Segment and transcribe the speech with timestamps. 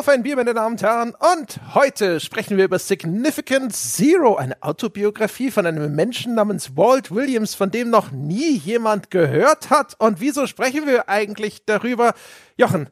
[0.00, 1.14] Auf ein Bier, meine Damen und Herren.
[1.14, 7.54] Und heute sprechen wir über Significant Zero, eine Autobiografie von einem Menschen namens Walt Williams,
[7.54, 9.96] von dem noch nie jemand gehört hat.
[9.98, 12.14] Und wieso sprechen wir eigentlich darüber?
[12.56, 12.88] Jochen,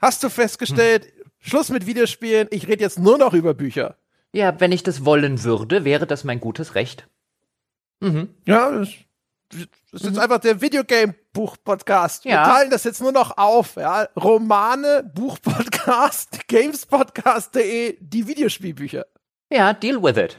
[0.00, 1.30] hast du festgestellt, hm.
[1.38, 3.96] Schluss mit Videospielen, ich rede jetzt nur noch über Bücher.
[4.34, 7.08] Ja, wenn ich das wollen würde, wäre das mein gutes Recht.
[8.00, 8.34] Mhm.
[8.44, 8.90] Ja, das
[9.50, 12.24] das ist jetzt einfach der Videogame-Buch-Podcast.
[12.24, 12.30] Ja.
[12.30, 13.76] Wir teilen das jetzt nur noch auf.
[13.76, 14.08] Ja?
[14.16, 19.06] Romane, Buch-Podcast, Games-Podcast.de, die Videospielbücher.
[19.52, 20.38] Ja, deal with it.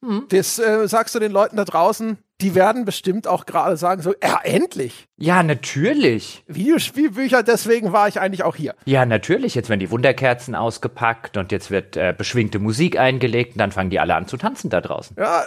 [0.00, 0.26] Mhm.
[0.30, 4.14] Das äh, sagst du den Leuten da draußen, die werden bestimmt auch gerade sagen so,
[4.22, 5.08] ja, endlich.
[5.16, 6.44] Ja, natürlich.
[6.46, 8.74] Videospielbücher, deswegen war ich eigentlich auch hier.
[8.84, 9.56] Ja, natürlich.
[9.56, 13.90] Jetzt werden die Wunderkerzen ausgepackt und jetzt wird äh, beschwingte Musik eingelegt und dann fangen
[13.90, 15.16] die alle an zu tanzen da draußen.
[15.18, 15.46] Ja,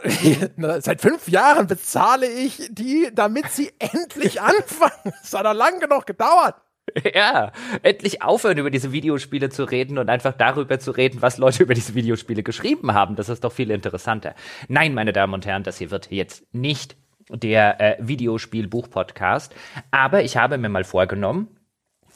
[0.81, 5.13] seit fünf Jahren bezahle ich die, damit sie endlich anfangen.
[5.23, 6.55] Es hat doch lang genug gedauert.
[7.13, 7.51] Ja,
[7.84, 11.73] endlich aufhören, über diese Videospiele zu reden und einfach darüber zu reden, was Leute über
[11.73, 13.15] diese Videospiele geschrieben haben.
[13.15, 14.35] Das ist doch viel interessanter.
[14.68, 16.96] Nein, meine Damen und Herren, das hier wird jetzt nicht
[17.29, 19.54] der äh, Videospiel-Buch-Podcast.
[19.91, 21.48] Aber ich habe mir mal vorgenommen,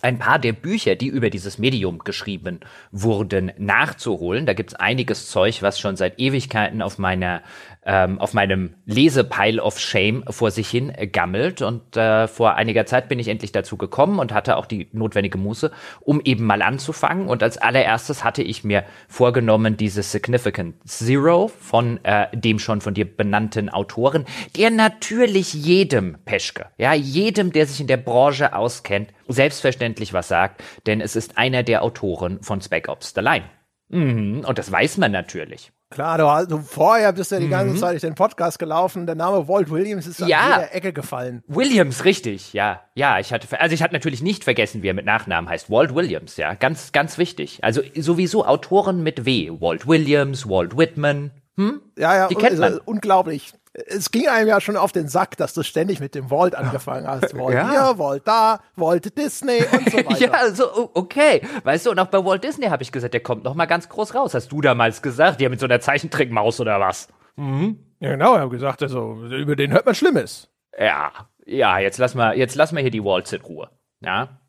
[0.01, 2.59] ein paar der Bücher, die über dieses Medium geschrieben
[2.91, 4.45] wurden, nachzuholen.
[4.45, 7.41] Da gibt's einiges Zeug, was schon seit Ewigkeiten auf meiner
[7.85, 11.61] ähm, auf meinem Lesepile of Shame vor sich hin gammelt.
[11.61, 15.37] Und äh, vor einiger Zeit bin ich endlich dazu gekommen und hatte auch die notwendige
[15.37, 17.27] Muße, um eben mal anzufangen.
[17.27, 22.93] Und als allererstes hatte ich mir vorgenommen, dieses Significant Zero von äh, dem schon von
[22.93, 24.25] dir benannten Autoren,
[24.57, 30.63] der natürlich jedem Peschke, ja, jedem, der sich in der Branche auskennt, selbstverständlich was sagt,
[30.87, 33.45] denn es ist einer der Autoren von Spec Ops The Line.
[33.89, 35.71] Mhm, und das weiß man natürlich.
[35.95, 37.77] Klar, du, du vorher bist ja die ganze mhm.
[37.77, 39.05] Zeit durch den Podcast gelaufen.
[39.05, 40.25] Der Name Walt Williams ist ja.
[40.39, 41.41] an jeder Ecke gefallen.
[41.47, 42.81] Williams, richtig, ja.
[42.95, 45.69] Ja, ich hatte, also ich hatte natürlich nicht vergessen, wie er mit Nachnamen heißt.
[45.69, 46.53] Walt Williams, ja.
[46.53, 47.59] Ganz, ganz wichtig.
[47.63, 49.51] Also sowieso Autoren mit W.
[49.61, 51.31] Walt Williams, Walt Whitman.
[51.55, 51.79] Hm?
[51.97, 52.77] Ja, ja, die kennt man.
[52.79, 53.53] unglaublich
[53.87, 57.07] es ging einem ja schon auf den Sack, dass du ständig mit dem Walt angefangen
[57.07, 57.33] hast.
[57.37, 57.69] Walt ja.
[57.69, 60.19] hier, Walt da, Walt Disney und so weiter.
[60.19, 61.41] ja, so, okay.
[61.63, 63.89] Weißt du, und auch bei Walt Disney habe ich gesagt, der kommt noch mal ganz
[63.89, 64.33] groß raus.
[64.33, 67.09] Hast du damals gesagt, ja, mit so einer Zeichentrickmaus oder was?
[67.35, 67.79] Mhm.
[67.99, 70.49] Ja, genau, ich habe gesagt, also, über den hört man Schlimmes.
[70.77, 71.11] Ja,
[71.45, 73.69] ja, jetzt lass mal, jetzt lass mal hier die Waltz in Ruhe.
[74.01, 74.39] Ja.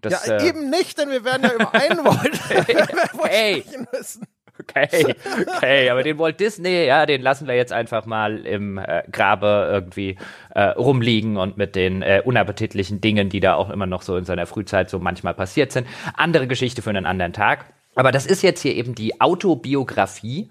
[0.00, 2.40] Das, ja, äh, eben nicht, denn wir werden ja über einen Walt
[3.28, 3.62] hey.
[3.62, 4.26] sprechen müssen.
[4.58, 5.14] Okay,
[5.56, 9.68] okay, aber den Walt Disney, ja, den lassen wir jetzt einfach mal im äh, Grabe
[9.70, 10.18] irgendwie
[10.54, 14.24] äh, rumliegen und mit den äh, unappetitlichen Dingen, die da auch immer noch so in
[14.24, 15.86] seiner Frühzeit so manchmal passiert sind.
[16.16, 17.64] Andere Geschichte für einen anderen Tag.
[17.94, 20.50] Aber das ist jetzt hier eben die Autobiografie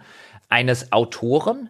[0.50, 1.70] eines Autoren,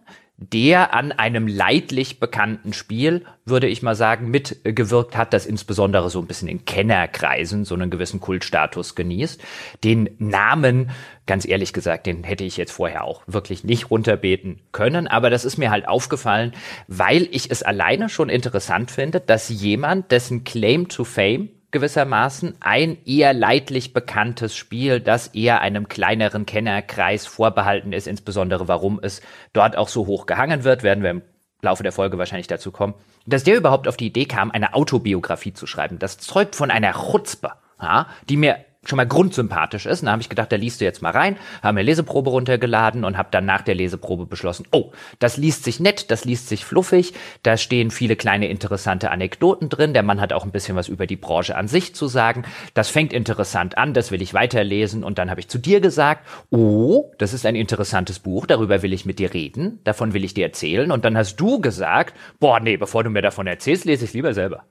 [0.50, 6.20] der an einem leidlich bekannten Spiel, würde ich mal sagen, mitgewirkt hat, das insbesondere so
[6.20, 9.42] ein bisschen in Kennerkreisen so einen gewissen Kultstatus genießt.
[9.84, 10.90] Den Namen,
[11.26, 15.44] ganz ehrlich gesagt, den hätte ich jetzt vorher auch wirklich nicht runterbeten können, aber das
[15.44, 16.52] ist mir halt aufgefallen,
[16.88, 22.98] weil ich es alleine schon interessant finde, dass jemand, dessen Claim to Fame gewissermaßen ein
[23.04, 29.22] eher leidlich bekanntes Spiel, das eher einem kleineren Kennerkreis vorbehalten ist, insbesondere warum es
[29.52, 31.22] dort auch so hoch gehangen wird, werden wir im
[31.62, 32.94] Laufe der Folge wahrscheinlich dazu kommen,
[33.26, 35.98] dass der überhaupt auf die Idee kam, eine Autobiografie zu schreiben.
[35.98, 40.00] Das zeugt von einer Chutzpe, ja, die mir schon mal grundsympathisch ist.
[40.00, 43.04] Und da habe ich gedacht, da liest du jetzt mal rein, habe mir Leseprobe runtergeladen
[43.04, 46.64] und habe dann nach der Leseprobe beschlossen, oh, das liest sich nett, das liest sich
[46.64, 50.88] fluffig, da stehen viele kleine interessante Anekdoten drin, der Mann hat auch ein bisschen was
[50.88, 52.44] über die Branche an sich zu sagen,
[52.74, 55.04] das fängt interessant an, das will ich weiterlesen.
[55.04, 58.92] Und dann habe ich zu dir gesagt, oh, das ist ein interessantes Buch, darüber will
[58.92, 60.90] ich mit dir reden, davon will ich dir erzählen.
[60.90, 64.34] Und dann hast du gesagt, boah, nee, bevor du mir davon erzählst, lese ich lieber
[64.34, 64.64] selber.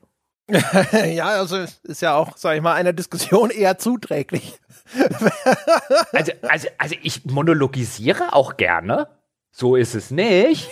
[1.14, 4.58] ja, also ist ja auch, sag ich mal, einer Diskussion eher zuträglich.
[6.12, 9.08] also, also, also ich monologisiere auch gerne.
[9.54, 10.70] So ist es nicht.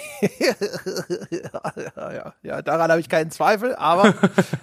[1.30, 4.14] ja, ja, ja, ja, daran habe ich keinen Zweifel, aber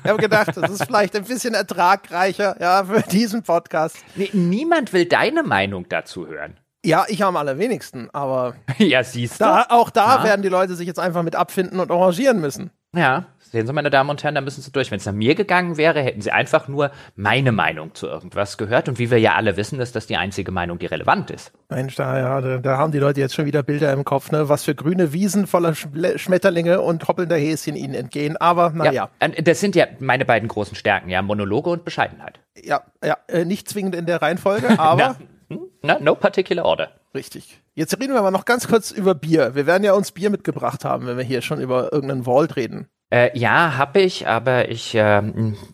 [0.03, 3.97] ich habe gedacht, das ist vielleicht ein bisschen ertragreicher ja, für diesen Podcast.
[4.15, 6.57] Nee, niemand will deine Meinung dazu hören.
[6.83, 9.45] Ja, ich am allerwenigsten, aber ja, siehst du.
[9.45, 10.23] Da, auch da ja.
[10.23, 12.71] werden die Leute sich jetzt einfach mit abfinden und arrangieren müssen.
[12.97, 14.91] Ja, Sehen Sie, meine Damen und Herren, da müssen Sie durch.
[14.91, 18.89] Wenn es nach mir gegangen wäre, hätten Sie einfach nur meine Meinung zu irgendwas gehört.
[18.89, 21.53] Und wie wir ja alle wissen, ist das die einzige Meinung, die relevant ist.
[21.69, 24.49] Mensch, da, ja, da, da haben die Leute jetzt schon wieder Bilder im Kopf, ne?
[24.49, 28.35] Was für grüne Wiesen voller Schmetterlinge und hoppelnder Häschen ihnen entgehen.
[28.35, 29.09] Aber naja.
[29.21, 32.39] Ja, das sind ja meine beiden großen Stärken, ja, Monologe und Bescheidenheit.
[32.61, 35.15] Ja, ja, äh, nicht zwingend in der Reihenfolge, aber.
[35.49, 36.89] na, na, no particular order.
[37.17, 37.59] Richtig.
[37.73, 39.55] Jetzt reden wir aber noch ganz kurz über Bier.
[39.55, 42.89] Wir werden ja uns Bier mitgebracht haben, wenn wir hier schon über irgendeinen Vault reden.
[43.09, 45.23] Äh, ja, hab ich, aber ich, äh,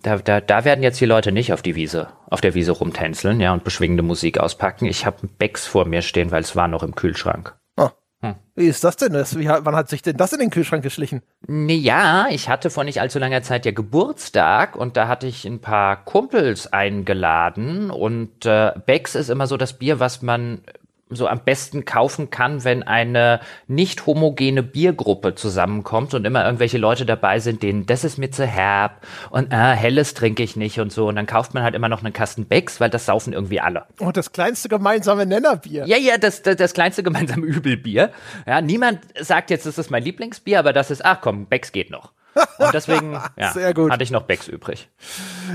[0.03, 3.41] da, da, da werden jetzt die Leute nicht auf die Wiese, auf der Wiese rumtänzeln,
[3.41, 4.85] ja, und beschwingende Musik auspacken.
[4.85, 7.57] Ich habe Becks vor mir stehen, weil es war noch im Kühlschrank.
[7.75, 7.89] Oh.
[8.21, 8.35] Hm.
[8.55, 9.11] Wie ist das denn?
[9.11, 11.23] Das, wie, wann hat sich denn das in den Kühlschrank geschlichen?
[11.49, 15.59] Ja, ich hatte vor nicht allzu langer Zeit ja Geburtstag und da hatte ich ein
[15.59, 20.61] paar Kumpels eingeladen und äh, Becks ist immer so das Bier, was man
[21.09, 27.05] so am besten kaufen kann, wenn eine nicht homogene Biergruppe zusammenkommt und immer irgendwelche Leute
[27.05, 30.91] dabei sind, denen das ist mir zu herb und äh, helles trinke ich nicht und
[30.91, 33.59] so und dann kauft man halt immer noch einen Kasten Becks, weil das saufen irgendwie
[33.59, 33.85] alle.
[33.99, 35.85] Und oh, das kleinste gemeinsame Nennerbier.
[35.85, 38.11] Ja, ja, das, das, das kleinste gemeinsame Übelbier.
[38.47, 41.91] Ja, niemand sagt jetzt, das ist mein Lieblingsbier, aber das ist, ach komm, Becks geht
[41.91, 42.11] noch.
[42.57, 44.89] Und deswegen ja, hatte ich noch Becks übrig.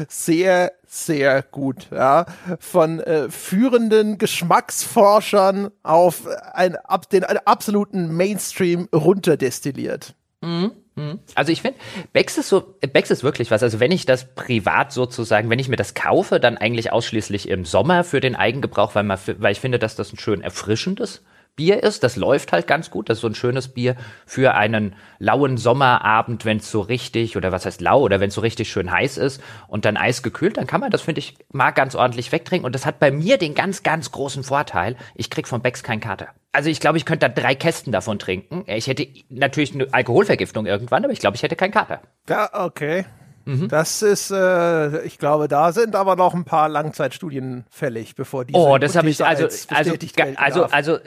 [0.09, 1.89] Sehr, sehr gut.
[1.91, 2.27] Ja.
[2.61, 10.15] Von äh, führenden Geschmacksforschern auf ein, ab, den einen absoluten Mainstream runterdestilliert.
[10.41, 10.73] Mhm.
[10.95, 11.19] mhm.
[11.35, 11.79] Also ich finde,
[12.13, 12.61] Becks ist so,
[12.93, 13.63] Becks ist wirklich was.
[13.63, 17.65] Also wenn ich das privat sozusagen, wenn ich mir das kaufe, dann eigentlich ausschließlich im
[17.65, 21.23] Sommer für den Eigengebrauch, weil, man, weil ich finde, dass das ein schön erfrischendes
[21.59, 22.05] Bier ist.
[22.05, 23.11] Das läuft halt ganz gut.
[23.11, 27.51] Das ist so ein schönes Bier für einen lauen Sommerabend, wenn es so richtig, oder
[27.51, 30.69] was heißt lau, oder wenn es so richtig schön heiß ist und dann eisgekühlt, dann
[30.69, 32.65] kann man das, finde ich, mal ganz ordentlich wegtrinken.
[32.65, 36.01] Und das hat bei mir den ganz, ganz großen Vorteil, ich krieg von Becks keinen
[36.01, 36.29] Kater.
[36.53, 38.63] Also ich glaube, ich könnte da drei Kästen davon trinken.
[38.67, 42.03] Ich hätte natürlich eine Alkoholvergiftung irgendwann, aber ich glaube, ich hätte keinen Kater.
[42.29, 43.05] Ja, okay.
[43.49, 43.69] Mhm.
[43.69, 48.53] Das ist, äh, ich glaube, da sind aber noch ein paar Langzeitstudien fällig, bevor die.
[48.53, 50.99] Oh, das habe ich also also also also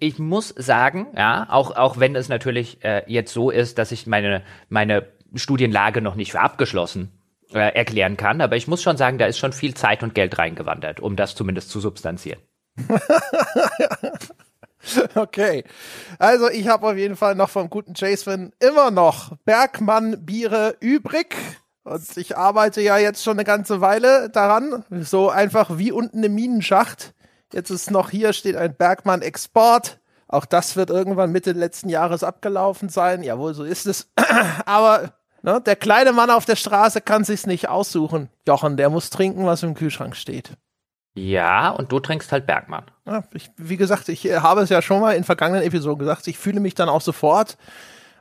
[0.00, 4.08] ich muss sagen, ja, auch auch wenn es natürlich äh, jetzt so ist, dass ich
[4.08, 5.06] meine meine
[5.36, 7.12] Studienlage noch nicht für abgeschlossen
[7.52, 10.36] äh, erklären kann, aber ich muss schon sagen, da ist schon viel Zeit und Geld
[10.40, 12.40] reingewandert, um das zumindest zu substanzieren.
[15.16, 15.64] Okay.
[16.20, 21.34] Also ich habe auf jeden Fall noch vom guten Jason immer noch Bergmann Biere übrig.
[21.86, 26.34] Und ich arbeite ja jetzt schon eine ganze Weile daran, so einfach wie unten im
[26.34, 27.14] Minenschacht.
[27.52, 30.00] Jetzt ist noch hier steht ein Bergmann Export.
[30.26, 33.22] Auch das wird irgendwann Mitte letzten Jahres abgelaufen sein.
[33.22, 34.10] Jawohl, so ist es.
[34.66, 35.12] Aber
[35.42, 38.30] ne, der kleine Mann auf der Straße kann sich's nicht aussuchen.
[38.48, 40.54] Jochen, der muss trinken, was im Kühlschrank steht.
[41.14, 42.86] Ja, und du trinkst halt Bergmann.
[43.06, 46.26] Ja, ich, wie gesagt, ich äh, habe es ja schon mal in vergangenen Episoden gesagt.
[46.26, 47.56] Ich fühle mich dann auch sofort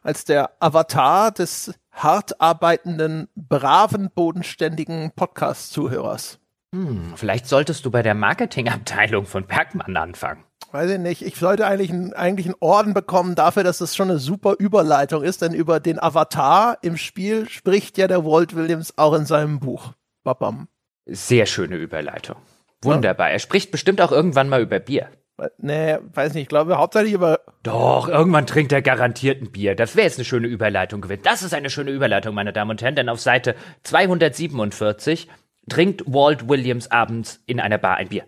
[0.06, 6.40] als der Avatar des hart arbeitenden, braven, bodenständigen Podcast-Zuhörers.
[6.74, 10.44] Hm, vielleicht solltest du bei der Marketingabteilung von Bergmann anfangen.
[10.72, 11.22] Weiß ich nicht.
[11.24, 15.24] Ich sollte eigentlich, ein, eigentlich einen Orden bekommen dafür, dass das schon eine super Überleitung
[15.24, 19.60] ist, denn über den Avatar im Spiel spricht ja der Walt Williams auch in seinem
[19.60, 19.94] Buch.
[20.24, 20.68] Babam.
[21.06, 22.36] Sehr schöne Überleitung.
[22.84, 23.28] Wunderbar.
[23.28, 23.34] Ja.
[23.34, 25.10] Er spricht bestimmt auch irgendwann mal über Bier.
[25.58, 26.44] Nee, weiß nicht.
[26.44, 27.42] Ich glaube hauptsächlich über.
[27.64, 29.76] Doch, irgendwann trinkt er garantiert ein Bier.
[29.76, 31.24] Das wäre jetzt eine schöne Überleitung gewesen.
[31.24, 35.28] Das ist eine schöne Überleitung, meine Damen und Herren, denn auf Seite 247
[35.70, 38.26] trinkt Walt Williams abends in einer Bar ein Bier.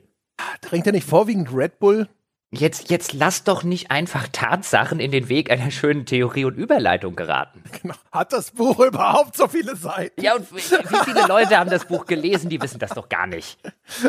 [0.62, 2.08] Trinkt er nicht vorwiegend Red Bull?
[2.50, 7.16] Jetzt, jetzt lass doch nicht einfach Tatsachen in den Weg einer schönen Theorie und Überleitung
[7.16, 7.64] geraten.
[7.82, 7.96] Genau.
[8.12, 10.22] Hat das Buch überhaupt so viele Seiten?
[10.22, 13.60] Ja, und wie viele Leute haben das Buch gelesen, die wissen das doch gar nicht.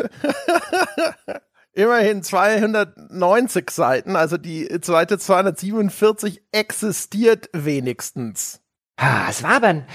[1.73, 8.61] immerhin 290 Seiten, also die Seite 247 existiert wenigstens.
[9.29, 9.85] Es war aber, ein,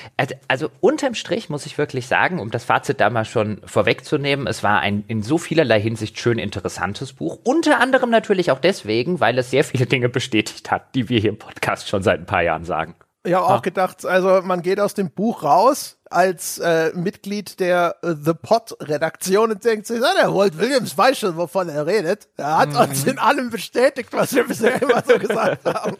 [0.48, 4.62] also unterm Strich muss ich wirklich sagen, um das Fazit da mal schon vorwegzunehmen, es
[4.62, 7.38] war ein in so vielerlei Hinsicht schön interessantes Buch.
[7.44, 11.30] Unter anderem natürlich auch deswegen, weil es sehr viele Dinge bestätigt hat, die wir hier
[11.30, 12.94] im Podcast schon seit ein paar Jahren sagen.
[13.26, 17.96] Ich habe auch gedacht, also man geht aus dem Buch raus als äh, Mitglied der
[18.02, 22.28] äh, The Pot-Redaktion und denkt sich, na, der Walt Williams weiß schon, wovon er redet.
[22.36, 22.76] Er hat mhm.
[22.76, 25.96] uns in allem bestätigt, was wir bisher immer so gesagt haben.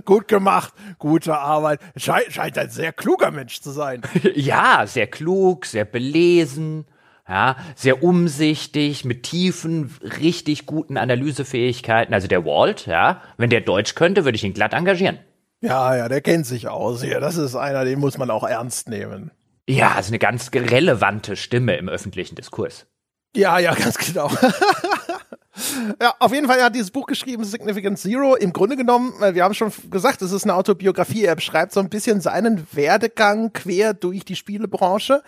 [0.04, 1.80] Gut gemacht, gute Arbeit.
[1.96, 4.02] Scheint, scheint ein sehr kluger Mensch zu sein.
[4.34, 6.86] ja, sehr klug, sehr belesen
[7.28, 12.14] ja, sehr umsichtig, mit tiefen, richtig guten Analysefähigkeiten.
[12.14, 15.18] Also der Walt, ja, wenn der Deutsch könnte, würde ich ihn glatt engagieren.
[15.66, 17.18] Ja, ja, der kennt sich aus hier.
[17.18, 19.32] Das ist einer, den muss man auch ernst nehmen.
[19.68, 22.86] Ja, also eine ganz relevante Stimme im öffentlichen Diskurs.
[23.34, 24.30] Ja, ja, ganz genau.
[26.00, 28.36] ja, auf jeden Fall, er hat dieses Buch geschrieben, Significant Zero.
[28.36, 31.24] Im Grunde genommen, äh, wir haben schon gesagt, es ist eine Autobiografie.
[31.24, 35.24] Er beschreibt so ein bisschen seinen Werdegang quer durch die Spielebranche,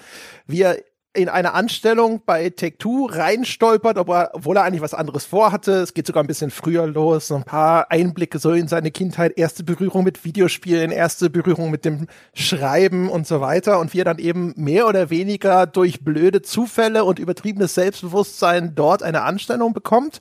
[0.47, 0.77] wie er
[1.19, 5.73] in eine Anstellung bei Take-Two reinstolpert, obwohl er eigentlich was anderes vorhatte.
[5.73, 7.33] Es geht sogar ein bisschen früher los.
[7.33, 12.07] Ein paar Einblicke so in seine Kindheit, erste Berührung mit Videospielen, erste Berührung mit dem
[12.33, 13.81] Schreiben und so weiter.
[13.81, 19.03] Und wie er dann eben mehr oder weniger durch blöde Zufälle und übertriebenes Selbstbewusstsein dort
[19.03, 20.21] eine Anstellung bekommt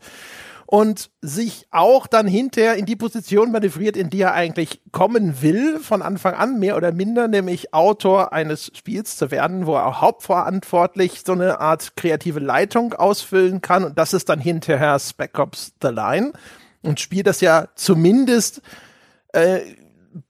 [0.67, 5.79] und sich auch dann hinterher in die Position manövriert, in die er eigentlich kommen will,
[5.79, 10.01] von Anfang an, mehr oder minder, nämlich Autor eines Spiels zu werden, wo er auch
[10.01, 13.85] hauptverantwortlich so eine Art kreative Leitung ausfüllen kann.
[13.85, 16.33] Und das ist dann hinterher Spec Ops The Line.
[16.81, 18.61] Und Spiel, das ja zumindest
[19.31, 19.61] äh,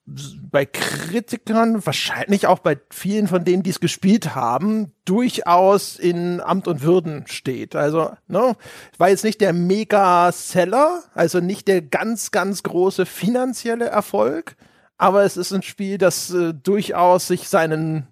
[0.06, 6.68] bei Kritikern, wahrscheinlich auch bei vielen von denen, die es gespielt haben, durchaus in Amt
[6.68, 7.76] und Würden steht.
[7.76, 8.56] Also, ne,
[8.98, 14.56] war jetzt nicht der Mega-Seller, also nicht der ganz, ganz große finanzielle Erfolg,
[14.98, 18.08] aber es ist ein Spiel, das äh, durchaus sich seinen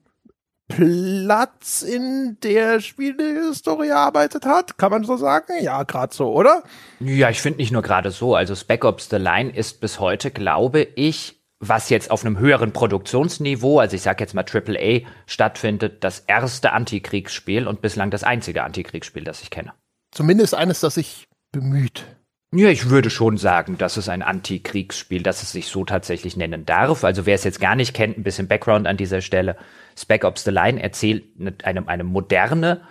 [0.68, 5.54] Platz in der Spielehistorie erarbeitet hat, kann man so sagen?
[5.62, 6.64] Ja, gerade so, oder?
[7.00, 8.36] Ja, ich finde nicht nur gerade so.
[8.36, 12.74] Also Spec Ops The Line ist bis heute, glaube ich, was jetzt auf einem höheren
[12.74, 18.64] Produktionsniveau, also ich sage jetzt mal AAA, stattfindet, das erste Antikriegsspiel und bislang das einzige
[18.64, 19.74] Antikriegsspiel, das ich kenne.
[20.12, 22.06] Zumindest eines, das sich bemüht.
[22.54, 26.66] Ja, ich würde schon sagen, das ist ein Antikriegsspiel, das es sich so tatsächlich nennen
[26.66, 27.04] darf.
[27.04, 29.58] Also wer es jetzt gar nicht kennt, ein bisschen Background an dieser Stelle.
[29.98, 31.26] Spec Ops The Line erzählt
[31.64, 32.82] eine, eine moderne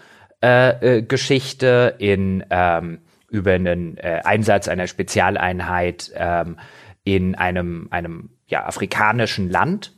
[0.43, 2.99] äh, äh, Geschichte in ähm,
[3.31, 6.59] über einen äh, Einsatz einer Spezialeinheit ähm,
[7.05, 9.93] in einem, einem ja, afrikanischen Land.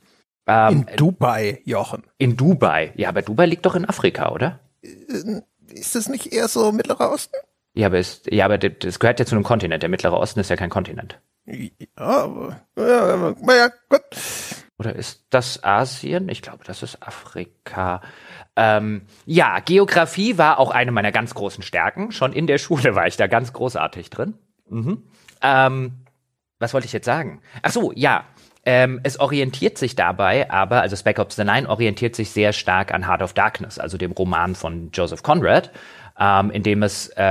[0.47, 2.05] Ähm, in Dubai, Jochen.
[2.19, 2.93] In Dubai.
[2.97, 4.61] Ja, aber Dubai liegt doch in Afrika, oder?
[4.83, 7.37] Äh, ist das nicht eher so Mittlerer Osten?
[7.75, 9.83] Ja, aber, ist, ja, aber das gehört ja zu einem Kontinent.
[9.83, 11.21] Der Mittlere Osten ist ja kein Kontinent.
[11.45, 14.03] Ja, aber, ja, ja, gut.
[14.79, 16.29] Oder ist das Asien?
[16.29, 18.03] Ich glaube, das ist Afrika.
[18.57, 22.13] Ähm, ja, Geografie war auch eine meiner ganz großen Stärken.
[22.13, 24.35] Schon in der Schule war ich da ganz großartig drin.
[24.69, 25.03] Mhm.
[25.43, 25.93] Ähm,
[26.59, 27.41] was wollte ich jetzt sagen?
[27.63, 28.25] Ach so, ja.
[28.69, 32.93] Ähm, es orientiert sich dabei aber, also Spec Ops The Nine orientiert sich sehr stark
[32.93, 35.71] an Heart of Darkness, also dem Roman von Joseph Conrad,
[36.19, 37.23] ähm, in dem es äh,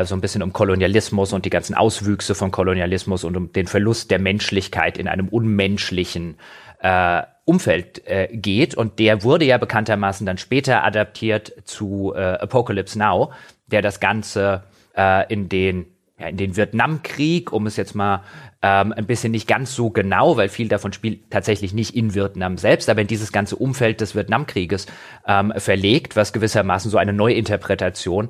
[0.00, 3.68] äh, so ein bisschen um Kolonialismus und die ganzen Auswüchse von Kolonialismus und um den
[3.68, 6.36] Verlust der Menschlichkeit in einem unmenschlichen
[6.80, 8.74] äh, Umfeld äh, geht.
[8.74, 13.32] Und der wurde ja bekanntermaßen dann später adaptiert zu äh, Apocalypse Now,
[13.68, 14.64] der das Ganze
[14.96, 15.91] äh, in den
[16.22, 18.22] ja, in den Vietnamkrieg, um es jetzt mal
[18.62, 22.58] ähm, ein bisschen nicht ganz so genau, weil viel davon spielt tatsächlich nicht in Vietnam
[22.58, 24.86] selbst, aber in dieses ganze Umfeld des Vietnamkrieges
[25.26, 28.28] ähm, verlegt, was gewissermaßen so eine Neuinterpretation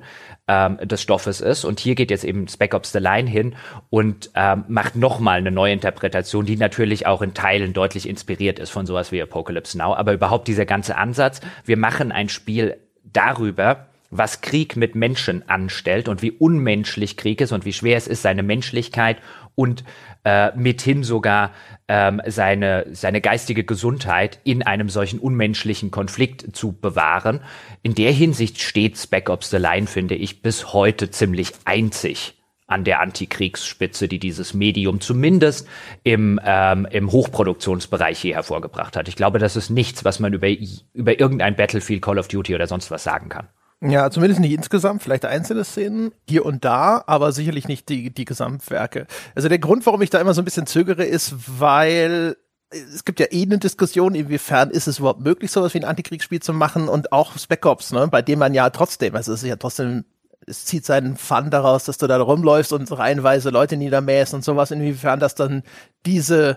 [0.49, 1.65] ähm, des Stoffes ist.
[1.65, 3.57] Und hier geht jetzt eben Spec Ops The Line hin
[3.91, 8.87] und ähm, macht nochmal eine Neuinterpretation, die natürlich auch in Teilen deutlich inspiriert ist von
[8.87, 9.95] sowas wie Apocalypse Now.
[9.95, 16.07] Aber überhaupt dieser ganze Ansatz, wir machen ein Spiel darüber, was Krieg mit Menschen anstellt
[16.07, 19.17] und wie unmenschlich Krieg ist und wie schwer es ist, seine Menschlichkeit
[19.55, 19.85] und
[20.25, 21.53] äh, mithin sogar
[21.89, 27.41] ähm, seine, seine geistige Gesundheit in einem solchen unmenschlichen Konflikt zu bewahren.
[27.83, 32.35] In der Hinsicht steht Spec Ops The Line, finde ich, bis heute ziemlich einzig
[32.67, 35.67] an der Antikriegsspitze, die dieses Medium zumindest
[36.05, 39.09] im, ähm, im Hochproduktionsbereich hier hervorgebracht hat.
[39.09, 40.49] Ich glaube, das ist nichts, was man über,
[40.93, 43.49] über irgendein Battlefield, Call of Duty oder sonst was sagen kann.
[43.85, 48.25] Ja, zumindest nicht insgesamt, vielleicht einzelne Szenen hier und da, aber sicherlich nicht die, die
[48.25, 49.09] Gesamtwerke.
[49.35, 52.37] Also der Grund, warum ich da immer so ein bisschen zögere, ist, weil
[52.71, 56.41] es gibt ja eh eine Diskussion, inwiefern ist es überhaupt möglich, sowas wie ein Antikriegsspiel
[56.41, 59.49] zu machen und auch Spec Ops, ne, bei dem man ja trotzdem, also es ist
[59.49, 60.05] ja trotzdem,
[60.47, 64.71] es zieht seinen Fun daraus, dass du da rumläufst und reihenweise Leute niedermähst und sowas,
[64.71, 65.65] inwiefern das dann
[66.07, 66.57] diese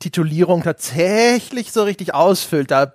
[0.00, 2.72] Titulierung tatsächlich so richtig ausfüllt.
[2.72, 2.94] Da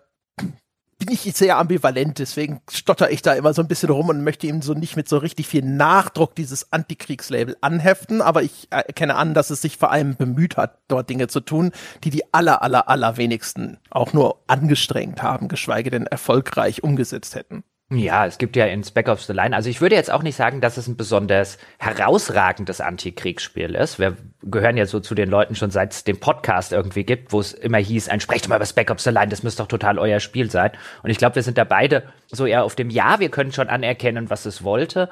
[0.98, 4.48] bin ich sehr ambivalent, deswegen stotter ich da immer so ein bisschen rum und möchte
[4.48, 9.34] ihm so nicht mit so richtig viel Nachdruck dieses Antikriegslabel anheften, aber ich erkenne an,
[9.34, 11.72] dass es sich vor allem bemüht hat, dort Dinge zu tun,
[12.04, 17.64] die die aller, aller, aller wenigsten auch nur angestrengt haben, geschweige denn erfolgreich umgesetzt hätten.
[17.92, 20.36] Ja, es gibt ja in Spec Ops The Line, also ich würde jetzt auch nicht
[20.36, 24.00] sagen, dass es ein besonders herausragendes Antikriegsspiel ist.
[24.00, 27.40] Wir gehören ja so zu den Leuten schon seit es den Podcast irgendwie gibt, wo
[27.40, 30.00] es immer hieß, ein sprecht mal über Spec Ops The Line, das müsste doch total
[30.00, 30.72] euer Spiel sein.
[31.04, 33.70] Und ich glaube, wir sind da beide so eher auf dem Ja, wir können schon
[33.70, 35.08] anerkennen, was es wollte.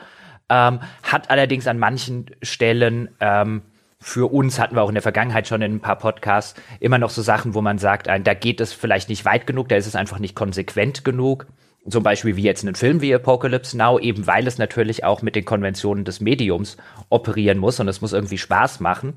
[0.50, 3.62] Ähm, hat allerdings an manchen Stellen ähm,
[4.00, 7.12] für uns hatten wir auch in der Vergangenheit schon in ein paar Podcasts immer noch
[7.12, 9.96] so Sachen, wo man sagt, da geht es vielleicht nicht weit genug, da ist es
[9.96, 11.46] einfach nicht konsequent genug
[11.88, 15.36] zum Beispiel wie jetzt einen Film wie Apocalypse Now, eben weil es natürlich auch mit
[15.36, 16.78] den Konventionen des Mediums
[17.10, 19.16] operieren muss und es muss irgendwie Spaß machen.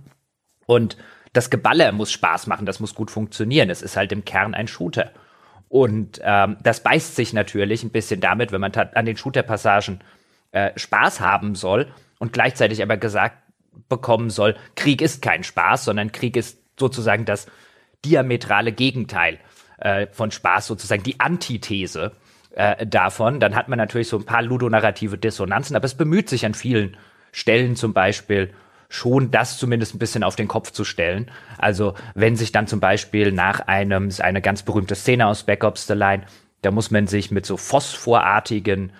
[0.66, 0.96] Und
[1.32, 3.70] das Geballer muss Spaß machen, das muss gut funktionieren.
[3.70, 5.12] Es ist halt im Kern ein Shooter.
[5.68, 10.00] Und ähm, das beißt sich natürlich ein bisschen damit, wenn man an den Shooter-Passagen
[10.52, 13.36] äh, Spaß haben soll und gleichzeitig aber gesagt
[13.88, 17.46] bekommen soll, Krieg ist kein Spaß, sondern Krieg ist sozusagen das
[18.04, 19.38] diametrale Gegenteil
[19.78, 22.12] äh, von Spaß, sozusagen die Antithese
[22.56, 23.38] äh, davon.
[23.40, 26.96] Dann hat man natürlich so ein paar ludonarrative Dissonanzen, aber es bemüht sich an vielen
[27.32, 28.52] Stellen zum Beispiel
[28.88, 31.30] schon das zumindest ein bisschen auf den Kopf zu stellen.
[31.58, 35.94] Also wenn sich dann zum Beispiel nach einem, eine ganz berühmte Szene aus Backups the
[35.94, 36.24] Line,
[36.62, 38.92] da muss man sich mit so phosphorartigen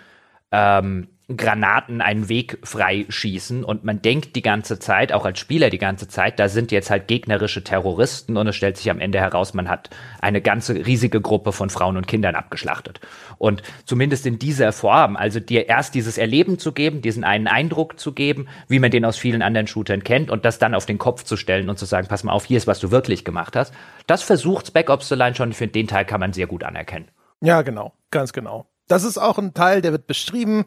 [0.52, 5.78] ähm, Granaten einen Weg freischießen und man denkt die ganze Zeit, auch als Spieler die
[5.78, 9.52] ganze Zeit, da sind jetzt halt gegnerische Terroristen und es stellt sich am Ende heraus,
[9.52, 9.90] man hat
[10.20, 13.00] eine ganze riesige Gruppe von Frauen und Kindern abgeschlachtet.
[13.38, 17.98] Und zumindest in dieser Form, also dir erst dieses Erleben zu geben, diesen einen Eindruck
[17.98, 20.98] zu geben, wie man den aus vielen anderen Shootern kennt und das dann auf den
[20.98, 23.56] Kopf zu stellen und zu sagen, pass mal auf, hier ist, was du wirklich gemacht
[23.56, 23.74] hast.
[24.06, 25.50] Das versucht Spec Ops Line schon.
[25.50, 27.08] Ich finde, den Teil kann man sehr gut anerkennen.
[27.40, 27.94] Ja, genau.
[28.12, 28.66] Ganz genau.
[28.86, 30.66] Das ist auch ein Teil, der wird beschrieben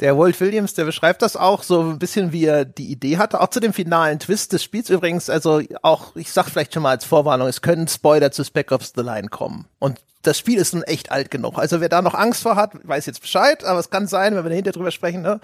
[0.00, 3.40] der Walt Williams, der beschreibt das auch so ein bisschen, wie er die Idee hatte,
[3.40, 6.90] auch zu dem finalen Twist des Spiels übrigens, also auch, ich sag vielleicht schon mal
[6.90, 9.66] als Vorwarnung, es können Spoiler zu Spec Ops The Line kommen.
[9.78, 11.58] Und das Spiel ist nun echt alt genug.
[11.58, 14.44] Also wer da noch Angst vor hat, weiß jetzt Bescheid, aber es kann sein, wenn
[14.44, 15.22] wir dahinter drüber sprechen.
[15.22, 15.40] Ne?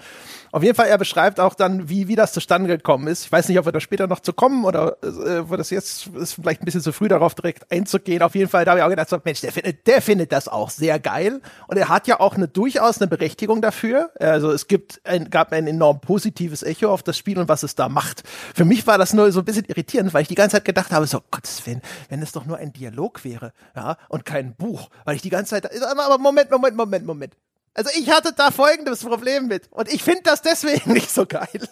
[0.55, 3.25] Auf jeden Fall, er beschreibt auch dann, wie, wie das zustande gekommen ist.
[3.25, 6.07] Ich weiß nicht, ob wir da später noch zu kommen oder äh, wo das jetzt
[6.15, 8.21] ist vielleicht ein bisschen zu früh darauf direkt einzugehen.
[8.21, 10.47] Auf jeden Fall, da habe ich auch gedacht, so, Mensch, der findet, der findet das
[10.47, 11.41] auch sehr geil.
[11.67, 14.11] Und er hat ja auch eine durchaus eine Berechtigung dafür.
[14.17, 17.75] Also es gibt ein, gab ein enorm positives Echo auf das Spiel und was es
[17.75, 18.23] da macht.
[18.55, 20.93] Für mich war das nur so ein bisschen irritierend, weil ich die ganze Zeit gedacht
[20.93, 24.89] habe, so, Gottes Willen, wenn es doch nur ein Dialog wäre, ja, und kein Buch,
[25.03, 27.33] weil ich die ganze Zeit, aber Moment, Moment, Moment, Moment.
[27.75, 31.69] Also ich hatte da folgendes Problem mit und ich finde das deswegen nicht so geil.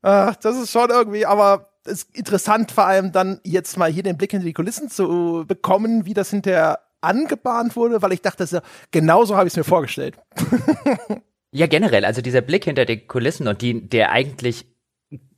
[0.00, 4.04] Ach, das ist schon irgendwie, aber es ist interessant vor allem dann jetzt mal hier
[4.04, 8.46] den Blick hinter die Kulissen zu bekommen, wie das hinterher angebahnt wurde, weil ich dachte,
[8.48, 8.62] ja,
[8.92, 10.16] genauso habe ich es mir vorgestellt.
[11.50, 14.66] ja, generell, also dieser Blick hinter die Kulissen und die, der eigentlich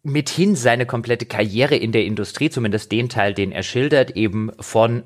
[0.03, 5.05] mithin seine komplette Karriere in der Industrie, zumindest den Teil, den er schildert, eben von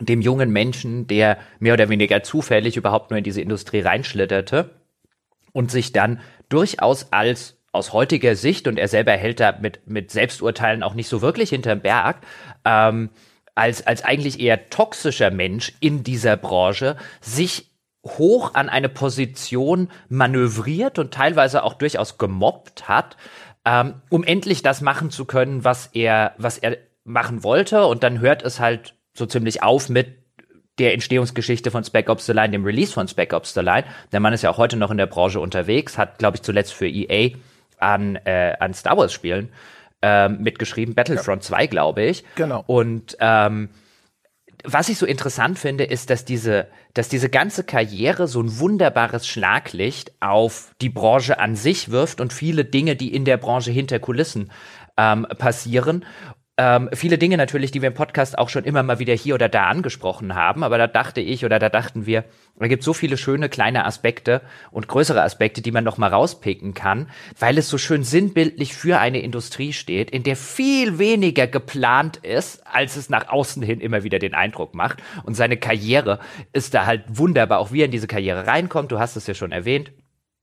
[0.00, 4.70] dem jungen Menschen, der mehr oder weniger zufällig überhaupt nur in diese Industrie reinschlitterte
[5.52, 10.10] und sich dann durchaus als aus heutiger Sicht, und er selber hält da mit, mit
[10.10, 12.18] Selbsturteilen auch nicht so wirklich hinterm Berg,
[12.64, 13.10] ähm,
[13.54, 17.70] als, als eigentlich eher toxischer Mensch in dieser Branche sich
[18.06, 23.16] hoch an eine Position manövriert und teilweise auch durchaus gemobbt hat,
[23.64, 27.84] ähm, um endlich das machen zu können, was er, was er machen wollte.
[27.86, 30.16] Und dann hört es halt so ziemlich auf mit
[30.78, 33.84] der Entstehungsgeschichte von Spec Ops The Line, dem Release von Spec Ops The Line.
[34.12, 36.72] Der Mann ist ja auch heute noch in der Branche unterwegs, hat, glaube ich, zuletzt
[36.72, 37.36] für EA
[37.78, 39.50] an, äh, an Star Wars Spielen
[40.02, 41.48] ähm, mitgeschrieben, Battlefront ja.
[41.48, 42.24] 2, glaube ich.
[42.36, 42.62] Genau.
[42.66, 43.70] Und ähm,
[44.64, 49.26] was ich so interessant finde, ist, dass diese, dass diese ganze Karriere so ein wunderbares
[49.26, 53.98] Schlaglicht auf die Branche an sich wirft und viele Dinge, die in der Branche hinter
[53.98, 54.50] Kulissen
[54.96, 56.04] ähm, passieren.
[56.60, 59.48] Ähm, viele Dinge natürlich, die wir im Podcast auch schon immer mal wieder hier oder
[59.48, 62.24] da angesprochen haben, aber da dachte ich oder da dachten wir,
[62.58, 64.42] da gibt so viele schöne kleine Aspekte
[64.72, 68.98] und größere Aspekte, die man noch mal rauspicken kann, weil es so schön sinnbildlich für
[68.98, 74.02] eine Industrie steht, in der viel weniger geplant ist, als es nach außen hin immer
[74.02, 75.00] wieder den Eindruck macht.
[75.22, 76.18] Und seine Karriere
[76.52, 78.90] ist da halt wunderbar, auch wie er in diese Karriere reinkommt.
[78.90, 79.92] Du hast es ja schon erwähnt.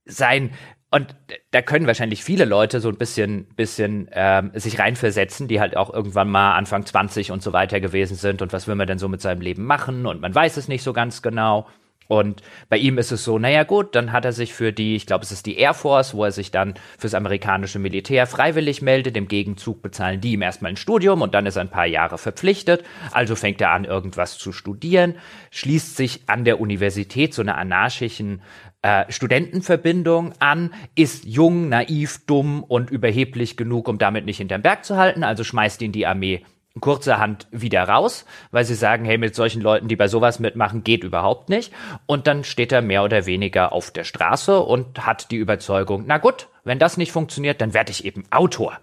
[0.06, 0.52] Sein
[0.90, 1.16] und
[1.50, 5.92] da können wahrscheinlich viele Leute so ein bisschen, bisschen ähm, sich reinversetzen, die halt auch
[5.92, 8.40] irgendwann mal Anfang 20 und so weiter gewesen sind.
[8.40, 10.06] Und was will man denn so mit seinem Leben machen?
[10.06, 11.66] Und man weiß es nicht so ganz genau.
[12.08, 15.06] Und bei ihm ist es so, naja gut, dann hat er sich für die, ich
[15.06, 19.16] glaube, es ist die Air Force, wo er sich dann fürs amerikanische Militär freiwillig meldet.
[19.16, 22.18] Im Gegenzug bezahlen die ihm erstmal ein Studium und dann ist er ein paar Jahre
[22.18, 22.84] verpflichtet.
[23.10, 25.16] Also fängt er an, irgendwas zu studieren,
[25.50, 28.40] schließt sich an der Universität so einer anarchischen
[28.82, 34.84] äh, Studentenverbindung an, ist jung, naiv, dumm und überheblich genug, um damit nicht hinterm Berg
[34.84, 36.42] zu halten, also schmeißt ihn die Armee
[36.80, 41.04] kurzerhand wieder raus, weil sie sagen, hey, mit solchen Leuten, die bei sowas mitmachen, geht
[41.04, 41.72] überhaupt nicht.
[42.06, 46.18] Und dann steht er mehr oder weniger auf der Straße und hat die Überzeugung, na
[46.18, 48.78] gut, wenn das nicht funktioniert, dann werde ich eben Autor.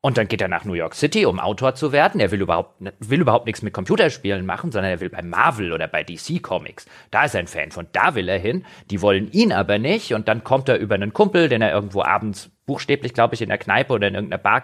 [0.00, 2.20] Und dann geht er nach New York City, um Autor zu werden.
[2.20, 5.88] Er will überhaupt, will überhaupt nichts mit Computerspielen machen, sondern er will bei Marvel oder
[5.88, 6.86] bei DC Comics.
[7.10, 8.64] Da ist er ein Fan von, da will er hin.
[8.92, 10.14] Die wollen ihn aber nicht.
[10.14, 13.48] Und dann kommt er über einen Kumpel, den er irgendwo abends buchstäblich, glaube ich, in
[13.48, 14.62] der Kneipe oder in irgendeiner Bar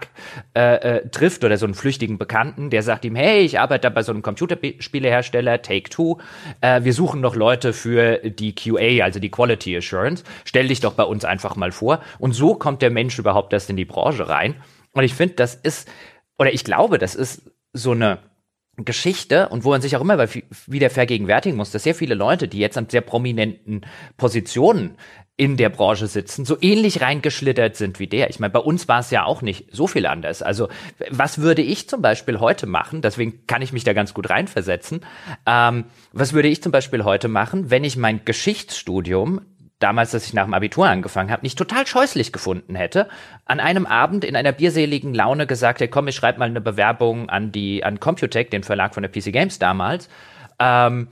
[0.55, 4.03] äh, äh, trifft oder so einen flüchtigen Bekannten, der sagt ihm, hey, ich arbeite bei
[4.03, 6.19] so einem Computerspielehersteller, Take-Two,
[6.61, 10.93] äh, wir suchen noch Leute für die QA, also die Quality Assurance, stell dich doch
[10.93, 12.01] bei uns einfach mal vor.
[12.19, 14.55] Und so kommt der Mensch überhaupt erst in die Branche rein.
[14.95, 15.89] Und ich finde, das ist,
[16.39, 18.19] oder ich glaube, das ist so eine
[18.77, 20.27] Geschichte und wo man sich auch immer
[20.67, 23.83] wieder vergegenwärtigen muss, dass sehr viele Leute, die jetzt an sehr prominenten
[24.17, 24.97] Positionen
[25.37, 28.31] in der Branche sitzen, so ähnlich reingeschlittert sind wie der.
[28.31, 30.43] Ich meine, bei uns war es ja auch nicht so viel anders.
[30.43, 30.69] Also
[31.11, 33.03] was würde ich zum Beispiel heute machen?
[33.03, 35.01] Deswegen kann ich mich da ganz gut reinversetzen.
[35.45, 39.41] Ähm, was würde ich zum Beispiel heute machen, wenn ich mein Geschichtsstudium
[39.85, 43.07] damals, als ich nach dem Abitur angefangen habe, nicht total scheußlich gefunden hätte,
[43.45, 47.29] an einem Abend in einer bierseligen Laune gesagt hätte, komm, ich schreibe mal eine Bewerbung
[47.29, 50.09] an die an Computec, den Verlag von der PC Games damals.
[50.59, 51.09] Ähm,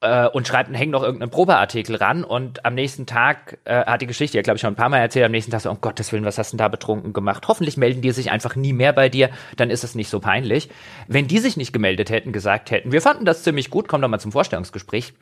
[0.00, 4.06] äh, und schreibt, hängt noch irgendeinen Probeartikel ran und am nächsten Tag äh, hat die
[4.06, 6.10] Geschichte, ja glaube ich schon ein paar Mal erzählt, am nächsten Tag so, um Gottes
[6.12, 7.46] Willen, was hast du denn da betrunken gemacht?
[7.46, 10.70] Hoffentlich melden die sich einfach nie mehr bei dir, dann ist es nicht so peinlich.
[11.08, 14.08] Wenn die sich nicht gemeldet hätten, gesagt hätten, wir fanden das ziemlich gut, komm doch
[14.08, 15.14] mal zum Vorstellungsgespräch,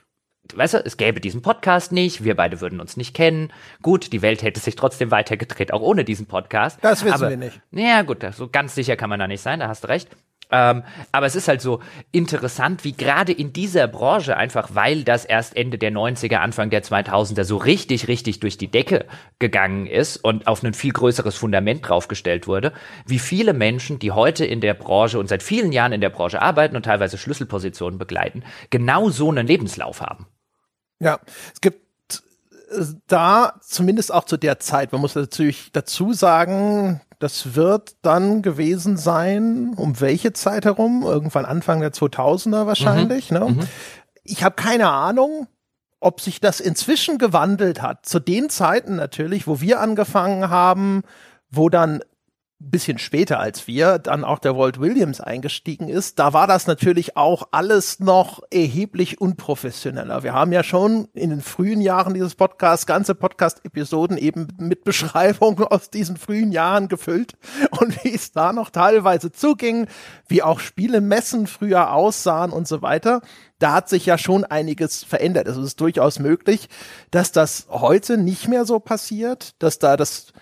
[0.57, 3.53] weißt du, es gäbe diesen Podcast nicht, wir beide würden uns nicht kennen.
[3.83, 6.79] Gut, die Welt hätte sich trotzdem weitergedreht, auch ohne diesen Podcast.
[6.83, 7.61] Das wissen aber, wir nicht.
[7.71, 10.09] Ja, gut, so ganz sicher kann man da nicht sein, da hast du recht.
[10.53, 11.81] Ähm, aber es ist halt so
[12.12, 16.85] interessant, wie gerade in dieser Branche, einfach weil das erst Ende der 90er, Anfang der
[16.85, 19.07] 2000er so richtig, richtig durch die Decke
[19.38, 22.73] gegangen ist und auf ein viel größeres Fundament draufgestellt wurde,
[23.07, 26.43] wie viele Menschen, die heute in der Branche und seit vielen Jahren in der Branche
[26.43, 30.27] arbeiten und teilweise Schlüsselpositionen begleiten, genau so einen Lebenslauf haben.
[31.03, 31.19] Ja,
[31.53, 31.83] es gibt
[32.71, 38.43] äh, da zumindest auch zu der Zeit, man muss natürlich dazu sagen, das wird dann
[38.43, 41.03] gewesen sein, um welche Zeit herum?
[41.05, 43.31] Irgendwann Anfang der 2000er wahrscheinlich.
[43.31, 43.38] Mhm.
[43.38, 43.45] Ne?
[43.47, 43.61] Mhm.
[44.25, 45.47] Ich habe keine Ahnung,
[46.01, 48.07] ob sich das inzwischen gewandelt hat.
[48.07, 51.03] Zu den Zeiten natürlich, wo wir angefangen haben,
[51.49, 52.01] wo dann
[52.70, 57.16] bisschen später als wir dann auch der Walt Williams eingestiegen ist, da war das natürlich
[57.16, 60.22] auch alles noch erheblich unprofessioneller.
[60.22, 65.64] Wir haben ja schon in den frühen Jahren dieses Podcasts ganze Podcast-Episoden eben mit Beschreibungen
[65.70, 67.35] aus diesen frühen Jahren gefüllt
[67.79, 69.87] und wie es da noch teilweise zuging,
[70.29, 73.20] wie auch Spielemessen früher aussahen und so weiter.
[73.59, 75.46] Da hat sich ja schon einiges verändert.
[75.46, 76.68] Es ist durchaus möglich,
[77.11, 80.33] dass das heute nicht mehr so passiert, dass da das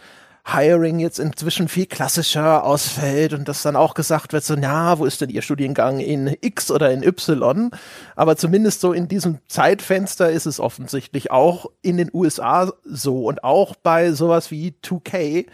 [0.44, 5.04] Hiring jetzt inzwischen viel klassischer ausfällt und dass dann auch gesagt wird, so, na, wo
[5.04, 7.70] ist denn Ihr Studiengang in X oder in Y?
[8.16, 13.44] Aber zumindest so in diesem Zeitfenster ist es offensichtlich auch in den USA so und
[13.44, 15.46] auch bei sowas wie 2K,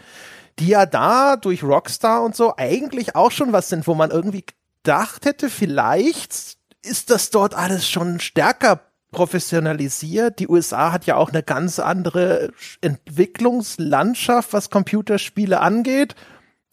[0.59, 4.45] die ja da durch Rockstar und so eigentlich auch schon was sind, wo man irgendwie
[4.83, 8.81] gedacht hätte, vielleicht ist das dort alles schon stärker
[9.17, 10.37] professionalisiert.
[10.37, 12.51] Die USA hat ja auch eine ganz andere
[12.81, 16.13] Entwicklungslandschaft, was Computerspiele angeht.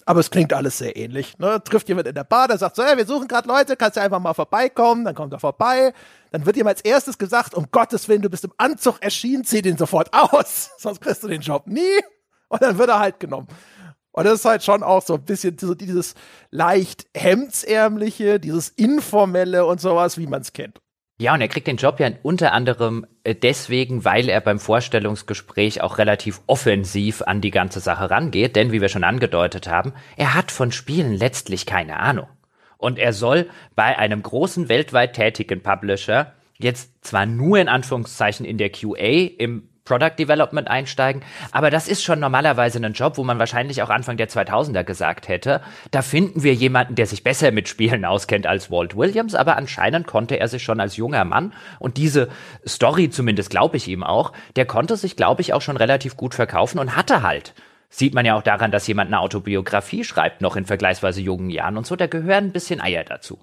[0.05, 1.39] Aber es klingt alles sehr ähnlich.
[1.39, 1.65] Ne?
[1.65, 4.03] Trifft jemand in der Bar, der sagt so, hey, wir suchen gerade Leute, kannst du
[4.03, 5.95] einfach mal vorbeikommen, dann kommt er vorbei.
[6.33, 9.63] Dann wird ihm als erstes gesagt, um Gottes Willen, du bist im Anzug erschienen, zieh
[9.63, 11.81] den sofort aus, sonst kriegst du den Job nie.
[12.49, 13.49] Und dann wird er halt genommen.
[14.13, 16.15] Und das ist halt schon auch so ein bisschen so dieses
[16.51, 20.84] leicht hemdsärmliche, dieses informelle und sowas, wie man es kennt.
[21.17, 25.81] Ja, und er kriegt den Job ja unter anderem äh, deswegen, weil er beim Vorstellungsgespräch
[25.81, 30.35] auch relativ offensiv an die ganze Sache rangeht, denn wie wir schon angedeutet haben, er
[30.35, 32.27] hat von Spielen letztlich keine Ahnung.
[32.79, 38.59] Und er soll bei einem großen weltweit tätigen Publisher jetzt zwar nur in Anführungszeichen in
[38.59, 41.23] der QA im Product Development einsteigen.
[41.53, 45.29] Aber das ist schon normalerweise ein Job, wo man wahrscheinlich auch Anfang der 2000er gesagt
[45.29, 49.35] hätte, da finden wir jemanden, der sich besser mit Spielen auskennt als Walt Williams.
[49.35, 52.29] Aber anscheinend konnte er sich schon als junger Mann und diese
[52.67, 56.35] Story, zumindest glaube ich ihm auch, der konnte sich, glaube ich, auch schon relativ gut
[56.35, 57.55] verkaufen und hatte halt
[57.97, 61.77] Sieht man ja auch daran, dass jemand eine Autobiografie schreibt, noch in vergleichsweise jungen Jahren
[61.77, 63.39] und so, da gehören ein bisschen Eier dazu.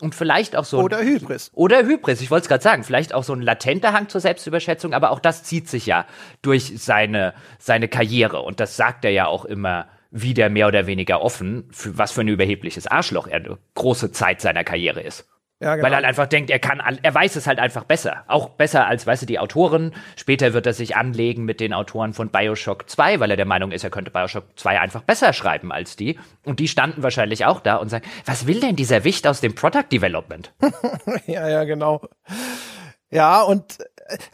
[0.00, 0.78] Und vielleicht auch so.
[0.80, 1.50] Oder Hybris.
[1.54, 2.84] Oder Hybris, ich wollte es gerade sagen.
[2.84, 6.06] Vielleicht auch so ein latenter Hang zur Selbstüberschätzung, aber auch das zieht sich ja
[6.42, 8.42] durch seine, seine Karriere.
[8.42, 12.22] Und das sagt er ja auch immer wieder mehr oder weniger offen, für was für
[12.22, 15.26] ein überhebliches Arschloch er eine große Zeit seiner Karriere ist.
[15.58, 15.86] Ja, genau.
[15.86, 18.24] Weil er halt einfach denkt, er kann, er weiß es halt einfach besser.
[18.26, 19.94] Auch besser als, weißt du, die Autoren.
[20.14, 23.72] Später wird er sich anlegen mit den Autoren von Bioshock 2, weil er der Meinung
[23.72, 26.18] ist, er könnte Bioshock 2 einfach besser schreiben als die.
[26.44, 29.54] Und die standen wahrscheinlich auch da und sagen, was will denn dieser Wicht aus dem
[29.54, 30.52] Product Development?
[31.26, 32.02] ja, ja, genau.
[33.10, 33.78] Ja, und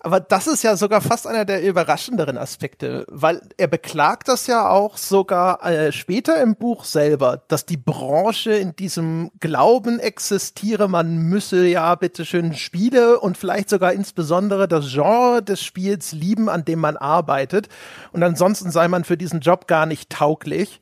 [0.01, 4.69] aber das ist ja sogar fast einer der überraschenderen Aspekte, weil er beklagt das ja
[4.69, 11.17] auch sogar äh, später im Buch selber, dass die Branche in diesem Glauben existiere, man
[11.17, 16.79] müsse ja bitteschön Spiele und vielleicht sogar insbesondere das Genre des Spiels lieben, an dem
[16.79, 17.69] man arbeitet.
[18.13, 20.81] Und ansonsten sei man für diesen Job gar nicht tauglich.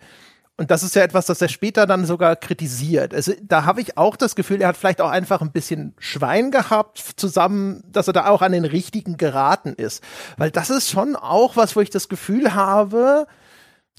[0.60, 3.14] Und das ist ja etwas, das er später dann sogar kritisiert.
[3.14, 6.50] Also da habe ich auch das Gefühl, er hat vielleicht auch einfach ein bisschen Schwein
[6.50, 10.04] gehabt zusammen, dass er da auch an den richtigen geraten ist.
[10.36, 13.26] Weil das ist schon auch was, wo ich das Gefühl habe,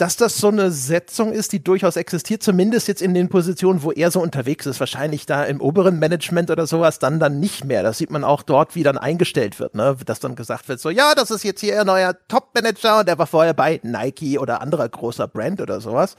[0.01, 3.91] dass das so eine Setzung ist, die durchaus existiert, zumindest jetzt in den Positionen, wo
[3.91, 4.79] er so unterwegs ist.
[4.79, 7.83] Wahrscheinlich da im oberen Management oder sowas dann dann nicht mehr.
[7.83, 9.95] Das sieht man auch dort, wie dann eingestellt wird, ne?
[10.03, 13.19] Dass dann gesagt wird, so, ja, das ist jetzt hier ihr neuer Top-Manager und der
[13.19, 16.15] war vorher bei Nike oder anderer großer Brand oder sowas.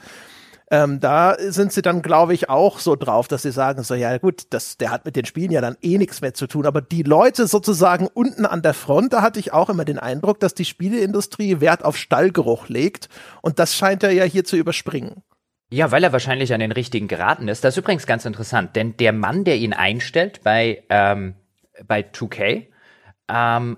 [0.73, 4.17] Ähm, da sind sie dann, glaube ich, auch so drauf, dass sie sagen, so, ja
[4.17, 6.65] gut, das, der hat mit den Spielen ja dann eh nichts mehr zu tun.
[6.65, 10.39] Aber die Leute sozusagen unten an der Front, da hatte ich auch immer den Eindruck,
[10.39, 13.07] dass die Spieleindustrie Wert auf Stallgeruch legt.
[13.43, 15.21] Und das scheint er ja hier zu überspringen.
[15.69, 17.63] Ja, weil er wahrscheinlich an den richtigen geraten ist.
[17.63, 21.35] Das ist übrigens ganz interessant, denn der Mann, der ihn einstellt bei, ähm,
[21.85, 22.65] bei 2K,
[23.29, 23.77] ähm,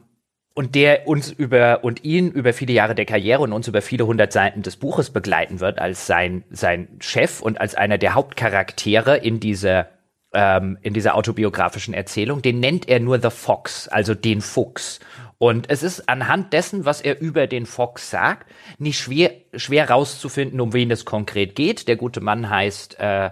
[0.55, 4.07] und der uns über und ihn über viele Jahre der Karriere und uns über viele
[4.07, 9.17] hundert Seiten des Buches begleiten wird als sein sein Chef und als einer der Hauptcharaktere
[9.17, 9.89] in dieser
[10.33, 14.99] ähm, in dieser autobiografischen Erzählung, den nennt er nur The Fox, also den Fuchs.
[15.37, 20.61] Und es ist anhand dessen, was er über den Fox sagt, nicht schwer, schwer rauszufinden,
[20.61, 21.89] um wen es konkret geht.
[21.89, 23.31] Der gute Mann heißt äh,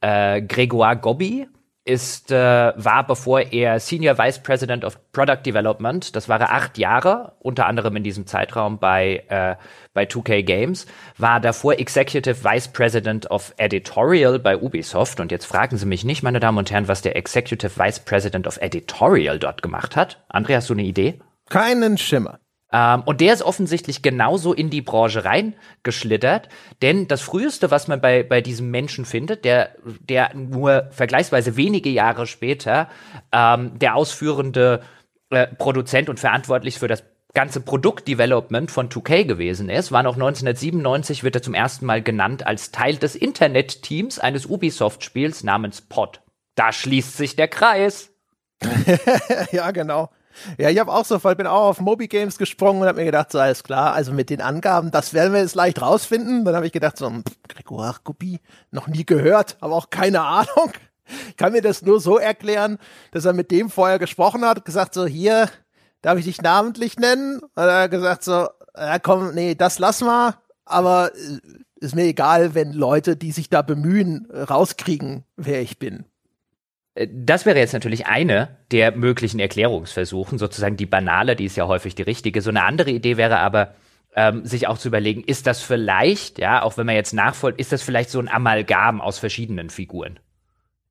[0.00, 1.46] äh, Grégoire Gobby
[1.84, 6.78] ist, äh, war, bevor er Senior Vice President of Product Development, das war er acht
[6.78, 9.56] Jahre, unter anderem in diesem Zeitraum bei, äh,
[9.92, 10.86] bei 2K Games,
[11.18, 15.18] war davor Executive Vice President of Editorial bei Ubisoft.
[15.18, 18.46] Und jetzt fragen Sie mich nicht, meine Damen und Herren, was der Executive Vice President
[18.46, 20.22] of Editorial dort gemacht hat.
[20.28, 21.18] Andrea, hast du eine Idee?
[21.48, 22.38] Keinen Schimmer.
[22.72, 26.48] Ähm, und der ist offensichtlich genauso in die Branche reingeschlittert,
[26.80, 31.90] denn das früheste, was man bei, bei diesem Menschen findet, der, der nur vergleichsweise wenige
[31.90, 32.88] Jahre später
[33.30, 34.82] ähm, der ausführende
[35.30, 37.04] äh, Produzent und verantwortlich für das
[37.34, 42.46] ganze Produktdevelopment von 2K gewesen ist, war noch 1997, wird er zum ersten Mal genannt
[42.46, 46.20] als Teil des Internet-Teams eines Ubisoft-Spiels namens Pod.
[46.54, 48.10] Da schließt sich der Kreis.
[49.52, 50.10] ja, genau.
[50.58, 53.32] Ja, ich habe auch so, bin auch auf Moby Games gesprungen und habe mir gedacht,
[53.32, 56.44] so alles klar, also mit den Angaben, das werden wir jetzt leicht rausfinden.
[56.44, 58.40] Dann habe ich gedacht, so, hm, Gregor Kopie,
[58.70, 60.72] noch nie gehört, aber auch keine Ahnung.
[61.36, 62.78] kann mir das nur so erklären,
[63.10, 65.48] dass er mit dem vorher gesprochen hat, gesagt so, hier,
[66.00, 67.40] darf ich dich namentlich nennen?
[67.40, 71.38] Und er hat gesagt so, ja komm, nee, das lass mal, aber äh,
[71.80, 76.04] ist mir egal, wenn Leute, die sich da bemühen, rauskriegen, wer ich bin.
[76.94, 81.66] Äh, das wäre jetzt natürlich eine der möglichen Erklärungsversuchen, sozusagen die banale, die ist ja
[81.66, 82.42] häufig die richtige.
[82.42, 83.74] So eine andere Idee wäre aber,
[84.14, 87.72] ähm, sich auch zu überlegen, ist das vielleicht, ja, auch wenn man jetzt nachfolgt, ist
[87.72, 90.18] das vielleicht so ein Amalgam aus verschiedenen Figuren,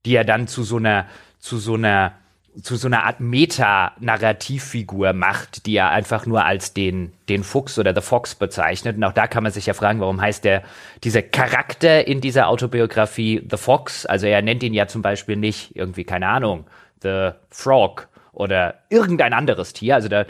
[0.05, 2.13] die ja dann zu so einer, zu so einer
[2.61, 7.95] zu so einer Art Meta-Narrativfigur macht, die er einfach nur als den, den Fuchs oder
[7.95, 8.97] The Fox bezeichnet.
[8.97, 10.63] Und auch da kann man sich ja fragen, warum heißt der,
[11.03, 14.05] dieser Charakter in dieser Autobiografie The Fox?
[14.05, 16.65] Also er nennt ihn ja zum Beispiel nicht irgendwie, keine Ahnung,
[17.01, 19.95] The Frog oder irgendein anderes Tier.
[19.95, 20.25] Also da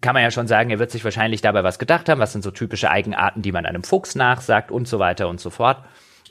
[0.00, 2.20] kann man ja schon sagen, er wird sich wahrscheinlich dabei was gedacht haben.
[2.20, 5.50] Was sind so typische Eigenarten, die man einem Fuchs nachsagt und so weiter und so
[5.50, 5.78] fort.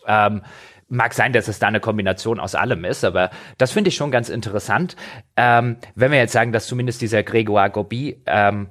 [0.05, 0.41] Ähm,
[0.89, 4.11] Mag sein, dass es da eine Kombination aus allem ist, aber das finde ich schon
[4.11, 4.95] ganz interessant.
[5.35, 8.69] Ähm, wenn wir jetzt sagen, dass zumindest dieser Grégoire Gobi ähm,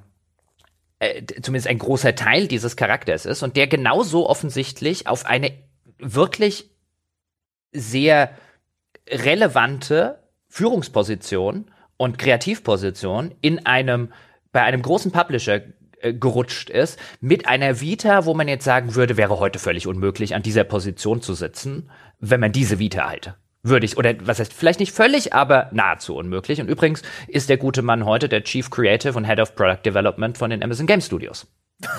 [0.99, 5.51] äh, zumindest ein großer Teil dieses Charakters ist und der genauso offensichtlich auf eine
[5.97, 6.69] wirklich
[7.73, 8.31] sehr
[9.09, 11.65] relevante Führungsposition
[11.97, 14.13] und Kreativposition in einem
[14.51, 15.61] bei einem großen Publisher
[15.99, 20.35] äh, gerutscht ist, mit einer Vita, wo man jetzt sagen würde, wäre heute völlig unmöglich,
[20.35, 21.89] an dieser Position zu sitzen,
[22.29, 23.35] wenn man diese Vita halte.
[23.65, 26.59] Würde ich, oder was heißt, vielleicht nicht völlig, aber nahezu unmöglich.
[26.59, 30.37] Und übrigens ist der gute Mann heute der Chief Creative und Head of Product Development
[30.37, 31.47] von den Amazon Game Studios.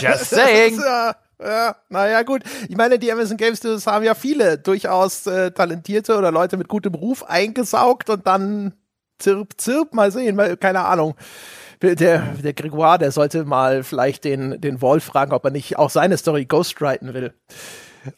[0.00, 0.80] Just saying.
[0.80, 2.42] Ja, ja, naja, gut.
[2.68, 6.68] Ich meine, die Amazon Game Studios haben ja viele durchaus äh, talentierte oder Leute mit
[6.68, 8.72] gutem Ruf eingesaugt und dann
[9.18, 11.16] zirp, zirp, mal sehen, weil, keine Ahnung
[11.82, 15.90] der, der Grégoire, der sollte mal vielleicht den, den Wolf fragen, ob er nicht auch
[15.90, 17.34] seine Story ghostwriten will.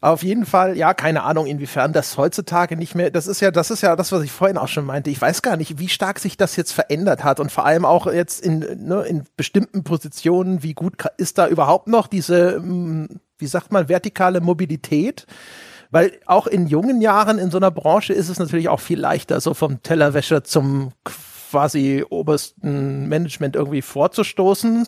[0.01, 3.71] Auf jeden Fall, ja, keine Ahnung, inwiefern das heutzutage nicht mehr, das ist ja, das
[3.71, 5.11] ist ja das, was ich vorhin auch schon meinte.
[5.11, 8.07] Ich weiß gar nicht, wie stark sich das jetzt verändert hat und vor allem auch
[8.07, 13.47] jetzt in, ne, in bestimmten Positionen, wie gut ist da überhaupt noch diese, hm, wie
[13.47, 15.27] sagt man, vertikale Mobilität?
[15.91, 19.41] Weil auch in jungen Jahren in so einer Branche ist es natürlich auch viel leichter,
[19.41, 20.93] so vom Tellerwäscher zum
[21.51, 24.87] quasi obersten Management irgendwie vorzustoßen.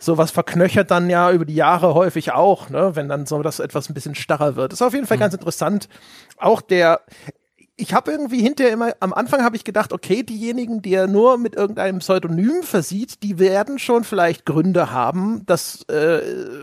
[0.00, 3.90] Sowas verknöchert dann ja über die Jahre häufig auch, ne, wenn dann so das etwas
[3.90, 4.72] ein bisschen starrer wird.
[4.72, 5.20] Das ist auf jeden Fall mhm.
[5.20, 5.88] ganz interessant.
[6.38, 7.02] Auch der,
[7.76, 11.36] ich habe irgendwie hinterher immer, am Anfang habe ich gedacht, okay, diejenigen, die er nur
[11.36, 16.20] mit irgendeinem Pseudonym versieht, die werden schon vielleicht Gründe haben, dass, äh,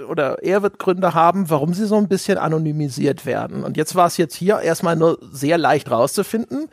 [0.10, 3.63] oder er wird Gründe haben, warum sie so ein bisschen anonymisiert werden.
[3.63, 6.69] Und jetzt war es jetzt hier erstmal nur sehr leicht rauszufinden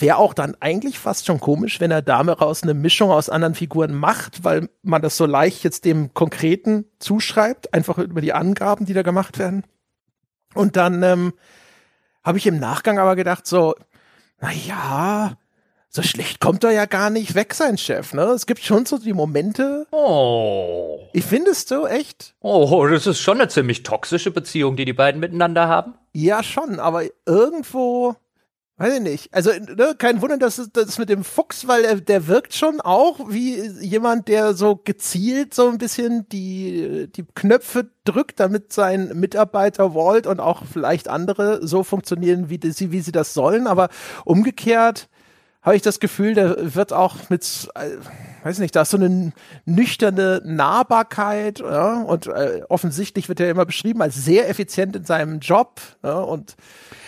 [0.00, 3.54] wäre auch dann eigentlich fast schon komisch, wenn er damit raus eine Mischung aus anderen
[3.54, 8.86] Figuren macht, weil man das so leicht jetzt dem Konkreten zuschreibt, einfach über die Angaben,
[8.86, 9.64] die da gemacht werden.
[10.54, 11.32] Und dann ähm,
[12.22, 13.74] habe ich im Nachgang aber gedacht, so,
[14.40, 15.36] na ja,
[15.88, 18.12] so schlecht kommt er ja gar nicht weg, sein Chef.
[18.12, 18.22] Ne?
[18.24, 19.86] Es gibt schon so die Momente.
[19.92, 21.08] Oh.
[21.12, 22.34] Ich finde es so echt.
[22.40, 25.94] Oh, das ist schon eine ziemlich toxische Beziehung, die die beiden miteinander haben.
[26.12, 28.16] Ja, schon, aber irgendwo
[28.78, 29.32] Weiß ich nicht.
[29.32, 33.30] Also, ne, kein Wunder, dass das mit dem Fuchs, weil er, der wirkt schon auch
[33.30, 39.94] wie jemand, der so gezielt so ein bisschen die, die Knöpfe drückt, damit sein Mitarbeiter
[39.94, 43.66] Walt und auch vielleicht andere so funktionieren, wie, die, wie sie das sollen.
[43.66, 43.88] Aber
[44.26, 45.08] umgekehrt
[45.66, 47.96] habe ich das Gefühl, der wird auch mit, äh,
[48.44, 49.32] weiß nicht, da ist so eine
[49.64, 55.40] nüchterne Nahbarkeit ja, und äh, offensichtlich wird er immer beschrieben als sehr effizient in seinem
[55.40, 56.54] Job ja, und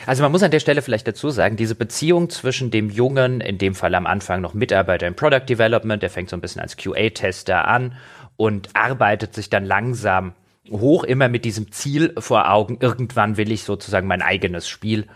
[0.07, 3.59] also man muss an der Stelle vielleicht dazu sagen, diese Beziehung zwischen dem Jungen, in
[3.59, 6.77] dem Fall am Anfang noch Mitarbeiter im Product Development, der fängt so ein bisschen als
[6.77, 7.95] QA-Tester an
[8.37, 10.33] und arbeitet sich dann langsam
[10.69, 15.07] hoch, immer mit diesem Ziel vor Augen, irgendwann will ich sozusagen mein eigenes Spiel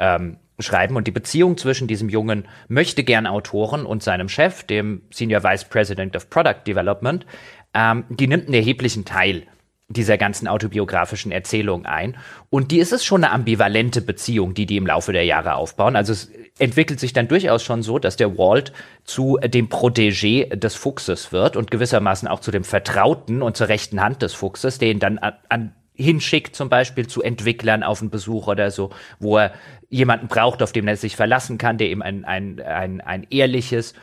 [0.00, 0.96] ähm, schreiben.
[0.96, 5.64] Und die Beziehung zwischen diesem jungen möchte gern Autoren und seinem Chef, dem Senior Vice
[5.64, 7.26] President of Product Development,
[7.74, 9.46] ähm, die nimmt einen erheblichen Teil
[9.90, 12.16] dieser ganzen autobiografischen Erzählung ein.
[12.50, 15.96] Und die ist es schon eine ambivalente Beziehung, die die im Laufe der Jahre aufbauen.
[15.96, 18.72] Also es entwickelt sich dann durchaus schon so, dass der Walt
[19.04, 24.02] zu dem Protégé des Fuchses wird und gewissermaßen auch zu dem Vertrauten und zur rechten
[24.02, 28.10] Hand des Fuchses, der ihn dann an, an hinschickt, zum Beispiel zu Entwicklern auf einen
[28.10, 29.52] Besuch oder so, wo er
[29.88, 33.94] jemanden braucht, auf den er sich verlassen kann, der ihm ein, ein, ein, ein ehrliches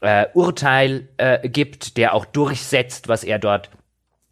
[0.00, 3.70] äh, Urteil äh, gibt, der auch durchsetzt, was er dort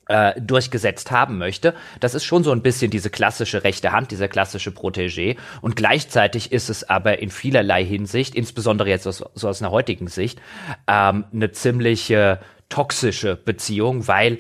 [0.09, 1.75] äh, durchgesetzt haben möchte.
[2.01, 5.37] Das ist schon so ein bisschen diese klassische rechte Hand, dieser klassische Protégé.
[5.61, 10.09] Und gleichzeitig ist es aber in vielerlei Hinsicht, insbesondere jetzt aus, so aus einer heutigen
[10.09, 10.40] Sicht,
[10.87, 14.38] ähm, eine ziemliche toxische Beziehung, weil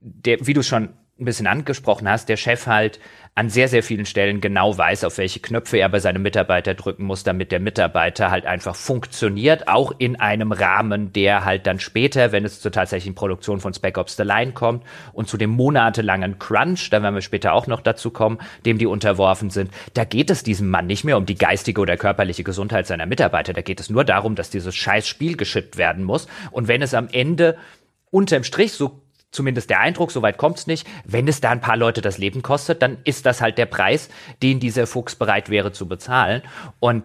[0.00, 2.98] der, wie du schon ein bisschen angesprochen hast, der Chef halt
[3.36, 7.04] an sehr, sehr vielen Stellen genau weiß, auf welche Knöpfe er bei seinem Mitarbeiter drücken
[7.04, 12.32] muss, damit der Mitarbeiter halt einfach funktioniert, auch in einem Rahmen, der halt dann später,
[12.32, 16.40] wenn es zur tatsächlichen Produktion von Spec Ops The Line kommt und zu dem monatelangen
[16.40, 20.30] Crunch, da werden wir später auch noch dazu kommen, dem die unterworfen sind, da geht
[20.30, 23.78] es diesem Mann nicht mehr um die geistige oder körperliche Gesundheit seiner Mitarbeiter, da geht
[23.78, 26.26] es nur darum, dass dieses scheiß Spiel geschippt werden muss.
[26.50, 27.56] Und wenn es am Ende
[28.10, 29.03] unterm Strich so
[29.34, 30.86] zumindest der Eindruck, soweit kommt's nicht.
[31.04, 34.08] Wenn es da ein paar Leute das Leben kostet, dann ist das halt der Preis,
[34.42, 36.42] den dieser Fuchs bereit wäre zu bezahlen.
[36.80, 37.04] Und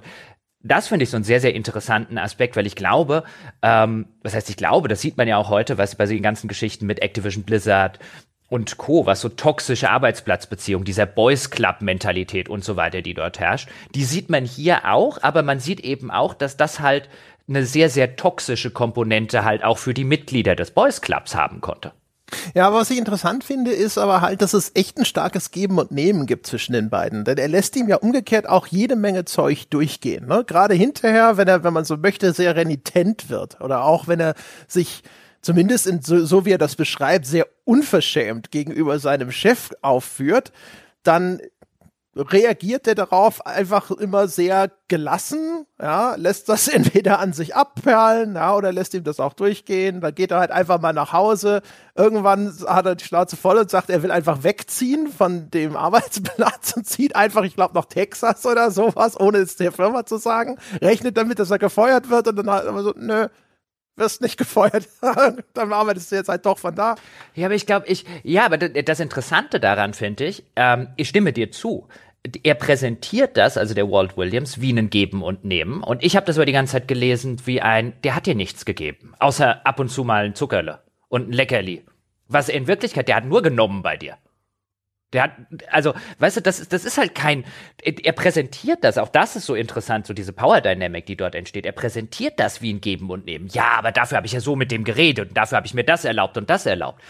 [0.62, 3.24] das finde ich so einen sehr, sehr interessanten Aspekt, weil ich glaube,
[3.62, 6.48] ähm, was heißt ich glaube, das sieht man ja auch heute, was bei den ganzen
[6.48, 8.00] Geschichten mit Activision Blizzard
[8.50, 13.39] und Co., was so toxische Arbeitsplatzbeziehungen, dieser Boys Club Mentalität und so weiter, die dort
[13.39, 17.10] herrscht, die sieht man hier auch, aber man sieht eben auch, dass das halt
[17.48, 21.94] eine sehr, sehr toxische Komponente halt auch für die Mitglieder des Boys Clubs haben konnte.
[22.54, 25.78] Ja, aber was ich interessant finde, ist aber halt, dass es echt ein starkes Geben
[25.80, 27.24] und Nehmen gibt zwischen den beiden.
[27.24, 30.28] Denn er lässt ihm ja umgekehrt auch jede Menge Zeug durchgehen.
[30.28, 30.44] Ne?
[30.46, 33.62] Gerade hinterher, wenn er, wenn man so möchte, sehr renitent wird.
[33.62, 34.36] Oder auch wenn er
[34.68, 35.04] sich
[35.42, 40.52] zumindest in, so, so wie er das beschreibt, sehr unverschämt gegenüber seinem Chef aufführt,
[41.04, 41.39] dann
[42.15, 48.56] reagiert er darauf einfach immer sehr gelassen, ja, lässt das entweder an sich abperlen, ja,
[48.56, 51.62] oder lässt ihm das auch durchgehen, dann geht er halt einfach mal nach Hause,
[51.95, 56.74] irgendwann hat er die Schnauze voll und sagt, er will einfach wegziehen von dem Arbeitsplatz
[56.76, 60.58] und zieht einfach, ich glaube, nach Texas oder sowas, ohne es der Firma zu sagen,
[60.82, 63.28] rechnet damit, dass er gefeuert wird und dann halt immer so, nö,
[64.00, 64.88] wirst nicht gefeuert.
[65.54, 66.96] dann arbeitest du jetzt halt doch von da.
[67.36, 71.34] Ja, aber ich glaube, ich, ja, aber das Interessante daran finde ich, ähm, ich stimme
[71.34, 71.88] dir zu
[72.44, 75.84] er präsentiert das, also der Walt Williams, wie einen Geben und Nehmen.
[75.84, 78.66] Und ich habe das über die ganze Zeit gelesen wie ein, der hat dir nichts
[78.66, 81.86] gegeben, außer ab und zu mal ein Zuckerle und ein Leckerli.
[82.28, 84.18] Was in Wirklichkeit, der hat nur genommen bei dir.
[85.13, 85.32] Der hat,
[85.72, 87.43] also, weißt du, das, das ist halt kein,
[87.82, 91.65] er präsentiert das, auch das ist so interessant, so diese Power Dynamic, die dort entsteht.
[91.65, 93.48] Er präsentiert das wie ein Geben und Nehmen.
[93.48, 95.84] Ja, aber dafür habe ich ja so mit dem geredet und dafür habe ich mir
[95.84, 97.02] das erlaubt und das erlaubt.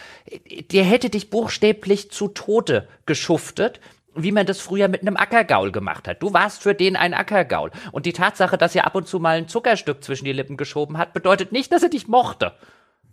[0.72, 3.82] Der hätte dich buchstäblich zu Tode geschuftet,
[4.16, 6.22] wie man das früher mit einem Ackergaul gemacht hat.
[6.22, 7.72] Du warst für den ein Ackergaul.
[7.92, 10.98] Und die Tatsache, dass er ab und zu mal ein Zuckerstück zwischen die Lippen geschoben
[10.98, 12.54] hat, bedeutet nicht, dass er dich mochte.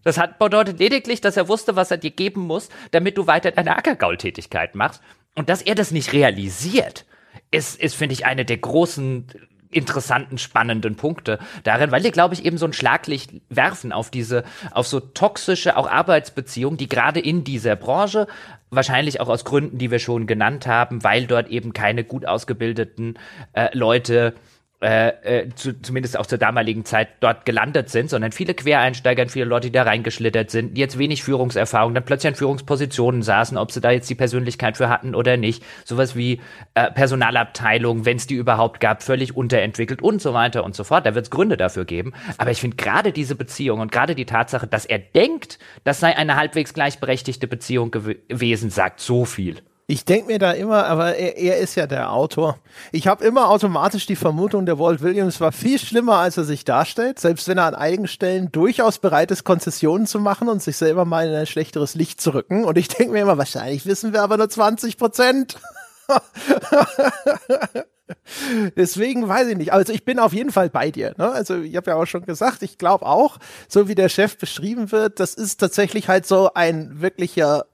[0.07, 3.51] Das hat bedeutet lediglich, dass er wusste, was er dir geben muss, damit du weiter
[3.51, 5.03] deine Ackergaul-Tätigkeit machst.
[5.35, 7.07] Und dass er das nicht realisiert,
[7.51, 9.27] ist, ist finde ich, eine der großen
[9.69, 14.45] interessanten, spannenden Punkte darin, weil die, glaube ich, eben so ein Schlaglicht werfen auf diese,
[14.71, 18.29] auf so toxische auch Arbeitsbeziehungen, die gerade in dieser Branche
[18.69, 23.17] Wahrscheinlich auch aus Gründen, die wir schon genannt haben, weil dort eben keine gut ausgebildeten
[23.53, 24.35] äh, Leute
[24.83, 29.47] äh, äh, zu, zumindest auch zur damaligen Zeit dort gelandet sind, sondern viele Quereinsteiger viele
[29.47, 33.73] Leute, die da reingeschlittert sind, die jetzt wenig Führungserfahrung, dann plötzlich an Führungspositionen saßen, ob
[33.73, 35.65] sie da jetzt die Persönlichkeit für hatten oder nicht.
[35.87, 36.43] Sowas wie
[36.75, 41.07] äh, Personalabteilung, wenn es die überhaupt gab, völlig unterentwickelt und so weiter und so fort.
[41.07, 42.13] Da wird es Gründe dafür geben.
[42.37, 46.15] Aber ich finde gerade diese Beziehung und gerade die Tatsache, dass er denkt, das sei
[46.15, 49.63] eine halbwegs gleichberechtigte Beziehung gewesen, sagt so viel.
[49.89, 52.59] Ich denke mir da immer, aber er, er ist ja der Autor.
[52.91, 56.65] Ich habe immer automatisch die Vermutung, der Walt Williams war viel schlimmer, als er sich
[56.65, 60.77] darstellt, selbst wenn er an einigen Stellen durchaus bereit ist, Konzessionen zu machen und sich
[60.77, 62.65] selber mal in ein schlechteres Licht zu rücken.
[62.65, 65.57] Und ich denke mir immer, wahrscheinlich wissen wir aber nur 20 Prozent.
[68.77, 69.73] Deswegen weiß ich nicht.
[69.73, 71.15] Also ich bin auf jeden Fall bei dir.
[71.17, 71.31] Ne?
[71.31, 74.91] Also ich habe ja auch schon gesagt, ich glaube auch, so wie der Chef beschrieben
[74.91, 77.67] wird, das ist tatsächlich halt so ein wirklicher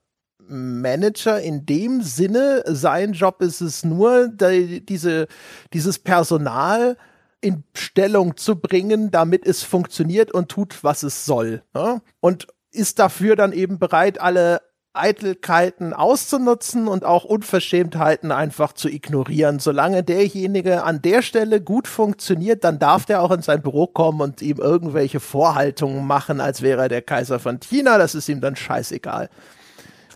[0.52, 2.62] Manager in dem Sinne.
[2.66, 5.26] Sein Job ist es nur, diese,
[5.72, 6.96] dieses Personal
[7.40, 11.62] in Stellung zu bringen, damit es funktioniert und tut, was es soll.
[11.74, 12.00] Ne?
[12.20, 14.60] Und ist dafür dann eben bereit, alle
[14.94, 19.58] Eitelkeiten auszunutzen und auch Unverschämtheiten einfach zu ignorieren.
[19.58, 24.20] Solange derjenige an der Stelle gut funktioniert, dann darf der auch in sein Büro kommen
[24.20, 27.96] und ihm irgendwelche Vorhaltungen machen, als wäre er der Kaiser von China.
[27.96, 29.30] Das ist ihm dann scheißegal.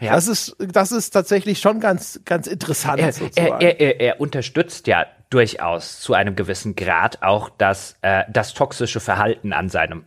[0.01, 0.13] Ja.
[0.13, 3.01] Das ist, das ist tatsächlich schon ganz, ganz interessant.
[3.01, 8.55] Er, er, er, er, unterstützt ja durchaus zu einem gewissen Grad auch das, äh, das
[8.55, 10.05] toxische Verhalten an seinem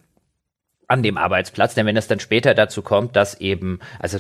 [0.87, 4.17] an dem Arbeitsplatz, denn wenn es dann später dazu kommt, dass eben, also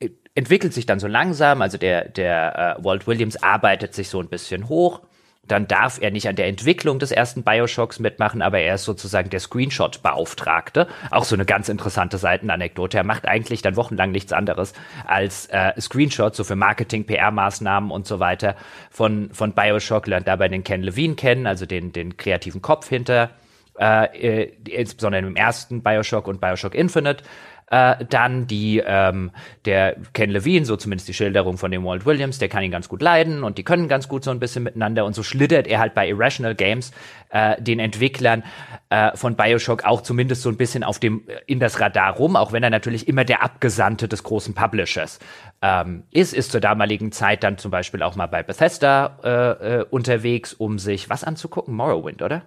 [0.00, 4.20] äh, entwickelt sich dann so langsam, also der, der äh, Walt Williams arbeitet sich so
[4.20, 5.02] ein bisschen hoch
[5.46, 9.30] dann darf er nicht an der Entwicklung des ersten Bioshocks mitmachen, aber er ist sozusagen
[9.30, 10.86] der Screenshot-Beauftragte.
[11.10, 12.98] Auch so eine ganz interessante Seitenanekdote.
[12.98, 14.74] Er macht eigentlich dann wochenlang nichts anderes
[15.06, 18.54] als äh, Screenshots, so für Marketing, PR-Maßnahmen und so weiter
[18.90, 23.30] von, von Bioshock, lernt dabei den Ken Levine kennen, also den, den kreativen Kopf hinter,
[23.78, 27.24] äh, äh insbesondere im ersten Bioshock und Bioshock Infinite
[27.70, 29.30] äh, dann die, ähm,
[29.64, 32.88] der Ken Levine, so zumindest die Schilderung von dem Walt Williams, der kann ihn ganz
[32.88, 35.78] gut leiden und die können ganz gut so ein bisschen miteinander und so schlittert er
[35.78, 36.92] halt bei Irrational Games
[37.30, 38.42] äh, den Entwicklern
[38.90, 42.52] äh, von Bioshock auch zumindest so ein bisschen auf dem in das Radar rum, auch
[42.52, 45.20] wenn er natürlich immer der Abgesandte des großen Publishers
[45.62, 49.84] ähm, ist, ist zur damaligen Zeit dann zum Beispiel auch mal bei Bethesda äh, äh,
[49.90, 52.42] unterwegs, um sich was anzugucken, Morrowind, oder?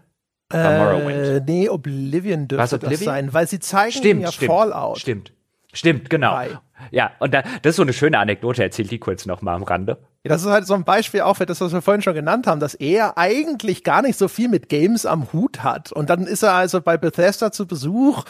[0.53, 2.99] Äh, nee, Oblivion dürfte Was, Oblivion?
[2.99, 4.99] das sein, weil sie zeigen stimmt, ja stimmt, Fallout.
[4.99, 5.33] Stimmt,
[5.73, 6.31] stimmt, genau.
[6.33, 6.59] Bei.
[6.91, 9.63] Ja, und da, das ist so eine schöne Anekdote, erzählt die kurz noch mal am
[9.63, 9.97] Rande.
[10.25, 12.47] Ja, das ist halt so ein Beispiel auch für das, was wir vorhin schon genannt
[12.47, 15.91] haben, dass er eigentlich gar nicht so viel mit Games am Hut hat.
[15.91, 18.23] Und dann ist er also bei Bethesda zu Besuch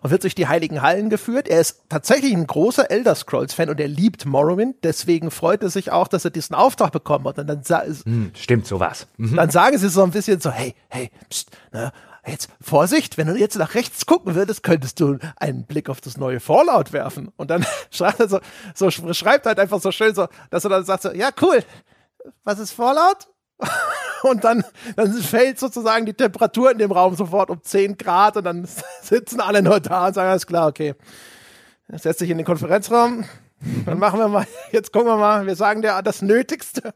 [0.00, 1.48] und wird durch die heiligen Hallen geführt.
[1.48, 4.76] Er ist tatsächlich ein großer Elder Scrolls-Fan und er liebt Morrowind.
[4.84, 7.40] Deswegen freut er sich auch, dass er diesen Auftrag bekommen hat.
[7.40, 7.64] Und dann
[8.04, 9.08] hm, stimmt sowas.
[9.16, 9.34] Mhm.
[9.34, 11.90] Dann sagen sie so ein bisschen so, hey, hey, pst, ne,
[12.26, 16.16] jetzt Vorsicht, wenn du jetzt nach rechts gucken würdest, könntest du einen Blick auf das
[16.16, 17.30] neue Fallout werfen.
[17.36, 18.40] Und dann schreibt er so,
[18.74, 21.64] so schreibt halt einfach so schön so, dass er dann sagt so, ja cool,
[22.44, 23.28] was ist Fallout?
[24.22, 24.64] und dann,
[24.96, 28.66] dann fällt sozusagen die Temperatur in dem Raum sofort um 10 Grad und dann
[29.02, 30.94] sitzen alle nur da und sagen, alles klar, okay.
[31.92, 33.24] Setz dich in den Konferenzraum,
[33.84, 36.94] dann machen wir mal, jetzt gucken wir mal, wir sagen dir das Nötigste.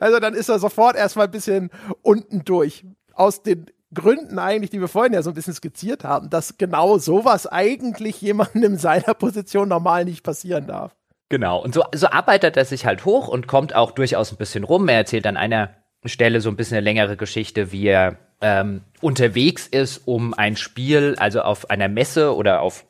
[0.00, 1.70] Also dann ist er sofort erstmal ein bisschen
[2.02, 2.86] unten durch.
[3.12, 6.98] Aus den Gründen eigentlich, die wir vorhin ja so ein bisschen skizziert haben, dass genau
[6.98, 10.94] sowas eigentlich jemandem in seiner Position normal nicht passieren darf.
[11.28, 14.64] Genau, und so, so arbeitet er sich halt hoch und kommt auch durchaus ein bisschen
[14.64, 14.88] rum.
[14.88, 15.70] Er erzählt an einer
[16.04, 21.16] Stelle so ein bisschen eine längere Geschichte, wie er ähm, unterwegs ist, um ein Spiel,
[21.18, 22.84] also auf einer Messe oder auf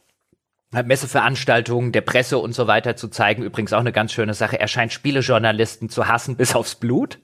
[0.73, 3.45] Messeveranstaltungen der Presse und so weiter zu zeigen.
[3.45, 4.59] Übrigens auch eine ganz schöne Sache.
[4.59, 7.21] Er scheint Spielejournalisten zu hassen bis aufs Blut.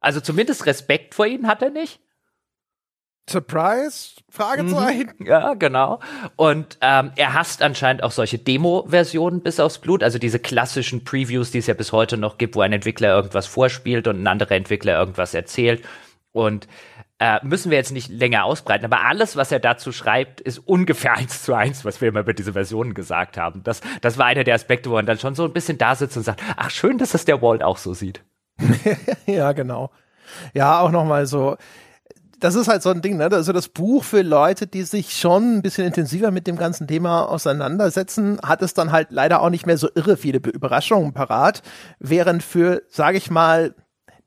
[0.00, 2.00] Also zumindest Respekt vor ihnen hat er nicht.
[3.28, 4.16] Surprise?
[4.28, 5.12] Fragezeichen.
[5.18, 6.00] Mhm, ja, genau.
[6.36, 11.50] Und ähm, er hasst anscheinend auch solche Demo-Versionen bis aufs Blut, also diese klassischen Previews,
[11.50, 14.52] die es ja bis heute noch gibt, wo ein Entwickler irgendwas vorspielt und ein anderer
[14.52, 15.84] Entwickler irgendwas erzählt.
[16.32, 16.66] Und
[17.22, 21.12] äh, müssen wir jetzt nicht länger ausbreiten, aber alles, was er dazu schreibt, ist ungefähr
[21.16, 23.62] eins zu eins, was wir immer über diese Versionen gesagt haben.
[23.62, 26.16] Das, das war einer der Aspekte, wo man dann schon so ein bisschen da sitzt
[26.16, 28.24] und sagt, ach schön, dass das der Walt auch so sieht.
[29.26, 29.92] ja, genau.
[30.52, 31.56] Ja, auch nochmal so,
[32.42, 33.28] das ist halt so ein Ding, ne?
[33.30, 37.28] Also das Buch für Leute, die sich schon ein bisschen intensiver mit dem ganzen Thema
[37.28, 41.62] auseinandersetzen, hat es dann halt leider auch nicht mehr so irre viele Überraschungen parat,
[42.00, 43.74] während für, sage ich mal,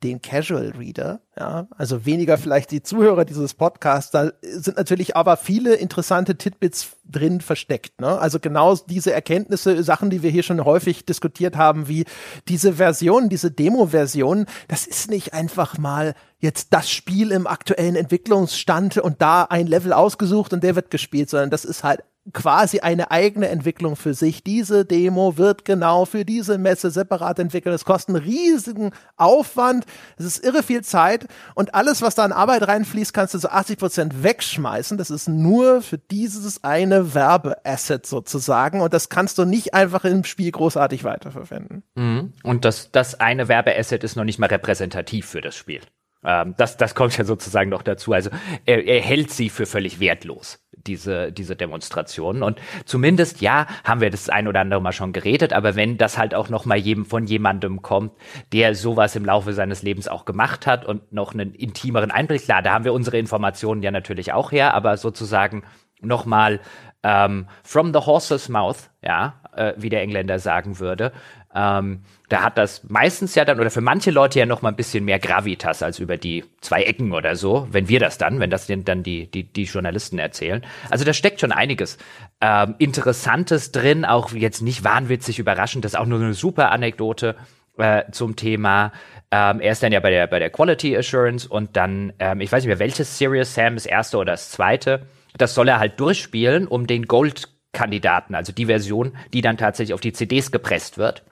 [0.05, 1.19] den Casual Reader.
[1.37, 4.11] Ja, also weniger vielleicht die Zuhörer dieses Podcasts.
[4.11, 7.99] Da sind natürlich aber viele interessante Titbits drin versteckt.
[7.99, 8.07] Ne?
[8.19, 12.05] Also genau diese Erkenntnisse, Sachen, die wir hier schon häufig diskutiert haben, wie
[12.47, 18.97] diese Version, diese Demo-Version, das ist nicht einfach mal jetzt das Spiel im aktuellen Entwicklungsstand
[18.97, 22.03] und da ein Level ausgesucht und der wird gespielt, sondern das ist halt
[22.33, 24.43] quasi eine eigene Entwicklung für sich.
[24.43, 27.75] Diese Demo wird genau für diese Messe separat entwickelt.
[27.75, 29.85] Es kostet einen riesigen Aufwand.
[30.17, 33.49] Es ist irre viel Zeit und alles, was da an Arbeit reinfließt, kannst du so
[33.49, 34.97] 80 Prozent wegschmeißen.
[34.97, 40.23] Das ist nur für dieses eine Werbeasset sozusagen und das kannst du nicht einfach im
[40.23, 41.83] Spiel großartig weiterverwenden.
[41.95, 42.33] Mhm.
[42.43, 45.81] Und das, das eine Werbeasset ist noch nicht mal repräsentativ für das Spiel.
[46.25, 48.13] Ähm, das, das kommt ja sozusagen noch dazu.
[48.13, 48.31] Also
[48.65, 52.43] er, er hält sie für völlig wertlos diese, diese Demonstrationen.
[52.43, 56.17] Und zumindest, ja, haben wir das ein oder andere Mal schon geredet, aber wenn das
[56.17, 58.13] halt auch noch mal jedem, von jemandem kommt,
[58.53, 62.61] der sowas im Laufe seines Lebens auch gemacht hat und noch einen intimeren Einblick, klar,
[62.61, 65.63] da haben wir unsere Informationen ja natürlich auch her, aber sozusagen
[66.01, 66.59] noch mal
[67.03, 71.11] ähm, from the horse's mouth, ja, äh, wie der Engländer sagen würde,
[71.53, 74.75] ähm, da hat das meistens ja dann oder für manche Leute ja noch mal ein
[74.75, 78.49] bisschen mehr Gravitas als über die zwei Ecken oder so, wenn wir das dann, wenn
[78.49, 80.65] das dann die, die, die Journalisten erzählen.
[80.89, 81.97] Also da steckt schon einiges
[82.41, 87.35] ähm, Interessantes drin, auch jetzt nicht wahnwitzig überraschend, das ist auch nur eine super Anekdote
[87.77, 88.91] äh, zum Thema.
[89.31, 92.51] Ähm, er ist dann ja bei der, bei der Quality Assurance und dann, ähm, ich
[92.51, 95.05] weiß nicht mehr, welches Serious Sam, das erste oder das zweite,
[95.37, 100.01] das soll er halt durchspielen, um den Gold-Kandidaten, also die Version, die dann tatsächlich auf
[100.01, 101.23] die CDs gepresst wird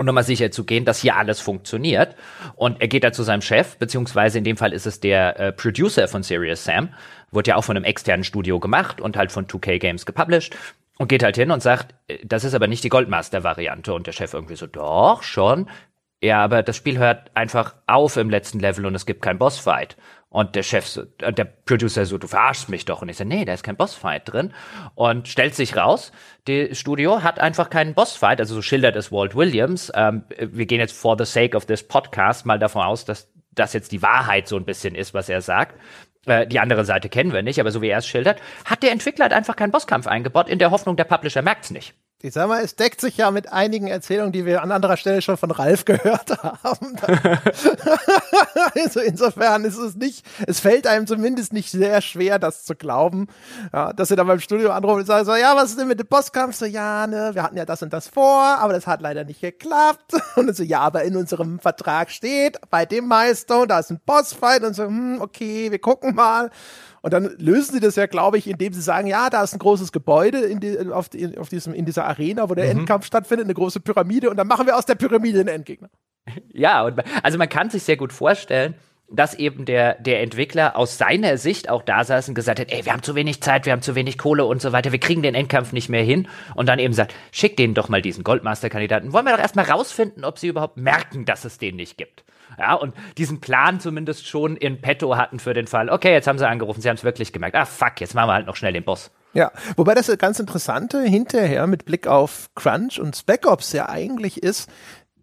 [0.00, 2.16] und nochmal sicher zu gehen, dass hier alles funktioniert.
[2.56, 5.52] Und er geht da zu seinem Chef, beziehungsweise in dem Fall ist es der äh,
[5.52, 6.88] Producer von Serious Sam,
[7.30, 10.56] wurde ja auch von einem externen Studio gemacht und halt von 2K Games gepublished
[10.96, 13.92] und geht halt hin und sagt, äh, das ist aber nicht die Goldmaster-Variante.
[13.92, 15.68] Und der Chef irgendwie so, doch, schon.
[16.22, 19.96] Ja, aber das Spiel hört einfach auf im letzten Level und es gibt keinen Bossfight.
[20.28, 23.02] Und der Chef, so, der Producer so, du verarschst mich doch.
[23.02, 24.52] Und ich so, nee, da ist kein Bossfight drin.
[24.94, 26.12] Und stellt sich raus,
[26.46, 28.38] das Studio hat einfach keinen Bossfight.
[28.38, 29.90] Also so schildert es Walt Williams.
[29.94, 33.72] Ähm, wir gehen jetzt for the sake of this podcast mal davon aus, dass das
[33.72, 35.80] jetzt die Wahrheit so ein bisschen ist, was er sagt.
[36.26, 38.92] Äh, die andere Seite kennen wir nicht, aber so wie er es schildert, hat der
[38.92, 41.94] Entwickler halt einfach keinen Bosskampf eingebaut, in der Hoffnung, der Publisher merkt's nicht.
[42.22, 45.22] Ich sag mal, es deckt sich ja mit einigen Erzählungen, die wir an anderer Stelle
[45.22, 46.96] schon von Ralf gehört haben.
[48.74, 53.28] also insofern ist es nicht, es fällt einem zumindest nicht sehr schwer, das zu glauben,
[53.72, 55.98] ja, dass sie dann beim Studio anrufen und sagen so, ja, was ist denn mit
[55.98, 56.56] dem Bosskampf?
[56.56, 59.40] So, ja, ne, wir hatten ja das und das vor, aber das hat leider nicht
[59.40, 60.12] geklappt.
[60.36, 64.00] Und dann so, ja, aber in unserem Vertrag steht, bei dem Milestone, da ist ein
[64.04, 66.50] Bossfight und so, hm, okay, wir gucken mal.
[67.02, 69.58] Und dann lösen sie das ja, glaube ich, indem sie sagen, ja, da ist ein
[69.58, 72.80] großes Gebäude in, die, auf, die, auf diesem, in dieser Arena, wo der mhm.
[72.80, 75.90] Endkampf stattfindet, eine große Pyramide und dann machen wir aus der Pyramide einen Endgegner.
[76.52, 78.74] Ja, und, also man kann sich sehr gut vorstellen,
[79.10, 82.84] dass eben der, der Entwickler aus seiner Sicht auch da saß und gesagt hat, ey,
[82.84, 85.22] wir haben zu wenig Zeit, wir haben zu wenig Kohle und so weiter, wir kriegen
[85.22, 86.28] den Endkampf nicht mehr hin.
[86.54, 89.12] Und dann eben sagt, schick denen doch mal diesen Goldmaster-Kandidaten.
[89.12, 92.24] Wollen wir doch erstmal rausfinden, ob sie überhaupt merken, dass es den nicht gibt.
[92.60, 96.38] Ja, und diesen Plan zumindest schon in petto hatten für den Fall, okay, jetzt haben
[96.38, 97.56] sie angerufen, sie haben es wirklich gemerkt.
[97.56, 99.10] Ah, fuck, jetzt machen wir halt noch schnell den Boss.
[99.32, 104.42] Ja, wobei das ganz Interessante hinterher mit Blick auf Crunch und Spec Ops ja eigentlich
[104.42, 104.68] ist,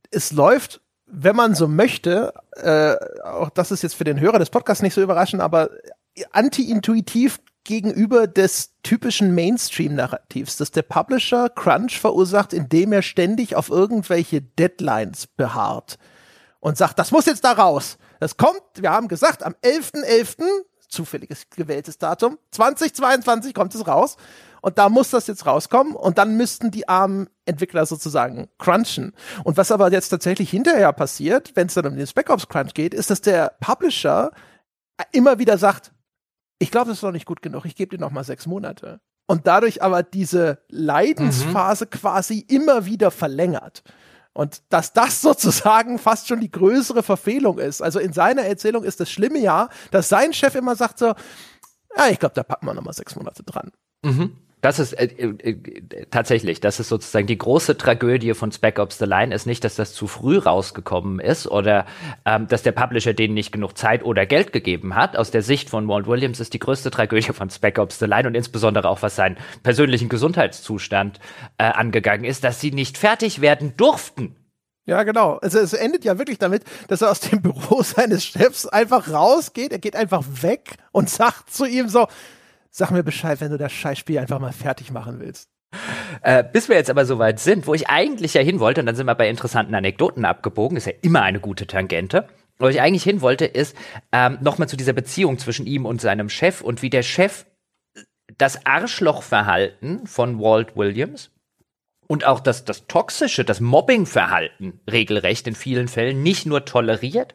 [0.09, 4.49] es läuft, wenn man so möchte, äh, auch das ist jetzt für den Hörer des
[4.49, 5.69] Podcasts nicht so überraschend, aber
[6.31, 14.41] anti-intuitiv gegenüber des typischen Mainstream-Narrativs, dass der Publisher Crunch verursacht, indem er ständig auf irgendwelche
[14.41, 15.99] Deadlines beharrt
[16.59, 17.97] und sagt, das muss jetzt da raus.
[18.19, 20.43] Das kommt, wir haben gesagt, am 11.11., .11.,
[20.89, 24.17] zufälliges gewähltes Datum, 2022 kommt es raus.
[24.61, 29.13] Und da muss das jetzt rauskommen und dann müssten die armen Entwickler sozusagen crunchen.
[29.43, 32.73] Und was aber jetzt tatsächlich hinterher passiert, wenn es dann um den Spec Ops Crunch
[32.73, 34.31] geht, ist, dass der Publisher
[35.11, 35.91] immer wieder sagt,
[36.59, 38.99] ich glaube, das ist noch nicht gut genug, ich gebe dir noch mal sechs Monate.
[39.27, 41.89] Und dadurch aber diese Leidensphase mhm.
[41.89, 43.83] quasi immer wieder verlängert.
[44.37, 47.81] Und dass das sozusagen fast schon die größere Verfehlung ist.
[47.81, 51.07] Also in seiner Erzählung ist das Schlimme ja, dass sein Chef immer sagt so,
[51.97, 53.71] ja, ich glaube, da packen wir nochmal sechs Monate dran.
[54.03, 54.37] Mhm.
[54.67, 55.55] Das ist äh, äh,
[56.11, 59.75] tatsächlich, das ist sozusagen die große Tragödie von Spec Ops The Line, ist nicht, dass
[59.75, 61.85] das zu früh rausgekommen ist oder
[62.25, 65.15] ähm, dass der Publisher denen nicht genug Zeit oder Geld gegeben hat.
[65.15, 68.27] Aus der Sicht von Walt Williams ist die größte Tragödie von Spec Ops The Line
[68.27, 71.21] und insbesondere auch was seinen persönlichen Gesundheitszustand
[71.57, 74.35] äh, angegangen ist, dass sie nicht fertig werden durften.
[74.85, 75.37] Ja, genau.
[75.41, 79.71] Also es endet ja wirklich damit, dass er aus dem Büro seines Chefs einfach rausgeht.
[79.71, 82.07] Er geht einfach weg und sagt zu ihm so,
[82.77, 85.49] Sag mir Bescheid, wenn du das Scheißspiel einfach mal fertig machen willst.
[86.21, 88.85] Äh, bis wir jetzt aber so weit sind, wo ich eigentlich ja hin wollte, und
[88.85, 92.27] dann sind wir bei interessanten Anekdoten abgebogen, ist ja immer eine gute Tangente.
[92.59, 93.75] wo ich eigentlich hin wollte, ist
[94.11, 97.47] ähm, nochmal zu dieser Beziehung zwischen ihm und seinem Chef und wie der Chef
[98.37, 101.31] das Arschlochverhalten von Walt Williams
[102.05, 107.33] und auch das, das toxische, das Mobbingverhalten regelrecht in vielen Fällen nicht nur toleriert,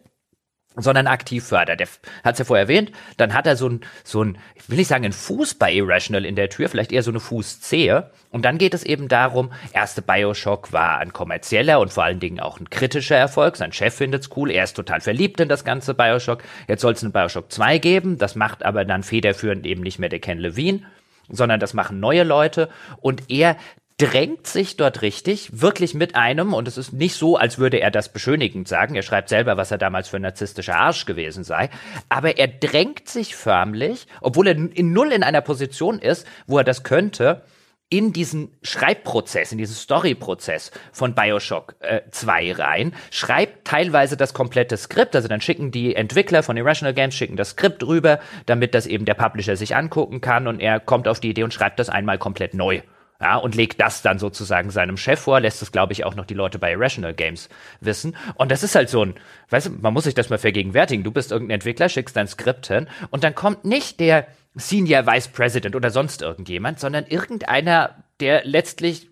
[0.76, 1.80] sondern aktiv fördert.
[1.80, 1.88] Der
[2.24, 4.88] hat es ja vorher erwähnt, dann hat er so ein, so ein, ich will nicht
[4.88, 8.10] sagen ein Fuß bei Irrational in der Tür, vielleicht eher so eine Fußzehe.
[8.30, 12.40] Und dann geht es eben darum, erste Bioshock war ein kommerzieller und vor allen Dingen
[12.40, 13.56] auch ein kritischer Erfolg.
[13.56, 16.42] Sein Chef findet's cool, er ist total verliebt in das ganze Bioshock.
[16.68, 20.08] Jetzt soll es einen Bioshock 2 geben, das macht aber dann federführend eben nicht mehr
[20.08, 20.82] der Ken Levine
[21.28, 22.68] sondern das machen neue Leute
[23.00, 23.56] und er
[24.02, 27.92] drängt sich dort richtig, wirklich mit einem, und es ist nicht so, als würde er
[27.92, 31.70] das beschönigend sagen, er schreibt selber, was er damals für ein narzisstischer Arsch gewesen sei,
[32.08, 36.64] aber er drängt sich förmlich, obwohl er in null in einer Position ist, wo er
[36.64, 37.42] das könnte,
[37.90, 44.78] in diesen Schreibprozess, in diesen Storyprozess von Bioshock äh, 2 rein, schreibt teilweise das komplette
[44.78, 48.86] Skript, also dann schicken die Entwickler von Irrational Games, schicken das Skript rüber, damit das
[48.86, 51.88] eben der Publisher sich angucken kann und er kommt auf die Idee und schreibt das
[51.88, 52.80] einmal komplett neu
[53.22, 56.26] ja, und legt das dann sozusagen seinem Chef vor, lässt es, glaube ich, auch noch
[56.26, 57.48] die Leute bei Irrational Games
[57.80, 58.16] wissen.
[58.34, 59.14] Und das ist halt so ein,
[59.50, 61.04] weißt du, man muss sich das mal vergegenwärtigen.
[61.04, 65.28] Du bist irgendein Entwickler, schickst dein Skript hin und dann kommt nicht der Senior Vice
[65.28, 69.08] President oder sonst irgendjemand, sondern irgendeiner, der letztlich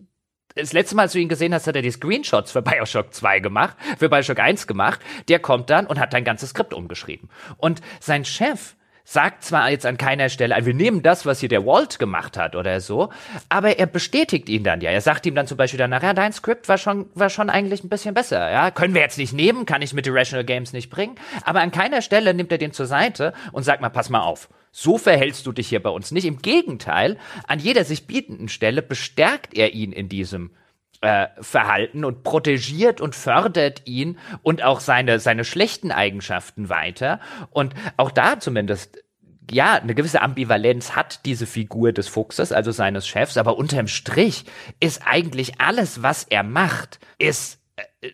[0.56, 3.38] das letzte Mal, als du ihn gesehen hast, hat er die Screenshots für Bioshock 2
[3.38, 4.98] gemacht, für Bioshock 1 gemacht.
[5.28, 7.30] Der kommt dann und hat dein ganzes Skript umgeschrieben.
[7.58, 8.74] Und sein Chef
[9.10, 12.54] sagt zwar jetzt an keiner Stelle, wir nehmen das, was hier der Walt gemacht hat
[12.54, 13.10] oder so,
[13.48, 14.90] aber er bestätigt ihn dann ja.
[14.90, 17.82] Er sagt ihm dann zum Beispiel danach, ja, dein Skript war schon, war schon eigentlich
[17.82, 18.70] ein bisschen besser, ja.
[18.70, 22.02] Können wir jetzt nicht nehmen, kann ich mit Irrational Games nicht bringen, aber an keiner
[22.02, 24.48] Stelle nimmt er den zur Seite und sagt mal, pass mal auf.
[24.70, 26.24] So verhältst du dich hier bei uns nicht.
[26.24, 27.16] Im Gegenteil,
[27.48, 30.52] an jeder sich bietenden Stelle bestärkt er ihn in diesem
[31.00, 37.20] äh, Verhalten und protegiert und fördert ihn und auch seine, seine schlechten Eigenschaften weiter.
[37.50, 39.02] Und auch da zumindest
[39.50, 44.44] ja, eine gewisse Ambivalenz hat diese Figur des Fuchses, also seines Chefs, aber unterm Strich
[44.78, 47.58] ist eigentlich alles, was er macht, ist
[48.00, 48.10] äh,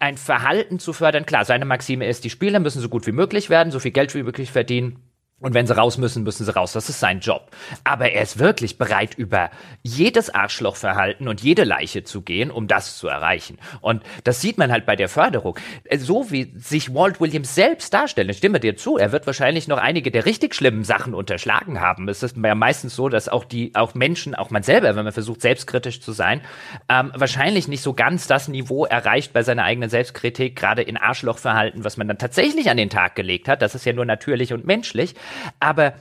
[0.00, 1.24] ein Verhalten zu fördern.
[1.24, 4.14] Klar, seine Maxime ist, die Spieler müssen so gut wie möglich werden, so viel Geld
[4.14, 5.09] wie möglich verdienen
[5.40, 6.72] und wenn sie raus müssen, müssen sie raus.
[6.72, 7.50] Das ist sein Job.
[7.82, 9.50] Aber er ist wirklich bereit, über
[9.82, 13.58] jedes Arschlochverhalten und jede Leiche zu gehen, um das zu erreichen.
[13.80, 15.58] Und das sieht man halt bei der Förderung.
[15.96, 19.78] So wie sich Walt Williams selbst darstellt, ich stimme dir zu, er wird wahrscheinlich noch
[19.78, 22.06] einige der richtig schlimmen Sachen unterschlagen haben.
[22.08, 25.12] Es ist ja meistens so, dass auch die, auch Menschen, auch man selber, wenn man
[25.12, 26.42] versucht, selbstkritisch zu sein,
[26.90, 31.82] ähm, wahrscheinlich nicht so ganz das Niveau erreicht bei seiner eigenen Selbstkritik, gerade in Arschlochverhalten,
[31.82, 33.62] was man dann tatsächlich an den Tag gelegt hat.
[33.62, 35.14] Das ist ja nur natürlich und menschlich.
[35.58, 35.94] Aber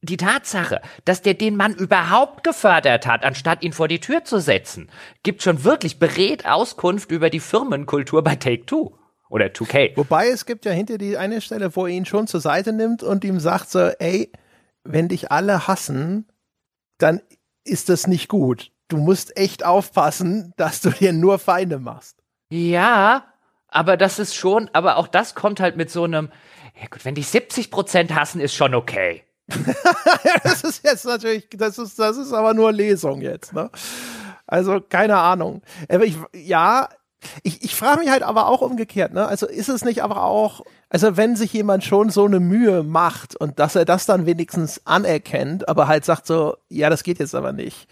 [0.00, 4.40] die Tatsache, dass der den Mann überhaupt gefördert hat, anstatt ihn vor die Tür zu
[4.40, 4.88] setzen,
[5.22, 8.94] gibt schon wirklich berät Auskunft über die Firmenkultur bei Take Two
[9.28, 9.96] oder 2K.
[9.96, 13.02] Wobei es gibt ja hinter die eine Stelle, wo er ihn schon zur Seite nimmt
[13.02, 14.30] und ihm sagt so, ey,
[14.84, 16.26] wenn dich alle hassen,
[16.98, 17.20] dann
[17.64, 18.70] ist das nicht gut.
[18.88, 22.22] Du musst echt aufpassen, dass du dir nur Feinde machst.
[22.50, 23.24] Ja,
[23.68, 26.30] aber das ist schon, aber auch das kommt halt mit so einem,
[26.80, 29.24] ja gut, wenn dich 70 Prozent hassen, ist schon okay.
[30.42, 33.70] das ist jetzt natürlich, das ist, das ist aber nur Lesung jetzt, ne?
[34.46, 35.62] Also, keine Ahnung.
[35.88, 36.88] Aber ich, ja,
[37.42, 39.26] ich, ich frage mich halt aber auch umgekehrt, ne?
[39.26, 43.34] Also ist es nicht aber auch, also wenn sich jemand schon so eine Mühe macht
[43.36, 47.34] und dass er das dann wenigstens anerkennt, aber halt sagt so, ja, das geht jetzt
[47.34, 47.88] aber nicht.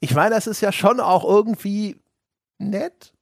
[0.00, 2.00] Ich meine, das ist ja schon auch irgendwie
[2.58, 3.12] nett.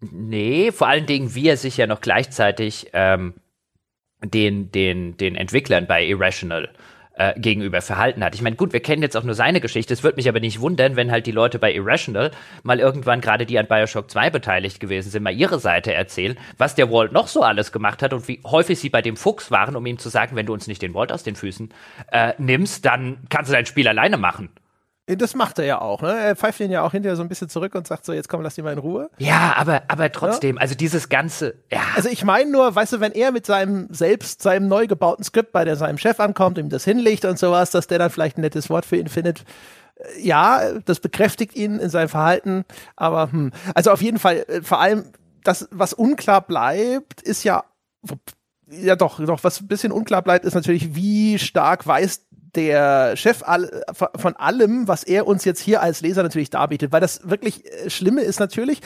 [0.00, 3.34] Nee, vor allen Dingen, wie er sich ja noch gleichzeitig ähm,
[4.24, 6.68] den, den, den Entwicklern bei Irrational
[7.18, 8.34] äh, gegenüber verhalten hat.
[8.34, 9.92] Ich meine, gut, wir kennen jetzt auch nur seine Geschichte.
[9.92, 12.30] Es würde mich aber nicht wundern, wenn halt die Leute bei Irrational
[12.62, 16.74] mal irgendwann, gerade die an Bioshock 2 beteiligt gewesen sind, mal ihre Seite erzählen, was
[16.74, 19.74] der Walt noch so alles gemacht hat und wie häufig sie bei dem Fuchs waren,
[19.74, 21.70] um ihm zu sagen, wenn du uns nicht den Walt aus den Füßen
[22.12, 24.48] äh, nimmst, dann kannst du dein Spiel alleine machen.
[25.16, 26.12] Das macht er ja auch, ne?
[26.12, 28.42] Er pfeift ihn ja auch hinterher so ein bisschen zurück und sagt so, jetzt komm,
[28.42, 29.10] lass ihn mal in Ruhe.
[29.16, 30.62] Ja, aber, aber trotzdem, ja?
[30.62, 31.80] also dieses ganze, ja.
[31.96, 35.52] Also ich meine nur, weißt du, wenn er mit seinem selbst, seinem neu gebauten Skript
[35.52, 38.42] bei der, seinem Chef ankommt, ihm das hinlegt und sowas, dass der dann vielleicht ein
[38.42, 39.44] nettes Wort für ihn findet.
[40.20, 43.52] Ja, das bekräftigt ihn in seinem Verhalten, aber hm.
[43.74, 45.04] also auf jeden Fall, äh, vor allem
[45.42, 47.64] das, was unklar bleibt, ist ja,
[48.68, 53.42] ja doch, doch, was ein bisschen unklar bleibt, ist natürlich, wie stark weiß der Chef
[54.16, 57.90] von allem, was er uns jetzt hier als Leser natürlich darbietet, weil das wirklich äh,
[57.90, 58.80] Schlimme ist natürlich,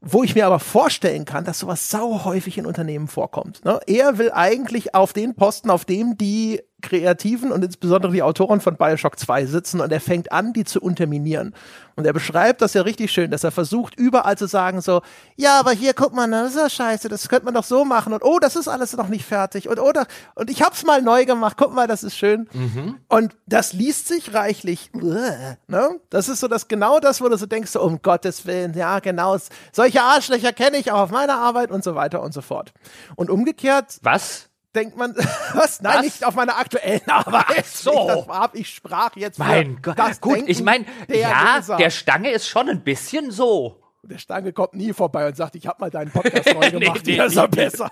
[0.00, 3.64] wo ich mir aber vorstellen kann, dass sowas sau häufig in Unternehmen vorkommt.
[3.64, 3.80] Ne?
[3.86, 8.76] Er will eigentlich auf den Posten, auf dem die Kreativen und insbesondere die Autoren von
[8.76, 11.54] Bioshock 2 sitzen und er fängt an, die zu unterminieren.
[11.96, 15.00] Und er beschreibt das ja richtig schön, dass er versucht, überall zu sagen so,
[15.36, 18.12] ja, aber hier, guck mal, das ist ja scheiße, das könnte man doch so machen
[18.12, 21.24] und oh, das ist alles noch nicht fertig und oder, und ich hab's mal neu
[21.24, 22.48] gemacht, guck mal, das ist schön.
[22.52, 22.96] Mhm.
[23.08, 26.00] Und das liest sich reichlich, ne?
[26.10, 29.00] Das ist so das, genau das, wo du so denkst, so, um Gottes Willen, ja,
[29.00, 29.36] genau,
[29.72, 32.72] solche Arschlöcher kenne ich auch auf meiner Arbeit und so weiter und so fort.
[33.14, 33.98] Und umgekehrt.
[34.02, 34.50] Was?
[34.76, 35.14] Denkt man,
[35.54, 35.80] was?
[35.80, 36.04] Nein, was?
[36.04, 37.44] nicht auf meiner aktuellen Arbeit.
[37.48, 37.90] Ach so.
[38.20, 39.96] Ich, das ich sprach jetzt Mein Gott.
[40.20, 41.76] Gut, Denken ich meine, ja, Leser.
[41.76, 43.82] der Stange ist schon ein bisschen so.
[44.02, 47.16] Der Stange kommt nie vorbei und sagt, ich habe mal deinen Podcast neu gemacht, nee,
[47.18, 47.90] nee, ist er besser.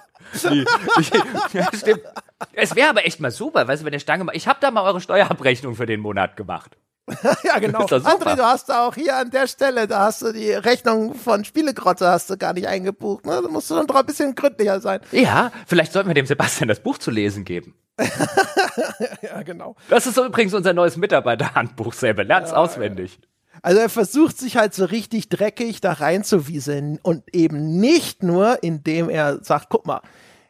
[0.48, 0.64] Nee.
[1.52, 2.02] ja, stimmt.
[2.52, 4.70] Es wäre aber echt mal super, weißt du, wenn der Stange mal, ich habe da
[4.70, 6.76] mal eure Steuerabrechnung für den Monat gemacht.
[7.44, 7.80] ja, genau.
[7.84, 12.08] André, du hast auch hier an der Stelle, da hast du die Rechnung von Spielegrotte
[12.08, 13.26] hast du gar nicht eingebucht.
[13.26, 13.40] Ne?
[13.42, 15.00] Da musst du dann doch ein bisschen gründlicher sein.
[15.12, 17.74] Ja, vielleicht sollten wir dem Sebastian das Buch zu lesen geben.
[19.22, 19.76] ja, genau.
[19.88, 22.24] Das ist übrigens unser neues Mitarbeiterhandbuch selber.
[22.24, 23.18] Lern's ja, auswendig.
[23.62, 29.08] Also er versucht sich halt so richtig dreckig da reinzuwieseln und eben nicht nur, indem
[29.08, 30.00] er sagt, guck mal,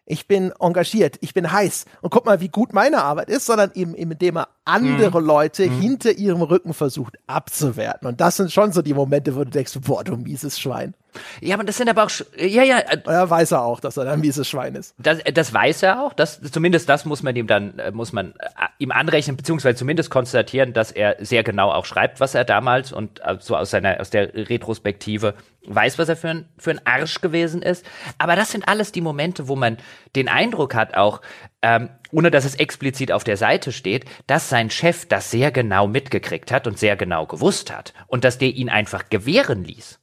[0.07, 3.71] ich bin engagiert, ich bin heiß und guck mal, wie gut meine Arbeit ist, sondern
[3.75, 5.27] eben, indem er andere mhm.
[5.27, 5.81] Leute mhm.
[5.81, 8.09] hinter ihrem Rücken versucht abzuwerten.
[8.09, 10.95] Und das sind schon so die Momente, wo du denkst, boah, du mieses Schwein.
[11.41, 12.79] Ja, aber das sind aber auch, ja, ja.
[12.79, 14.95] Äh, er weiß er auch, dass er ein mieses Schwein ist.
[14.99, 16.13] Das, das weiß er auch.
[16.13, 18.49] Das, zumindest das muss man ihm dann, äh, muss man äh,
[18.79, 23.21] ihm anrechnen, beziehungsweise zumindest konstatieren, dass er sehr genau auch schreibt, was er damals und
[23.41, 25.35] so aus seiner, aus der Retrospektive
[25.67, 27.85] weiß, was er für ein, für ein Arsch gewesen ist.
[28.19, 29.79] Aber das sind alles die Momente, wo man
[30.17, 31.21] den Eindruck hat auch,
[31.63, 35.87] ähm, ohne dass es explizit auf der Seite steht, dass sein Chef das sehr genau
[35.87, 40.01] mitgekriegt hat und sehr genau gewusst hat und dass der ihn einfach gewähren ließ.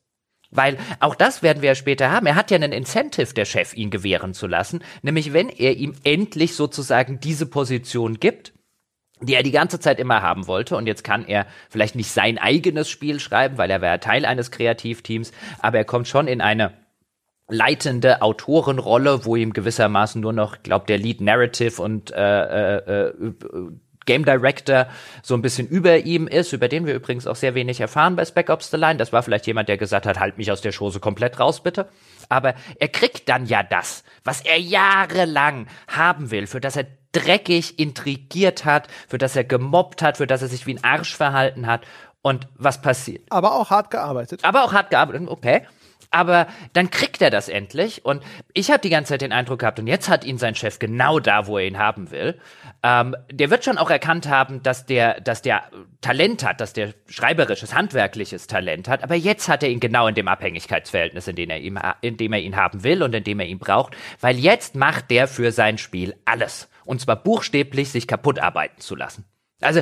[0.52, 2.26] Weil auch das werden wir ja später haben.
[2.26, 4.84] Er hat ja einen Incentive, der Chef, ihn gewähren zu lassen.
[5.02, 8.54] Nämlich, wenn er ihm endlich sozusagen diese Position gibt,
[9.22, 10.76] die er die ganze Zeit immer haben wollte.
[10.76, 14.52] Und jetzt kann er vielleicht nicht sein eigenes Spiel schreiben, weil er wäre Teil eines
[14.52, 16.74] Kreativteams, aber er kommt schon in eine
[17.48, 23.14] leitende Autorenrolle, wo ihm gewissermaßen nur noch, glaubt der Lead Narrative und äh, äh, äh,
[24.12, 24.88] Game Director
[25.24, 28.26] so ein bisschen über ihm ist, über den wir übrigens auch sehr wenig erfahren bei
[28.26, 28.98] Spec Ops The Line.
[28.98, 31.88] Das war vielleicht jemand, der gesagt hat, halt mich aus der Chose komplett raus, bitte.
[32.28, 37.80] Aber er kriegt dann ja das, was er jahrelang haben will, für das er dreckig
[37.80, 41.66] intrigiert hat, für das er gemobbt hat, für das er sich wie ein Arsch verhalten
[41.66, 41.86] hat.
[42.22, 43.24] Und was passiert?
[43.30, 44.44] Aber auch hart gearbeitet.
[44.44, 45.62] Aber auch hart gearbeitet, okay
[46.12, 48.06] aber dann kriegt er das endlich.
[48.06, 48.22] Und
[48.54, 51.20] ich habe die ganze Zeit den Eindruck gehabt, und jetzt hat ihn sein Chef genau
[51.20, 52.40] da, wo er ihn haben will.
[52.84, 55.64] Ähm, der wird schon auch erkannt haben, dass der, dass der
[56.02, 59.04] Talent hat, dass der schreiberisches, handwerkliches Talent hat.
[59.04, 62.34] Aber jetzt hat er ihn genau in dem Abhängigkeitsverhältnis, in dem er, ihm, in dem
[62.34, 63.96] er ihn haben will und in dem er ihn braucht.
[64.20, 66.70] Weil jetzt macht der für sein Spiel alles.
[66.84, 69.26] Und zwar buchstäblich sich kaputt arbeiten zu lassen.
[69.62, 69.82] Also,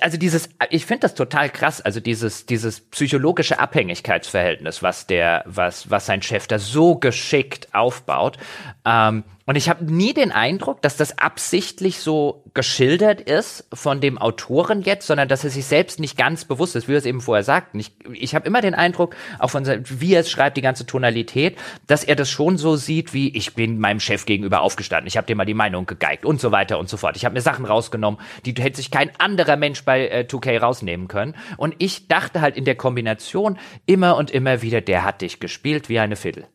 [0.00, 5.90] also dieses, ich finde das total krass, also dieses, dieses psychologische Abhängigkeitsverhältnis, was der, was,
[5.90, 8.38] was sein Chef da so geschickt aufbaut.
[8.86, 14.16] Ähm, und ich habe nie den Eindruck, dass das absichtlich so geschildert ist von dem
[14.16, 17.20] Autoren jetzt, sondern dass er sich selbst nicht ganz bewusst ist, wie er es eben
[17.20, 17.74] vorher sagt.
[17.74, 21.58] Ich, ich habe immer den Eindruck, auch von wie er es schreibt, die ganze Tonalität,
[21.86, 25.26] dass er das schon so sieht, wie ich bin meinem Chef gegenüber aufgestanden, ich habe
[25.26, 27.16] dir mal die Meinung gegeigt und so weiter und so fort.
[27.16, 31.08] Ich habe mir Sachen rausgenommen, die hätte sich kein anderer Mensch bei äh, 2K rausnehmen
[31.08, 31.34] können.
[31.58, 35.90] Und ich dachte halt in der Kombination immer und immer wieder, der hat dich gespielt
[35.90, 36.46] wie eine Fiddle.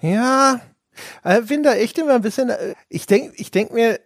[0.00, 0.60] Ja,
[1.22, 3.98] äh, bin da echt immer ein bisschen, äh, ich denke ich denk mir,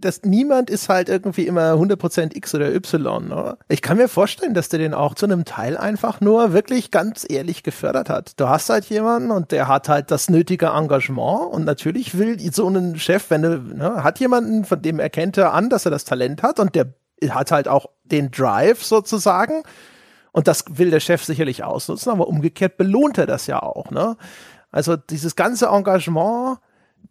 [0.00, 3.28] dass niemand ist halt irgendwie immer 100% X oder Y.
[3.28, 3.56] Ne?
[3.68, 7.26] Ich kann mir vorstellen, dass der den auch zu einem Teil einfach nur wirklich ganz
[7.28, 8.38] ehrlich gefördert hat.
[8.38, 12.68] Du hast halt jemanden und der hat halt das nötige Engagement und natürlich will so
[12.68, 16.04] ein Chef, wenn du, ne, hat jemanden, von dem erkennt er an, dass er das
[16.04, 16.92] Talent hat und der
[17.30, 19.62] hat halt auch den Drive sozusagen
[20.32, 23.90] und das will der Chef sicherlich ausnutzen, aber umgekehrt belohnt er das ja auch.
[23.90, 24.16] Ne?
[24.76, 26.58] Also dieses ganze Engagement,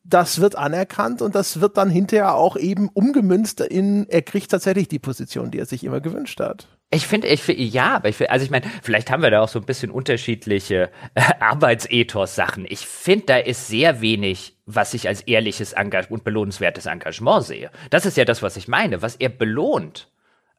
[0.03, 4.87] das wird anerkannt und das wird dann hinterher auch eben umgemünzt in, er kriegt tatsächlich
[4.87, 6.67] die Position, die er sich immer gewünscht hat.
[6.91, 9.41] Ich finde, ich finde, ja, aber ich finde, also ich meine, vielleicht haben wir da
[9.41, 12.67] auch so ein bisschen unterschiedliche äh, Arbeitsethos-Sachen.
[12.69, 17.71] Ich finde, da ist sehr wenig, was ich als ehrliches Engagement und belohnenswertes Engagement sehe.
[17.89, 19.01] Das ist ja das, was ich meine.
[19.01, 20.11] Was er belohnt,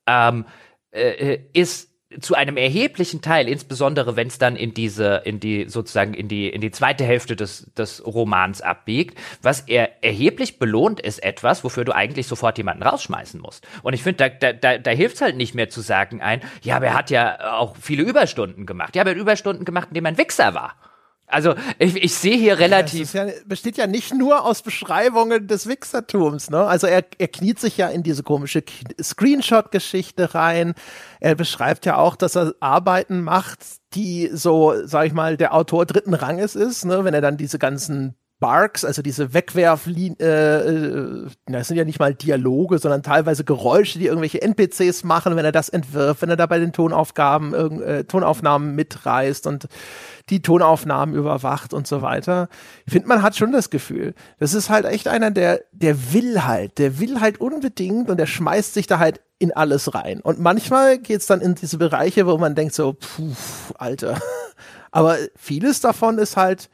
[0.09, 0.45] ähm,
[0.91, 5.69] äh, äh ist zu einem erheblichen Teil, insbesondere wenn es dann in diese, in die
[5.69, 11.01] sozusagen in die in die zweite Hälfte des des Romans abbiegt, was er erheblich belohnt,
[11.01, 13.67] ist etwas, wofür du eigentlich sofort jemanden rausschmeißen musst.
[13.83, 16.41] Und ich finde, da, da, da, da hilft es halt nicht mehr zu sagen ein,
[16.62, 18.97] ja, aber er hat ja auch viele Überstunden gemacht.
[18.97, 20.75] Ja, aber er hat Überstunden gemacht, indem er ein Wichser war.
[21.29, 23.12] Also ich, ich sehe hier relativ.
[23.14, 26.64] Ja, ja, besteht ja nicht nur aus Beschreibungen des Wichsertums, ne?
[26.64, 28.62] Also er, er kniet sich ja in diese komische
[29.03, 30.74] Screenshot-Geschichte rein.
[31.20, 33.59] Er beschreibt ja auch, dass er Arbeiten macht,
[33.95, 37.05] die so, sag ich mal, der Autor dritten Ranges ist, ne?
[37.05, 41.99] Wenn er dann diese ganzen Barks, also diese Wegwerflinien, äh, äh, das sind ja nicht
[41.99, 46.37] mal Dialoge, sondern teilweise Geräusche, die irgendwelche NPCs machen, wenn er das entwirft, wenn er
[46.37, 49.68] da bei den Tonaufgaben, äh, Tonaufnahmen mitreißt und
[50.28, 52.49] die Tonaufnahmen überwacht und so weiter.
[52.84, 56.45] Ich finde, man hat schon das Gefühl, das ist halt echt einer, der, der will
[56.45, 60.20] halt, der will halt unbedingt und der schmeißt sich da halt in alles rein.
[60.20, 63.32] Und manchmal geht's dann in diese Bereiche, wo man denkt so, puh,
[63.78, 64.20] Alter.
[64.91, 66.68] Aber vieles davon ist halt,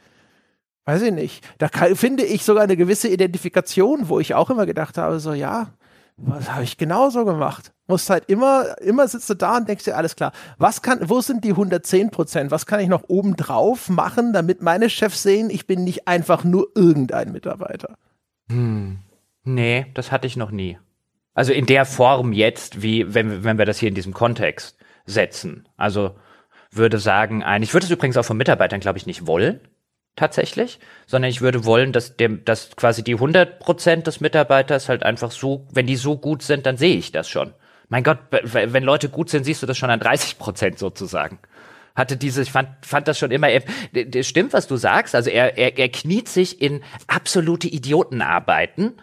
[0.85, 4.65] weiß ich nicht, da kann, finde ich sogar eine gewisse Identifikation, wo ich auch immer
[4.65, 5.69] gedacht habe, so ja,
[6.17, 7.73] was habe ich genauso gemacht?
[7.87, 11.21] Musst halt immer, immer sitzt du da und denkst dir, alles klar, was kann, wo
[11.21, 12.51] sind die 110 Prozent?
[12.51, 16.43] Was kann ich noch oben drauf machen, damit meine Chefs sehen, ich bin nicht einfach
[16.43, 17.95] nur irgendein Mitarbeiter?
[18.49, 18.99] Hm.
[19.43, 20.77] Nee, das hatte ich noch nie.
[21.33, 25.67] Also in der Form jetzt, wie wenn, wenn wir das hier in diesem Kontext setzen.
[25.75, 26.15] Also
[26.71, 29.59] würde sagen, ein, ich würde es übrigens auch von Mitarbeitern, glaube ich, nicht wollen
[30.15, 35.03] tatsächlich, sondern ich würde wollen, dass dem, dass quasi die 100 Prozent des Mitarbeiters halt
[35.03, 37.53] einfach so, wenn die so gut sind, dann sehe ich das schon.
[37.89, 41.39] Mein Gott, wenn Leute gut sind, siehst du das schon an 30 Prozent sozusagen.
[41.95, 43.49] Hatte diese, ich fand, fand das schon immer,
[43.91, 48.93] das stimmt, was du sagst, also er, er, er kniet sich in absolute Idiotenarbeiten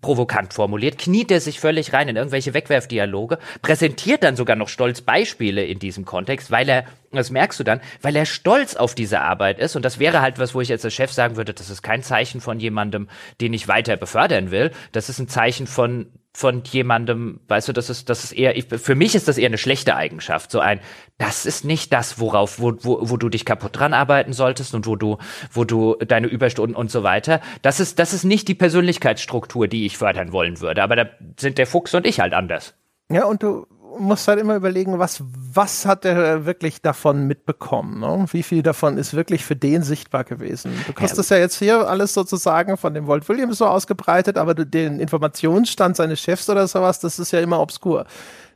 [0.00, 5.00] provokant formuliert, kniet er sich völlig rein in irgendwelche Wegwerfdialoge, präsentiert dann sogar noch stolz
[5.00, 9.20] Beispiele in diesem Kontext, weil er, das merkst du dann, weil er stolz auf diese
[9.20, 11.70] Arbeit ist und das wäre halt was, wo ich als der Chef sagen würde, das
[11.70, 13.08] ist kein Zeichen von jemandem,
[13.40, 17.90] den ich weiter befördern will, das ist ein Zeichen von von jemandem, weißt du, das
[17.90, 20.52] ist, das ist eher, für mich ist das eher eine schlechte Eigenschaft.
[20.52, 20.80] So ein,
[21.18, 24.86] das ist nicht das, worauf, wo, wo, wo du dich kaputt dran arbeiten solltest und
[24.86, 25.18] wo du,
[25.52, 27.40] wo du deine Überstunden und so weiter.
[27.62, 30.82] Das ist, das ist nicht die Persönlichkeitsstruktur, die ich fördern wollen würde.
[30.82, 31.06] Aber da
[31.38, 32.74] sind der Fuchs und ich halt anders.
[33.10, 33.66] Ja, und du,
[33.98, 38.00] musst halt immer überlegen, was, was hat er wirklich davon mitbekommen?
[38.00, 38.26] Ne?
[38.30, 40.72] Wie viel davon ist wirklich für den sichtbar gewesen?
[40.86, 44.54] Du kriegst das ja jetzt hier alles sozusagen von dem Walt Williams so ausgebreitet, aber
[44.54, 48.06] den Informationsstand seines Chefs oder sowas, das ist ja immer obskur.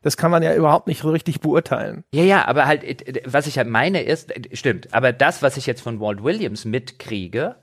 [0.03, 2.05] Das kann man ja überhaupt nicht richtig beurteilen.
[2.12, 5.57] Ja, ja, aber halt, äh, was ich halt meine ist, äh, stimmt, aber das, was
[5.57, 7.57] ich jetzt von Walt Williams mitkriege,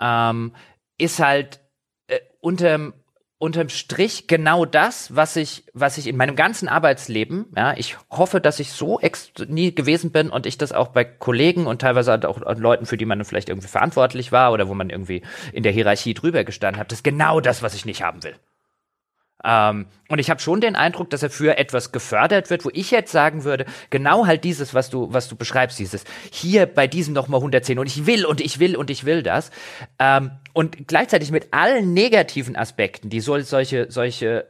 [0.00, 0.52] ähm,
[0.98, 1.60] ist halt
[2.06, 2.94] äh, unterm
[3.40, 8.38] unterm Strich genau das, was ich, was ich in meinem ganzen Arbeitsleben, ja, ich hoffe,
[8.38, 9.00] dass ich so
[9.48, 12.98] nie gewesen bin und ich das auch bei Kollegen und teilweise halt auch Leuten, für
[12.98, 15.22] die man vielleicht irgendwie verantwortlich war oder wo man irgendwie
[15.54, 18.36] in der Hierarchie drüber gestanden hat, das ist genau das, was ich nicht haben will.
[19.44, 22.90] Ähm, und ich habe schon den Eindruck, dass er für etwas gefördert wird, wo ich
[22.90, 27.14] jetzt sagen würde, genau halt dieses, was du, was du beschreibst, dieses hier bei diesem
[27.14, 29.50] nochmal 110 und ich will und ich will und ich will das.
[29.98, 34.46] Ähm, und gleichzeitig mit allen negativen Aspekten, die so, solche, solche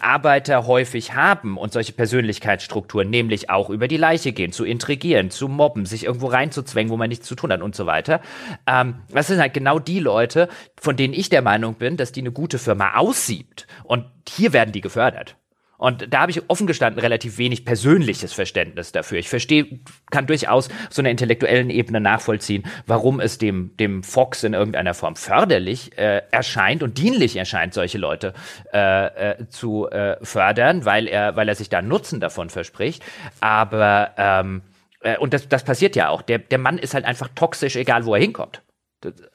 [0.00, 5.48] Arbeiter häufig haben und solche Persönlichkeitsstrukturen, nämlich auch über die Leiche gehen, zu intrigieren, zu
[5.48, 8.20] mobben, sich irgendwo reinzuzwängen, wo man nichts zu tun hat und so weiter.
[8.66, 10.48] Ähm, das sind halt genau die Leute,
[10.80, 13.66] von denen ich der Meinung bin, dass die eine gute Firma aussieht.
[13.84, 15.36] Und hier werden die gefördert.
[15.84, 19.18] Und da habe ich offen gestanden relativ wenig persönliches Verständnis dafür.
[19.18, 19.80] Ich verstehe,
[20.10, 25.14] kann durchaus so einer intellektuellen Ebene nachvollziehen, warum es dem, dem Fox in irgendeiner Form
[25.14, 28.32] förderlich äh, erscheint und dienlich erscheint, solche Leute
[28.72, 33.04] äh, äh, zu äh, fördern, weil er, weil er sich da Nutzen davon verspricht.
[33.40, 34.62] Aber ähm,
[35.00, 36.22] äh, und das, das passiert ja auch.
[36.22, 38.62] Der, der Mann ist halt einfach toxisch, egal wo er hinkommt.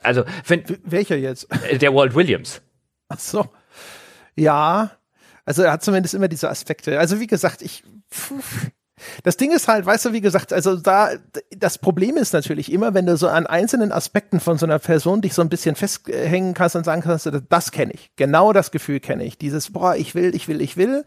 [0.02, 1.47] Also, wenn, welcher jetzt?
[1.80, 2.64] Der Walt Williams.
[3.08, 3.45] Ach so.
[4.36, 4.99] Ja,
[5.50, 7.00] also er hat zumindest immer diese Aspekte.
[7.00, 7.84] Also wie gesagt, ich.
[9.24, 11.12] Das Ding ist halt, weißt du, wie gesagt, also da,
[11.56, 15.22] das Problem ist natürlich immer, wenn du so an einzelnen Aspekten von so einer Person
[15.22, 18.12] dich so ein bisschen festhängen kannst und sagen kannst, das kenne ich.
[18.18, 19.38] Genau das Gefühl kenne ich.
[19.38, 21.06] Dieses, boah, ich will, ich will, ich will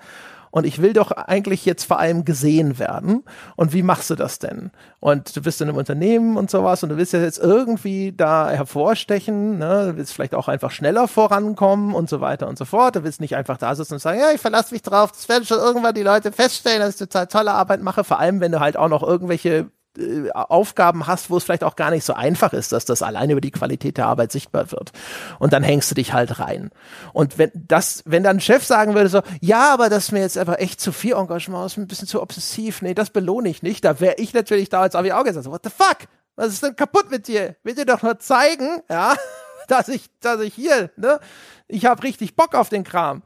[0.52, 3.24] und ich will doch eigentlich jetzt vor allem gesehen werden.
[3.56, 4.70] Und wie machst du das denn?
[5.00, 8.50] Und du bist in einem Unternehmen und sowas und du willst ja jetzt irgendwie da
[8.50, 9.86] hervorstechen, ne?
[9.88, 12.96] du willst vielleicht auch einfach schneller vorankommen und so weiter und so fort.
[12.96, 15.46] Du willst nicht einfach da sitzen und sagen, ja, ich verlasse mich drauf, das werden
[15.46, 18.60] schon irgendwann die Leute feststellen, dass ich total tolle Arbeit mache, vor allem wenn du
[18.60, 22.52] halt auch noch irgendwelche äh, Aufgaben hast, wo es vielleicht auch gar nicht so einfach
[22.52, 24.92] ist, dass das alleine über die Qualität der Arbeit sichtbar wird.
[25.38, 26.70] Und dann hängst du dich halt rein.
[27.12, 30.20] Und wenn das, wenn dann ein Chef sagen würde so, ja, aber das ist mir
[30.20, 33.62] jetzt einfach echt zu viel Engagement, ist ein bisschen zu obsessiv, nee, das belohne ich
[33.62, 36.08] nicht, da wäre ich natürlich da als ich auch gesagt, what the fuck?
[36.36, 37.56] Was ist denn kaputt mit dir?
[37.62, 39.14] Will dir doch nur zeigen, ja,
[39.68, 41.20] dass ich, dass ich hier, ne,
[41.68, 43.22] ich habe richtig Bock auf den Kram.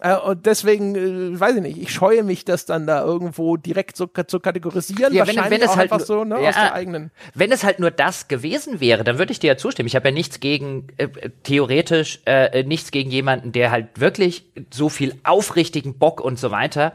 [0.00, 3.96] Äh, und deswegen, äh, weiß ich nicht, ich scheue mich, das dann da irgendwo direkt
[3.96, 5.12] so zu kategorisieren.
[5.12, 7.10] Ja, wenn, wenn es halt einfach so, ne, ja, aus der eigenen.
[7.34, 9.86] Wenn es halt nur das gewesen wäre, dann würde ich dir ja zustimmen.
[9.86, 11.08] Ich habe ja nichts gegen, äh,
[11.42, 16.94] theoretisch, äh, nichts gegen jemanden, der halt wirklich so viel aufrichtigen Bock und so weiter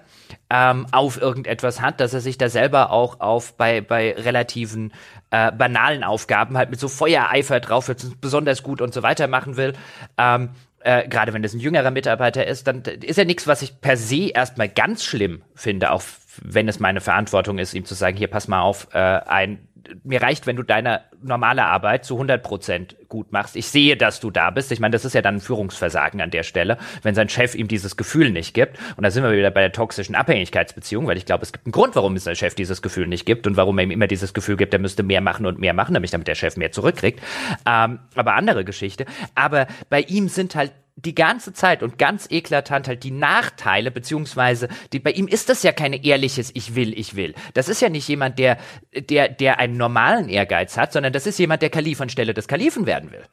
[0.49, 4.93] ähm, auf irgendetwas hat, dass er sich da selber auch auf bei, bei relativen
[5.31, 7.91] äh, banalen Aufgaben halt mit so Feuereifer drauf
[8.21, 9.73] besonders gut und so weiter machen will.
[10.17, 10.49] Ähm,
[10.85, 13.97] äh, gerade wenn das ein jüngerer Mitarbeiter ist, dann ist ja nichts, was ich per
[13.97, 16.03] se erstmal ganz schlimm finde, auch
[16.41, 19.67] wenn es meine Verantwortung ist, ihm zu sagen, hier pass mal auf, äh, ein
[20.03, 23.55] mir reicht, wenn du deine normale Arbeit zu 100 Prozent gut machst.
[23.55, 24.71] Ich sehe, dass du da bist.
[24.71, 27.67] Ich meine, das ist ja dann ein Führungsversagen an der Stelle, wenn sein Chef ihm
[27.67, 28.77] dieses Gefühl nicht gibt.
[28.97, 31.71] Und da sind wir wieder bei der toxischen Abhängigkeitsbeziehung, weil ich glaube, es gibt einen
[31.71, 34.33] Grund, warum es sein Chef dieses Gefühl nicht gibt und warum er ihm immer dieses
[34.33, 37.21] Gefühl gibt, er müsste mehr machen und mehr machen, nämlich damit der Chef mehr zurückkriegt.
[37.65, 39.05] Ähm, aber andere Geschichte.
[39.33, 44.69] Aber bei ihm sind halt die ganze Zeit und ganz eklatant halt die Nachteile, beziehungsweise
[44.93, 47.35] die, bei ihm ist das ja keine ehrliches Ich will, ich will.
[47.53, 48.57] Das ist ja nicht jemand, der,
[48.93, 52.85] der, der einen normalen Ehrgeiz hat, sondern das ist jemand, der Kalif anstelle des Kalifen
[52.85, 53.23] werden will.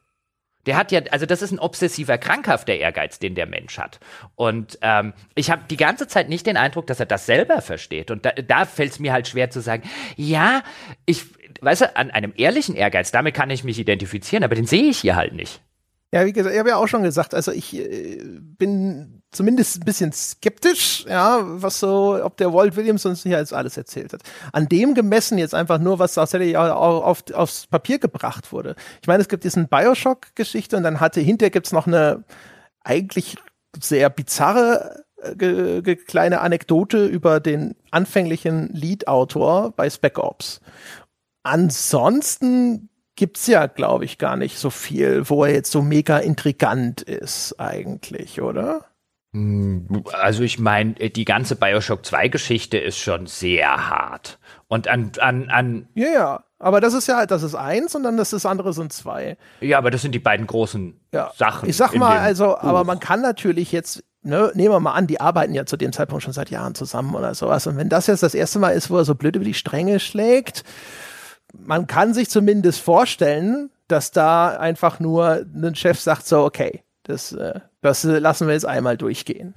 [0.66, 3.98] Der hat ja, also das ist ein obsessiver, krankhafter Ehrgeiz, den der Mensch hat.
[4.36, 8.10] Und ähm, ich habe die ganze Zeit nicht den Eindruck, dass er das selber versteht.
[8.10, 10.62] Und da, da fällt es mir halt schwer zu sagen, ja,
[11.04, 11.24] ich,
[11.60, 14.98] weißt du, an einem ehrlichen Ehrgeiz, damit kann ich mich identifizieren, aber den sehe ich
[14.98, 15.60] hier halt nicht.
[16.14, 19.84] Ja, wie gesagt, ich habe ja auch schon gesagt, also ich äh, bin zumindest ein
[19.84, 24.20] bisschen skeptisch, ja, was so, ob der Walt Williams uns hier jetzt alles erzählt hat.
[24.52, 28.76] An dem gemessen jetzt einfach nur, was tatsächlich auf, auf, aufs Papier gebracht wurde.
[29.00, 32.24] Ich meine, es gibt diesen Bioshock-Geschichte und dann hatte hinterher gibt's noch eine
[32.84, 33.36] eigentlich
[33.80, 40.60] sehr bizarre äh, kleine Anekdote über den anfänglichen Lead-Autor bei Spec Ops.
[41.42, 47.02] Ansonsten gibt's ja, glaube ich, gar nicht so viel, wo er jetzt so mega intrigant
[47.02, 48.86] ist eigentlich, oder?
[49.34, 54.38] Hm, also ich meine, die ganze Bioshock 2 Geschichte ist schon sehr hart.
[54.68, 55.88] Und an, an, an.
[55.94, 56.44] Ja, ja.
[56.58, 59.36] Aber das ist ja halt, das ist eins und dann das, das andere sind zwei.
[59.60, 61.32] Ja, aber das sind die beiden großen ja.
[61.36, 61.68] Sachen.
[61.68, 62.62] Ich sag mal, also, Buch.
[62.62, 65.92] aber man kann natürlich jetzt, ne, nehmen wir mal an, die arbeiten ja zu dem
[65.92, 67.66] Zeitpunkt schon seit Jahren zusammen oder sowas.
[67.66, 69.98] Und wenn das jetzt das erste Mal ist, wo er so blöd über die Stränge
[69.98, 70.62] schlägt,
[71.66, 77.32] man kann sich zumindest vorstellen, dass da einfach nur ein Chef sagt so, okay, das,
[77.32, 79.52] äh, das lassen wir jetzt einmal durchgehen.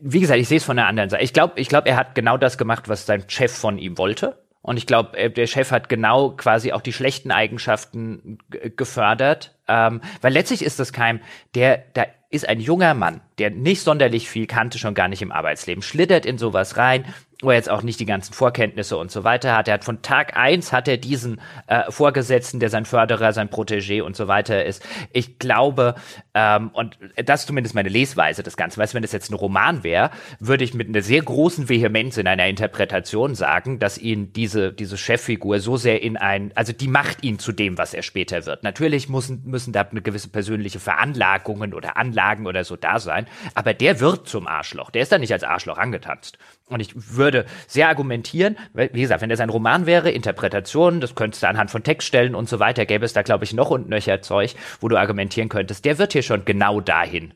[0.00, 1.24] Wie gesagt, ich sehe es von der anderen Seite.
[1.24, 4.38] Ich glaube, ich glaube, er hat genau das gemacht, was sein Chef von ihm wollte.
[4.62, 9.56] Und ich glaube, äh, der Chef hat genau quasi auch die schlechten Eigenschaften gefördert.
[9.68, 11.20] Ähm, weil letztlich ist das kein,
[11.54, 15.32] der, da ist ein junger Mann, der nicht sonderlich viel kannte, schon gar nicht im
[15.32, 17.04] Arbeitsleben, schlittert in sowas rein,
[17.42, 19.68] wo er jetzt auch nicht die ganzen Vorkenntnisse und so weiter hat.
[19.68, 24.02] Er hat von Tag eins hat er diesen äh, Vorgesetzten, der sein Förderer, sein Protégé
[24.02, 24.86] und so weiter ist.
[25.12, 25.94] Ich glaube,
[26.34, 28.80] ähm, und das ist zumindest meine Lesweise des Ganzen.
[28.80, 32.26] Weißt wenn das jetzt ein Roman wäre, würde ich mit einer sehr großen Vehemenz in
[32.26, 37.24] einer Interpretation sagen, dass ihn diese, diese Cheffigur so sehr in ein, also die macht
[37.24, 38.62] ihn zu dem, was er später wird.
[38.64, 43.74] Natürlich müssen, müssen da eine gewisse persönliche Veranlagungen oder Anlagen oder so da sein, aber
[43.74, 44.90] der wird zum Arschloch.
[44.90, 46.38] Der ist da nicht als Arschloch angetanzt.
[46.70, 51.42] Und ich würde sehr argumentieren, wie gesagt, wenn das ein Roman wäre, Interpretation, das könntest
[51.42, 54.22] du anhand von Textstellen und so weiter, gäbe es da, glaube ich, noch und nöcher
[54.22, 57.34] Zeug, wo du argumentieren könntest, der wird hier schon genau dahin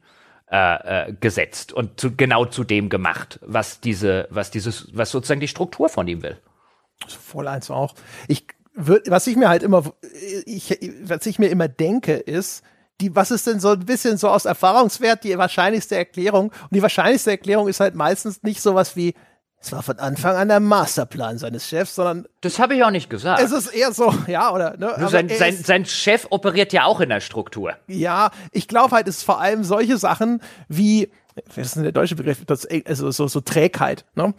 [0.51, 5.41] äh, äh, gesetzt und zu, genau zu dem gemacht, was diese, was dieses, was sozusagen
[5.41, 6.39] die Struktur von ihm will.
[7.09, 7.95] Voll eins auch.
[8.29, 9.85] Ich was ich mir halt immer,
[10.47, 12.65] ich, was ich mir immer denke, ist,
[13.01, 16.49] die, was ist denn so ein bisschen so aus Erfahrungswert die wahrscheinlichste Erklärung?
[16.49, 19.15] Und die wahrscheinlichste Erklärung ist halt meistens nicht sowas wie,
[19.61, 22.27] es war von Anfang an der Masterplan seines Chefs, sondern.
[22.43, 23.43] Das habe ich auch nicht gesagt.
[23.43, 24.77] Es ist eher so, ja, oder?
[24.77, 24.95] Ne?
[25.09, 27.73] Sein, sein, sein, Chef operiert ja auch in der Struktur.
[27.87, 31.11] Ja, ich glaube halt, es ist vor allem solche Sachen wie,
[31.47, 32.45] was ist denn der deutsche Begriff?
[32.45, 34.05] Das, also so, so Trägheit.
[34.15, 34.35] Ne?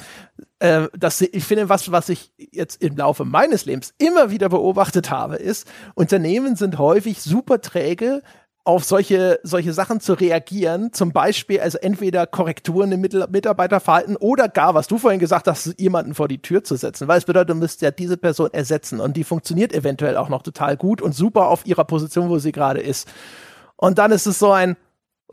[0.59, 5.09] Äh, das, ich finde, was, was ich jetzt im Laufe meines Lebens immer wieder beobachtet
[5.09, 8.21] habe, ist, Unternehmen sind häufig super träge,
[8.65, 14.73] auf solche, solche Sachen zu reagieren, zum Beispiel also entweder Korrekturen im Mitarbeiterverhalten oder gar,
[14.73, 17.55] was du vorhin gesagt hast, jemanden vor die Tür zu setzen, weil es bedeutet, du
[17.55, 21.47] müsst ja diese Person ersetzen und die funktioniert eventuell auch noch total gut und super
[21.49, 23.07] auf ihrer Position, wo sie gerade ist.
[23.77, 24.77] Und dann ist es so ein,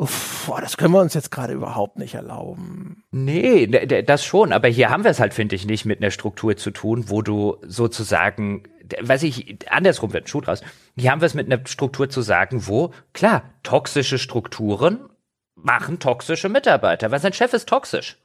[0.03, 3.05] Uff, boah, das können wir uns jetzt gerade überhaupt nicht erlauben.
[3.13, 6.57] Nee, das schon, aber hier haben wir es halt, finde ich, nicht mit einer Struktur
[6.57, 8.65] zu tun, wo du sozusagen,
[9.01, 10.63] weiß ich, andersrum wird ein Schuh draus.
[10.97, 15.09] Hier haben wir es mit einer Struktur zu sagen, wo, klar, toxische Strukturen
[15.55, 18.19] machen toxische Mitarbeiter, weil sein Chef ist toxisch.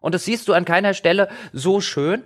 [0.00, 2.24] Und das siehst du an keiner Stelle so schön,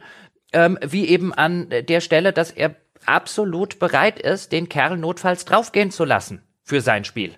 [0.53, 2.77] ähm, wie eben an der Stelle, dass er
[3.07, 7.35] absolut bereit ist, den Kerl notfalls draufgehen zu lassen für sein Spiel.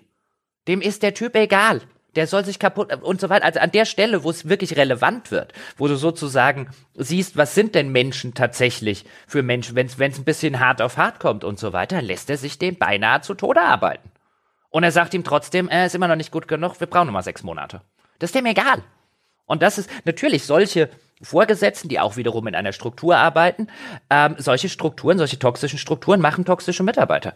[0.67, 1.81] Dem ist der Typ egal.
[2.15, 3.45] der soll sich kaputt und so weiter.
[3.45, 7.75] Also an der Stelle, wo es wirklich relevant wird, wo du sozusagen siehst, was sind
[7.75, 11.73] denn Menschen tatsächlich für Menschen, wenn es ein bisschen hart auf hart kommt und so
[11.73, 14.09] weiter, lässt er sich den beinahe zu Tode arbeiten.
[14.69, 17.13] Und er sagt ihm trotzdem, er ist immer noch nicht gut genug, wir brauchen noch
[17.13, 17.81] mal sechs Monate.
[18.17, 18.83] Das ist dem egal.
[19.45, 20.89] Und das ist natürlich solche
[21.21, 23.67] Vorgesetzten, die auch wiederum in einer Struktur arbeiten,
[24.09, 27.35] ähm, solche Strukturen, solche toxischen Strukturen machen toxische Mitarbeiter.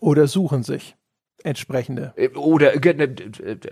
[0.00, 0.94] Oder suchen sich
[1.42, 2.12] entsprechende.
[2.16, 2.72] Äh, oder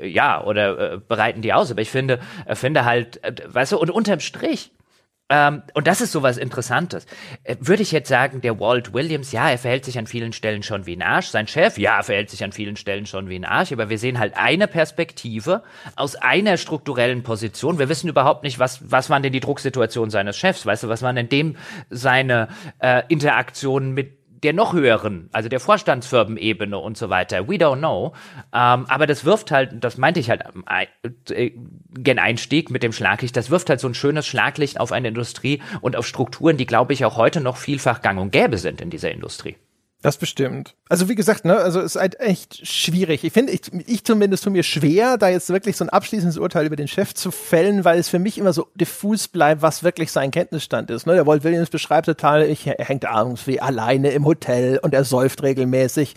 [0.04, 1.70] ja, oder äh, bereiten die aus.
[1.70, 4.72] Aber ich finde, äh, finde halt, äh, weißt du, und unterm Strich,
[5.32, 7.06] ähm, und das ist sowas Interessantes.
[7.42, 10.62] Äh, würde ich jetzt sagen, der Walt Williams, ja, er verhält sich an vielen Stellen
[10.62, 11.28] schon wie ein Arsch.
[11.28, 13.72] Sein Chef, ja, er verhält sich an vielen Stellen schon wie ein Arsch.
[13.72, 15.62] Aber wir sehen halt eine Perspektive
[15.96, 17.78] aus einer strukturellen Position.
[17.78, 20.66] Wir wissen überhaupt nicht, was, was waren denn die Drucksituationen seines Chefs?
[20.66, 21.56] Weißt du, was waren denn dem
[21.88, 22.48] seine
[22.80, 27.48] äh, Interaktionen mit der noch höheren, also der Vorstandsfirmenebene und so weiter.
[27.48, 28.12] We don't know.
[28.52, 30.44] Ähm, aber das wirft halt, das meinte ich halt
[31.30, 31.52] äh,
[31.92, 35.62] gen Einstieg mit dem Schlaglicht, das wirft halt so ein schönes Schlaglicht auf eine Industrie
[35.80, 38.90] und auf Strukturen, die, glaube ich, auch heute noch vielfach gang und gäbe sind in
[38.90, 39.56] dieser Industrie.
[40.02, 40.74] Das bestimmt.
[40.88, 43.22] Also wie gesagt, ne, also es ist halt echt schwierig.
[43.22, 46.66] Ich finde, ich, ich zumindest tue mir schwer, da jetzt wirklich so ein abschließendes Urteil
[46.66, 50.10] über den Chef zu fällen, weil es für mich immer so diffus bleibt, was wirklich
[50.10, 51.06] sein Kenntnisstand ist.
[51.06, 51.14] Ne?
[51.14, 55.04] Der Walt Williams beschreibt total, ich, er hängt abends wie alleine im Hotel und er
[55.04, 56.16] säuft regelmäßig.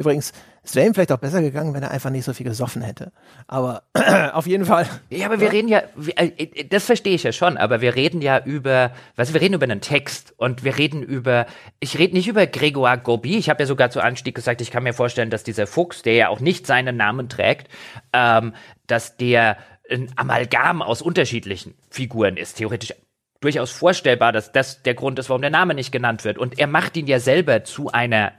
[0.00, 0.32] Übrigens,
[0.62, 3.12] es wäre ihm vielleicht auch besser gegangen, wenn er einfach nicht so viel gesoffen hätte.
[3.46, 3.82] Aber
[4.32, 4.88] auf jeden Fall.
[5.10, 5.82] Ja, aber wir reden ja,
[6.16, 9.52] äh, äh, das verstehe ich ja schon, aber wir reden ja über, was wir reden
[9.52, 11.44] über einen Text und wir reden über,
[11.80, 13.36] ich rede nicht über Grégoire Gobi.
[13.36, 16.14] Ich habe ja sogar zu Anstieg gesagt, ich kann mir vorstellen, dass dieser Fuchs, der
[16.14, 17.68] ja auch nicht seinen Namen trägt,
[18.14, 18.54] ähm,
[18.86, 19.58] dass der
[19.90, 22.94] ein Amalgam aus unterschiedlichen Figuren ist, theoretisch
[23.42, 26.38] durchaus vorstellbar, dass das der Grund ist, warum der Name nicht genannt wird.
[26.38, 28.32] Und er macht ihn ja selber zu einer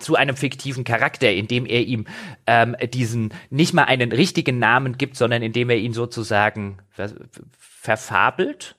[0.00, 2.06] zu einem fiktiven Charakter, indem er ihm
[2.46, 7.10] ähm, diesen nicht mal einen richtigen Namen gibt, sondern indem er ihn sozusagen ver
[7.58, 8.76] verfabelt.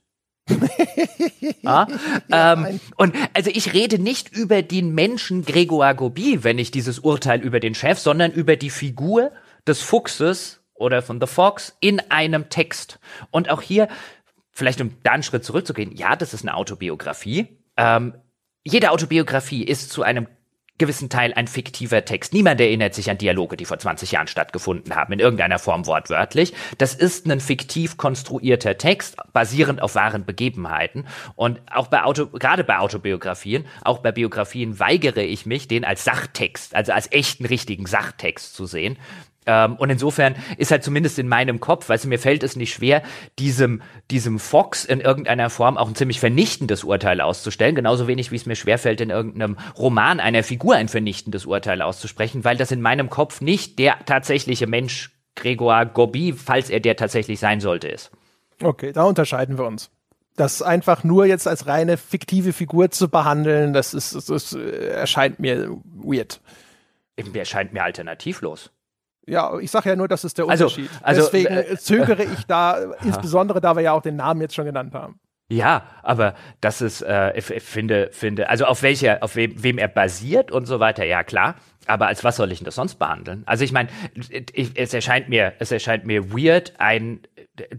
[1.64, 1.88] ah,
[2.32, 7.42] ähm, und also ich rede nicht über den Menschen Grégoire Gobi, wenn ich dieses Urteil
[7.42, 9.32] über den Chef, sondern über die Figur
[9.66, 13.00] des Fuchses oder von The Fox in einem Text.
[13.32, 13.88] Und auch hier,
[14.52, 17.48] vielleicht um da einen Schritt zurückzugehen, ja, das ist eine Autobiografie.
[17.78, 18.14] Ähm,
[18.64, 20.28] jede Autobiografie ist zu einem
[20.78, 22.34] gewissen Teil ein fiktiver Text.
[22.34, 26.54] Niemand erinnert sich an Dialoge, die vor 20 Jahren stattgefunden haben, in irgendeiner Form wortwörtlich.
[26.78, 31.08] Das ist ein fiktiv konstruierter Text, basierend auf wahren Begebenheiten.
[31.36, 36.04] Und auch bei Auto, gerade bei Autobiografien, auch bei Biografien weigere ich mich, den als
[36.04, 38.98] Sachtext, also als echten, richtigen Sachtext zu sehen.
[39.46, 42.74] Ähm, und insofern ist halt zumindest in meinem Kopf, weißt du, mir fällt es nicht
[42.74, 43.04] schwer,
[43.40, 43.82] diesem,
[44.12, 47.76] diesem Fox in irgendeiner Form auch ein ziemlich vernichtendes Urteil auszustellen.
[47.76, 52.44] Genauso wenig, wie es mir schwerfällt, in irgendeinem Roman einer Figur ein vernichtendes Urteil auszusprechen,
[52.44, 57.40] weil das in meinem Kopf nicht der tatsächliche Mensch Grégoire Gobi, falls er der tatsächlich
[57.40, 58.12] sein sollte, ist.
[58.62, 59.92] Okay, da unterscheiden wir uns.
[60.38, 64.88] Das einfach nur jetzt als reine fiktive Figur zu behandeln, das ist, das, das äh,
[64.88, 66.42] erscheint mir weird.
[67.18, 68.72] Mir erscheint mir alternativlos.
[69.28, 70.90] Ja, ich sage ja nur, das ist der also, Unterschied.
[71.02, 74.66] Also, Deswegen äh, zögere ich da, insbesondere da wir ja auch den Namen jetzt schon
[74.66, 75.20] genannt haben.
[75.48, 79.78] Ja, aber das ist, äh, ich, ich finde, finde, also auf welcher, auf wem, wem
[79.78, 81.56] er basiert und so weiter, ja klar.
[81.86, 83.44] Aber als was soll ich denn das sonst behandeln?
[83.46, 83.90] Also ich meine,
[84.76, 87.20] es erscheint mir, es erscheint mir weird, ein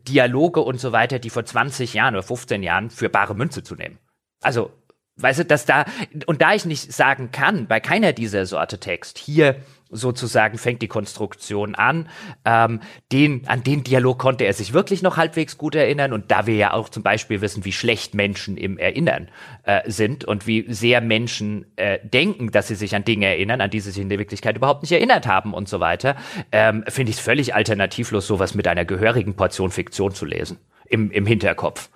[0.07, 3.75] Dialoge und so weiter, die vor 20 Jahren oder 15 Jahren für bare Münze zu
[3.75, 3.99] nehmen.
[4.43, 4.71] Also,
[5.17, 5.87] weißt du, dass da,
[6.27, 9.57] und da ich nicht sagen kann, bei keiner dieser Sorte Text, hier
[9.91, 12.09] sozusagen fängt die Konstruktion an.
[12.45, 12.81] Ähm,
[13.13, 16.13] den, an den Dialog konnte er sich wirklich noch halbwegs gut erinnern.
[16.13, 19.29] Und da wir ja auch zum Beispiel wissen, wie schlecht Menschen im Erinnern
[19.65, 23.71] äh, sind und wie sehr Menschen äh, denken, dass sie sich an Dinge erinnern, an
[23.71, 26.17] die sie sich in der Wirklichkeit überhaupt nicht erinnert haben und so weiter,
[26.53, 31.11] ähm, finde ich es völlig alternativlos, sowas mit einer gehörigen Portion Fiktion zu lesen im,
[31.11, 31.91] im Hinterkopf.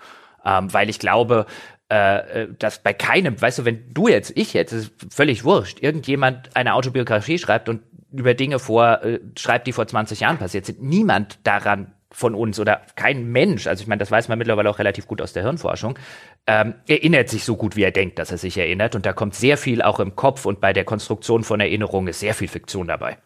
[0.44, 1.46] Ähm, weil ich glaube,
[1.90, 5.82] äh, äh, dass bei keinem, weißt du, wenn du jetzt, ich jetzt, ist völlig wurscht,
[5.82, 7.82] irgendjemand eine Autobiografie schreibt und
[8.12, 12.60] über Dinge vor, äh, schreibt, die vor 20 Jahren passiert sind, niemand daran von uns
[12.60, 15.42] oder kein Mensch, also ich meine, das weiß man mittlerweile auch relativ gut aus der
[15.42, 15.98] Hirnforschung,
[16.46, 18.94] ähm, erinnert sich so gut, wie er denkt, dass er sich erinnert.
[18.94, 22.20] Und da kommt sehr viel auch im Kopf und bei der Konstruktion von Erinnerungen ist
[22.20, 23.18] sehr viel Fiktion dabei.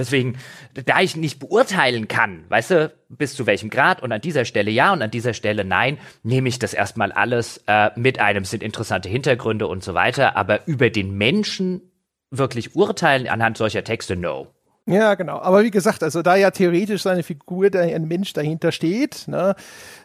[0.00, 0.38] Deswegen,
[0.86, 4.70] da ich nicht beurteilen kann, weißt du, bis zu welchem Grad und an dieser Stelle
[4.70, 8.62] ja und an dieser Stelle nein, nehme ich das erstmal alles äh, mit einem, sind
[8.62, 11.82] interessante Hintergründe und so weiter, aber über den Menschen
[12.30, 14.48] wirklich urteilen anhand solcher Texte, no.
[14.86, 15.38] Ja, genau.
[15.38, 19.54] Aber wie gesagt, also da ja theoretisch seine Figur, da ein Mensch dahinter steht, ne,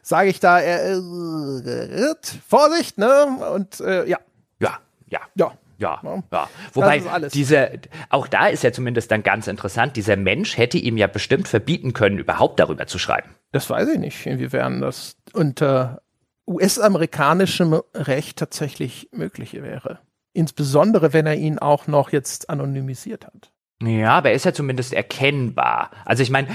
[0.02, 2.36] sage ich da, er irrt.
[2.48, 3.26] Vorsicht, ne?
[3.54, 4.20] Und äh, ja.
[4.60, 5.22] Ja, ja.
[5.36, 5.54] Ja.
[5.78, 6.24] Ja, ja.
[6.32, 6.50] ja.
[6.74, 7.02] Wobei
[7.34, 7.72] diese,
[8.10, 11.94] auch da ist ja zumindest dann ganz interessant, dieser Mensch hätte ihm ja bestimmt verbieten
[11.94, 13.36] können, überhaupt darüber zu schreiben.
[13.52, 16.02] Das weiß ich nicht, inwiefern das unter
[16.48, 20.00] US-amerikanischem Recht tatsächlich möglich wäre.
[20.34, 23.52] Insbesondere, wenn er ihn auch noch jetzt anonymisiert hat.
[23.84, 25.92] Ja, aber er ist ja zumindest erkennbar.
[26.06, 26.48] Also ich meine,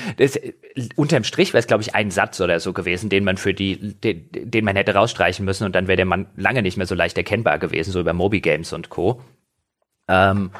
[0.97, 3.94] unterm Strich wäre es, glaube ich, ein Satz oder so gewesen, den man für die,
[4.01, 6.94] den, den man hätte rausstreichen müssen und dann wäre der Mann lange nicht mehr so
[6.94, 9.22] leicht erkennbar gewesen, so über Moby Games und Co.
[10.09, 10.51] Ähm,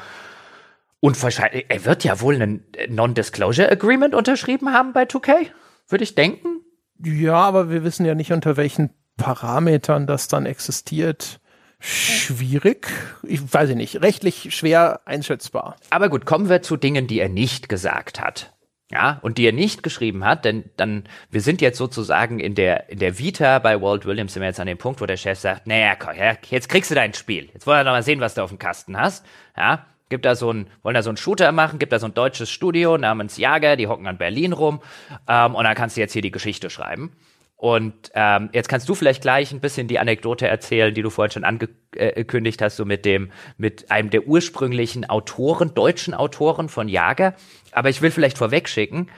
[0.99, 5.47] und wahrscheinlich, er wird ja wohl ein Non-Disclosure Agreement unterschrieben haben bei 2K,
[5.89, 6.61] würde ich denken.
[7.03, 11.40] Ja, aber wir wissen ja nicht, unter welchen Parametern das dann existiert
[11.81, 12.87] schwierig.
[13.23, 15.75] Ich weiß nicht, rechtlich schwer einschätzbar.
[15.89, 18.53] Aber gut, kommen wir zu Dingen, die er nicht gesagt hat.
[18.91, 22.89] Ja, und die er nicht geschrieben hat, denn dann, wir sind jetzt sozusagen in der,
[22.89, 25.39] in der Vita bei Walt Williams sind wir jetzt an dem Punkt, wo der Chef
[25.39, 27.49] sagt, naja, komm, ja, jetzt kriegst du dein Spiel.
[27.53, 29.25] Jetzt wollen wir doch mal sehen, was du auf dem Kasten hast.
[29.55, 32.13] Ja, gibt da so ein, wollen da so ein Shooter machen, gibt da so ein
[32.13, 34.81] deutsches Studio namens Jager, die hocken an Berlin rum,
[35.27, 37.15] ähm, und dann kannst du jetzt hier die Geschichte schreiben.
[37.61, 41.31] Und ähm, jetzt kannst du vielleicht gleich ein bisschen die Anekdote erzählen, die du vorhin
[41.31, 47.35] schon angekündigt hast, so mit dem, mit einem der ursprünglichen Autoren, deutschen Autoren von Jager.
[47.71, 49.11] Aber ich will vielleicht vorwegschicken,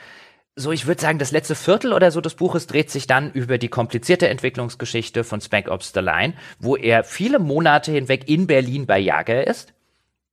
[0.58, 3.58] so ich würde sagen, das letzte Viertel oder so des Buches dreht sich dann über
[3.58, 8.86] die komplizierte Entwicklungsgeschichte von Spec Ops The Line, wo er viele Monate hinweg in Berlin
[8.86, 9.74] bei Jager ist.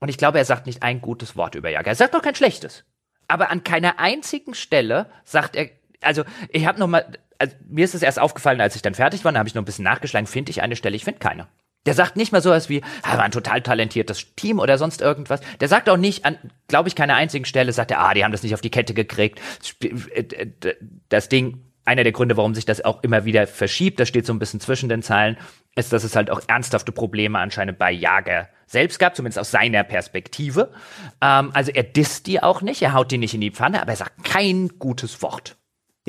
[0.00, 1.90] Und ich glaube, er sagt nicht ein gutes Wort über Jager.
[1.90, 2.82] Er sagt doch kein schlechtes.
[3.28, 5.68] Aber an keiner einzigen Stelle sagt er,
[6.00, 7.06] also ich habe noch mal
[7.40, 9.62] also mir ist es erst aufgefallen, als ich dann fertig war, da habe ich noch
[9.62, 11.48] ein bisschen nachgeschlagen, finde ich eine Stelle, ich finde keine.
[11.86, 15.40] Der sagt nicht mal sowas wie, ah, war ein total talentiertes Team oder sonst irgendwas.
[15.60, 16.36] Der sagt auch nicht an,
[16.68, 18.92] glaube ich, keiner einzigen Stelle, sagt er, ah, die haben das nicht auf die Kette
[18.92, 19.40] gekriegt.
[21.08, 24.34] Das Ding, einer der Gründe, warum sich das auch immer wieder verschiebt, das steht so
[24.34, 25.38] ein bisschen zwischen den Zeilen,
[25.74, 29.82] ist, dass es halt auch ernsthafte Probleme anscheinend bei Jager selbst gab, zumindest aus seiner
[29.82, 30.72] Perspektive.
[31.22, 33.92] Ähm, also er disst die auch nicht, er haut die nicht in die Pfanne, aber
[33.92, 35.56] er sagt kein gutes Wort.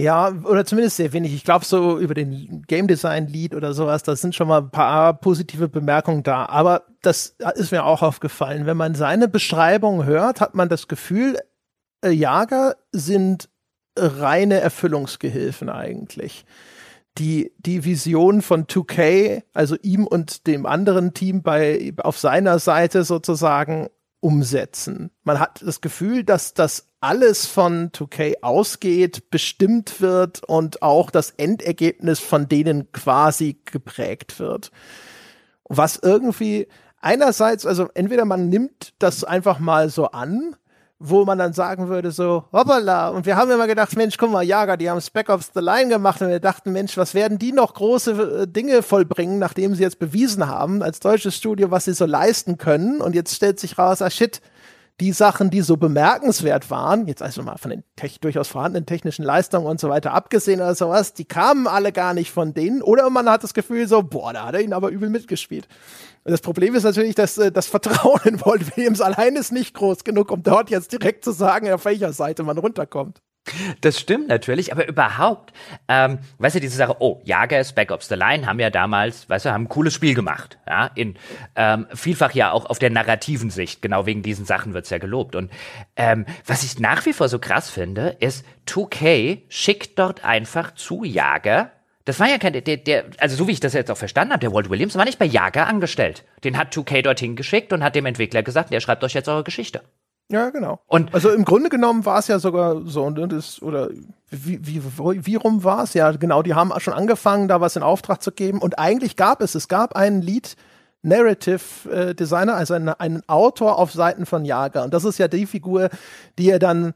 [0.02, 1.32] Ja, oder zumindest sehr wenig.
[1.32, 4.72] Ich glaube, so über den Game Design Lead oder sowas, da sind schon mal ein
[4.72, 6.48] paar positive Bemerkungen da.
[6.48, 8.66] Aber das ist mir auch aufgefallen.
[8.66, 11.38] Wenn man seine Beschreibung hört, hat man das Gefühl,
[12.04, 13.48] äh, Jager sind
[13.96, 16.46] reine Erfüllungsgehilfen eigentlich.
[17.20, 23.04] Die, die Vision von 2K, also ihm und dem anderen Team bei, auf seiner Seite
[23.04, 25.12] sozusagen umsetzen.
[25.24, 31.32] Man hat das Gefühl, dass das alles von 2K ausgeht, bestimmt wird und auch das
[31.32, 34.72] Endergebnis von denen quasi geprägt wird.
[35.68, 36.68] Was irgendwie
[37.02, 40.56] einerseits, also entweder man nimmt das einfach mal so an,
[41.04, 44.44] wo man dann sagen würde so, hoppala, und wir haben immer gedacht, Mensch, guck mal,
[44.44, 47.52] Jager, die haben Spec Ops The Line gemacht und wir dachten, Mensch, was werden die
[47.52, 51.94] noch große äh, Dinge vollbringen, nachdem sie jetzt bewiesen haben, als deutsches Studio, was sie
[51.94, 54.42] so leisten können und jetzt stellt sich raus, ah shit,
[55.02, 57.84] die Sachen, die so bemerkenswert waren, jetzt also mal von den
[58.22, 62.32] durchaus vorhandenen technischen Leistungen und so weiter abgesehen oder sowas, die kamen alle gar nicht
[62.32, 62.84] von denen.
[62.84, 65.68] Oder man hat das Gefühl so, boah, da hat er ihn aber übel mitgespielt.
[66.24, 69.74] Und das Problem ist natürlich, dass äh, das Vertrauen in Walt Williams allein ist nicht
[69.74, 73.22] groß genug, um dort jetzt direkt zu sagen, auf welcher Seite man runterkommt.
[73.82, 75.52] Das stimmt natürlich, aber überhaupt,
[75.88, 79.46] ähm, weißt du, diese Sache, oh, Jager, Spec Ops The Line haben ja damals, weißt
[79.46, 81.16] du, haben ein cooles Spiel gemacht, ja, in,
[81.56, 85.36] ähm, vielfach ja auch auf der narrativen Sicht, genau wegen diesen Sachen wird's ja gelobt
[85.36, 85.52] und,
[85.96, 91.04] ähm, was ich nach wie vor so krass finde, ist, 2K schickt dort einfach zu
[91.04, 91.72] Jager
[92.06, 94.40] das war ja kein, der, der, also so wie ich das jetzt auch verstanden habe,
[94.40, 96.26] der Walt Williams war nicht bei Jager angestellt.
[96.44, 99.44] Den hat 2K dorthin geschickt und hat dem Entwickler gesagt, der schreibt euch jetzt eure
[99.44, 99.84] Geschichte.
[100.32, 100.80] Ja, genau.
[100.88, 103.90] Und also im Grunde genommen war es ja sogar so, ne, das, oder
[104.30, 104.82] wie, wie,
[105.26, 105.94] wie rum war es?
[105.94, 108.60] Ja, genau, die haben schon angefangen, da was in Auftrag zu geben.
[108.60, 110.56] Und eigentlich gab es, es gab einen Lead
[111.02, 114.84] Narrative äh, Designer, also einen, einen Autor auf Seiten von Jager.
[114.86, 115.90] Und das ist ja die Figur,
[116.40, 116.94] die er dann,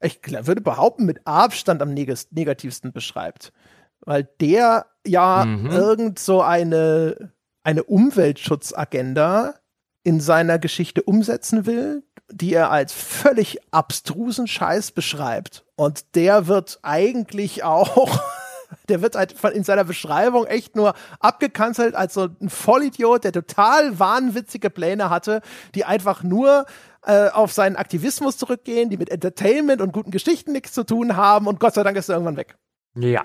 [0.00, 3.52] ich würde behaupten, mit Abstand am negativsten beschreibt.
[4.00, 5.66] Weil der ja mhm.
[5.66, 7.32] irgend so eine,
[7.62, 9.54] eine Umweltschutzagenda
[10.04, 15.64] in seiner Geschichte umsetzen will, die er als völlig abstrusen Scheiß beschreibt.
[15.76, 18.20] Und der wird eigentlich auch,
[18.88, 23.98] der wird halt in seiner Beschreibung echt nur abgekanzelt als so ein Vollidiot, der total
[23.98, 25.42] wahnwitzige Pläne hatte,
[25.74, 26.66] die einfach nur
[27.04, 31.46] äh, auf seinen Aktivismus zurückgehen, die mit Entertainment und guten Geschichten nichts zu tun haben
[31.46, 32.56] und Gott sei Dank ist er irgendwann weg.
[32.94, 33.24] Ja,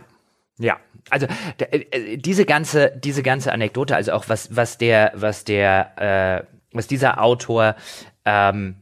[0.59, 0.77] ja,
[1.09, 1.27] also
[1.59, 6.87] äh, diese ganze diese ganze Anekdote, also auch was was der was der äh, was
[6.87, 7.75] dieser Autor
[8.25, 8.77] ähm,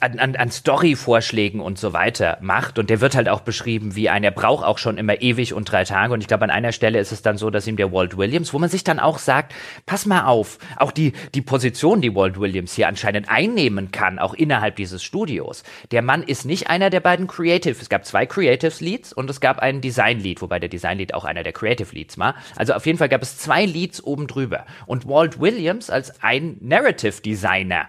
[0.00, 2.78] an, an, an Story-Vorschlägen und so weiter macht.
[2.78, 5.70] Und der wird halt auch beschrieben wie ein, er braucht auch schon immer ewig und
[5.70, 6.12] drei Tage.
[6.12, 8.52] Und ich glaube, an einer Stelle ist es dann so, dass ihm der Walt Williams,
[8.52, 9.54] wo man sich dann auch sagt,
[9.86, 14.34] pass mal auf, auch die, die Position, die Walt Williams hier anscheinend einnehmen kann, auch
[14.34, 15.62] innerhalb dieses Studios.
[15.90, 17.76] Der Mann ist nicht einer der beiden Creative.
[17.80, 21.14] Es gab zwei Creative Leads und es gab einen Design Lead, wobei der Design Lead
[21.14, 22.34] auch einer der Creative Leads war.
[22.56, 24.66] Also auf jeden Fall gab es zwei Leads oben drüber.
[24.86, 27.88] Und Walt Williams als ein Narrative Designer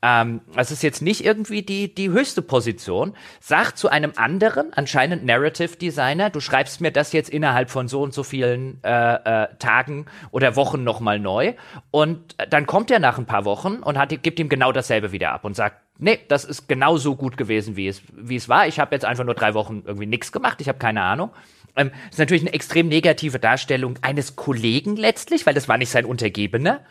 [0.00, 5.24] ähm, das ist jetzt nicht irgendwie die, die höchste Position, sagt zu einem anderen, anscheinend
[5.24, 9.48] Narrative Designer, du schreibst mir das jetzt innerhalb von so und so vielen äh, äh,
[9.58, 11.54] Tagen oder Wochen nochmal neu.
[11.90, 15.32] Und dann kommt er nach ein paar Wochen und hat, gibt ihm genau dasselbe wieder
[15.32, 18.68] ab und sagt, nee, das ist genauso gut gewesen, wie es, wie es war.
[18.68, 21.30] Ich habe jetzt einfach nur drei Wochen irgendwie nichts gemacht, ich habe keine Ahnung.
[21.74, 25.90] Ähm, das ist natürlich eine extrem negative Darstellung eines Kollegen letztlich, weil das war nicht
[25.90, 26.82] sein Untergebener.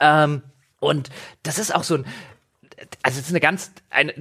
[0.00, 0.42] Ähm,
[0.80, 1.10] und
[1.42, 2.06] das ist auch so ein,
[3.02, 4.12] also es ist eine ganz, eine,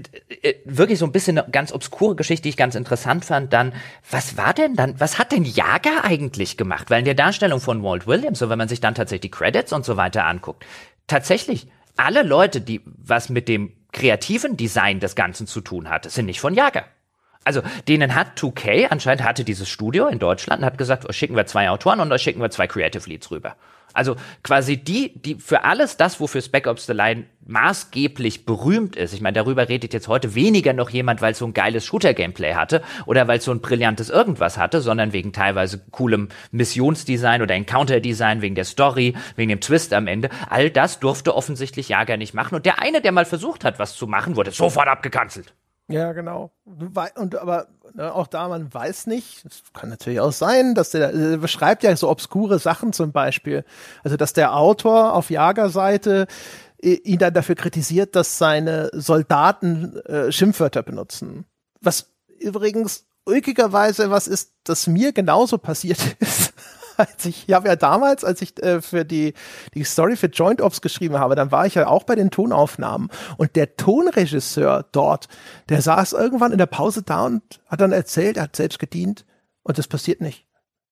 [0.41, 3.51] äh, wirklich so ein bisschen eine ganz obskure Geschichte, die ich ganz interessant fand.
[3.51, 3.73] Dann,
[4.09, 6.89] was war denn dann, was hat denn Jager eigentlich gemacht?
[6.89, 9.73] Weil in der Darstellung von Walt Williams, so wenn man sich dann tatsächlich die Credits
[9.73, 10.65] und so weiter anguckt,
[11.07, 11.67] tatsächlich
[11.97, 16.41] alle Leute, die was mit dem kreativen Design des Ganzen zu tun hatte, sind nicht
[16.41, 16.85] von Jager.
[17.45, 21.35] Also denen hat 2K anscheinend hatte dieses Studio in Deutschland und hat gesagt, oh, schicken
[21.35, 23.55] wir zwei Autoren und da schicken wir zwei Creative Leads rüber.
[23.95, 29.13] Also quasi die, die für alles das, wofür Spec Ops The Line maßgeblich berühmt ist.
[29.13, 32.55] Ich meine, darüber redet jetzt heute weniger noch jemand, weil es so ein geiles Shooter-Gameplay
[32.55, 37.53] hatte oder weil es so ein brillantes irgendwas hatte, sondern wegen teilweise coolem Missionsdesign oder
[37.55, 40.29] Encounter-Design, wegen der Story, wegen dem Twist am Ende.
[40.49, 42.55] All das durfte offensichtlich Jager nicht machen.
[42.55, 45.53] Und der eine, der mal versucht hat, was zu machen, wurde sofort abgekanzelt.
[45.87, 46.51] Ja, genau.
[46.65, 51.11] Und aber ne, auch da, man weiß nicht, es kann natürlich auch sein, dass der,
[51.11, 53.63] der beschreibt ja so obskure Sachen zum Beispiel.
[54.03, 56.25] Also, dass der Autor auf Jagerseite
[56.81, 61.45] ihn dann dafür kritisiert, dass seine Soldaten äh, Schimpfwörter benutzen.
[61.81, 66.53] Was übrigens ulkigerweise was ist, das mir genauso passiert ist
[66.97, 69.33] als ich, ich habe ja damals, als ich äh, für die,
[69.73, 73.09] die Story für Joint Ops geschrieben habe, dann war ich ja auch bei den Tonaufnahmen.
[73.37, 75.27] Und der Tonregisseur dort,
[75.69, 79.25] der saß irgendwann in der Pause da und hat dann erzählt, er hat selbst gedient
[79.63, 80.45] und das passiert nicht.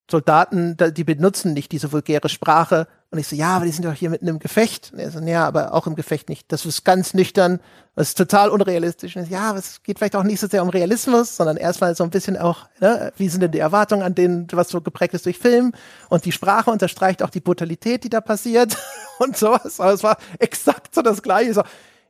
[0.10, 2.88] Soldaten, die benutzen nicht diese vulgäre Sprache.
[3.14, 4.90] Und ich so, ja, aber die sind doch hier mitten im Gefecht.
[4.92, 6.52] Und er so, ja, aber auch im Gefecht nicht.
[6.52, 7.60] Das ist ganz nüchtern,
[7.96, 9.16] das ist total unrealistisch.
[9.16, 11.58] Und ich so, ja, aber es geht vielleicht auch nicht so sehr um Realismus, sondern
[11.58, 14.82] erstmal so ein bisschen auch, ne, wie sind denn die Erwartungen an denen, was so
[14.82, 15.74] geprägt ist durch Film.
[16.10, 18.76] Und die Sprache unterstreicht auch die Brutalität, die da passiert
[19.20, 19.80] und sowas.
[19.80, 21.54] Aber es war exakt so das Gleiche.
[21.54, 21.64] So,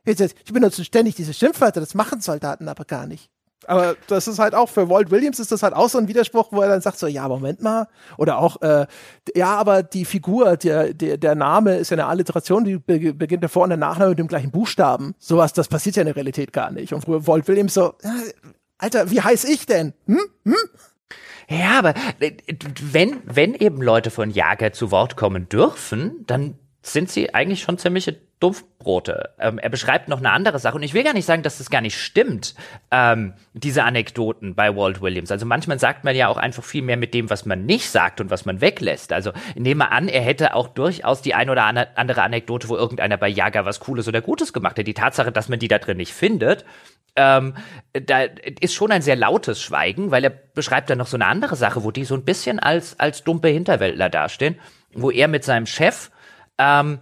[0.06, 3.30] ich benutze ständig diese Schimpfwörter, das machen Soldaten aber gar nicht.
[3.68, 6.48] Aber das ist halt auch für Walt Williams ist das halt auch so ein Widerspruch,
[6.50, 7.88] wo er dann sagt so, ja, Moment mal.
[8.16, 8.86] Oder auch, äh,
[9.34, 13.42] ja, aber die Figur, der, der, der Name ist ja eine Alliteration, die be beginnt
[13.42, 15.14] der Vor- und der Nachname mit dem gleichen Buchstaben.
[15.18, 16.92] Sowas, das passiert ja in der Realität gar nicht.
[16.92, 18.14] Und früher Walt Williams so, ja,
[18.78, 19.94] Alter, wie heiß ich denn?
[20.06, 20.20] Hm?
[20.44, 20.54] Hm?
[21.48, 22.32] Ja, aber äh,
[22.82, 27.78] wenn, wenn eben Leute von Jager zu Wort kommen dürfen, dann sind sie eigentlich schon
[27.78, 29.30] ziemliche Dumpfbrote.
[29.38, 31.70] Ähm, er beschreibt noch eine andere Sache und ich will gar nicht sagen, dass das
[31.70, 32.54] gar nicht stimmt,
[32.90, 35.30] ähm, diese Anekdoten bei Walt Williams.
[35.30, 38.20] Also manchmal sagt man ja auch einfach viel mehr mit dem, was man nicht sagt
[38.20, 39.14] und was man weglässt.
[39.14, 43.28] Also nehme an, er hätte auch durchaus die ein oder andere Anekdote, wo irgendeiner bei
[43.28, 44.86] Jager was Cooles oder Gutes gemacht hat.
[44.86, 46.66] Die Tatsache, dass man die da drin nicht findet,
[47.16, 47.54] ähm,
[47.94, 48.24] da
[48.60, 51.82] ist schon ein sehr lautes Schweigen, weil er beschreibt dann noch so eine andere Sache,
[51.82, 54.58] wo die so ein bisschen als, als dumpe Hinterwäldler dastehen,
[54.92, 56.10] wo er mit seinem Chef
[56.58, 56.98] ähm,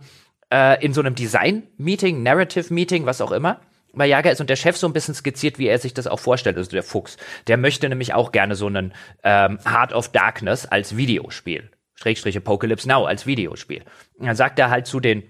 [0.52, 3.60] äh, in so einem Design-Meeting, Narrative-Meeting, was auch immer,
[3.94, 6.20] bei Jager ist und der Chef so ein bisschen skizziert, wie er sich das auch
[6.20, 7.16] vorstellt, also der Fuchs.
[7.46, 11.70] Der möchte nämlich auch gerne so einen ähm, Heart of Darkness als Videospiel.
[11.94, 13.82] Schrägstrich Apocalypse Now als Videospiel.
[14.14, 15.22] Und dann sagt er halt zu den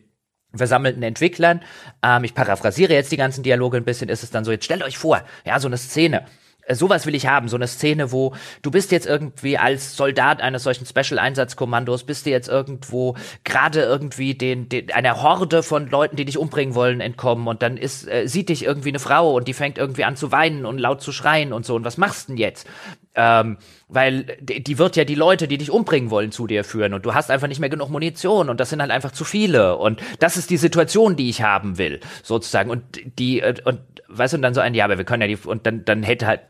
[0.55, 1.63] versammelten Entwicklern,
[2.03, 4.83] ähm, ich paraphrasiere jetzt die ganzen Dialoge ein bisschen, ist es dann so, jetzt stellt
[4.83, 6.27] euch vor, ja, so eine Szene,
[6.71, 10.63] sowas will ich haben, so eine Szene, wo du bist jetzt irgendwie als Soldat eines
[10.63, 16.25] solchen Special-Einsatzkommandos, bist du jetzt irgendwo gerade irgendwie den, den einer Horde von Leuten, die
[16.25, 19.55] dich umbringen wollen, entkommen und dann ist äh, sieht dich irgendwie eine Frau und die
[19.55, 22.37] fängt irgendwie an zu weinen und laut zu schreien und so und was machst denn
[22.37, 22.67] jetzt?
[23.15, 23.59] Ähm,
[23.89, 27.05] weil die, die wird ja die Leute, die dich umbringen wollen, zu dir führen und
[27.05, 30.01] du hast einfach nicht mehr genug Munition und das sind halt einfach zu viele und
[30.19, 32.83] das ist die Situation, die ich haben will, sozusagen und
[33.19, 35.37] die äh, und weißt du und dann so ein ja, aber wir können ja die
[35.37, 36.41] und dann dann hätte halt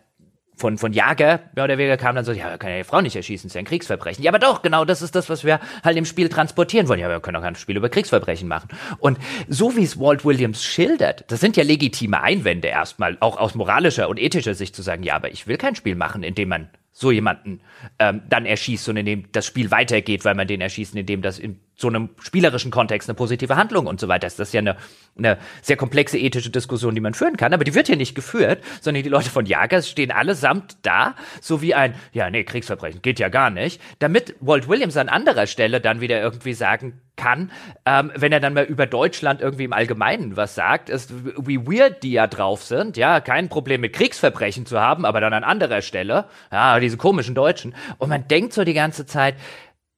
[0.62, 3.01] von, von Jager, mehr oder weniger, kam dann so, ja, wir können ja die Frau
[3.01, 4.22] nicht erschießen, ist ja ein Kriegsverbrechen.
[4.22, 7.01] Ja, aber doch, genau, das ist das, was wir halt im Spiel transportieren wollen.
[7.01, 8.68] Ja, wir können auch kein Spiel über Kriegsverbrechen machen.
[8.98, 9.18] Und
[9.48, 14.09] so wie es Walt Williams schildert, das sind ja legitime Einwände erstmal, auch aus moralischer
[14.09, 16.68] und ethischer Sicht zu sagen, ja, aber ich will kein Spiel machen, in dem man
[16.93, 17.60] so jemanden
[17.98, 21.22] ähm, dann erschießt und in dem das Spiel weitergeht, weil man den erschießt, in dem
[21.22, 24.27] das in so einem spielerischen Kontext eine positive Handlung und so weiter.
[24.27, 24.77] Das ist ja eine,
[25.16, 28.62] eine sehr komplexe ethische Diskussion, die man führen kann, aber die wird hier nicht geführt,
[28.81, 33.19] sondern die Leute von Jagers stehen allesamt da, so wie ein, ja, nee, Kriegsverbrechen geht
[33.19, 37.51] ja gar nicht, damit Walt Williams an anderer Stelle dann wieder irgendwie sagen kann,
[37.85, 41.12] ähm, wenn er dann mal über Deutschland irgendwie im Allgemeinen was sagt, ist,
[41.47, 45.32] wie weird die ja drauf sind, ja, kein Problem mit Kriegsverbrechen zu haben, aber dann
[45.32, 47.74] an anderer Stelle, ja, diese komischen Deutschen.
[47.99, 49.35] Und man denkt so die ganze Zeit,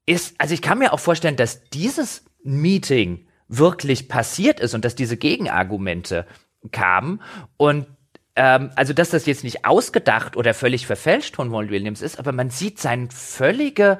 [0.06, 4.94] ist, also ich kann mir auch vorstellen, dass dieses Meeting wirklich passiert ist und dass
[4.94, 6.26] diese Gegenargumente
[6.72, 7.20] kamen
[7.56, 7.86] und
[8.36, 12.32] ähm, also dass das jetzt nicht ausgedacht oder völlig verfälscht von Walt Williams ist, aber
[12.32, 13.98] man sieht seine völlige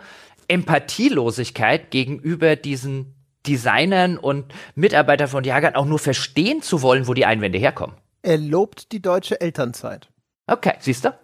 [0.49, 3.15] Empathielosigkeit gegenüber diesen
[3.47, 7.97] Designern und Mitarbeitern von Jagern auch nur verstehen zu wollen, wo die Einwände herkommen.
[8.23, 10.09] Er lobt die deutsche Elternzeit.
[10.47, 11.15] Okay, siehst du?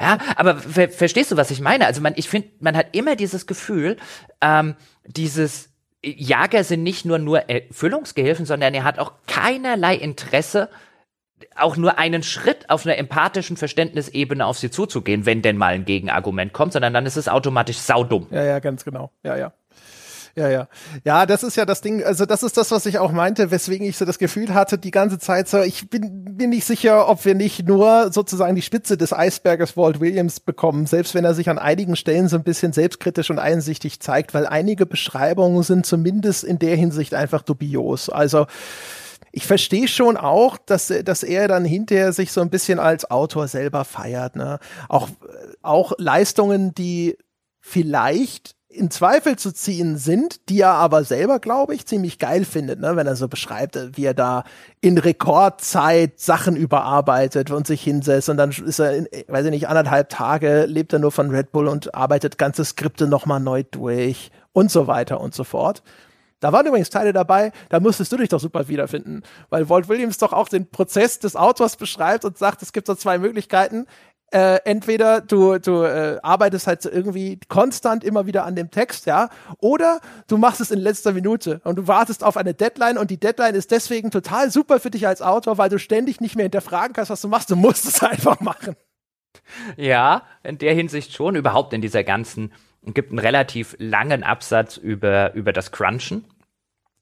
[0.00, 1.86] Ja, aber ver verstehst du, was ich meine?
[1.86, 3.96] Also man, ich finde, man hat immer dieses Gefühl,
[4.40, 4.76] ähm,
[5.06, 5.70] dieses
[6.04, 10.68] Jager sind nicht nur nur Erfüllungsgehilfen, sondern er hat auch keinerlei Interesse,
[11.56, 15.84] auch nur einen Schritt auf einer empathischen Verständnisebene auf sie zuzugehen, wenn denn mal ein
[15.84, 18.26] Gegenargument kommt, sondern dann ist es automatisch saudumm.
[18.30, 19.10] Ja, ja, ganz genau.
[19.22, 19.52] Ja, ja.
[20.34, 20.68] Ja, ja.
[21.04, 23.86] Ja, das ist ja das Ding, also das ist das, was ich auch meinte, weswegen
[23.86, 27.24] ich so das Gefühl hatte, die ganze Zeit so, ich bin, bin nicht sicher, ob
[27.26, 31.50] wir nicht nur sozusagen die Spitze des Eisberges Walt Williams bekommen, selbst wenn er sich
[31.50, 36.44] an einigen Stellen so ein bisschen selbstkritisch und einsichtig zeigt, weil einige Beschreibungen sind zumindest
[36.44, 38.08] in der Hinsicht einfach dubios.
[38.08, 38.46] Also,
[39.32, 43.48] ich verstehe schon auch, dass, dass er dann hinterher sich so ein bisschen als Autor
[43.48, 44.36] selber feiert.
[44.36, 44.58] Ne?
[44.88, 45.08] Auch,
[45.62, 47.16] auch Leistungen, die
[47.60, 52.80] vielleicht in Zweifel zu ziehen sind, die er aber selber, glaube ich, ziemlich geil findet,
[52.80, 52.96] ne?
[52.96, 54.44] wenn er so beschreibt, wie er da
[54.80, 59.68] in Rekordzeit Sachen überarbeitet und sich hinsetzt und dann ist er, in, weiß ich nicht,
[59.68, 64.30] anderthalb Tage lebt er nur von Red Bull und arbeitet ganze Skripte nochmal neu durch
[64.52, 65.82] und so weiter und so fort.
[66.42, 70.18] Da waren übrigens Teile dabei, da musstest du dich doch super wiederfinden, weil Walt Williams
[70.18, 73.86] doch auch den Prozess des Autors beschreibt und sagt, es gibt so zwei Möglichkeiten
[74.32, 79.28] äh, entweder du, du äh, arbeitest halt irgendwie konstant immer wieder an dem Text, ja,
[79.58, 83.20] oder du machst es in letzter Minute und du wartest auf eine Deadline und die
[83.20, 86.94] Deadline ist deswegen total super für dich als Autor, weil du ständig nicht mehr hinterfragen
[86.94, 87.50] kannst, was du machst.
[87.50, 88.76] Du musst es einfach machen.
[89.76, 91.36] Ja, in der Hinsicht schon.
[91.36, 92.52] Überhaupt in dieser ganzen,
[92.84, 96.24] gibt einen relativ langen Absatz über, über das Crunchen.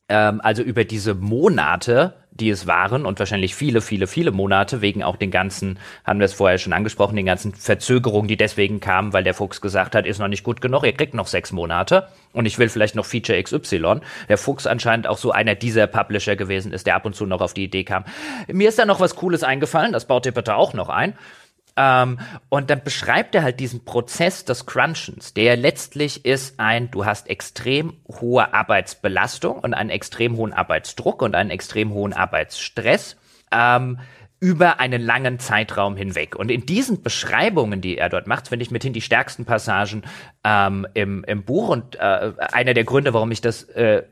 [0.08, 5.02] Ähm, also über diese Monate, die es waren und wahrscheinlich viele, viele, viele Monate wegen
[5.02, 9.12] auch den ganzen, haben wir es vorher schon angesprochen, den ganzen Verzögerungen, die deswegen kamen,
[9.12, 12.08] weil der Fuchs gesagt hat, ist noch nicht gut genug, ihr kriegt noch sechs Monate
[12.32, 14.00] und ich will vielleicht noch Feature XY.
[14.28, 17.40] Der Fuchs anscheinend auch so einer dieser Publisher gewesen ist, der ab und zu noch
[17.40, 18.04] auf die Idee kam.
[18.48, 21.14] Mir ist da noch was Cooles eingefallen, das baut ihr bitte auch noch ein.
[21.76, 22.18] Ähm,
[22.48, 27.28] und dann beschreibt er halt diesen Prozess des Crunchens, der letztlich ist ein, du hast
[27.28, 33.16] extrem hohe Arbeitsbelastung und einen extrem hohen Arbeitsdruck und einen extrem hohen Arbeitsstress.
[33.52, 33.98] Ähm,
[34.40, 36.34] über einen langen Zeitraum hinweg.
[36.34, 40.02] Und in diesen Beschreibungen, die er dort macht, finde ich mithin die stärksten Passagen
[40.44, 41.68] ähm, im, im Buch.
[41.68, 44.04] Und äh, einer der Gründe, warum ich das äh,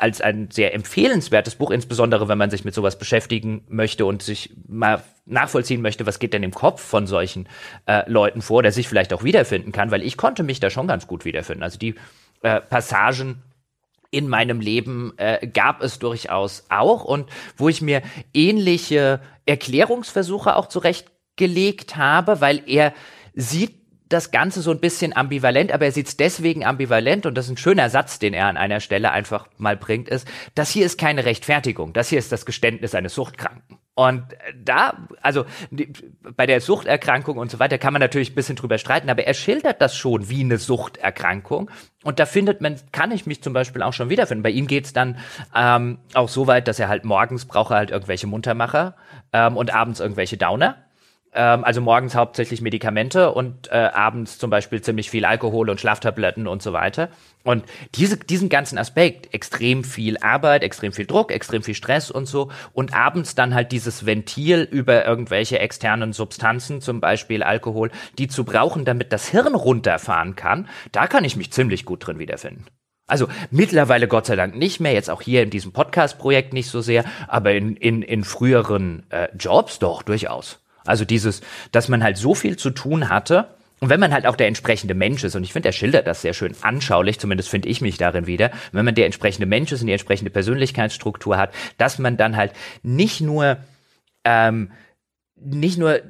[0.00, 4.54] als ein sehr empfehlenswertes Buch, insbesondere wenn man sich mit sowas beschäftigen möchte und sich
[4.66, 7.48] mal nachvollziehen möchte, was geht denn im Kopf von solchen
[7.86, 10.86] äh, Leuten vor, der sich vielleicht auch wiederfinden kann, weil ich konnte mich da schon
[10.86, 11.62] ganz gut wiederfinden.
[11.62, 11.94] Also die
[12.42, 13.42] äh, Passagen
[14.10, 18.02] in meinem Leben äh, gab es durchaus auch und wo ich mir
[18.32, 22.94] ähnliche Erklärungsversuche auch zurechtgelegt habe, weil er
[23.34, 27.46] sieht das Ganze so ein bisschen ambivalent, aber er sieht es deswegen ambivalent und das
[27.46, 30.84] ist ein schöner Satz, den er an einer Stelle einfach mal bringt, ist, das hier
[30.84, 33.78] ist keine Rechtfertigung, das hier ist das Geständnis eines Suchtkranken.
[33.96, 34.24] Und
[34.60, 35.92] da, also die,
[36.36, 39.34] bei der Suchterkrankung und so weiter kann man natürlich ein bisschen drüber streiten, aber er
[39.34, 41.70] schildert das schon wie eine Suchterkrankung.
[42.02, 44.42] Und da findet man, kann ich mich zum Beispiel auch schon wiederfinden.
[44.42, 45.18] Bei ihm geht's dann
[45.54, 48.96] ähm, auch so weit, dass er halt morgens braucht er halt irgendwelche Muntermacher
[49.32, 50.76] ähm, und abends irgendwelche Downer.
[51.34, 56.46] Ähm, also morgens hauptsächlich Medikamente und äh, abends zum Beispiel ziemlich viel Alkohol und Schlaftabletten
[56.46, 57.08] und so weiter.
[57.42, 57.64] Und
[57.96, 62.50] diese, diesen ganzen Aspekt, extrem viel Arbeit, extrem viel Druck, extrem viel Stress und so,
[62.72, 68.44] und abends dann halt dieses Ventil über irgendwelche externen Substanzen, zum Beispiel Alkohol, die zu
[68.44, 72.64] brauchen, damit das Hirn runterfahren kann, da kann ich mich ziemlich gut drin wiederfinden.
[73.06, 76.80] Also mittlerweile Gott sei Dank nicht mehr, jetzt auch hier in diesem Podcast-Projekt nicht so
[76.80, 80.63] sehr, aber in, in, in früheren äh, Jobs doch durchaus.
[80.84, 81.40] Also dieses,
[81.72, 83.48] dass man halt so viel zu tun hatte,
[83.80, 86.22] und wenn man halt auch der entsprechende Mensch ist, und ich finde, er schildert das
[86.22, 89.80] sehr schön anschaulich, zumindest finde ich mich darin wieder, wenn man der entsprechende Mensch ist
[89.80, 92.52] und die entsprechende Persönlichkeitsstruktur hat, dass man dann halt
[92.82, 93.58] nicht nur
[94.24, 94.70] ähm,
[95.36, 96.00] nicht nur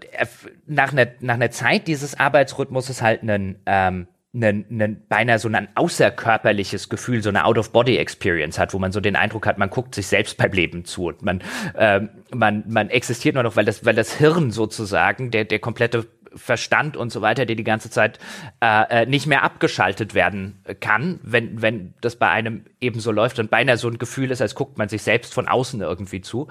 [0.66, 5.68] nach einer, nach einer Zeit dieses Arbeitsrhythmuses halt einen, ähm, einen, einen, beinahe so ein
[5.74, 10.06] außerkörperliches Gefühl, so eine Out-of-Body-Experience hat, wo man so den Eindruck hat, man guckt sich
[10.06, 11.42] selbst beim Leben zu und man,
[11.76, 16.06] ähm, man, man existiert nur noch, weil das, weil das Hirn sozusagen, der, der komplette
[16.36, 18.18] Verstand und so weiter, der die ganze Zeit
[18.60, 23.38] äh, äh, nicht mehr abgeschaltet werden kann, wenn, wenn das bei einem eben so läuft
[23.38, 26.48] und beinahe so ein Gefühl ist, als guckt man sich selbst von außen irgendwie zu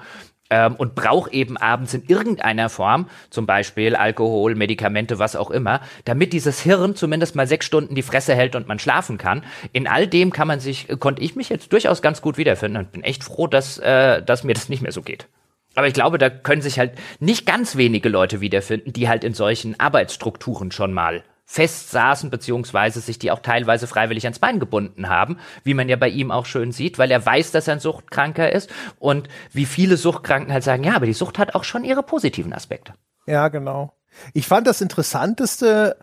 [0.54, 5.80] ähm, und braucht eben abends in irgendeiner Form, zum Beispiel Alkohol, Medikamente, was auch immer,
[6.04, 9.42] damit dieses Hirn zumindest mal sechs Stunden die Fresse hält und man schlafen kann.
[9.72, 12.92] In all dem kann man sich, konnte ich mich jetzt durchaus ganz gut wiederfinden und
[12.92, 15.26] bin echt froh, dass, äh, dass mir das nicht mehr so geht.
[15.74, 19.34] Aber ich glaube, da können sich halt nicht ganz wenige Leute wiederfinden, die halt in
[19.34, 25.08] solchen Arbeitsstrukturen schon mal fest saßen, beziehungsweise sich die auch teilweise freiwillig ans Bein gebunden
[25.08, 27.80] haben, wie man ja bei ihm auch schön sieht, weil er weiß, dass er ein
[27.80, 31.84] Suchtkranker ist und wie viele Suchtkranken halt sagen, ja, aber die Sucht hat auch schon
[31.84, 32.94] ihre positiven Aspekte.
[33.26, 33.92] Ja, genau.
[34.32, 35.96] Ich fand das Interessanteste,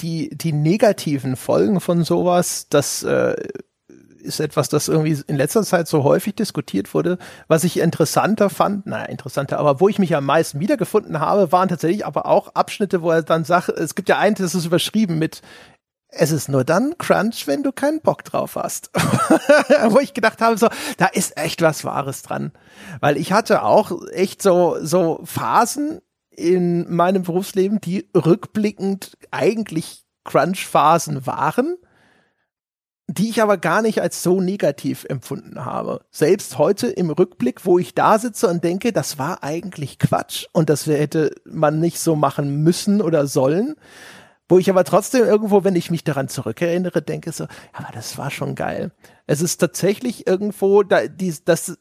[0.00, 3.36] die, die negativen Folgen von sowas, dass äh,
[4.22, 7.18] ist etwas, das irgendwie in letzter Zeit so häufig diskutiert wurde.
[7.48, 11.68] Was ich interessanter fand, naja, interessanter, aber wo ich mich am meisten wiedergefunden habe, waren
[11.68, 15.18] tatsächlich aber auch Abschnitte, wo er dann sagt, es gibt ja einen, das ist überschrieben
[15.18, 15.42] mit
[16.14, 18.90] es ist nur dann Crunch, wenn du keinen Bock drauf hast.
[19.88, 20.68] Wo ich gedacht habe, so,
[20.98, 22.52] da ist echt was Wahres dran.
[23.00, 31.26] Weil ich hatte auch echt so, so Phasen in meinem Berufsleben, die rückblickend eigentlich Crunch-Phasen
[31.26, 31.76] waren
[33.18, 36.00] die ich aber gar nicht als so negativ empfunden habe.
[36.10, 40.70] Selbst heute im Rückblick, wo ich da sitze und denke, das war eigentlich Quatsch und
[40.70, 43.74] das hätte man nicht so machen müssen oder sollen,
[44.48, 47.44] wo ich aber trotzdem irgendwo, wenn ich mich daran zurückerinnere, denke so,
[47.74, 48.92] aber das war schon geil.
[49.26, 51.78] Es ist tatsächlich irgendwo, da, die, das,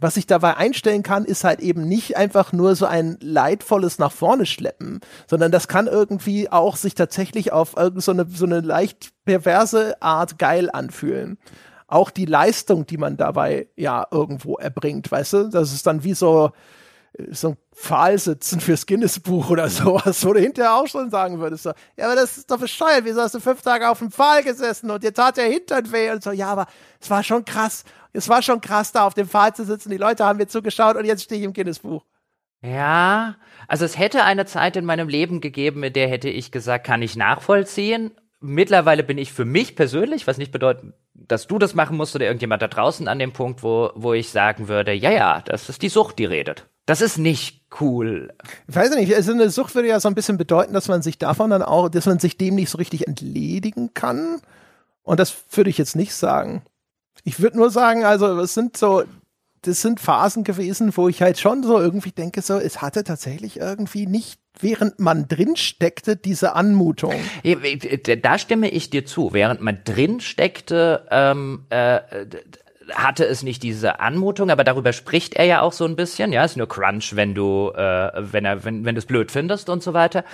[0.00, 4.12] was ich dabei einstellen kann, ist halt eben nicht einfach nur so ein leidvolles nach
[4.12, 9.12] vorne schleppen, sondern das kann irgendwie auch sich tatsächlich auf irgend so so eine leicht
[9.24, 11.38] perverse Art geil anfühlen.
[11.86, 16.14] Auch die Leistung, die man dabei ja irgendwo erbringt, weißt du, das ist dann wie
[16.14, 16.50] so,
[17.30, 21.64] so ein Pfahl sitzen fürs Guinness-Buch oder sowas, wo du hinterher auch schon sagen würdest,
[21.64, 24.42] so, ja, aber das ist doch bescheuert, wieso hast du fünf Tage auf dem Pfahl
[24.42, 26.66] gesessen und dir tat der Hintern weh und so, ja, aber
[27.00, 27.84] es war schon krass
[28.14, 29.90] es war schon krass, da auf dem Pfahl zu sitzen.
[29.90, 32.04] Die Leute haben mir zugeschaut und jetzt stehe ich im Guinness-Buch.
[32.62, 33.36] Ja,
[33.68, 37.02] also es hätte eine Zeit in meinem Leben gegeben, mit der hätte ich gesagt, kann
[37.02, 38.12] ich nachvollziehen.
[38.40, 42.24] Mittlerweile bin ich für mich persönlich, was nicht bedeutet, dass du das machen musst oder
[42.24, 45.82] irgendjemand da draußen an dem Punkt, wo, wo ich sagen würde, ja, ja, das ist
[45.82, 46.66] die Sucht, die redet.
[46.86, 48.32] Das ist nicht cool.
[48.68, 51.18] Ich weiß nicht, also eine Sucht würde ja so ein bisschen bedeuten, dass man sich
[51.18, 54.40] davon dann auch, dass man sich dem nicht so richtig entledigen kann.
[55.02, 56.62] Und das würde ich jetzt nicht sagen.
[57.24, 59.04] Ich würde nur sagen, also es sind so,
[59.62, 63.58] das sind Phasen gewesen, wo ich halt schon so irgendwie denke, so, es hatte tatsächlich
[63.58, 67.14] irgendwie nicht während man drin steckte, diese Anmutung.
[68.22, 69.32] Da stimme ich dir zu.
[69.32, 72.00] Während man drin steckte, ähm, äh,
[72.92, 76.32] hatte es nicht diese Anmutung, aber darüber spricht er ja auch so ein bisschen.
[76.32, 79.68] Ja, ist nur Crunch, wenn du, äh, wenn er, wenn, wenn du es blöd findest
[79.68, 80.24] und so weiter.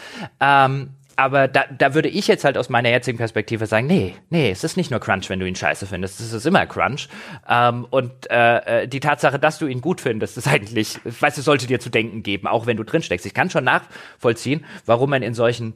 [0.40, 0.90] Ähm,
[1.20, 4.64] aber da, da würde ich jetzt halt aus meiner jetzigen Perspektive sagen, nee, nee, es
[4.64, 7.08] ist nicht nur Crunch, wenn du ihn scheiße findest, es ist immer Crunch.
[7.46, 11.42] Ähm, und äh, äh, die Tatsache, dass du ihn gut findest, ist eigentlich, weißt du,
[11.42, 13.26] sollte dir zu denken geben, auch wenn du drinsteckst.
[13.26, 15.74] Ich kann schon nachvollziehen, warum man in solchen,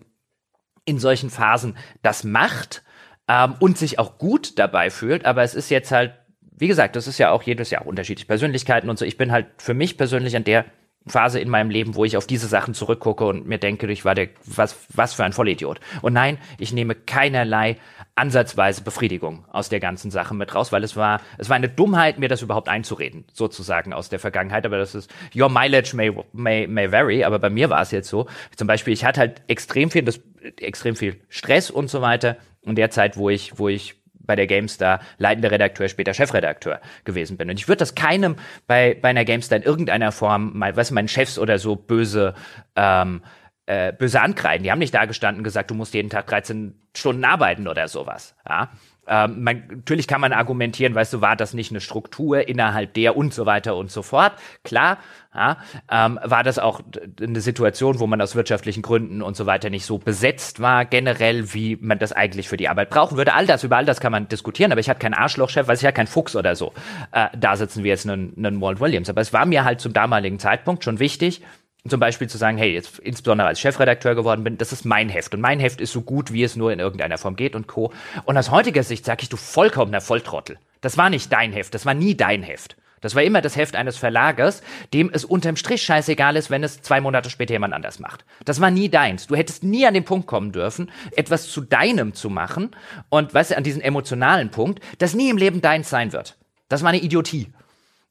[0.87, 2.83] in solchen Phasen das macht
[3.29, 6.15] ähm, und sich auch gut dabei fühlt, aber es ist jetzt halt,
[6.57, 9.05] wie gesagt, das ist ja auch jedes Jahr unterschiedlich Persönlichkeiten und so.
[9.05, 10.65] Ich bin halt für mich persönlich an der
[11.07, 14.15] Phase in meinem Leben, wo ich auf diese Sachen zurückgucke und mir denke, ich war
[14.15, 15.79] der, was, was für ein Vollidiot.
[16.01, 17.77] Und nein, ich nehme keinerlei
[18.15, 22.19] ansatzweise Befriedigung aus der ganzen Sache mit raus, weil es war, es war eine Dummheit,
[22.19, 24.65] mir das überhaupt einzureden, sozusagen aus der Vergangenheit.
[24.65, 28.09] Aber das ist, your mileage may, may, may vary, aber bei mir war es jetzt
[28.09, 28.27] so.
[28.57, 30.21] Zum Beispiel, ich hatte halt extrem viel, das,
[30.59, 32.39] extrem viel Stress und so weiter.
[32.63, 37.37] In der Zeit, wo ich, wo ich bei der GameStar leitender Redakteur, später Chefredakteur gewesen
[37.37, 37.51] bin.
[37.51, 38.37] Und ich würde das keinem
[38.67, 42.35] bei, bei einer GameStar in irgendeiner Form, mal, was meinen Chefs oder so böse,
[42.77, 43.23] ähm,
[43.67, 44.65] äh, böse ankreiden.
[44.65, 47.89] Die haben nicht da gestanden und gesagt, du musst jeden Tag 13 Stunden arbeiten oder
[47.89, 48.37] sowas.
[48.49, 48.71] Ja?
[49.07, 53.17] Ähm, man, natürlich kann man argumentieren, weißt du, war das nicht eine Struktur innerhalb der
[53.17, 54.33] und so weiter und so fort.
[54.63, 54.99] Klar,
[55.35, 55.59] ja,
[55.91, 56.81] ähm, war das auch
[57.21, 61.53] eine Situation, wo man aus wirtschaftlichen Gründen und so weiter nicht so besetzt war, generell,
[61.53, 63.35] wie man das eigentlich für die Arbeit brauchen würde.
[63.35, 65.83] All das, über all das kann man diskutieren, aber ich hatte keinen Arschlochchef, weil ich
[65.83, 66.73] ja kein Fuchs oder so.
[67.13, 69.11] Äh, da sitzen wir jetzt einen, einen Walt Williams.
[69.11, 71.43] Aber es war mir halt zum damaligen Zeitpunkt schon wichtig,
[71.87, 75.35] zum Beispiel zu sagen, hey, jetzt insbesondere als Chefredakteur geworden bin, das ist mein Heft
[75.35, 77.93] und mein Heft ist so gut, wie es nur in irgendeiner Form geht und Co.
[78.25, 80.59] Und aus heutiger Sicht sage ich, du vollkommener Volltrottel.
[80.81, 82.77] Das war nicht dein Heft, das war nie dein Heft.
[83.03, 84.63] Das war immer das Heft eines Verlagers,
[84.95, 88.25] dem es unterm Strich scheißegal ist, wenn es zwei Monate später jemand anders macht.
[88.47, 89.27] Das war nie deins.
[89.27, 92.71] Du hättest nie an den Punkt kommen dürfen, etwas zu deinem zu machen
[93.11, 96.39] und, weißt du, an diesen emotionalen Punkt, das nie im Leben deins sein wird.
[96.71, 97.53] Das war eine Idiotie.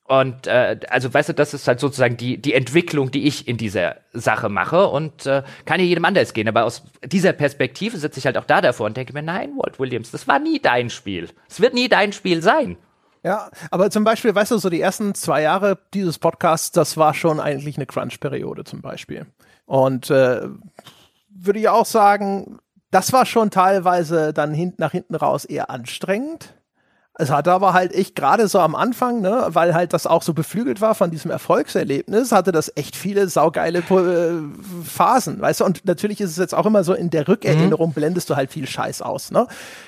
[0.05, 3.55] Und äh, also weißt du, das ist halt sozusagen die, die Entwicklung, die ich in
[3.55, 6.47] dieser Sache mache und äh, kann ja jedem anders gehen.
[6.49, 9.79] Aber aus dieser Perspektive sitze ich halt auch da davor und denke mir, nein, Walt
[9.79, 11.29] Williams, das war nie dein Spiel.
[11.49, 12.77] Es wird nie dein Spiel sein.
[13.23, 17.13] Ja, aber zum Beispiel, weißt du, so die ersten zwei Jahre dieses Podcasts, das war
[17.13, 19.27] schon eigentlich eine Crunch-Periode zum Beispiel.
[19.65, 20.41] Und äh,
[21.29, 22.59] würde ich auch sagen,
[22.91, 26.53] das war schon teilweise dann hin, nach hinten raus eher anstrengend.
[27.15, 30.33] Es hatte aber halt echt gerade so am Anfang, ne, weil halt das auch so
[30.33, 35.65] beflügelt war von diesem Erfolgserlebnis, hatte das echt viele saugeile äh, Phasen, weißt du?
[35.65, 37.93] Und natürlich ist es jetzt auch immer so, in der Rückerinnerung mhm.
[37.93, 39.45] blendest du halt viel Scheiß aus, ne?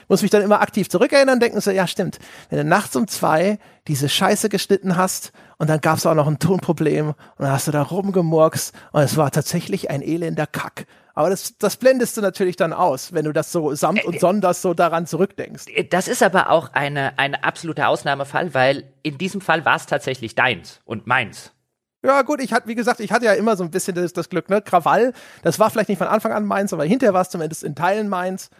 [0.08, 2.20] Muss mich dann immer aktiv zurückerinnern, denken so, ja stimmt,
[2.52, 3.58] wenn du nachts um zwei
[3.88, 7.72] diese Scheiße geschnitten hast und dann gab's auch noch ein Tonproblem und dann hast du
[7.72, 10.86] da rumgemurkst und es war tatsächlich ein elender Kack.
[11.16, 14.62] Aber das, das blendest du natürlich dann aus, wenn du das so samt und sonders
[14.62, 15.68] so daran zurückdenkst.
[15.70, 19.86] Äh, das ist aber auch eine, eine absolute Ausnahmefall, weil in diesem Fall war es
[19.86, 21.54] tatsächlich deins und meins.
[22.06, 24.30] Ja, gut, ich hatte, wie gesagt, ich hatte ja immer so ein bisschen das, das
[24.30, 24.62] Glück, ne?
[24.62, 27.76] Krawall, das war vielleicht nicht von Anfang an meins, aber hinterher war es zumindest in
[27.76, 28.52] Teilen meins.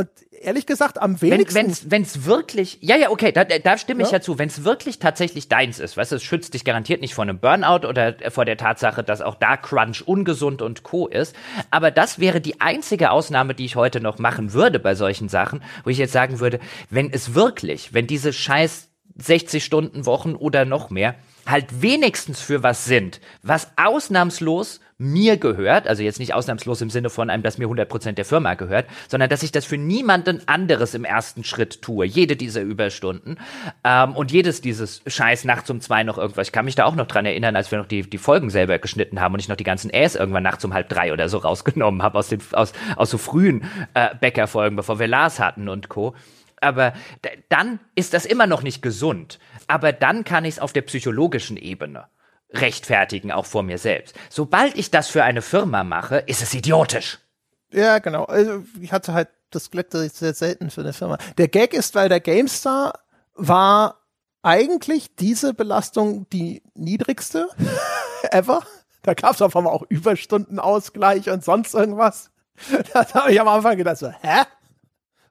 [0.00, 1.90] Und ehrlich gesagt, am wenigsten.
[1.90, 4.38] Wenn es wirklich, ja, ja, okay, da, da stimme ich ja, zu.
[4.38, 7.38] Wenn es wirklich tatsächlich deins ist, weißt du, es schützt dich garantiert nicht vor einem
[7.38, 11.06] Burnout oder vor der Tatsache, dass auch da Crunch ungesund und Co.
[11.06, 11.36] ist.
[11.70, 15.62] Aber das wäre die einzige Ausnahme, die ich heute noch machen würde bei solchen Sachen,
[15.84, 20.64] wo ich jetzt sagen würde, wenn es wirklich, wenn diese scheiß 60 Stunden Wochen oder
[20.64, 21.14] noch mehr
[21.50, 27.08] halt wenigstens für was sind, was ausnahmslos mir gehört, also jetzt nicht ausnahmslos im Sinne
[27.08, 30.92] von einem, dass mir 100% der Firma gehört, sondern dass ich das für niemanden anderes
[30.92, 32.04] im ersten Schritt tue.
[32.04, 33.38] Jede dieser Überstunden
[33.82, 36.48] ähm, und jedes dieses Scheiß nachts um zwei noch irgendwas.
[36.48, 38.78] Ich kann mich da auch noch dran erinnern, als wir noch die, die Folgen selber
[38.78, 41.38] geschnitten haben und ich noch die ganzen Äs irgendwann nachts um halb drei oder so
[41.38, 43.64] rausgenommen habe aus, aus, aus so frühen
[43.94, 46.14] äh, Bäckerfolgen, bevor wir Lars hatten und Co.
[46.60, 46.92] Aber
[47.48, 49.38] dann ist das immer noch nicht gesund.
[49.66, 52.06] Aber dann kann ich es auf der psychologischen Ebene
[52.52, 54.14] rechtfertigen, auch vor mir selbst.
[54.28, 57.18] Sobald ich das für eine Firma mache, ist es idiotisch.
[57.72, 58.24] Ja, genau.
[58.24, 61.18] Also ich hatte halt das Glück, dass ich sehr selten für eine Firma.
[61.38, 62.98] Der Gag ist, weil der GameStar
[63.34, 64.00] war
[64.42, 67.48] eigentlich diese Belastung die niedrigste
[68.30, 68.62] ever.
[69.02, 72.30] Da gab es auf einmal auch Überstundenausgleich und sonst irgendwas.
[72.92, 74.42] Da habe ich am Anfang gedacht so, hä?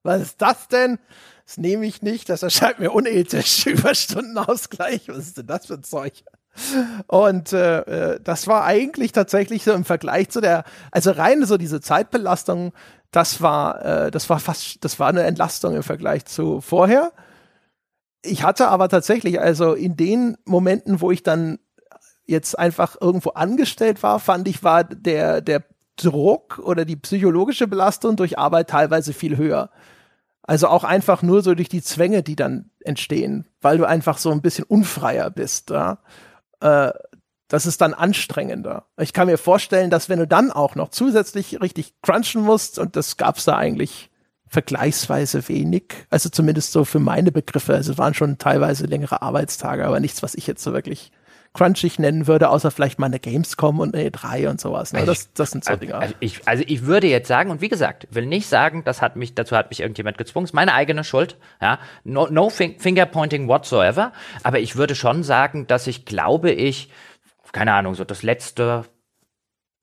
[0.03, 0.99] Was ist das denn?
[1.45, 3.65] Das nehme ich nicht, das erscheint mir unethisch.
[3.65, 6.23] Überstundenausgleich, was ist denn das für ein Zeug?
[7.07, 7.79] Und äh,
[8.13, 12.73] äh, das war eigentlich tatsächlich so im Vergleich zu der, also rein so diese Zeitbelastung,
[13.11, 17.11] das war, äh, das war fast, das war eine Entlastung im Vergleich zu vorher.
[18.21, 21.59] Ich hatte aber tatsächlich, also in den Momenten, wo ich dann
[22.25, 25.63] jetzt einfach irgendwo angestellt war, fand ich, war der, der
[26.03, 29.69] Druck oder die psychologische Belastung durch Arbeit teilweise viel höher.
[30.43, 34.31] Also auch einfach nur so durch die Zwänge, die dann entstehen, weil du einfach so
[34.31, 35.69] ein bisschen unfreier bist.
[35.69, 35.99] Ja?
[36.61, 36.91] äh,
[37.47, 38.85] das ist dann anstrengender.
[38.97, 42.95] Ich kann mir vorstellen, dass wenn du dann auch noch zusätzlich richtig crunchen musst, und
[42.95, 44.11] das gab's da eigentlich
[44.47, 49.85] vergleichsweise wenig, also zumindest so für meine Begriffe, also es waren schon teilweise längere Arbeitstage,
[49.85, 51.11] aber nichts, was ich jetzt so wirklich
[51.53, 54.93] crunchig nennen würde, außer vielleicht mal eine Gamescom und eine E3 und sowas.
[54.93, 55.05] Ne?
[55.05, 55.95] Das, das sind so also, Dinge.
[55.95, 59.15] Also ich, also ich würde jetzt sagen, und wie gesagt, will nicht sagen, das hat
[59.15, 64.13] mich, dazu hat mich irgendjemand gezwungen, ist meine eigene Schuld, ja, no, no fingerpointing whatsoever,
[64.43, 66.91] aber ich würde schon sagen, dass ich glaube ich,
[67.51, 68.85] keine Ahnung, so das letzte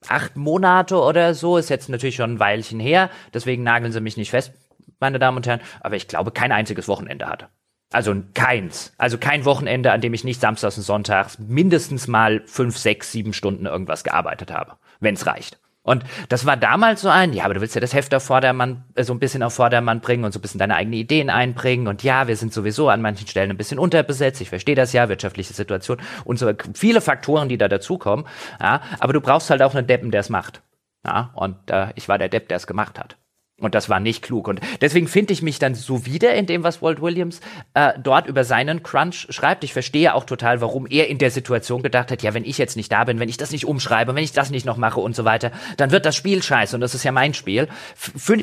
[0.08, 4.16] acht Monate oder so, ist jetzt natürlich schon ein Weilchen her, deswegen nageln sie mich
[4.16, 4.52] nicht fest,
[5.00, 7.48] meine Damen und Herren, aber ich glaube, kein einziges Wochenende hatte.
[7.92, 8.92] Also keins.
[8.98, 13.32] Also kein Wochenende, an dem ich nicht samstags und sonntags mindestens mal fünf, sechs, sieben
[13.32, 15.58] Stunden irgendwas gearbeitet habe, wenn es reicht.
[15.86, 18.82] Und das war damals so ein, ja, aber du willst ja das Heft auf Vordermann,
[18.96, 21.86] äh, so ein bisschen auf Vordermann bringen und so ein bisschen deine eigenen Ideen einbringen.
[21.86, 24.40] Und ja, wir sind sowieso an manchen Stellen ein bisschen unterbesetzt.
[24.40, 28.26] Ich verstehe das ja, wirtschaftliche Situation und so viele Faktoren, die da dazukommen.
[28.60, 30.60] Ja, aber du brauchst halt auch einen Deppen, der es macht.
[31.06, 33.16] Ja, und äh, ich war der Depp, der es gemacht hat.
[33.58, 34.48] Und das war nicht klug.
[34.48, 37.40] Und deswegen finde ich mich dann so wieder in dem, was Walt Williams
[37.72, 39.64] äh, dort über seinen Crunch schreibt.
[39.64, 42.76] Ich verstehe auch total, warum er in der Situation gedacht hat, ja, wenn ich jetzt
[42.76, 45.16] nicht da bin, wenn ich das nicht umschreibe, wenn ich das nicht noch mache und
[45.16, 47.68] so weiter, dann wird das Spiel scheiße und das ist ja mein Spiel.
[47.94, 48.34] F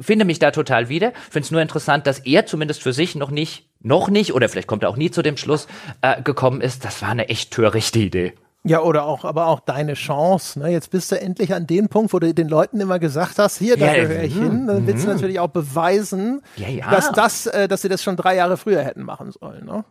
[0.00, 1.12] finde mich da total wieder.
[1.30, 4.66] Finde es nur interessant, dass er zumindest für sich noch nicht, noch nicht, oder vielleicht
[4.66, 5.68] kommt er auch nie zu dem Schluss
[6.02, 8.32] äh, gekommen ist, das war eine echt törichte Idee.
[8.68, 10.58] Ja, oder auch, aber auch deine Chance.
[10.58, 10.70] Ne?
[10.70, 13.76] Jetzt bist du endlich an dem Punkt, wo du den Leuten immer gesagt hast, hier,
[13.76, 14.66] da ja, gehöre ich hin.
[14.66, 15.14] Dann willst du mhm.
[15.14, 16.90] natürlich auch beweisen, ja, ja.
[16.90, 19.64] dass das, äh, dass sie das schon drei Jahre früher hätten machen sollen.
[19.64, 19.84] Ne?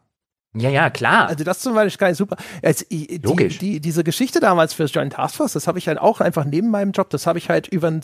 [0.56, 1.28] Ja, ja, klar.
[1.28, 2.38] Also das zum Beispiel gar nicht super.
[2.64, 3.60] Also, die, Logisch.
[3.60, 6.92] Die, diese Geschichte damals fürs Joint Taskforce, das habe ich halt auch einfach neben meinem
[6.92, 8.02] Job, das habe ich halt über einen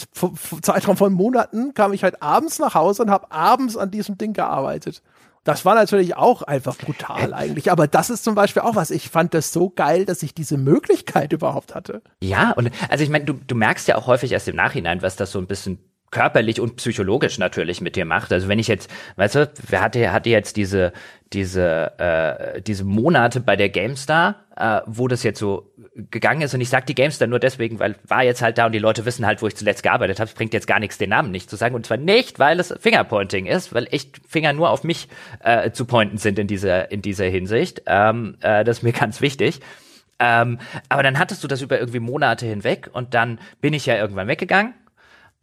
[0.61, 4.33] Zeitraum von Monaten, kam ich halt abends nach Hause und habe abends an diesem Ding
[4.33, 5.01] gearbeitet.
[5.43, 7.71] Das war natürlich auch einfach brutal eigentlich.
[7.71, 8.91] Aber das ist zum Beispiel auch was.
[8.91, 12.01] Ich fand das so geil, dass ich diese Möglichkeit überhaupt hatte.
[12.21, 15.15] Ja, und also ich meine, du, du merkst ja auch häufig erst im Nachhinein, was
[15.15, 15.79] das so ein bisschen
[16.13, 18.31] körperlich und psychologisch natürlich mit dir macht.
[18.31, 20.93] Also wenn ich jetzt, weißt du, wer hatte, hatte jetzt diese,
[21.33, 26.53] diese, äh, diese Monate bei der GameStar, äh, wo das jetzt so gegangen ist.
[26.53, 29.05] Und ich sage die GameStar nur deswegen, weil war jetzt halt da und die Leute
[29.05, 30.29] wissen halt, wo ich zuletzt gearbeitet habe.
[30.29, 31.73] Es bringt jetzt gar nichts, den Namen nicht zu sagen.
[31.73, 35.07] Und zwar nicht, weil es Fingerpointing ist, weil echt Finger nur auf mich
[35.39, 37.81] äh, zu pointen sind in dieser, in dieser Hinsicht.
[37.87, 39.61] Ähm, äh, das ist mir ganz wichtig.
[40.19, 40.59] Ähm,
[40.89, 44.27] aber dann hattest du das über irgendwie Monate hinweg und dann bin ich ja irgendwann
[44.27, 44.75] weggegangen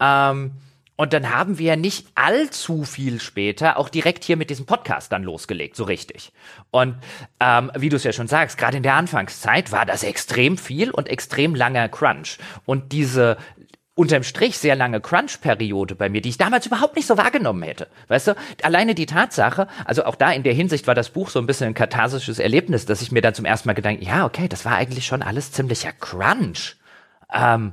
[0.00, 0.52] ähm,
[1.00, 5.22] und dann haben wir nicht allzu viel später auch direkt hier mit diesem Podcast dann
[5.22, 6.30] losgelegt, so richtig.
[6.70, 6.96] Und
[7.40, 10.90] ähm, wie du es ja schon sagst, gerade in der Anfangszeit war das extrem viel
[10.90, 12.36] und extrem langer Crunch.
[12.66, 13.38] Und diese
[13.94, 17.88] unterm Strich sehr lange Crunch-Periode bei mir, die ich damals überhaupt nicht so wahrgenommen hätte.
[18.08, 21.38] Weißt du, alleine die Tatsache, also auch da in der Hinsicht war das Buch so
[21.38, 24.48] ein bisschen ein katharsisches Erlebnis, dass ich mir dann zum ersten Mal gedacht, ja, okay,
[24.48, 26.76] das war eigentlich schon alles ziemlicher Crunch.
[27.32, 27.72] Ähm,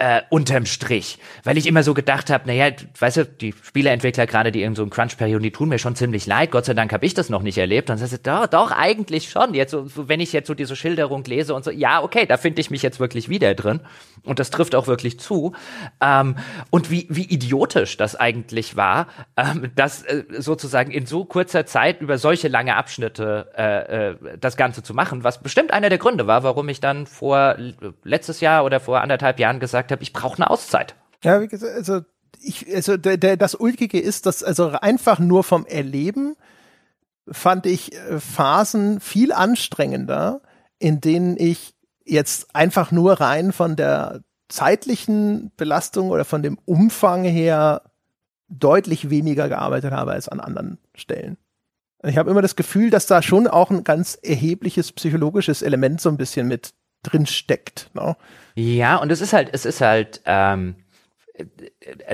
[0.00, 1.18] äh, unterm Strich.
[1.44, 4.82] Weil ich immer so gedacht habe, naja, weißt du, die Spieleentwickler gerade, die in so
[4.82, 6.50] einem Crunch-Perioden, die tun mir schon ziemlich leid.
[6.50, 7.90] Gott sei Dank habe ich das noch nicht erlebt.
[7.90, 9.52] Und dann sagst du, doch, doch, eigentlich schon.
[9.52, 12.62] Jetzt so, wenn ich jetzt so diese Schilderung lese und so, ja, okay, da finde
[12.62, 13.80] ich mich jetzt wirklich wieder drin.
[14.24, 15.52] Und das trifft auch wirklich zu.
[16.00, 16.36] Ähm,
[16.70, 19.06] und wie, wie idiotisch das eigentlich war,
[19.36, 24.56] ähm, das äh, sozusagen in so kurzer Zeit über solche lange Abschnitte äh, äh, das
[24.56, 27.56] Ganze zu machen, was bestimmt einer der Gründe war, warum ich dann vor
[28.02, 30.94] letztes Jahr oder vor anderthalb Jahren gesagt gesagt habe, ich brauche eine Auszeit.
[31.22, 32.00] Ja, wie gesagt, also
[32.42, 36.36] ich, also der, der, das Ulkige ist, dass also einfach nur vom Erleben
[37.28, 40.40] fand ich äh, Phasen viel anstrengender,
[40.78, 47.24] in denen ich jetzt einfach nur rein von der zeitlichen Belastung oder von dem Umfang
[47.24, 47.82] her
[48.48, 51.36] deutlich weniger gearbeitet habe als an anderen Stellen.
[52.02, 56.08] Ich habe immer das Gefühl, dass da schon auch ein ganz erhebliches psychologisches Element so
[56.08, 56.72] ein bisschen mit
[57.02, 57.90] drin steckt.
[57.94, 58.16] Ne?
[58.54, 60.76] Ja, und es ist halt, es ist halt, ähm,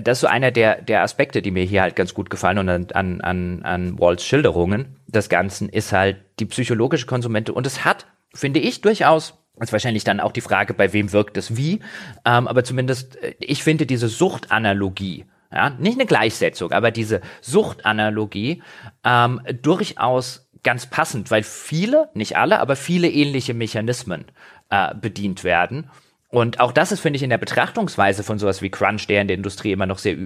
[0.03, 2.95] das ist so einer der, der Aspekte, die mir hier halt ganz gut gefallen und
[2.95, 8.07] an, an, an Walls Schilderungen des Ganzen ist halt die psychologische Konsumente und es hat,
[8.35, 11.81] finde ich, durchaus ist wahrscheinlich dann auch die Frage, bei wem wirkt es wie,
[12.25, 18.63] ähm, aber zumindest, äh, ich finde diese Suchtanalogie, ja, nicht eine Gleichsetzung, aber diese Suchtanalogie
[19.05, 24.25] ähm, durchaus ganz passend, weil viele, nicht alle, aber viele ähnliche Mechanismen
[24.71, 25.91] äh, bedient werden.
[26.29, 29.29] Und auch das ist, finde ich, in der Betrachtungsweise von sowas wie Crunch, der in
[29.29, 30.17] der Industrie immer noch sehr,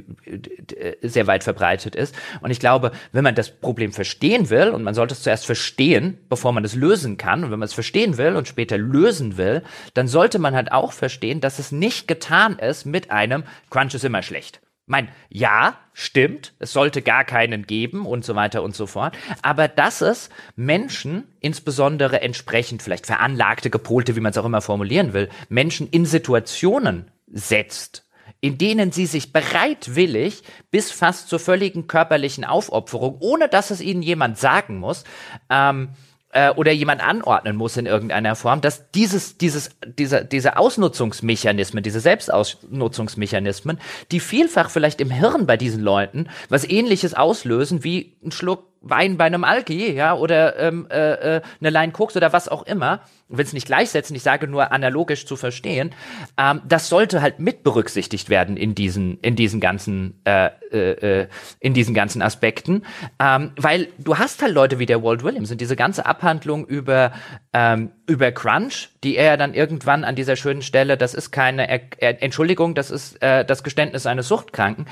[1.02, 2.16] sehr weit verbreitet ist.
[2.40, 6.18] Und ich glaube, wenn man das Problem verstehen will, und man sollte es zuerst verstehen,
[6.30, 9.62] bevor man es lösen kann, und wenn man es verstehen will und später lösen will,
[9.92, 14.04] dann sollte man halt auch verstehen, dass es nicht getan ist mit einem Crunch ist
[14.04, 14.60] immer schlecht.
[14.86, 19.16] Mein, ja, stimmt, es sollte gar keinen geben und so weiter und so fort.
[19.42, 25.12] Aber dass es Menschen, insbesondere entsprechend vielleicht veranlagte, gepolte, wie man es auch immer formulieren
[25.12, 28.08] will, Menschen in Situationen setzt,
[28.40, 34.02] in denen sie sich bereitwillig bis fast zur völligen körperlichen Aufopferung, ohne dass es ihnen
[34.02, 35.04] jemand sagen muss,
[35.50, 35.90] ähm,
[36.32, 42.00] äh, oder jemand anordnen muss in irgendeiner Form, dass dieses, dieses, diese, diese Ausnutzungsmechanismen, diese
[42.00, 43.78] Selbstausnutzungsmechanismen,
[44.12, 49.16] die vielfach vielleicht im Hirn bei diesen Leuten was ähnliches auslösen wie ein Schluck Wein
[49.16, 53.00] bei einem Alki, ja, oder ähm, äh, äh, eine Line Koks oder was auch immer,
[53.28, 55.94] will es nicht gleichsetzen, ich sage nur analogisch zu verstehen,
[56.38, 61.28] ähm, das sollte halt mit berücksichtigt werden in diesen, in diesen ganzen, äh, äh, äh,
[61.60, 62.82] in diesen ganzen Aspekten,
[63.18, 67.12] ähm, weil du hast halt Leute wie der Walt Williams und diese ganze Abhandlung über,
[67.52, 71.80] ähm, über Crunch, die er dann irgendwann an dieser schönen Stelle, das ist keine er
[71.98, 74.86] er Entschuldigung, das ist äh, das Geständnis eines Suchtkranken,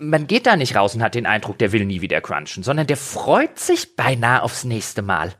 [0.00, 2.86] man geht da nicht raus und hat den Eindruck, der will nie wieder crunchen, sondern
[2.86, 5.32] der freut sich beinahe aufs nächste Mal.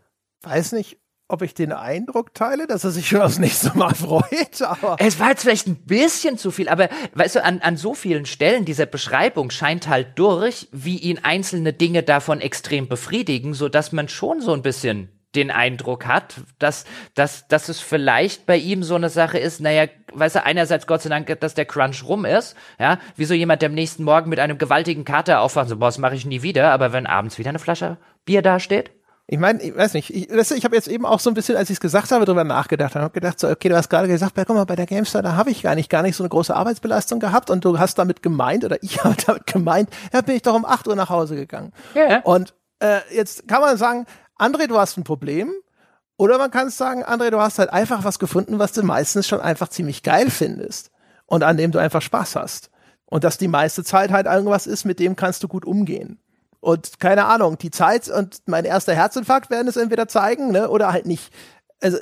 [0.43, 0.99] Weiß nicht,
[1.32, 4.61] ob ich den Eindruck teile, dass er sich schon aufs nächste Mal freut.
[4.62, 7.94] Aber es war jetzt vielleicht ein bisschen zu viel, aber weißt du, an, an so
[7.94, 13.69] vielen Stellen dieser Beschreibung scheint halt durch, wie ihn einzelne Dinge davon extrem befriedigen, so
[13.69, 16.85] dass man schon so ein bisschen den Eindruck hat, dass,
[17.15, 21.03] dass, dass es vielleicht bei ihm so eine Sache ist, naja, weißt du, einerseits Gott
[21.03, 24.29] sei Dank, dass der Crunch rum ist, ja, wie so jemand, der am nächsten Morgen
[24.29, 27.39] mit einem gewaltigen Kater aufwacht, so, boah, das mache ich nie wieder, aber wenn abends
[27.39, 28.91] wieder eine Flasche Bier dasteht?
[29.29, 31.71] Ich meine, ich weiß nicht, ich, ich habe jetzt eben auch so ein bisschen, als
[31.71, 34.35] ich es gesagt habe, darüber nachgedacht und habe gedacht, so, okay, du hast gerade gesagt,
[34.35, 36.55] guck mal, bei der GameStar, da habe ich gar nicht, gar nicht so eine große
[36.55, 40.43] Arbeitsbelastung gehabt und du hast damit gemeint, oder ich habe damit gemeint, ja, bin ich
[40.43, 41.73] doch um 8 Uhr nach Hause gegangen.
[41.95, 42.21] Ja.
[42.23, 44.07] Und äh, jetzt kann man sagen,
[44.39, 45.53] André, du hast ein Problem.
[46.17, 49.41] Oder man kann sagen, André, du hast halt einfach was gefunden, was du meistens schon
[49.41, 50.91] einfach ziemlich geil findest.
[51.27, 52.71] Und an dem du einfach Spaß hast.
[53.07, 56.19] Und dass die meiste Zeit halt irgendwas ist, mit dem kannst du gut umgehen.
[56.61, 60.93] Und keine Ahnung, die Zeit und mein erster Herzinfarkt werden es entweder zeigen, ne, oder
[60.93, 61.33] halt nicht.
[61.81, 61.99] Also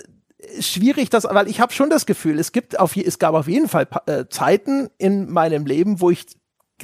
[0.60, 3.68] schwierig, das, weil ich habe schon das Gefühl, es gibt auf, es gab auf jeden
[3.68, 6.26] Fall äh, Zeiten in meinem Leben, wo ich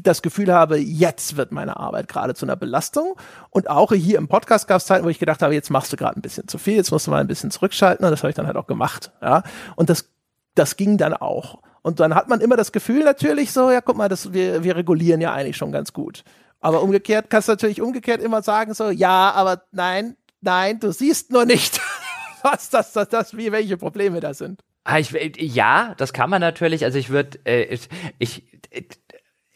[0.02, 3.16] das Gefühl habe, jetzt wird meine Arbeit gerade zu einer Belastung.
[3.50, 5.96] Und auch hier im Podcast gab es Zeiten, wo ich gedacht habe, jetzt machst du
[5.96, 8.04] gerade ein bisschen zu viel, jetzt musst du mal ein bisschen zurückschalten.
[8.04, 9.12] Und das habe ich dann halt auch gemacht.
[9.22, 9.42] Ja,
[9.76, 10.10] und das,
[10.54, 11.58] das ging dann auch.
[11.82, 14.76] Und dann hat man immer das Gefühl natürlich so, ja, guck mal, das, wir, wir
[14.76, 16.24] regulieren ja eigentlich schon ganz gut.
[16.60, 21.30] Aber umgekehrt kannst du natürlich umgekehrt immer sagen so, ja, aber nein, nein, du siehst
[21.30, 21.80] nur nicht,
[22.42, 24.60] was das, das, das, wie, welche Probleme da sind.
[24.82, 26.84] Ah, ich, ja, das kann man natürlich.
[26.84, 27.78] Also ich würde, äh,
[28.18, 28.88] ich, ich,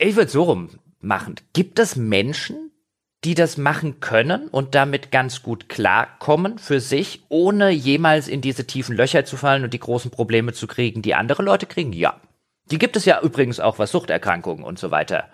[0.00, 0.70] ich würde so rum
[1.00, 1.36] machen.
[1.52, 2.70] Gibt es Menschen,
[3.24, 8.66] die das machen können und damit ganz gut klarkommen für sich, ohne jemals in diese
[8.66, 11.92] tiefen Löcher zu fallen und die großen Probleme zu kriegen, die andere Leute kriegen?
[11.92, 12.18] Ja.
[12.70, 15.28] Die gibt es ja übrigens auch, was Suchterkrankungen und so weiter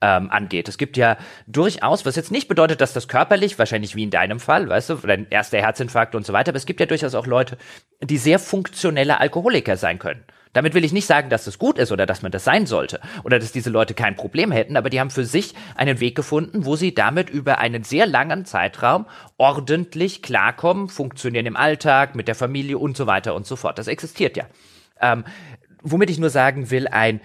[0.00, 0.68] ähm, angeht.
[0.68, 1.16] Es gibt ja
[1.46, 4.94] durchaus, was jetzt nicht bedeutet, dass das körperlich, wahrscheinlich wie in deinem Fall, weißt du,
[4.96, 7.56] dein erster Herzinfarkt und so weiter, aber es gibt ja durchaus auch Leute,
[8.00, 10.22] die sehr funktionelle Alkoholiker sein können.
[10.52, 13.00] Damit will ich nicht sagen, dass das gut ist oder dass man das sein sollte
[13.24, 16.66] oder dass diese Leute kein Problem hätten, aber die haben für sich einen Weg gefunden,
[16.66, 19.06] wo sie damit über einen sehr langen Zeitraum
[19.38, 23.78] ordentlich klarkommen, funktionieren im Alltag, mit der Familie und so weiter und so fort.
[23.78, 24.44] Das existiert ja.
[25.00, 25.24] Ähm,
[25.82, 27.20] womit ich nur sagen will, ein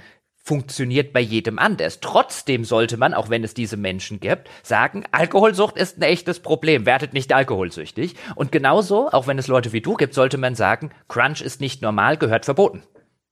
[0.48, 2.00] funktioniert bei jedem anders.
[2.00, 6.86] Trotzdem sollte man, auch wenn es diese Menschen gibt, sagen, Alkoholsucht ist ein echtes Problem,
[6.86, 8.16] werdet nicht alkoholsüchtig.
[8.36, 11.82] Und genauso, auch wenn es Leute wie du gibt, sollte man sagen, Crunch ist nicht
[11.82, 12.82] normal, gehört verboten.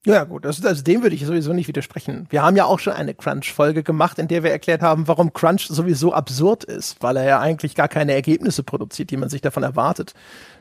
[0.05, 2.27] Ja, gut, das, also dem würde ich sowieso nicht widersprechen.
[2.29, 5.67] Wir haben ja auch schon eine Crunch-Folge gemacht, in der wir erklärt haben, warum Crunch
[5.67, 9.63] sowieso absurd ist, weil er ja eigentlich gar keine Ergebnisse produziert, die man sich davon
[9.63, 10.13] erwartet.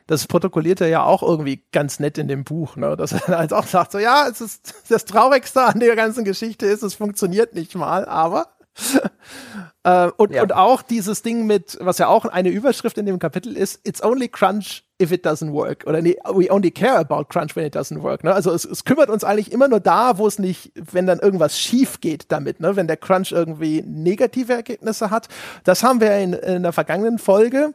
[0.07, 2.97] Das protokolliert er ja auch irgendwie ganz nett in dem Buch, ne?
[2.97, 6.65] dass er halt auch sagt, so ja, es ist das Traurigste an der ganzen Geschichte
[6.65, 8.49] ist, es funktioniert nicht mal, aber
[9.85, 10.43] äh, und, ja.
[10.43, 14.03] und auch dieses Ding mit, was ja auch eine Überschrift in dem Kapitel ist, it's
[14.03, 15.85] only crunch if it doesn't work.
[15.87, 18.23] Oder nee, we only care about crunch when it doesn't work.
[18.25, 18.33] Ne?
[18.33, 21.59] Also es, es kümmert uns eigentlich immer nur da, wo es nicht, wenn dann irgendwas
[21.59, 22.77] schief geht damit, ne?
[22.77, 25.29] wenn der Crunch irgendwie negative Ergebnisse hat.
[25.65, 27.75] Das haben wir in, in der vergangenen Folge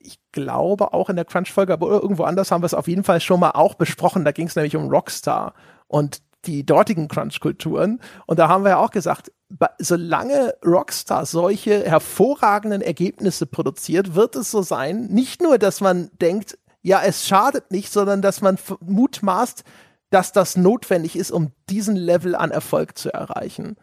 [0.00, 3.20] ich glaube auch in der Crunch-Folge, aber irgendwo anders haben wir es auf jeden Fall
[3.20, 4.24] schon mal auch besprochen.
[4.24, 5.54] Da ging es nämlich um Rockstar
[5.86, 8.00] und die dortigen Crunch-Kulturen.
[8.26, 9.30] Und da haben wir ja auch gesagt,
[9.78, 16.58] solange Rockstar solche hervorragenden Ergebnisse produziert, wird es so sein, nicht nur, dass man denkt,
[16.82, 19.62] ja, es schadet nicht, sondern dass man mutmaßt,
[20.10, 23.76] dass das notwendig ist, um diesen Level an Erfolg zu erreichen.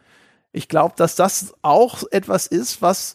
[0.51, 3.13] Ich glaube, dass das auch etwas ist, was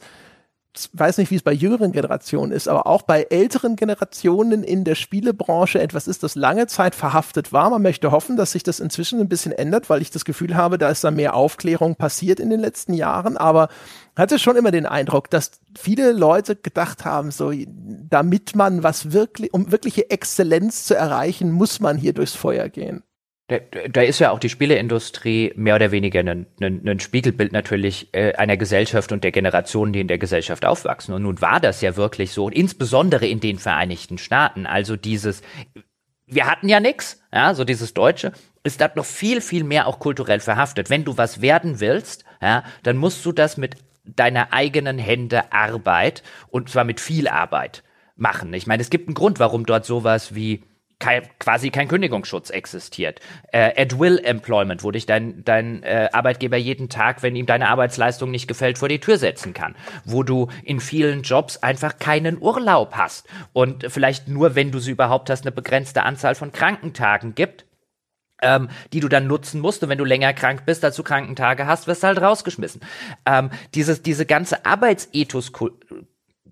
[0.92, 4.94] weiß nicht, wie es bei jüngeren Generationen ist, aber auch bei älteren Generationen in der
[4.94, 7.70] Spielebranche etwas ist, das lange Zeit verhaftet war.
[7.70, 10.78] Man möchte hoffen, dass sich das inzwischen ein bisschen ändert, weil ich das Gefühl habe,
[10.78, 13.36] da ist da mehr Aufklärung passiert in den letzten Jahren.
[13.36, 13.68] Aber
[14.16, 19.52] hatte schon immer den Eindruck, dass viele Leute gedacht haben, so, damit man was wirklich,
[19.52, 23.02] um wirkliche Exzellenz zu erreichen, muss man hier durchs Feuer gehen.
[23.50, 23.58] Da,
[23.88, 28.34] da ist ja auch die Spieleindustrie mehr oder weniger ein, ein, ein Spiegelbild natürlich äh,
[28.34, 31.12] einer Gesellschaft und der Generationen, die in der Gesellschaft aufwachsen.
[31.14, 34.66] Und nun war das ja wirklich so, und insbesondere in den Vereinigten Staaten.
[34.66, 35.42] Also dieses,
[36.28, 38.30] wir hatten ja nix, ja, so dieses Deutsche,
[38.62, 40.88] ist da noch viel, viel mehr auch kulturell verhaftet.
[40.88, 43.74] Wenn du was werden willst, ja, dann musst du das mit
[44.04, 47.82] deiner eigenen Hände Arbeit und zwar mit viel Arbeit
[48.14, 48.54] machen.
[48.54, 50.62] Ich meine, es gibt einen Grund, warum dort sowas wie
[51.00, 53.20] kein, quasi kein Kündigungsschutz existiert.
[53.52, 57.68] Äh, at will Employment, wo dich dein, dein äh, Arbeitgeber jeden Tag, wenn ihm deine
[57.68, 59.74] Arbeitsleistung nicht gefällt, vor die Tür setzen kann.
[60.04, 64.92] Wo du in vielen Jobs einfach keinen Urlaub hast und vielleicht nur, wenn du sie
[64.92, 67.64] überhaupt hast, eine begrenzte Anzahl von Krankentagen gibt.
[68.42, 69.82] Ähm, die du dann nutzen musst.
[69.82, 72.80] Und wenn du länger krank bist, als du Krankentage hast, wirst du halt rausgeschmissen.
[73.26, 75.52] Ähm, dieses, diese ganze Arbeitsethos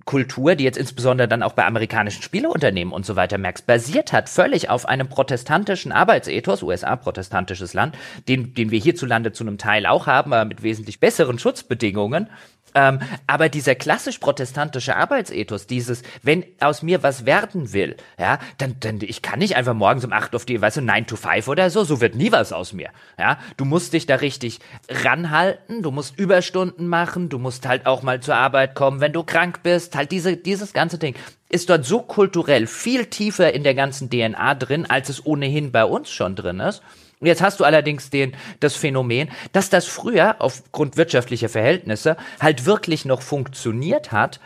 [0.09, 4.31] Kultur, die jetzt insbesondere dann auch bei amerikanischen Spieleunternehmen und so weiter merkst, basiert hat
[4.31, 7.95] völlig auf einem protestantischen Arbeitsethos, USA protestantisches Land,
[8.27, 12.31] den, den wir hierzulande zu einem Teil auch haben, aber mit wesentlich besseren Schutzbedingungen.
[12.75, 18.77] Ähm, aber dieser klassisch protestantische Arbeitsethos, dieses, wenn aus mir was werden will, ja, dann,
[18.81, 21.49] dann, ich kann nicht einfach morgens um acht auf die, weißt du, 9 to 5
[21.49, 23.39] oder so, so wird nie was aus mir, ja.
[23.57, 28.21] Du musst dich da richtig ranhalten, du musst Überstunden machen, du musst halt auch mal
[28.21, 31.15] zur Arbeit kommen, wenn du krank bist, halt diese, dieses ganze Ding
[31.49, 35.85] ist dort so kulturell viel tiefer in der ganzen DNA drin, als es ohnehin bei
[35.85, 36.83] uns schon drin ist.
[37.21, 42.67] Und jetzt hast du allerdings den, das Phänomen, dass das früher aufgrund wirtschaftlicher Verhältnisse halt
[42.67, 44.41] wirklich noch funktioniert hat,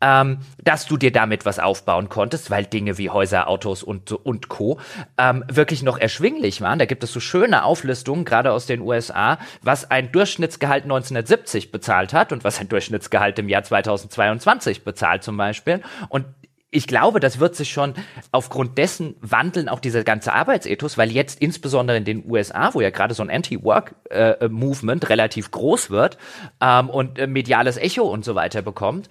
[0.00, 4.48] ähm, dass du dir damit was aufbauen konntest, weil Dinge wie Häuser, Autos und, und
[4.48, 4.78] Co.
[5.16, 6.78] Ähm, wirklich noch erschwinglich waren.
[6.78, 12.12] Da gibt es so schöne Auflistungen, gerade aus den USA, was ein Durchschnittsgehalt 1970 bezahlt
[12.12, 15.82] hat und was ein Durchschnittsgehalt im Jahr 2022 bezahlt zum Beispiel.
[16.08, 16.26] Und
[16.70, 17.94] ich glaube, das wird sich schon
[18.30, 22.90] aufgrund dessen wandeln, auch dieser ganze Arbeitsethos, weil jetzt insbesondere in den USA, wo ja
[22.90, 26.18] gerade so ein Anti-Work-Movement äh, relativ groß wird
[26.60, 29.08] ähm, und äh, mediales Echo und so weiter bekommt,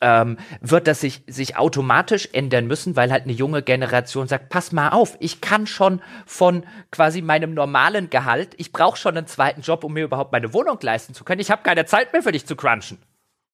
[0.00, 4.72] ähm, wird das sich, sich automatisch ändern müssen, weil halt eine junge Generation sagt, pass
[4.72, 9.62] mal auf, ich kann schon von quasi meinem normalen Gehalt, ich brauche schon einen zweiten
[9.62, 11.40] Job, um mir überhaupt meine Wohnung leisten zu können.
[11.40, 12.98] Ich habe keine Zeit mehr für dich zu crunchen.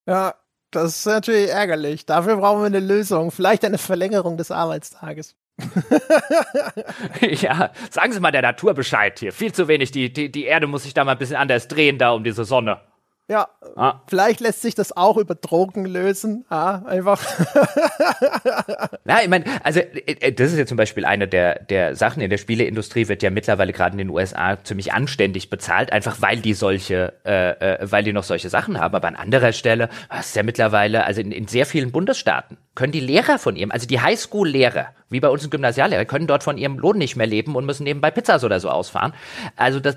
[0.07, 0.35] Ja,
[0.71, 2.07] das ist natürlich ärgerlich.
[2.07, 3.31] Dafür brauchen wir eine Lösung.
[3.31, 5.35] Vielleicht eine Verlängerung des Arbeitstages.
[7.21, 9.33] ja, sagen Sie mal der Natur Bescheid hier.
[9.33, 9.91] Viel zu wenig.
[9.91, 12.45] Die, die, die Erde muss sich da mal ein bisschen anders drehen, da um diese
[12.45, 12.81] Sonne.
[13.29, 14.03] Ja, ah.
[14.07, 16.45] vielleicht lässt sich das auch über Drogen lösen.
[16.49, 17.21] Ja, einfach.
[19.05, 22.23] ja, ich meine, also äh, äh, das ist ja zum Beispiel eine der, der Sachen
[22.23, 26.39] in der Spieleindustrie, wird ja mittlerweile gerade in den USA ziemlich anständig bezahlt, einfach weil
[26.39, 28.95] die solche, äh, äh, weil die noch solche Sachen haben.
[28.95, 32.93] Aber an anderer Stelle, was ist ja mittlerweile, also in, in sehr vielen Bundesstaaten, können
[32.93, 36.59] die Lehrer von ihrem, also die Highschool-Lehrer, wie bei uns im Gymnasiallehrer, können dort von
[36.59, 39.15] ihrem Lohn nicht mehr leben und müssen nebenbei Pizzas oder so ausfahren.
[39.57, 39.97] Also das,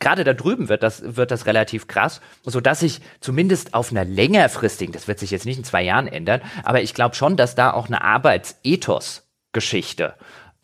[0.00, 4.04] gerade da drüben wird das, wird das relativ krass, so dass ich zumindest auf einer
[4.04, 7.54] längerfristigen, das wird sich jetzt nicht in zwei Jahren ändern, aber ich glaube schon, dass
[7.54, 10.14] da auch eine Arbeitsethos-Geschichte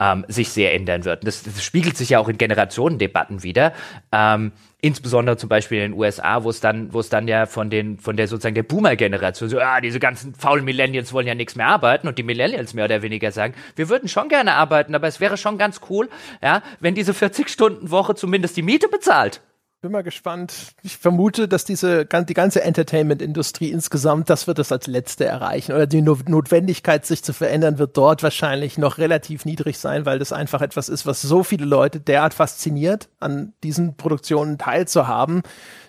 [0.01, 1.27] ähm, sich sehr ändern wird.
[1.27, 3.73] Das, das, spiegelt sich ja auch in Generationendebatten wieder.
[4.13, 4.53] Ähm,
[4.85, 7.99] insbesondere zum Beispiel in den USA, wo es dann, wo es dann ja von den,
[7.99, 11.69] von der sozusagen der Boomer-Generation so, ah, diese ganzen faulen Millennials wollen ja nichts mehr
[11.69, 15.21] arbeiten und die Millennials mehr oder weniger sagen, wir würden schon gerne arbeiten, aber es
[15.21, 16.11] wäre schon ganz cool,
[16.43, 19.41] ja, wenn diese 40-Stunden-Woche zumindest die Miete bezahlt
[19.85, 20.73] bin mal gespannt.
[20.83, 25.73] Ich vermute, dass diese die ganze Entertainment-Industrie insgesamt, das wird es als letzte erreichen.
[25.73, 30.33] Oder die Notwendigkeit, sich zu verändern, wird dort wahrscheinlich noch relativ niedrig sein, weil das
[30.33, 35.43] einfach etwas ist, was so viele Leute derart fasziniert, an diesen Produktionen teilzuhaben,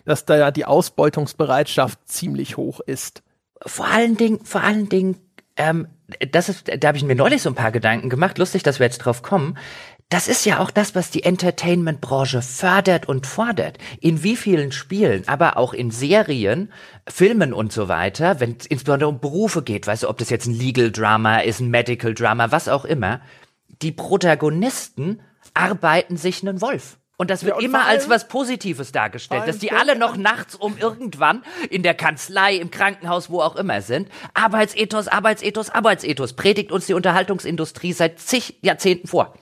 [0.04, 3.24] dass da ja die Ausbeutungsbereitschaft ziemlich hoch ist.
[3.66, 5.16] Vor allen Dingen, vor allen Dingen,
[5.56, 5.88] ähm,
[6.32, 8.38] das ist, da habe ich mir neulich so ein paar Gedanken gemacht.
[8.40, 9.58] Lustig, dass wir jetzt drauf kommen
[10.10, 13.80] das ist ja auch das, was die Entertainment-Branche fördert und fordert.
[14.00, 16.72] In wie vielen Spielen, aber auch in Serien,
[17.08, 20.46] Filmen und so weiter, wenn es insbesondere um Berufe geht, weißt du, ob das jetzt
[20.46, 23.20] ein Legal Drama ist, ein Medical Drama, was auch immer,
[23.82, 25.22] die Protagonisten
[25.54, 26.98] arbeiten sich einen Wolf.
[27.18, 30.78] Und das wird ja, immer als was Positives dargestellt, dass die alle noch nachts um
[30.78, 34.10] irgendwann in der Kanzlei, im Krankenhaus, wo auch immer sind.
[34.34, 39.34] Arbeitsethos, Arbeitsethos, Arbeitsethos predigt uns die Unterhaltungsindustrie seit zig Jahrzehnten vor.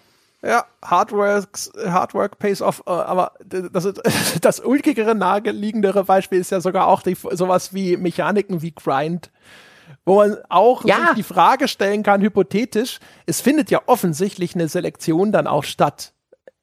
[0.45, 3.87] Ja, Hardworks, Hardwork pays off, äh, aber das,
[4.41, 9.31] das ulkigere, naheliegendere Beispiel ist ja sogar auch die, sowas wie Mechaniken wie Grind,
[10.05, 10.97] wo man auch ja.
[10.97, 16.13] sich die Frage stellen kann, hypothetisch, es findet ja offensichtlich eine Selektion dann auch statt.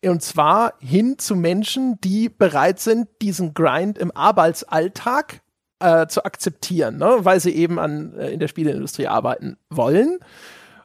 [0.05, 5.40] Und zwar hin zu Menschen, die bereit sind, diesen Grind im Arbeitsalltag
[5.78, 7.19] äh, zu akzeptieren, ne?
[7.20, 10.19] weil sie eben an, äh, in der Spieleindustrie arbeiten wollen.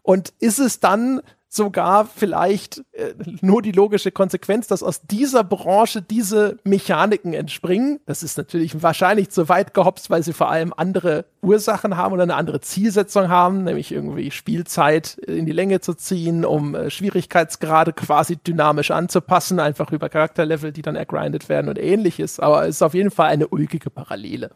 [0.02, 1.22] Und ist es dann
[1.56, 8.00] sogar vielleicht äh, nur die logische Konsequenz, dass aus dieser Branche diese Mechaniken entspringen.
[8.06, 12.24] Das ist natürlich wahrscheinlich zu weit gehopst, weil sie vor allem andere Ursachen haben oder
[12.24, 17.94] eine andere Zielsetzung haben, nämlich irgendwie Spielzeit in die Länge zu ziehen, um äh, Schwierigkeitsgrade
[17.94, 22.40] quasi dynamisch anzupassen, einfach über Charakterlevel, die dann ergrindet werden und ähnliches.
[22.40, 24.52] Aber es ist auf jeden Fall eine ulkige Parallele.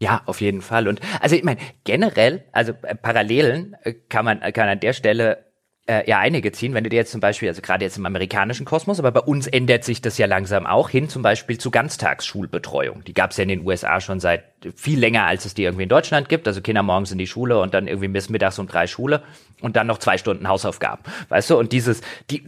[0.00, 0.88] Ja, auf jeden Fall.
[0.88, 5.44] Und also ich meine, generell, also äh, Parallelen äh, kann man kann an der Stelle
[5.86, 6.74] äh, ja einige ziehen.
[6.74, 9.46] Wenn du dir jetzt zum Beispiel, also gerade jetzt im amerikanischen Kosmos, aber bei uns
[9.46, 13.04] ändert sich das ja langsam auch hin, zum Beispiel zu Ganztagsschulbetreuung.
[13.04, 14.44] Die gab es ja in den USA schon seit
[14.74, 16.48] viel länger, als es die irgendwie in Deutschland gibt.
[16.48, 19.22] Also Kinder morgens in die Schule und dann irgendwie bis mittags um drei Schule
[19.60, 21.02] und dann noch zwei Stunden Hausaufgaben.
[21.28, 21.58] Weißt du?
[21.58, 22.00] Und dieses,
[22.30, 22.44] die,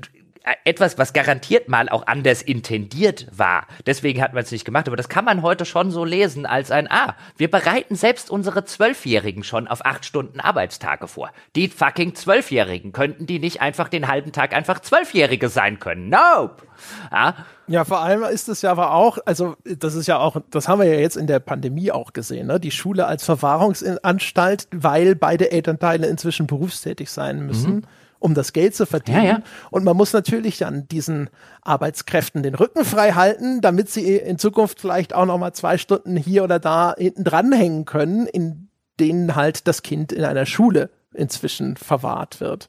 [0.65, 3.67] etwas, was garantiert mal auch anders intendiert war.
[3.85, 4.87] Deswegen hat man es nicht gemacht.
[4.87, 7.17] Aber das kann man heute schon so lesen als ein Ah.
[7.37, 11.31] Wir bereiten selbst unsere Zwölfjährigen schon auf acht Stunden Arbeitstage vor.
[11.57, 16.11] Die fucking Zwölfjährigen könnten die nicht einfach den halben Tag einfach Zwölfjährige sein können.
[16.11, 16.63] Nope.
[17.11, 17.35] Ja.
[17.69, 20.81] Ja, vor allem ist es ja aber auch, also das ist ja auch, das haben
[20.81, 22.61] wir ja jetzt in der Pandemie auch gesehen, ne?
[22.61, 27.77] Die Schule als Verwahrungsanstalt, weil beide Elternteile inzwischen berufstätig sein müssen.
[27.77, 27.85] Mhm
[28.19, 29.25] um das Geld zu verdienen.
[29.25, 29.43] Ja, ja.
[29.71, 31.31] Und man muss natürlich dann diesen
[31.63, 36.17] Arbeitskräften den Rücken frei halten, damit sie in Zukunft vielleicht auch noch mal zwei Stunden
[36.17, 38.69] hier oder da hinten dranhängen können, in
[38.99, 42.69] denen halt das Kind in einer Schule inzwischen verwahrt wird.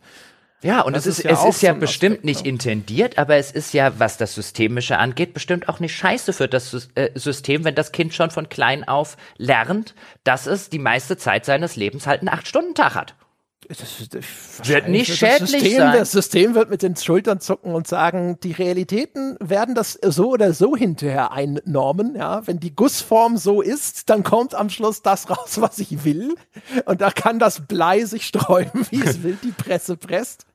[0.64, 2.50] Ja, und es ist, ja, es ist ja bestimmt Aspekt, nicht ne?
[2.50, 6.90] intendiert, aber es ist ja, was das Systemische angeht, bestimmt auch nicht scheiße für das
[6.96, 9.94] äh, System, wenn das Kind schon von klein auf lernt,
[10.24, 13.14] dass es die meiste Zeit seines Lebens halt einen Acht-Stunden-Tag hat.
[13.68, 15.98] Das, das, wird nicht schädlich das System, sein.
[15.98, 20.54] Das System wird mit den Schultern zucken und sagen, die Realitäten werden das so oder
[20.54, 22.16] so hinterher einnormen.
[22.16, 26.36] Ja, wenn die Gussform so ist, dann kommt am Schluss das raus, was ich will.
[26.86, 30.46] Und da kann das Blei sich sträuben, wie es will, die Presse presst.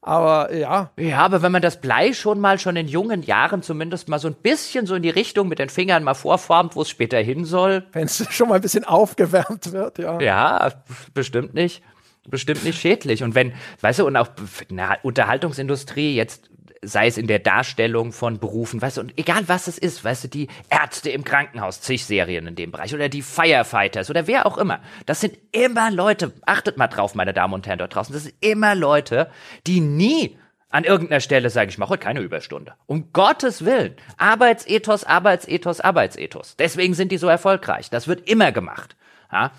[0.00, 0.90] Aber ja.
[0.96, 4.28] Ja, aber wenn man das Blei schon mal schon in jungen Jahren zumindest mal so
[4.28, 7.44] ein bisschen so in die Richtung mit den Fingern mal vorformt, wo es später hin
[7.44, 7.86] soll.
[7.92, 10.20] Wenn es schon mal ein bisschen aufgewärmt wird, ja.
[10.20, 10.72] Ja,
[11.12, 11.82] bestimmt nicht
[12.30, 13.22] bestimmt nicht schädlich.
[13.22, 14.28] Und wenn, weißt du, und auch
[14.68, 16.50] in Unterhaltungsindustrie jetzt
[16.82, 20.24] sei es in der Darstellung von Berufen, weißt du, und egal was es ist, weißt
[20.24, 24.46] du, die Ärzte im Krankenhaus, zig Serien in dem Bereich, oder die Firefighters oder wer
[24.46, 24.80] auch immer.
[25.06, 28.34] Das sind immer Leute, achtet mal drauf, meine Damen und Herren dort draußen, das sind
[28.40, 29.30] immer Leute,
[29.66, 30.38] die nie
[30.70, 32.74] an irgendeiner Stelle sagen, ich mache heute keine Überstunde.
[32.86, 33.96] Um Gottes Willen.
[34.18, 36.54] Arbeitsethos, Arbeitsethos, Arbeitsethos.
[36.56, 37.90] Deswegen sind die so erfolgreich.
[37.90, 38.96] Das wird immer gemacht.
[39.32, 39.52] Ja?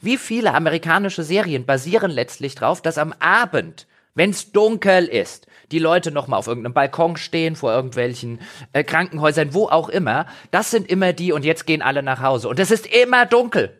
[0.00, 5.78] Wie viele amerikanische Serien basieren letztlich darauf, dass am Abend, wenn es dunkel ist, die
[5.78, 8.40] Leute noch mal auf irgendeinem Balkon stehen, vor irgendwelchen
[8.72, 10.26] äh, Krankenhäusern, wo auch immer.
[10.50, 12.48] Das sind immer die und jetzt gehen alle nach Hause.
[12.48, 13.76] Und es ist immer dunkel.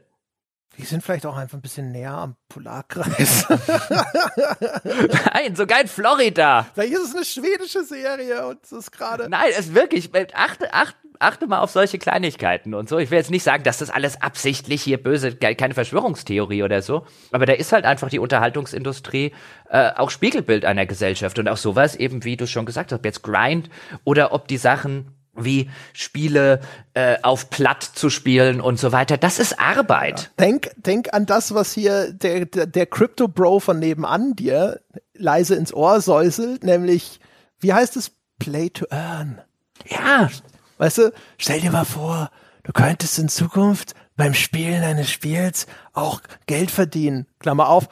[0.79, 3.47] Die sind vielleicht auch einfach ein bisschen näher am Polarkreis.
[5.33, 6.67] Nein, sogar in Florida.
[6.75, 9.29] Vielleicht ist es eine schwedische Serie und es ist gerade.
[9.31, 10.11] Nein, es ist wirklich.
[10.35, 12.99] Achte, achte, achte mal auf solche Kleinigkeiten und so.
[12.99, 17.07] Ich will jetzt nicht sagen, dass das alles absichtlich hier böse, keine Verschwörungstheorie oder so.
[17.33, 19.33] Aber da ist halt einfach die Unterhaltungsindustrie
[19.71, 23.05] äh, auch Spiegelbild einer Gesellschaft und auch sowas eben, wie du schon gesagt hast, ob
[23.05, 23.71] jetzt Grind
[24.05, 26.61] oder ob die Sachen wie Spiele
[26.95, 29.17] äh, auf Platt zu spielen und so weiter.
[29.17, 30.31] Das ist Arbeit.
[30.39, 30.47] Ja.
[30.47, 34.81] Denk, denk an das, was hier der, der, der Crypto Bro von nebenan dir
[35.15, 37.21] leise ins Ohr säuselt, nämlich,
[37.61, 38.13] wie heißt es?
[38.39, 39.41] Play to earn.
[39.89, 40.29] Ja.
[40.79, 42.31] Weißt du, stell dir mal vor,
[42.65, 47.27] du könntest in Zukunft beim Spielen eines Spiels auch Geld verdienen.
[47.39, 47.89] Klammer auf,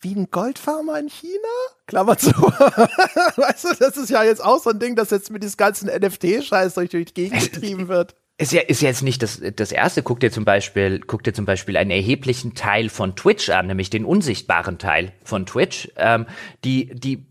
[0.00, 1.48] wie ein Goldfarmer in China?
[1.86, 2.30] Klammer zu.
[2.30, 5.88] weißt du, das ist ja jetzt auch so ein Ding, das jetzt mit diesem ganzen
[5.88, 8.14] NFT-Scheiß durch die Gegend getrieben wird.
[8.36, 10.02] Ist ja, ist jetzt nicht das, das erste.
[10.02, 13.90] Guck dir zum Beispiel, guck dir zum Beispiel einen erheblichen Teil von Twitch an, nämlich
[13.90, 16.26] den unsichtbaren Teil von Twitch, ähm,
[16.64, 17.26] die, die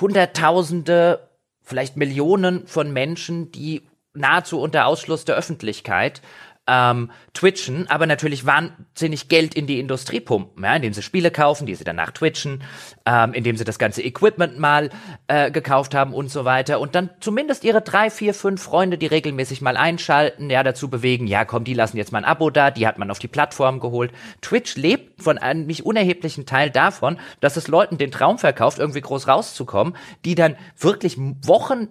[0.00, 1.28] Hunderttausende,
[1.60, 3.82] vielleicht Millionen von Menschen, die
[4.14, 6.22] nahezu unter Ausschluss der Öffentlichkeit
[6.68, 11.66] ähm, twitchen, aber natürlich wahnsinnig Geld in die Industrie pumpen, ja, indem sie Spiele kaufen,
[11.66, 12.62] die sie danach twitchen,
[13.04, 14.90] ähm, indem sie das ganze Equipment mal
[15.26, 19.06] äh, gekauft haben und so weiter und dann zumindest ihre drei, vier, fünf Freunde, die
[19.06, 22.70] regelmäßig mal einschalten, ja, dazu bewegen, ja, komm, die lassen jetzt mal ein Abo da,
[22.70, 24.12] die hat man auf die Plattform geholt.
[24.40, 29.00] Twitch lebt von einem nicht unerheblichen Teil davon, dass es Leuten den Traum verkauft, irgendwie
[29.00, 31.88] groß rauszukommen, die dann wirklich Wochen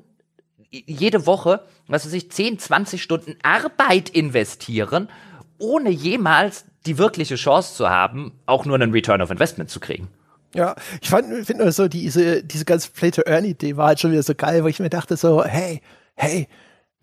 [0.71, 5.09] jede Woche, was weiß ich, 10, 20 Stunden Arbeit investieren,
[5.57, 10.07] ohne jemals die wirkliche Chance zu haben, auch nur einen Return of Investment zu kriegen.
[10.53, 14.63] Ja, ich finde nur so, diese, diese ganze Play-to-Earn-Idee war halt schon wieder so geil,
[14.63, 15.81] wo ich mir dachte so, hey,
[16.15, 16.47] hey,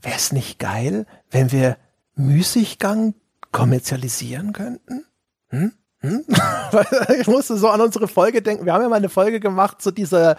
[0.03, 1.78] wäre es nicht geil, wenn wir
[2.15, 3.15] Müßiggang
[3.53, 5.05] kommerzialisieren könnten?
[5.49, 5.73] Hm?
[6.01, 6.24] Hm?
[7.20, 8.66] ich musste so an unsere Folge denken.
[8.66, 10.36] Wir haben ja mal eine Folge gemacht zu dieser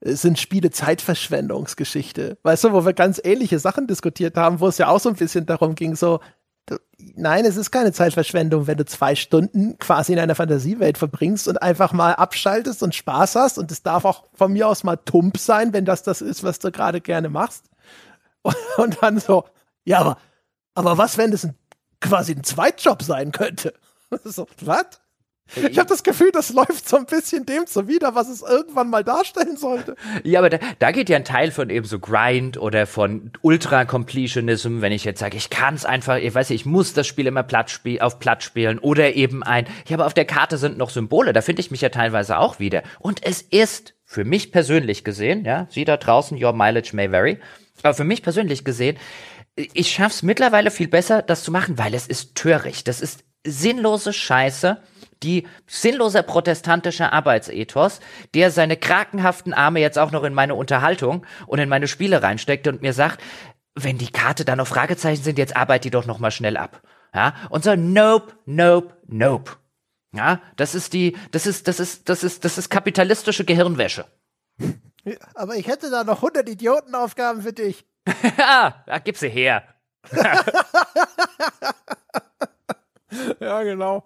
[0.00, 2.38] sind Spiele Zeitverschwendungsgeschichte.
[2.42, 5.16] Weißt du, wo wir ganz ähnliche Sachen diskutiert haben, wo es ja auch so ein
[5.16, 6.20] bisschen darum ging, so,
[6.98, 11.62] nein, es ist keine Zeitverschwendung, wenn du zwei Stunden quasi in einer Fantasiewelt verbringst und
[11.62, 15.38] einfach mal abschaltest und Spaß hast und es darf auch von mir aus mal tump
[15.38, 17.66] sein, wenn das das ist, was du gerade gerne machst.
[18.42, 19.44] Und, und dann so,
[19.84, 20.18] ja, aber,
[20.74, 21.54] aber was, wenn das ein,
[22.00, 23.74] quasi ein Zweitjob sein könnte?
[24.24, 25.00] So, was?
[25.54, 29.04] Ich habe das Gefühl, das läuft so ein bisschen dem zuwider, was es irgendwann mal
[29.04, 29.94] darstellen sollte.
[30.24, 34.80] Ja, aber da, da geht ja ein Teil von eben so Grind oder von Ultra-Completionism,
[34.80, 37.26] wenn ich jetzt sage, ich kann es einfach, ich weiß nicht, ich muss das Spiel
[37.26, 40.78] immer platt spiel, auf platt spielen oder eben ein, ja, aber auf der Karte sind
[40.78, 42.82] noch Symbole, da finde ich mich ja teilweise auch wieder.
[42.98, 47.38] Und es ist für mich persönlich gesehen, ja, Sie da draußen, your mileage may vary,
[47.82, 48.96] aber für mich persönlich gesehen,
[49.56, 52.88] ich schaff's mittlerweile viel besser, das zu machen, weil es ist töricht.
[52.88, 54.82] Das ist sinnlose Scheiße
[55.22, 58.00] die sinnloser protestantischer Arbeitsethos,
[58.34, 62.68] der seine krakenhaften Arme jetzt auch noch in meine Unterhaltung und in meine Spiele reinsteckt
[62.68, 63.20] und mir sagt,
[63.74, 66.82] wenn die Karte da noch Fragezeichen sind, jetzt arbeit die doch noch mal schnell ab.
[67.14, 69.52] Ja, und so nope, nope, nope.
[70.14, 74.06] Ja, das ist die, das ist, das ist, das ist, das ist kapitalistische Gehirnwäsche.
[75.34, 77.84] aber ich hätte da noch 100 Idiotenaufgaben für dich.
[78.38, 79.62] ja, da gib sie her.
[83.40, 84.04] ja, genau.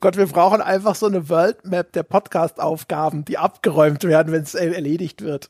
[0.00, 4.54] Gott, wir brauchen einfach so eine World Map der Podcast-Aufgaben, die abgeräumt werden, wenn es
[4.54, 5.48] erledigt wird.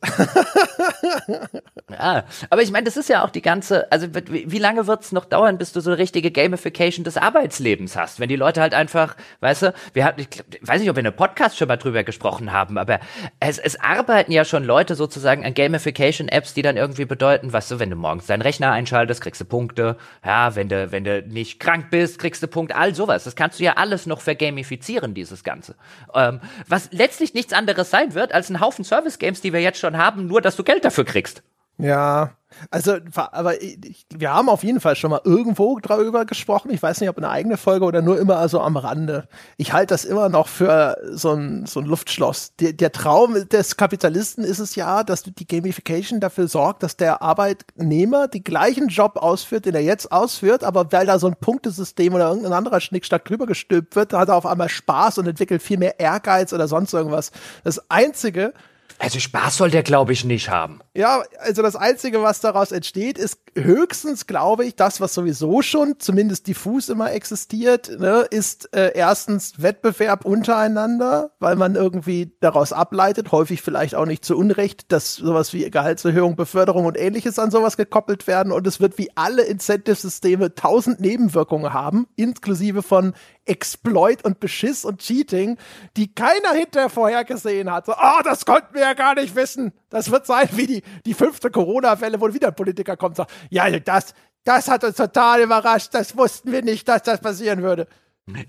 [1.90, 5.12] ja, aber ich meine, das ist ja auch die ganze, also wie lange wird es
[5.12, 8.20] noch dauern, bis du so eine richtige Gamification des Arbeitslebens hast?
[8.20, 10.28] Wenn die Leute halt einfach, weißt du, wir hatten, ich
[10.62, 13.00] weiß nicht, ob wir in einem Podcast schon mal drüber gesprochen haben, aber
[13.40, 17.78] es, es arbeiten ja schon Leute sozusagen an Gamification-Apps, die dann irgendwie bedeuten, weißt du,
[17.78, 21.60] wenn du morgens deinen Rechner einschaltest, kriegst du Punkte, ja, wenn du, wenn du nicht
[21.60, 23.24] krank bist, kriegst du Punkte, all sowas.
[23.24, 25.76] Das kannst du ja alles noch vergamifizieren, dieses Ganze.
[26.14, 29.96] Ähm, was letztlich nichts anderes sein wird, als ein Haufen Service-Games, die wir jetzt schon
[29.96, 31.42] haben, nur dass du Geld dafür kriegst.
[31.78, 32.36] Ja,
[32.70, 36.70] also, aber ich, wir haben auf jeden Fall schon mal irgendwo darüber gesprochen.
[36.70, 39.28] Ich weiß nicht, ob eine eigene Folge oder nur immer so am Rande.
[39.56, 42.54] Ich halte das immer noch für so ein, so ein Luftschloss.
[42.60, 47.22] Der, der Traum des Kapitalisten ist es ja, dass die Gamification dafür sorgt, dass der
[47.22, 52.14] Arbeitnehmer den gleichen Job ausführt, den er jetzt ausführt, aber weil da so ein Punktesystem
[52.14, 55.78] oder irgendein anderer Schnickstack drüber gestülpt wird, hat er auf einmal Spaß und entwickelt viel
[55.78, 57.32] mehr Ehrgeiz oder sonst irgendwas.
[57.64, 58.52] Das Einzige,
[58.98, 60.80] also Spaß soll der, glaube ich, nicht haben.
[60.94, 65.98] Ja, also das Einzige, was daraus entsteht, ist höchstens, glaube ich, das, was sowieso schon
[65.98, 73.32] zumindest diffus immer existiert, ne, ist äh, erstens Wettbewerb untereinander, weil man irgendwie daraus ableitet,
[73.32, 77.76] häufig vielleicht auch nicht zu Unrecht, dass sowas wie Gehaltserhöhung, Beförderung und ähnliches an sowas
[77.76, 83.14] gekoppelt werden und es wird wie alle Incentive-Systeme tausend Nebenwirkungen haben, inklusive von
[83.46, 85.58] Exploit und Beschiss und Cheating,
[85.96, 87.86] die keiner hinterher vorhergesehen hat.
[87.86, 89.72] So, oh, das konnten wir ja gar nicht wissen.
[89.90, 93.32] Das wird sein wie die, die fünfte Corona-Welle, wo wieder ein Politiker kommt und sagt,
[93.50, 94.14] ja, das,
[94.44, 95.88] das hat uns total überrascht.
[95.92, 97.88] Das wussten wir nicht, dass das passieren würde.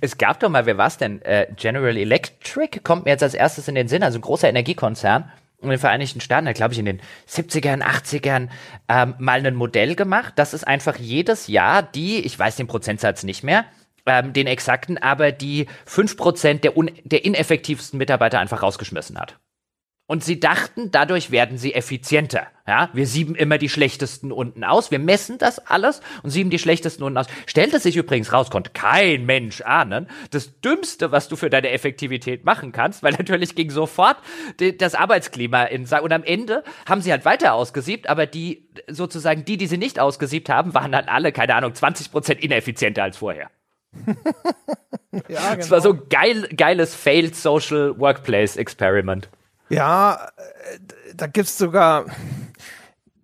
[0.01, 1.21] Es gab doch mal, wer war es denn?
[1.23, 5.31] Äh, General Electric kommt mir jetzt als erstes in den Sinn, also ein großer Energiekonzern
[5.63, 8.49] in den Vereinigten Staaten hat, glaube ich, in den 70ern, 80ern
[8.89, 13.23] ähm, mal ein Modell gemacht, das ist einfach jedes Jahr die, ich weiß den Prozentsatz
[13.23, 13.65] nicht mehr,
[14.05, 16.73] ähm, den exakten, aber die 5% der,
[17.03, 19.37] der ineffektivsten Mitarbeiter einfach rausgeschmissen hat.
[20.05, 22.47] Und sie dachten, dadurch werden sie effizienter.
[22.67, 24.91] Ja, wir sieben immer die schlechtesten unten aus.
[24.91, 27.27] Wir messen das alles und sieben die schlechtesten unten aus.
[27.45, 30.07] Stellte sich übrigens raus, konnte kein Mensch ahnen.
[30.31, 34.17] Das Dümmste, was du für deine Effektivität machen kannst, weil natürlich ging sofort
[34.77, 39.55] das Arbeitsklima in und am Ende haben sie halt weiter ausgesiebt, aber die sozusagen die,
[39.55, 43.49] die sie nicht ausgesiebt haben, waren dann alle keine Ahnung 20 Prozent ineffizienter als vorher.
[45.27, 45.55] ja, genau.
[45.55, 49.29] Das war so geil, geiles Failed Social Workplace Experiment.
[49.69, 50.79] Ja, äh,
[51.15, 52.05] da gibt's sogar,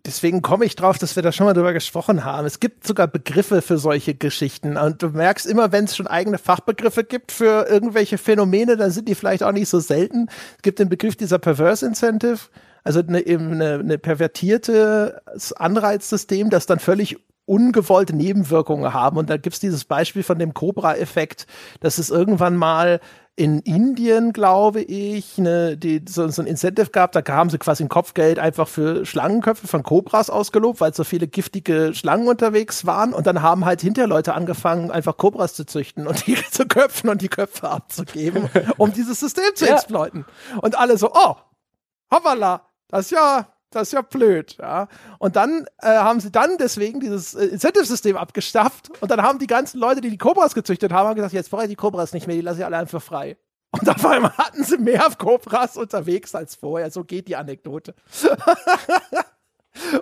[0.05, 2.45] deswegen komme ich drauf, dass wir da schon mal drüber gesprochen haben.
[2.45, 4.77] Es gibt sogar Begriffe für solche Geschichten.
[4.77, 9.07] Und du merkst immer, wenn es schon eigene Fachbegriffe gibt für irgendwelche Phänomene, dann sind
[9.07, 10.27] die vielleicht auch nicht so selten.
[10.57, 12.39] Es gibt den Begriff dieser Perverse Incentive,
[12.83, 15.21] also eine, eben eine, eine pervertierte
[15.57, 17.17] Anreizsystem, das dann völlig
[17.49, 19.17] ungewollte Nebenwirkungen haben.
[19.17, 21.47] Und da gibt's dieses Beispiel von dem Cobra-Effekt,
[21.79, 22.99] dass es irgendwann mal
[23.35, 27.83] in Indien, glaube ich, ne, die, so, so ein Incentive gab, da haben sie quasi
[27.83, 33.13] ein Kopfgeld einfach für Schlangenköpfe von Cobras ausgelobt, weil so viele giftige Schlangen unterwegs waren
[33.13, 37.09] und dann haben halt hinterher Leute angefangen, einfach Cobras zu züchten und die zu köpfen
[37.09, 39.75] und die Köpfe abzugeben, um dieses System zu ja.
[39.75, 40.25] exploiten.
[40.61, 41.35] Und alle so, oh,
[42.13, 44.87] hoppala, das ja das ist ja blöd, ja.
[45.19, 49.47] Und dann äh, haben sie dann deswegen dieses äh, Incentive-System abgestafft und dann haben die
[49.47, 52.35] ganzen Leute, die die Cobras gezüchtet haben, gesagt, jetzt brauche ich die Cobras nicht mehr,
[52.35, 53.37] die lasse ich alle einfach frei.
[53.71, 56.89] Und auf einmal hatten sie mehr Cobras unterwegs als vorher.
[56.89, 57.93] So geht die Anekdote.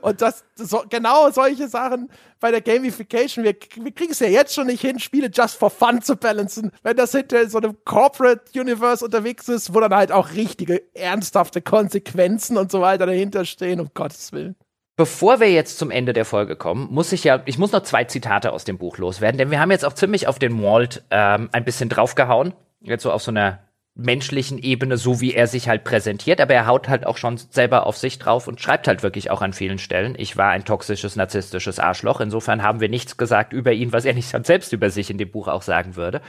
[0.02, 2.10] Und das, so, genau solche Sachen
[2.40, 3.44] bei der Gamification.
[3.44, 6.72] Wir, wir kriegen es ja jetzt schon nicht hin, Spiele just for fun zu balancen.
[6.84, 11.62] Wenn das hinter so einem Corporate Universe unterwegs ist, wo dann halt auch richtige, ernsthafte
[11.62, 14.56] Konsequenzen und so weiter dahinter stehen, um Gottes Willen.
[14.98, 18.06] Bevor wir jetzt zum Ende der Folge kommen, muss ich ja, ich muss noch zwei
[18.06, 21.50] Zitate aus dem Buch loswerden, denn wir haben jetzt auch ziemlich auf den Walt ähm,
[21.52, 22.56] ein bisschen draufgehauen.
[22.82, 23.60] Jetzt so auf so einer
[23.98, 27.88] menschlichen Ebene, so wie er sich halt präsentiert, aber er haut halt auch schon selber
[27.88, 31.16] auf sich drauf und schreibt halt wirklich auch an vielen Stellen, ich war ein toxisches,
[31.16, 32.22] narzisstisches Arschloch.
[32.22, 35.32] Insofern haben wir nichts gesagt über ihn, was er nicht selbst über sich in dem
[35.32, 36.22] Buch auch sagen würde.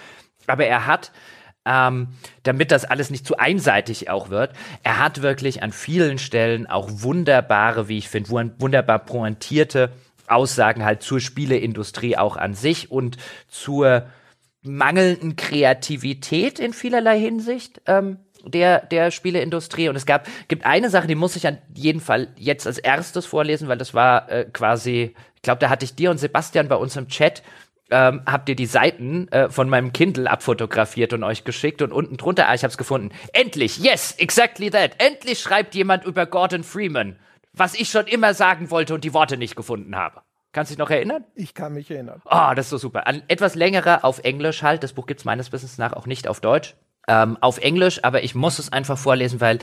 [0.47, 1.13] Aber er hat,
[1.67, 2.09] ähm,
[2.43, 6.89] damit das alles nicht zu einseitig auch wird, er hat wirklich an vielen Stellen auch
[6.91, 9.93] wunderbare, wie ich finde, wunderbar pointierte
[10.27, 13.19] Aussagen halt zur Spieleindustrie auch an sich und
[13.49, 14.07] zur
[14.69, 19.89] mangelnden Kreativität in vielerlei Hinsicht ähm, der, der Spieleindustrie.
[19.89, 23.27] Und es gab, gibt eine Sache, die muss ich an jeden Fall jetzt als erstes
[23.27, 26.77] vorlesen, weil das war äh, quasi, ich glaube, da hatte ich dir und Sebastian bei
[26.77, 27.43] uns im Chat
[27.91, 32.17] ähm, habt ihr die Seiten äh, von meinem Kindle abfotografiert und euch geschickt und unten
[32.17, 33.11] drunter, ah, ich hab's gefunden.
[33.33, 34.93] Endlich, yes, exactly that.
[34.99, 37.19] Endlich schreibt jemand über Gordon Freeman,
[37.53, 40.21] was ich schon immer sagen wollte und die Worte nicht gefunden habe.
[40.53, 41.25] Kannst du dich noch erinnern?
[41.35, 42.23] Ich kann mich erinnern.
[42.25, 43.07] Oh, das ist so super.
[43.07, 44.83] Ein etwas längerer auf Englisch halt.
[44.83, 46.75] Das Buch gibt es meines Wissens nach auch nicht auf Deutsch
[47.09, 49.59] ähm, auf Englisch, aber ich muss es einfach vorlesen, weil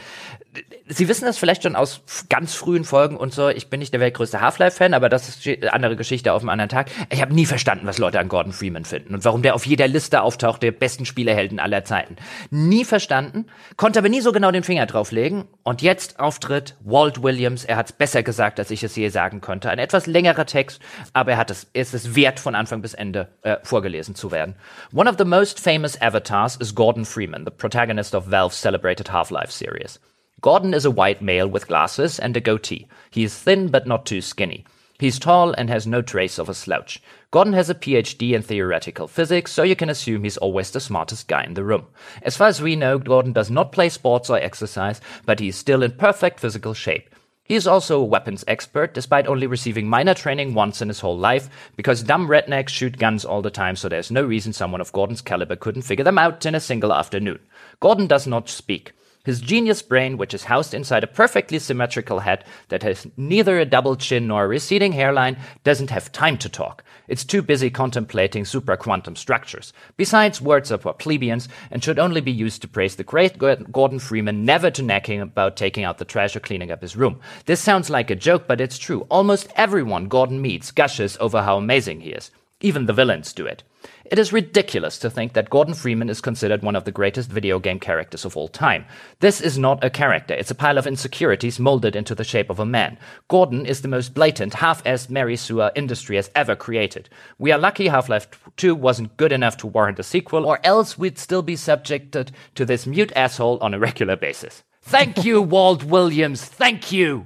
[0.88, 3.50] Sie wissen das vielleicht schon aus ganz frühen Folgen und so.
[3.50, 6.70] Ich bin nicht der weltgrößte Half-Life-Fan, aber das ist eine andere Geschichte auf einem anderen
[6.70, 6.92] Tag.
[7.10, 9.88] Ich habe nie verstanden, was Leute an Gordon Freeman finden und warum der auf jeder
[9.88, 12.18] Liste auftaucht, der besten Spielerhelden aller Zeiten.
[12.52, 13.48] Nie verstanden,
[13.78, 15.46] konnte aber nie so genau den Finger drauflegen.
[15.64, 17.66] Und jetzt Auftritt Walt Williams.
[17.66, 19.72] Er hat es besser gesagt, als ich es je sagen konnte.
[19.72, 20.80] Ein etwas längerer Text,
[21.14, 24.56] aber er hat es, ist es wert, von Anfang bis Ende äh, vorgelesen zu werden.
[24.94, 29.52] One of the most famous avatars is Gordon Freeman, the protagonist of Valve's celebrated Half-Life
[29.52, 30.00] series.
[30.42, 32.88] Gordon is a white male with glasses and a goatee.
[33.12, 34.66] He is thin but not too skinny.
[34.98, 37.02] He's tall and has no trace of a slouch.
[37.32, 41.28] Gordon has a PhD in theoretical physics, so you can assume he's always the smartest
[41.28, 41.86] guy in the room.
[42.22, 45.58] As far as we know, Gordon does not play sports or exercise, but he is
[45.58, 47.10] still in perfect physical shape.
[47.48, 51.16] He is also a weapons expert, despite only receiving minor training once in his whole
[51.16, 54.92] life, because dumb rednecks shoot guns all the time, so there's no reason someone of
[54.92, 57.38] Gordon's caliber couldn't figure them out in a single afternoon.
[57.80, 58.94] Gordon does not speak.
[59.26, 63.66] His genius brain, which is housed inside a perfectly symmetrical head that has neither a
[63.66, 66.84] double chin nor a receding hairline, doesn't have time to talk.
[67.08, 69.74] It's too busy contemplating supraquantum structures.
[69.98, 74.00] Besides, words are for plebeians and should only be used to praise the great Gordon
[74.00, 77.20] Freeman, never to nagging about taking out the trash or cleaning up his room.
[77.46, 79.06] This sounds like a joke, but it's true.
[79.10, 82.32] Almost everyone Gordon meets gushes over how amazing he is.
[82.62, 83.64] Even the villains do it.
[84.12, 87.58] It is ridiculous to think that Gordon Freeman is considered one of the greatest video
[87.58, 88.86] game characters of all time.
[89.20, 92.60] This is not a character, it's a pile of insecurities molded into the shape of
[92.60, 93.00] a man.
[93.30, 97.10] Gordon is the most blatant, half-assed Mary Sue industry has ever created.
[97.40, 98.28] We are lucky Half-Life
[98.58, 102.64] 2 wasn't good enough to warrant a sequel, or else we'd still be subjected to
[102.64, 104.64] this mute asshole on a regular basis.
[104.84, 107.26] Thank you, Walt Williams, thank you!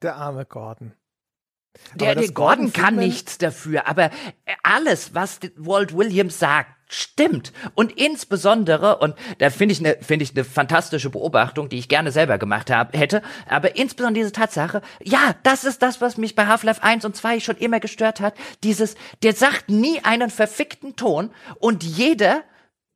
[0.00, 0.94] Der arme Gordon.
[1.94, 4.10] Der, der Gordon kann nichts dafür, aber
[4.62, 7.52] alles, was Walt Williams sagt, stimmt.
[7.74, 12.12] Und insbesondere, und da finde ich eine finde ich eine fantastische Beobachtung, die ich gerne
[12.12, 16.46] selber gemacht habe, hätte, aber insbesondere diese Tatsache, ja, das ist das, was mich bei
[16.46, 18.34] Half-Life 1 und 2 schon immer gestört hat.
[18.62, 22.42] Dieses, der sagt nie einen verfickten Ton und jeder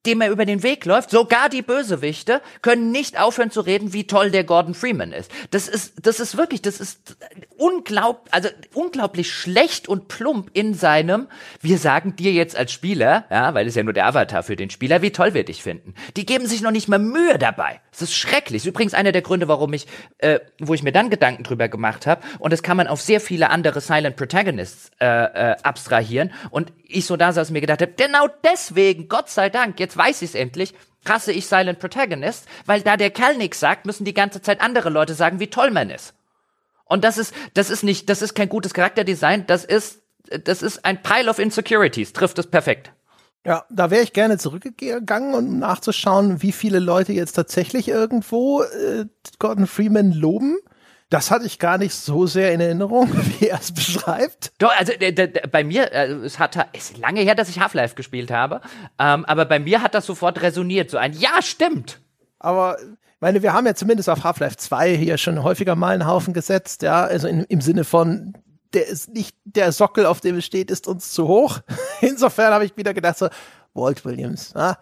[0.06, 4.06] dem er über den Weg läuft, sogar die Bösewichte können nicht aufhören zu reden, wie
[4.06, 5.30] toll der Gordon Freeman ist.
[5.50, 7.16] Das ist, das ist wirklich, das ist
[7.56, 11.28] unglaublich, also unglaublich schlecht und plump in seinem,
[11.60, 14.70] wir sagen dir jetzt als Spieler, ja, weil es ja nur der Avatar für den
[14.70, 15.94] Spieler, wie toll wir dich finden.
[16.16, 17.80] Die geben sich noch nicht mal Mühe dabei.
[17.90, 18.62] Das ist schrecklich.
[18.62, 19.86] Ist übrigens einer der Gründe, warum ich,
[20.18, 22.20] äh, wo ich mir dann Gedanken drüber gemacht habe.
[22.38, 26.32] Und das kann man auf sehr viele andere Silent Protagonists äh, äh, abstrahieren.
[26.50, 29.96] Und ich so da saß und mir gedacht habe, genau deswegen, Gott sei Dank, jetzt
[29.96, 30.74] weiß ich es endlich,
[31.08, 34.90] hasse ich Silent Protagonist, weil da der Kerl nichts sagt, müssen die ganze Zeit andere
[34.90, 36.14] Leute sagen, wie toll man ist.
[36.84, 40.02] Und das ist, das ist nicht, das ist kein gutes Charakterdesign, das ist,
[40.44, 42.92] das ist ein Pile of Insecurities, trifft es perfekt.
[43.44, 49.06] Ja, da wäre ich gerne zurückgegangen, um nachzuschauen, wie viele Leute jetzt tatsächlich irgendwo äh,
[49.38, 50.58] Gordon Freeman loben.
[51.08, 53.08] Das hatte ich gar nicht so sehr in Erinnerung,
[53.38, 54.52] wie er es beschreibt.
[54.58, 54.92] Doch, also
[55.50, 58.60] bei mir, also, es hat es ist lange her, dass ich Half-Life gespielt habe,
[58.98, 62.00] ähm, aber bei mir hat das sofort resoniert, so ein Ja, stimmt.
[62.38, 66.06] Aber ich meine, wir haben ja zumindest auf Half-Life 2 hier schon häufiger mal einen
[66.06, 68.34] Haufen gesetzt, ja, also in, im Sinne von,
[68.74, 71.60] der ist nicht, der Sockel, auf dem es steht, ist uns zu hoch.
[72.00, 73.28] Insofern habe ich wieder gedacht, so,
[73.74, 74.76] Walt Williams, ja,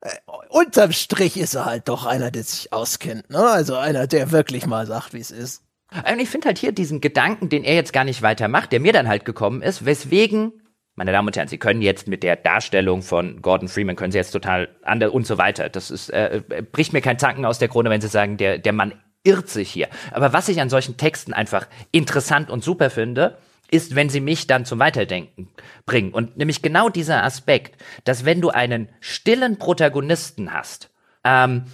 [0.00, 0.10] äh,
[0.48, 3.38] unterm Strich ist er halt doch einer, der sich auskennt, ne?
[3.38, 5.62] Also einer, der wirklich mal sagt, wie es ist.
[5.92, 8.92] Und ich finde halt hier diesen Gedanken, den er jetzt gar nicht weitermacht, der mir
[8.92, 10.52] dann halt gekommen ist, weswegen
[10.96, 14.18] meine Damen und Herren, Sie können jetzt mit der Darstellung von Gordon Freeman können Sie
[14.18, 15.68] jetzt total anders und so weiter.
[15.68, 16.42] Das ist äh,
[16.72, 19.70] bricht mir kein Zanken aus der Krone, wenn Sie sagen, der der Mann irrt sich
[19.70, 19.88] hier.
[20.12, 23.36] Aber was ich an solchen Texten einfach interessant und super finde,
[23.70, 25.48] ist, wenn sie mich dann zum Weiterdenken
[25.84, 26.12] bringen.
[26.12, 30.90] Und nämlich genau dieser Aspekt, dass wenn du einen stillen Protagonisten hast,
[31.24, 31.64] ähm,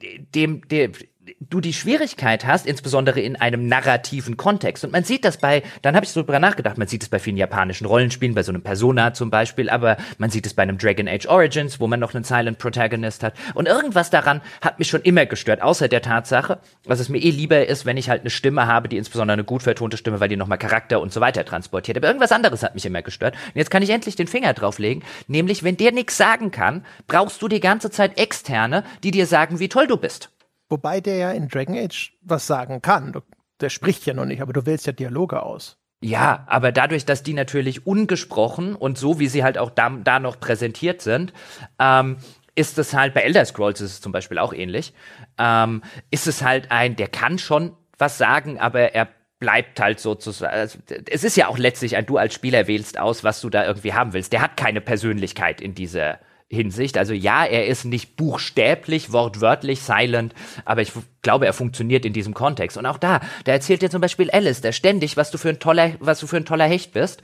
[0.00, 0.92] dem, dem,
[1.40, 4.84] du die Schwierigkeit hast, insbesondere in einem narrativen Kontext.
[4.84, 7.18] Und man sieht das bei, dann habe ich so drüber nachgedacht, man sieht es bei
[7.18, 10.78] vielen japanischen Rollenspielen, bei so einem Persona zum Beispiel, aber man sieht es bei einem
[10.78, 13.34] Dragon Age Origins, wo man noch einen Silent Protagonist hat.
[13.54, 17.30] Und irgendwas daran hat mich schon immer gestört, außer der Tatsache, dass es mir eh
[17.30, 20.28] lieber ist, wenn ich halt eine Stimme habe, die insbesondere eine gut vertonte Stimme, weil
[20.28, 21.96] die nochmal Charakter und so weiter transportiert.
[21.96, 23.34] Aber irgendwas anderes hat mich immer gestört.
[23.34, 27.40] Und jetzt kann ich endlich den Finger drauflegen, nämlich wenn der nichts sagen kann, brauchst
[27.42, 30.30] du die ganze Zeit Externe, die dir sagen, wie toll du bist.
[30.72, 33.12] Wobei der ja in Dragon Age was sagen kann.
[33.60, 35.76] Der spricht ja noch nicht, aber du wählst ja Dialoge aus.
[36.02, 40.18] Ja, aber dadurch, dass die natürlich ungesprochen und so, wie sie halt auch da, da
[40.18, 41.34] noch präsentiert sind,
[41.78, 42.16] ähm,
[42.54, 44.94] ist es halt, bei Elder Scrolls ist es zum Beispiel auch ähnlich,
[45.36, 49.08] ähm, ist es halt ein, der kann schon was sagen, aber er
[49.40, 50.78] bleibt halt sozusagen, also,
[51.10, 53.92] es ist ja auch letztlich ein, du als Spieler wählst aus, was du da irgendwie
[53.92, 54.32] haben willst.
[54.32, 56.18] Der hat keine Persönlichkeit in dieser
[56.52, 56.98] Hinsicht.
[56.98, 60.34] Also ja, er ist nicht buchstäblich, wortwörtlich silent,
[60.64, 60.92] aber ich
[61.22, 62.76] glaube, er funktioniert in diesem Kontext.
[62.76, 65.58] Und auch da, da erzählt dir zum Beispiel Alice, der ständig, was du für ein
[65.58, 67.22] toller, was du für ein toller Hecht bist.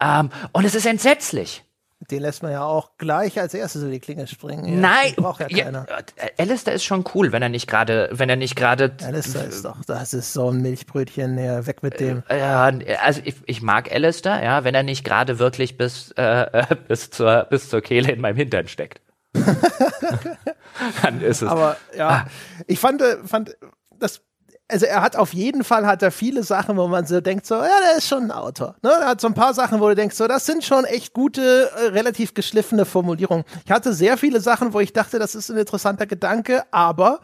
[0.00, 1.62] Ähm, und es ist entsetzlich.
[2.08, 4.64] Den lässt man ja auch gleich als erstes in die Klinge springen.
[4.64, 5.86] Ja, Nein, braucht ja keiner.
[5.86, 5.98] Ja,
[6.38, 8.96] Alistair ist schon cool, wenn er nicht gerade, wenn er nicht gerade.
[9.04, 12.22] Alistair ist doch, das ist so ein Milchbrötchen, ja, weg mit dem.
[12.30, 12.72] Ja,
[13.02, 17.46] also ich, ich mag Alistair, ja, wenn er nicht gerade wirklich bis, äh, bis zur,
[17.50, 19.02] bis zur Kehle in meinem Hintern steckt.
[21.02, 21.48] Dann ist es.
[21.48, 22.26] Aber ja, ah.
[22.66, 23.56] ich fand, fand
[23.98, 24.22] das
[24.70, 27.56] also er hat auf jeden Fall hat er viele Sachen, wo man so denkt, so,
[27.56, 28.76] ja, der ist schon ein Autor.
[28.82, 28.90] Ne?
[28.90, 31.70] Er hat so ein paar Sachen, wo du denkst, so, das sind schon echt gute,
[31.76, 33.44] äh, relativ geschliffene Formulierungen.
[33.64, 37.20] Ich hatte sehr viele Sachen, wo ich dachte, das ist ein interessanter Gedanke, aber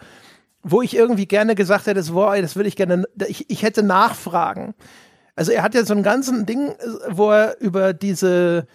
[0.63, 4.75] wo ich irgendwie gerne gesagt hätte, boah, das würde ich gerne, ich, ich hätte Nachfragen.
[5.37, 6.77] Also er hat ja so ein ganzen Ding, äh,
[7.11, 8.67] wo er über diese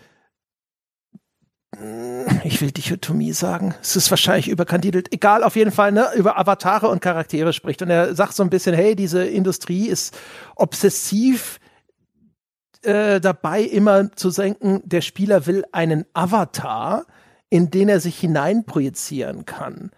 [2.44, 3.74] ich will Dichotomie sagen.
[3.82, 5.14] Es ist wahrscheinlich überkandidelt.
[5.14, 7.82] Egal, auf jeden Fall, ne, über Avatare und Charaktere spricht.
[7.82, 10.18] Und er sagt so ein bisschen, hey, diese Industrie ist
[10.56, 11.60] obsessiv
[12.84, 17.06] äh, dabei, immer zu senken, der Spieler will einen Avatar,
[17.50, 19.92] in den er sich hineinprojizieren kann.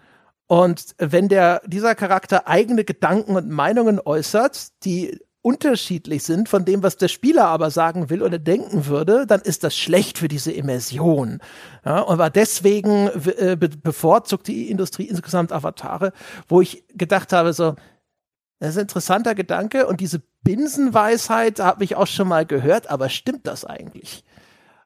[0.47, 6.81] Und wenn der, dieser Charakter eigene Gedanken und Meinungen äußert, die unterschiedlich sind von dem,
[6.81, 10.51] was der Spieler aber sagen will oder denken würde, dann ist das schlecht für diese
[10.51, 11.39] Immersion.
[11.85, 16.13] Ja, und war deswegen äh, be bevorzugt die Industrie insgesamt Avatare,
[16.47, 17.75] wo ich gedacht habe, so,
[18.59, 23.09] das ist ein interessanter Gedanke und diese Binsenweisheit habe ich auch schon mal gehört, aber
[23.09, 24.23] stimmt das eigentlich?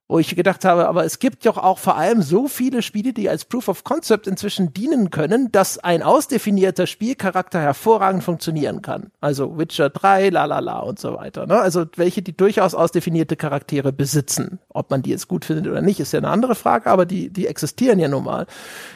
[0.07, 3.29] Wo ich gedacht habe, aber es gibt doch auch vor allem so viele Spiele, die
[3.29, 9.11] als Proof of Concept inzwischen dienen können, dass ein ausdefinierter Spielcharakter hervorragend funktionieren kann.
[9.19, 11.45] Also Witcher 3, la la la und so weiter.
[11.45, 11.59] Ne?
[11.59, 14.59] Also welche, die durchaus ausdefinierte Charaktere besitzen.
[14.69, 17.29] Ob man die jetzt gut findet oder nicht, ist ja eine andere Frage, aber die,
[17.29, 18.47] die existieren ja nun mal.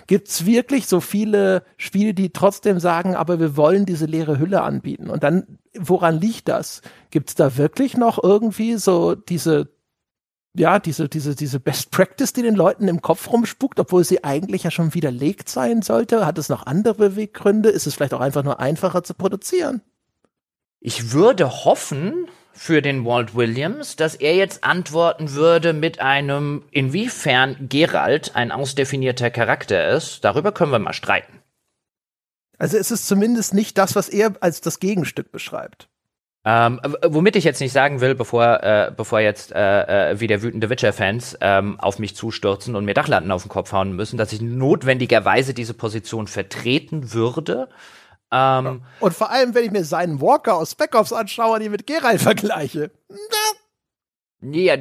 [0.08, 4.62] Gibt es wirklich so viele Spiele, die trotzdem sagen, aber wir wollen diese leere Hülle
[4.62, 5.10] anbieten?
[5.10, 6.82] Und dann, woran liegt das?
[7.10, 9.68] Gibt es da wirklich noch irgendwie so diese
[10.54, 14.64] ja, diese, diese, diese Best Practice, die den Leuten im Kopf rumspuckt, obwohl sie eigentlich
[14.64, 16.26] ja schon widerlegt sein sollte?
[16.26, 17.70] Hat es noch andere Beweggründe?
[17.70, 19.82] Ist es vielleicht auch einfach nur einfacher zu produzieren?
[20.80, 27.70] Ich würde hoffen für den Walt Williams, dass er jetzt antworten würde mit einem, inwiefern
[27.70, 30.26] Gerald ein ausdefinierter Charakter ist.
[30.26, 31.40] Darüber können wir mal streiten.
[32.58, 35.88] Also es ist zumindest nicht das, was er als das Gegenstück beschreibt.
[36.44, 40.72] Ähm, womit ich jetzt nicht sagen will, bevor, äh, bevor jetzt äh, äh, wieder wütende
[40.72, 44.42] Witcher-Fans ähm, auf mich zustürzen und mir Dachlatten auf den Kopf hauen müssen, dass ich
[44.42, 47.70] notwendigerweise diese Position vertreten würde.
[48.32, 51.72] Ähm, und vor allem, wenn ich mir seinen Walker aus Spec Ops anschaue und ihn
[51.72, 52.90] mit Geralt vergleiche.
[54.42, 54.76] Ja,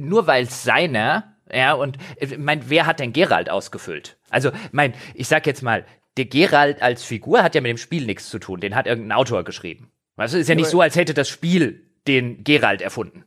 [0.00, 4.18] nur weil es seiner, ja, und äh, mein, wer hat denn Geralt ausgefüllt?
[4.30, 5.84] Also, mein, ich sag jetzt mal,
[6.16, 8.58] der Geralt als Figur hat ja mit dem Spiel nichts zu tun.
[8.60, 9.92] Den hat irgendein Autor geschrieben.
[10.16, 13.24] Weißt du, ist ja nicht so, als hätte das Spiel den Geralt erfunden.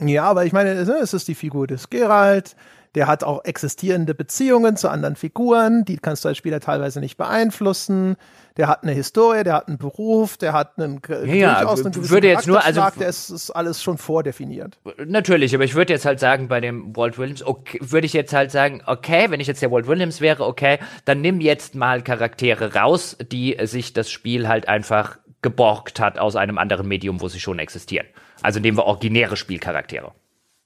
[0.00, 2.54] Ja, aber ich meine, es ist die Figur des Geralt.
[2.94, 7.16] Der hat auch existierende Beziehungen zu anderen Figuren, die kannst du als Spieler teilweise nicht
[7.18, 8.16] beeinflussen.
[8.56, 12.28] Der hat eine Historie, der hat einen Beruf, der hat einen ja, durchaus einen würde
[12.28, 14.80] jetzt nur also der ist, ist, alles schon vordefiniert.
[15.06, 18.32] Natürlich, aber ich würde jetzt halt sagen bei dem Walt Williams, okay, würde ich jetzt
[18.32, 22.02] halt sagen, okay, wenn ich jetzt der Walt Williams wäre, okay, dann nimm jetzt mal
[22.02, 27.28] Charaktere raus, die sich das Spiel halt einfach geborgt hat aus einem anderen Medium, wo
[27.28, 28.06] sie schon existieren.
[28.42, 30.12] Also nehmen wir originäre Spielcharaktere.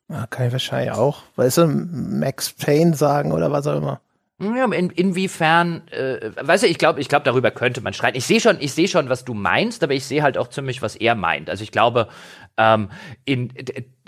[0.08, 1.22] Ja, kann ich wahrscheinlich auch.
[1.36, 4.00] Weißt du, Max Payne sagen oder was auch immer.
[4.40, 8.18] Ja, in, inwiefern, äh, weißt du, ich glaube, ich glaube, darüber könnte man streiten.
[8.18, 10.82] Ich sehe schon, ich sehe schon, was du meinst, aber ich sehe halt auch ziemlich,
[10.82, 11.48] was er meint.
[11.48, 12.08] Also ich glaube,
[12.56, 12.90] ähm,
[13.24, 13.52] in,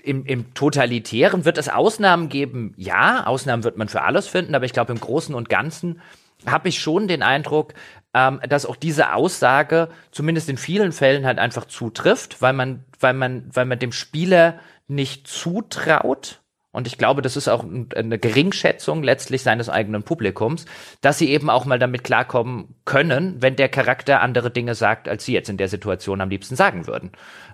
[0.02, 4.64] im, im Totalitären wird es Ausnahmen geben, ja, Ausnahmen wird man für alles finden, aber
[4.64, 6.00] ich glaube, im Großen und Ganzen
[6.46, 7.74] habe ich schon den Eindruck,
[8.14, 13.12] ähm, dass auch diese Aussage zumindest in vielen Fällen halt einfach zutrifft, weil man, weil
[13.12, 16.40] man, weil man dem Spieler nicht zutraut.
[16.70, 20.64] Und ich glaube, das ist auch eine Geringschätzung letztlich seines eigenen Publikums,
[21.02, 25.24] dass sie eben auch mal damit klarkommen können, wenn der Charakter andere Dinge sagt, als
[25.24, 27.12] sie jetzt in der Situation am liebsten sagen würden.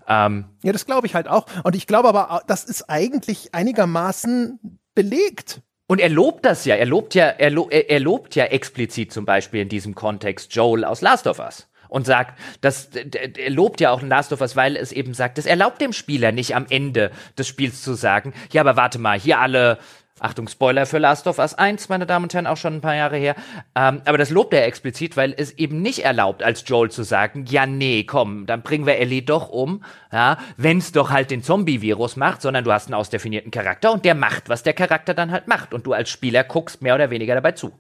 [0.09, 1.47] Ähm, ja, das glaube ich halt auch.
[1.65, 5.61] Und ich glaube aber, das ist eigentlich einigermaßen belegt.
[5.91, 6.77] Und er lobt das ja.
[6.77, 10.85] Er lobt ja, er, lo er lobt ja explizit zum Beispiel in diesem Kontext Joel
[10.85, 14.77] aus Last of Us und sagt, dass er lobt ja auch Last of Us, weil
[14.77, 18.61] es eben sagt, es erlaubt dem Spieler nicht am Ende des Spiels zu sagen, ja,
[18.61, 19.79] aber warte mal, hier alle
[20.21, 22.95] Achtung, Spoiler für Last of Us 1, meine Damen und Herren, auch schon ein paar
[22.95, 23.35] Jahre her.
[23.75, 27.47] Ähm, aber das lobt er explizit, weil es eben nicht erlaubt, als Joel zu sagen,
[27.49, 29.83] ja, nee, komm, dann bringen wir Ellie doch um,
[30.13, 34.15] ja, wenn's doch halt den Zombie-Virus macht, sondern du hast einen ausdefinierten Charakter und der
[34.15, 35.73] macht, was der Charakter dann halt macht.
[35.73, 37.73] Und du als Spieler guckst mehr oder weniger dabei zu.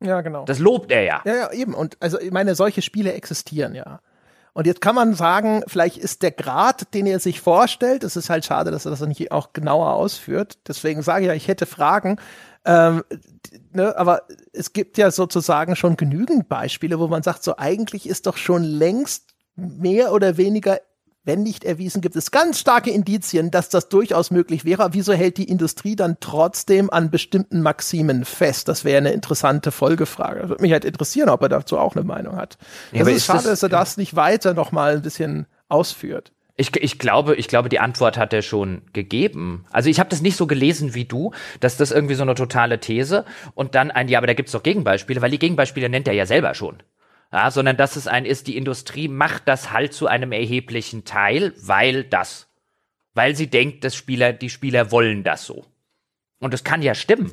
[0.00, 0.44] Ja, genau.
[0.44, 1.22] Das lobt er ja.
[1.24, 1.74] Ja, ja, eben.
[1.74, 4.00] Und also, ich meine, solche Spiele existieren ja.
[4.58, 8.28] Und jetzt kann man sagen, vielleicht ist der Grad, den er sich vorstellt, es ist
[8.28, 10.58] halt schade, dass er das nicht auch genauer ausführt.
[10.66, 12.16] Deswegen sage ich ja, ich hätte Fragen.
[12.64, 13.04] Ähm,
[13.70, 14.22] ne, aber
[14.52, 18.64] es gibt ja sozusagen schon genügend Beispiele, wo man sagt, so eigentlich ist doch schon
[18.64, 20.80] längst mehr oder weniger
[21.28, 24.88] wenn nicht erwiesen, gibt es ganz starke Indizien, dass das durchaus möglich wäre.
[24.92, 28.66] Wieso hält die Industrie dann trotzdem an bestimmten Maximen fest?
[28.66, 30.40] Das wäre eine interessante Folgefrage.
[30.40, 32.56] Das würde mich halt interessieren, ob er dazu auch eine Meinung hat.
[32.92, 35.46] Ja, es ist, ist schade, das, dass er das nicht weiter noch mal ein bisschen
[35.68, 36.32] ausführt.
[36.56, 39.66] Ich, ich, glaube, ich glaube, die Antwort hat er schon gegeben.
[39.70, 42.80] Also ich habe das nicht so gelesen wie du, dass das irgendwie so eine totale
[42.80, 46.14] These und dann ein, ja, aber da gibt's doch Gegenbeispiele, weil die Gegenbeispiele nennt er
[46.14, 46.78] ja selber schon
[47.32, 51.52] ja, sondern dass es ein ist, die Industrie macht das halt zu einem erheblichen Teil,
[51.60, 52.48] weil das,
[53.14, 55.66] weil sie denkt, dass Spieler, die Spieler wollen das so.
[56.40, 57.32] Und das kann ja stimmen.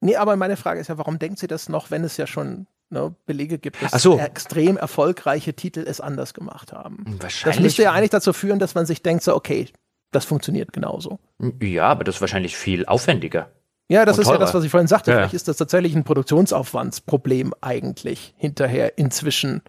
[0.00, 2.66] Nee, aber meine Frage ist ja, warum denkt sie das noch, wenn es ja schon
[2.90, 4.18] ne, Belege gibt, dass so.
[4.18, 7.04] extrem erfolgreiche Titel es anders gemacht haben?
[7.20, 7.56] Wahrscheinlich.
[7.56, 9.68] Das müsste ja eigentlich dazu führen, dass man sich denkt, so, okay,
[10.10, 11.18] das funktioniert genauso.
[11.60, 13.50] Ja, aber das ist wahrscheinlich viel aufwendiger.
[13.92, 15.10] Ja, das ist ja das, was ich vorhin sagte.
[15.10, 15.18] Ja.
[15.18, 19.62] Vielleicht ist das tatsächlich ein Produktionsaufwandsproblem eigentlich hinterher inzwischen.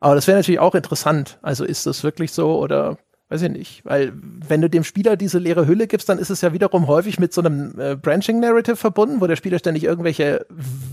[0.00, 1.38] Aber das wäre natürlich auch interessant.
[1.40, 2.98] Also ist das wirklich so oder
[3.28, 3.84] weiß ich nicht.
[3.84, 7.18] Weil wenn du dem Spieler diese leere Hülle gibst, dann ist es ja wiederum häufig
[7.18, 10.46] mit so einem äh, Branching Narrative verbunden, wo der Spieler ständig irgendwelche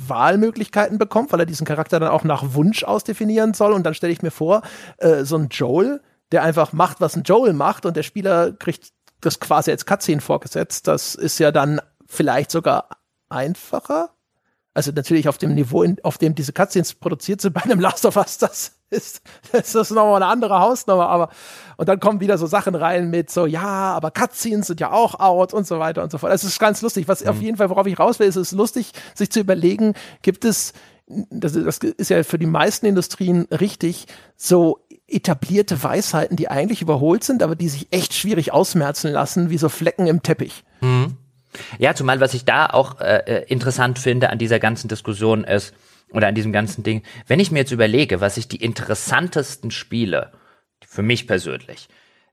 [0.08, 3.74] Wahlmöglichkeiten bekommt, weil er diesen Charakter dann auch nach Wunsch ausdefinieren soll.
[3.74, 4.62] Und dann stelle ich mir vor,
[4.98, 6.00] äh, so ein Joel,
[6.32, 10.22] der einfach macht, was ein Joel macht und der Spieler kriegt das quasi als Cutscene
[10.22, 10.88] vorgesetzt.
[10.88, 11.82] Das ist ja dann
[12.12, 12.90] vielleicht sogar
[13.30, 14.12] einfacher.
[14.74, 18.16] Also natürlich auf dem Niveau, auf dem diese Cutscenes produziert sind bei einem Last of
[18.16, 19.22] Us, das ist,
[19.52, 21.30] das ist nochmal eine andere Hausnummer, aber
[21.78, 25.20] und dann kommen wieder so Sachen rein mit so, ja, aber Cutscenes sind ja auch
[25.20, 26.32] out und so weiter und so fort.
[26.32, 27.08] Das ist ganz lustig.
[27.08, 27.30] Was mhm.
[27.30, 30.74] auf jeden Fall, worauf ich raus will, ist es lustig, sich zu überlegen, gibt es,
[31.08, 34.06] das, das ist ja für die meisten Industrien richtig,
[34.38, 39.58] so etablierte Weisheiten, die eigentlich überholt sind, aber die sich echt schwierig ausmerzen lassen, wie
[39.58, 40.64] so Flecken im Teppich.
[40.82, 41.18] Mhm.
[41.80, 45.74] Ja, zumal was ich da auch äh, äh, interessant finde an dieser ganzen Diskussion ist,
[46.12, 50.32] oder an diesem ganzen Ding, wenn ich mir jetzt überlege, was ich die interessantesten Spiele,
[50.86, 51.88] für mich persönlich,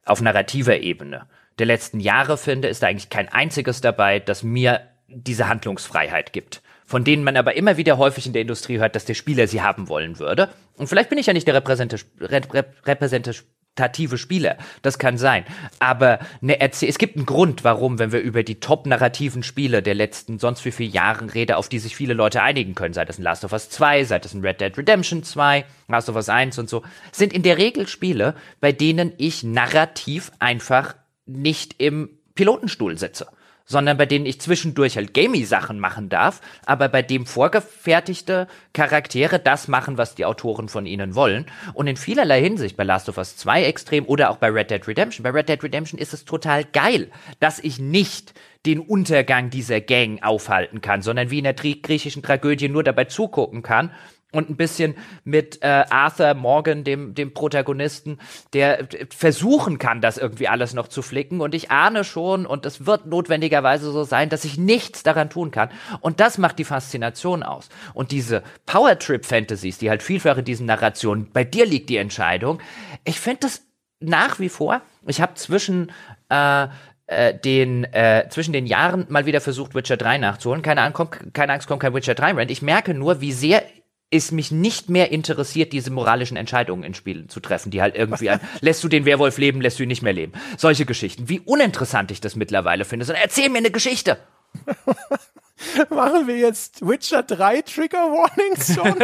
[0.04, 1.26] auf narrativer Ebene
[1.58, 6.62] der letzten Jahre finde, ist da eigentlich kein einziges dabei, das mir diese Handlungsfreiheit gibt.
[6.86, 9.60] Von denen man aber immer wieder häufig in der Industrie hört, dass der Spieler sie
[9.60, 10.48] haben wollen würde.
[10.76, 13.44] Und vielleicht bin ich ja nicht der repräsentative
[13.78, 14.56] repräsentative Spieler.
[14.82, 15.44] Das kann sein.
[15.78, 20.38] Aber ne, es gibt einen Grund, warum, wenn wir über die top-narrativen Spiele der letzten
[20.38, 23.22] sonst wie viele Jahre reden, auf die sich viele Leute einigen können, sei das ein
[23.22, 26.58] Last of Us 2, sei das ein Red Dead Redemption 2, Last of Us 1
[26.58, 26.82] und so,
[27.12, 30.96] sind in der Regel Spiele, bei denen ich narrativ einfach
[31.26, 33.26] nicht im Pilotenstuhl sitze
[33.68, 39.68] sondern bei denen ich zwischendurch halt Gamey-Sachen machen darf, aber bei dem vorgefertigte Charaktere das
[39.68, 41.46] machen, was die Autoren von ihnen wollen.
[41.74, 44.88] Und in vielerlei Hinsicht, bei Last of Us 2 extrem oder auch bei Red Dead
[44.88, 45.22] Redemption.
[45.22, 48.32] Bei Red Dead Redemption ist es total geil, dass ich nicht
[48.64, 53.62] den Untergang dieser Gang aufhalten kann, sondern wie in der griechischen Tragödie nur dabei zugucken
[53.62, 53.92] kann
[54.30, 54.94] und ein bisschen
[55.24, 58.18] mit äh, Arthur Morgan, dem, dem Protagonisten,
[58.52, 61.40] der versuchen kann, das irgendwie alles noch zu flicken.
[61.40, 65.50] Und ich ahne schon, und es wird notwendigerweise so sein, dass ich nichts daran tun
[65.50, 65.70] kann.
[66.00, 67.70] Und das macht die Faszination aus.
[67.94, 72.60] Und diese Power-Trip-Fantasies, die halt vielfach in diesen Narrationen, bei dir liegt die Entscheidung.
[73.04, 73.62] Ich finde das
[74.00, 75.90] nach wie vor, ich habe zwischen
[76.28, 76.68] äh,
[77.06, 80.60] äh, den äh, zwischen den Jahren mal wieder versucht, Witcher 3 nachzuholen.
[80.60, 82.50] Keine, Angst, kommt, keine Angst, kommt kein Witcher 3 Rant.
[82.50, 83.62] Ich merke nur, wie sehr
[84.10, 88.30] es mich nicht mehr interessiert, diese moralischen Entscheidungen in Spielen zu treffen, die halt irgendwie
[88.30, 90.32] an, lässt du den Werwolf leben, lässt du ihn nicht mehr leben.
[90.56, 91.28] Solche Geschichten.
[91.28, 93.04] Wie uninteressant ich das mittlerweile finde.
[93.04, 94.18] Sondern erzähl mir eine Geschichte.
[95.90, 98.94] Machen wir jetzt Witcher 3 Trigger Warnings schon?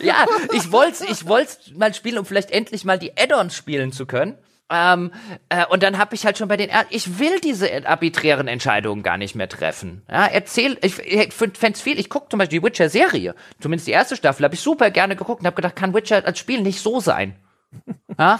[0.02, 4.06] ja, ich wollte ich wollt's mal spielen, um vielleicht endlich mal die Add-ons spielen zu
[4.06, 4.36] können.
[4.70, 5.12] Ähm,
[5.48, 9.16] äh, und dann habe ich halt schon bei den, ich will diese arbiträren Entscheidungen gar
[9.16, 10.02] nicht mehr treffen.
[10.10, 14.16] Ja, erzähl, ich, ich fände viel, ich gucke zum Beispiel die Witcher-Serie, zumindest die erste
[14.16, 17.00] Staffel, habe ich super gerne geguckt und habe gedacht, kann Witcher als Spiel nicht so
[17.00, 17.36] sein.
[18.18, 18.38] ja?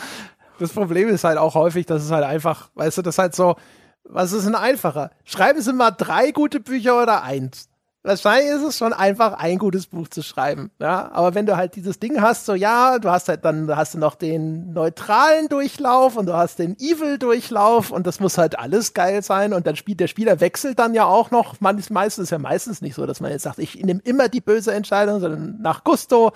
[0.59, 3.35] Das Problem ist halt auch häufig, dass es halt einfach, weißt du, das ist halt
[3.35, 3.57] so,
[4.05, 5.11] was ist denn einfacher?
[5.25, 7.68] Schreiben Sie mal drei gute Bücher oder eins?
[8.09, 10.70] Wahrscheinlich ist es schon einfach, ein gutes Buch zu schreiben.
[10.80, 13.94] Ja, aber wenn du halt dieses Ding hast, so ja, du hast halt dann hast
[13.94, 18.94] du noch den neutralen Durchlauf und du hast den Evil-Durchlauf und das muss halt alles
[18.94, 21.60] geil sein und dann spielt der Spieler wechselt dann ja auch noch.
[21.60, 24.40] Man ist meistens ja meistens nicht so, dass man jetzt sagt, ich nehme immer die
[24.40, 26.32] böse Entscheidung, sondern nach Gusto.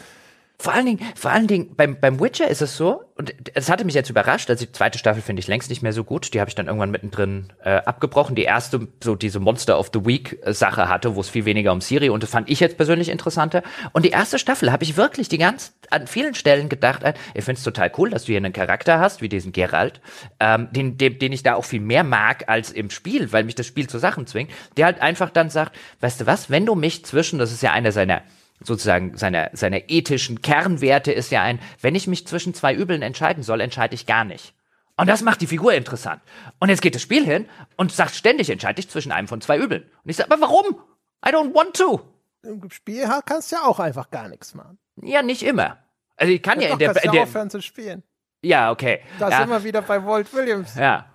[0.58, 3.84] Vor allen Dingen, vor allen Dingen beim, beim Witcher ist es so, und es hatte
[3.84, 6.32] mich jetzt überrascht, also die zweite Staffel finde ich längst nicht mehr so gut.
[6.34, 8.34] Die habe ich dann irgendwann mittendrin äh, abgebrochen.
[8.34, 11.72] Die erste, so diese Monster of the Week äh, Sache hatte, wo es viel weniger
[11.72, 13.62] um Siri und das fand ich jetzt persönlich interessanter.
[13.92, 17.02] Und die erste Staffel habe ich wirklich die ganz an vielen Stellen gedacht,
[17.34, 20.00] ich finde es total cool, dass du hier einen Charakter hast, wie diesen Geralt,
[20.40, 23.54] ähm, den, den, den ich da auch viel mehr mag als im Spiel, weil mich
[23.54, 26.74] das Spiel zu Sachen zwingt, der halt einfach dann sagt, weißt du was, wenn du
[26.74, 28.22] mich zwischen, das ist ja einer seiner
[28.64, 33.42] sozusagen seiner, seiner ethischen Kernwerte ist ja ein, wenn ich mich zwischen zwei Übeln entscheiden
[33.42, 34.54] soll, entscheide ich gar nicht.
[34.96, 36.20] Und das macht die Figur interessant.
[36.58, 39.58] Und jetzt geht das Spiel hin und sagt ständig, entscheide ich zwischen einem von zwei
[39.58, 39.82] Übeln.
[39.82, 40.80] Und ich sage, aber warum?
[41.26, 42.00] I don't want to.
[42.42, 44.78] Im Spiel kannst du ja auch einfach gar nichts machen.
[45.00, 45.78] Ja, nicht immer.
[46.16, 48.02] Also ich kann ja, ja in der, kannst in ja der aufhören zu spielen.
[48.42, 49.00] Ja, okay.
[49.18, 49.38] Da ja.
[49.38, 50.74] sind wir wieder bei Walt Williams.
[50.74, 51.06] Ja.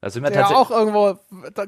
[0.00, 1.18] Da sind wir der auch irgendwo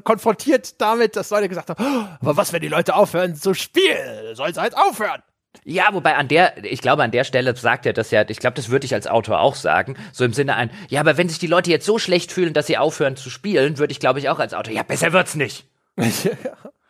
[0.05, 4.35] konfrontiert damit, dass Leute gesagt haben, oh, aber was, wenn die Leute aufhören zu spielen?
[4.35, 5.23] Sollen sie halt aufhören?
[5.64, 8.55] Ja, wobei an der, ich glaube, an der Stelle sagt er das ja, ich glaube,
[8.55, 11.39] das würde ich als Autor auch sagen, so im Sinne ein, ja, aber wenn sich
[11.39, 14.28] die Leute jetzt so schlecht fühlen, dass sie aufhören zu spielen, würde ich, glaube ich,
[14.28, 15.66] auch als Autor, ja, besser wird's nicht.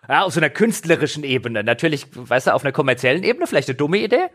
[0.09, 1.65] ja, auf so einer künstlerischen Ebene.
[1.65, 4.29] Natürlich, weißt du, auf einer kommerziellen Ebene vielleicht eine dumme Idee.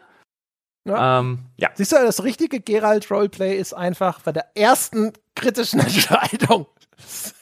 [0.86, 1.20] Ja.
[1.20, 1.70] Ähm, ja.
[1.76, 6.68] Siehst du, das richtige Geralt Roleplay ist einfach bei der ersten kritischen Entscheidung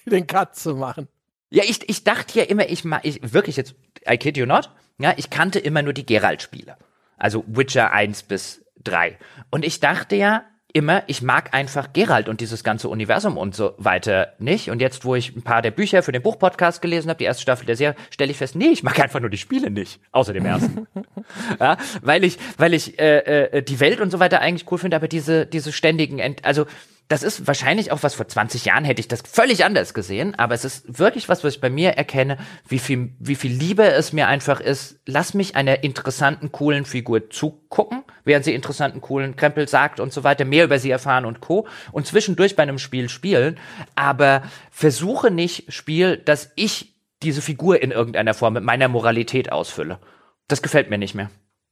[0.06, 1.08] den Cut zu machen.
[1.50, 3.76] Ja, ich, ich dachte ja immer, ich, ich wirklich jetzt,
[4.10, 4.70] I kid you not,
[5.02, 6.78] ja, ich kannte immer nur die Geralt-Spiele.
[7.18, 9.18] Also Witcher 1 bis 3.
[9.52, 13.74] Und ich dachte ja immer, ich mag einfach Geralt und dieses ganze Universum und so
[13.78, 14.70] weiter nicht.
[14.70, 17.42] Und jetzt, wo ich ein paar der Bücher für den Buchpodcast gelesen habe, die erste
[17.42, 20.00] Staffel der Serie, stelle ich fest, nee, ich mag einfach nur die Spiele nicht.
[20.12, 20.88] Außer dem ersten.
[21.60, 24.96] ja, weil ich, weil ich äh, äh, die Welt und so weiter eigentlich cool finde,
[24.96, 26.66] aber diese, diese ständigen, Ent also
[27.12, 30.56] das ist wahrscheinlich auch was vor 20 Jahren hätte ich das völlig anders gesehen, aber
[30.56, 32.38] es ist wirklich was, was ich bei mir erkenne,
[32.70, 34.98] wie viel, wie viel Liebe es mir einfach ist.
[35.06, 40.24] Lass mich einer interessanten, coolen Figur zugucken, während sie interessanten, coolen Krempel sagt und so
[40.24, 41.68] weiter, mehr über sie erfahren und Co.
[41.92, 43.60] Und zwischendurch bei einem Spiel spielen,
[43.96, 50.00] aber versuche nicht Spiel, dass ich diese Figur in irgendeiner Form mit meiner Moralität ausfülle.
[50.48, 51.30] Das gefällt mir nicht mehr.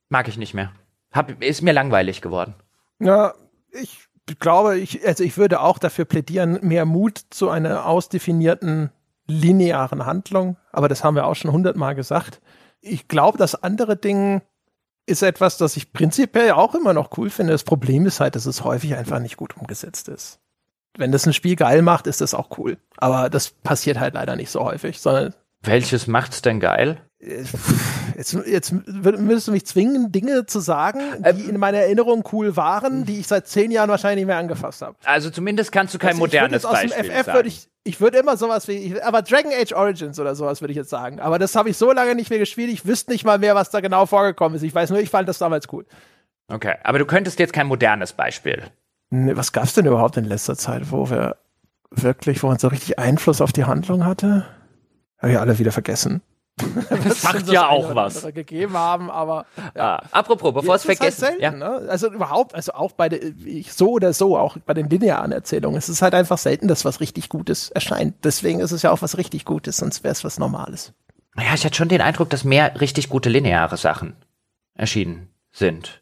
[0.09, 0.73] Mag ich nicht mehr.
[1.13, 2.55] Hab, ist mir langweilig geworden.
[2.99, 3.35] Ja,
[3.71, 8.91] ich glaube, ich, also ich würde auch dafür plädieren, mehr Mut zu einer ausdefinierten
[9.27, 10.57] linearen Handlung.
[10.71, 12.41] Aber das haben wir auch schon hundertmal gesagt.
[12.81, 14.41] Ich glaube, das andere Ding
[15.05, 17.53] ist etwas, das ich prinzipiell auch immer noch cool finde.
[17.53, 20.39] Das Problem ist halt, dass es häufig einfach nicht gut umgesetzt ist.
[20.97, 22.77] Wenn das ein Spiel geil macht, ist das auch cool.
[22.97, 25.33] Aber das passiert halt leider nicht so häufig, sondern.
[25.61, 27.01] Welches macht's denn geil?
[28.19, 32.57] Jetzt, jetzt würdest du mich zwingen, Dinge zu sagen, die ähm, in meiner Erinnerung cool
[32.57, 34.97] waren, die ich seit zehn Jahren wahrscheinlich nicht mehr angefasst habe.
[35.05, 37.37] Also zumindest kannst du kein also modernes aus Beispiel dem FF sagen.
[37.37, 40.75] Würde ich, ich würde immer sowas wie, aber Dragon Age Origins oder sowas würde ich
[40.75, 41.21] jetzt sagen.
[41.21, 43.69] Aber das habe ich so lange nicht mehr gespielt, ich wüsste nicht mal mehr, was
[43.69, 44.63] da genau vorgekommen ist.
[44.63, 45.85] Ich weiß nur, ich fand das damals cool.
[46.49, 48.63] Okay, aber du könntest jetzt kein modernes Beispiel.
[49.11, 51.37] Nee, was gab's denn überhaupt in letzter Zeit, wo wir
[51.89, 54.45] wirklich, wo man so richtig Einfluss auf die Handlung hatte?
[55.19, 56.21] Habe ich alle wieder vergessen.
[56.89, 58.23] Das sagt ja auch was.
[58.33, 59.45] gegeben haben, aber
[59.75, 59.95] ja.
[59.95, 61.79] ah, apropos, bevor es vergessen, halt selten, ja.
[61.79, 61.89] ne?
[61.89, 63.19] also überhaupt, also auch bei der,
[63.69, 66.99] so oder so, auch bei den linearen Erzählungen, es ist halt einfach selten, dass was
[66.99, 68.15] richtig Gutes erscheint.
[68.23, 70.93] Deswegen ist es ja auch was richtig Gutes, sonst wäre es was Normales.
[71.37, 74.15] Ja, ich hatte schon den Eindruck, dass mehr richtig gute lineare Sachen
[74.73, 76.01] erschienen sind.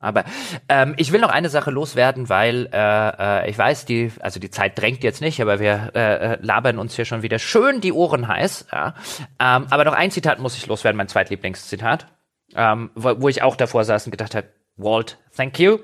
[0.00, 0.24] Aber
[0.70, 4.50] ähm, ich will noch eine Sache loswerden, weil äh, äh, ich weiß, die, also die
[4.50, 7.92] Zeit drängt jetzt nicht, aber wir äh, äh, labern uns hier schon wieder schön die
[7.92, 8.66] Ohren heiß.
[8.72, 8.94] Ja.
[9.38, 12.06] Ähm, aber noch ein Zitat muss ich loswerden, mein zweitlieblingszitat,
[12.56, 15.78] ähm, wo, wo ich auch davor saß und gedacht habe, Walt, thank you.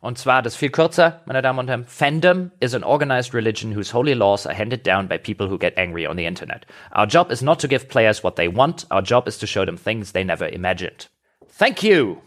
[0.00, 1.84] Und zwar das viel kürzer, meine Damen und Herren.
[1.84, 5.78] Fandom is an organized religion whose holy laws are handed down by people who get
[5.78, 6.66] angry on the internet.
[6.96, 8.86] Our job is not to give players what they want.
[8.90, 11.08] Our job is to show them things they never imagined.
[11.48, 12.18] Thank you.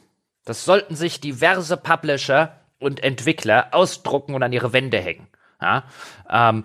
[0.47, 5.27] Das sollten sich diverse Publisher und Entwickler ausdrucken und an ihre Wände hängen.
[5.61, 5.83] Ja?
[6.29, 6.63] Ähm,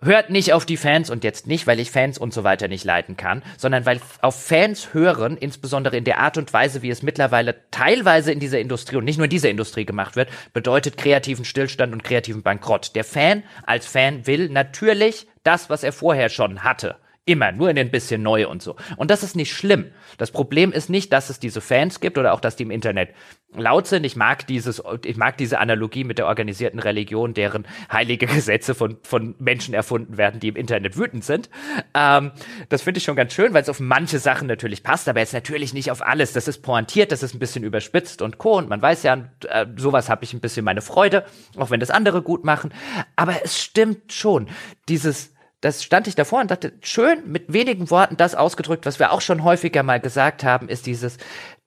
[0.00, 2.84] hört nicht auf die Fans und jetzt nicht, weil ich Fans und so weiter nicht
[2.84, 7.02] leiten kann, sondern weil auf Fans hören, insbesondere in der Art und Weise, wie es
[7.02, 11.44] mittlerweile teilweise in dieser Industrie und nicht nur in dieser Industrie gemacht wird, bedeutet kreativen
[11.44, 12.94] Stillstand und kreativen Bankrott.
[12.94, 16.96] Der Fan als Fan will natürlich das, was er vorher schon hatte
[17.28, 18.76] Immer, nur in ein bisschen neu und so.
[18.96, 19.90] Und das ist nicht schlimm.
[20.16, 23.10] Das Problem ist nicht, dass es diese Fans gibt oder auch, dass die im Internet
[23.54, 24.04] laut sind.
[24.04, 28.96] Ich mag dieses, ich mag diese Analogie mit der organisierten Religion, deren heilige Gesetze von,
[29.02, 31.50] von Menschen erfunden werden, die im Internet wütend sind.
[31.92, 32.32] Ähm,
[32.70, 35.34] das finde ich schon ganz schön, weil es auf manche Sachen natürlich passt, aber jetzt
[35.34, 36.32] natürlich nicht auf alles.
[36.32, 38.56] Das ist pointiert, das ist ein bisschen überspitzt und co.
[38.56, 41.26] Und man weiß ja, äh, sowas habe ich ein bisschen meine Freude,
[41.58, 42.72] auch wenn das andere gut machen.
[43.16, 44.48] Aber es stimmt schon.
[44.88, 49.12] Dieses, das stand ich davor und dachte, schön mit wenigen Worten das ausgedrückt, was wir
[49.12, 51.18] auch schon häufiger mal gesagt haben, ist dieses,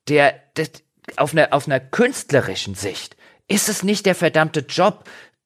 [0.08, 0.68] der, der
[1.18, 5.04] auf einer, auf einer künstlerischen Sicht ist es nicht der verdammte Job,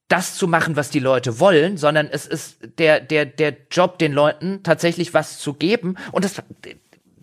[0.07, 4.13] das zu machen, was die Leute wollen, sondern es ist der, der, der Job, den
[4.13, 5.95] Leuten tatsächlich was zu geben.
[6.11, 6.43] Und das,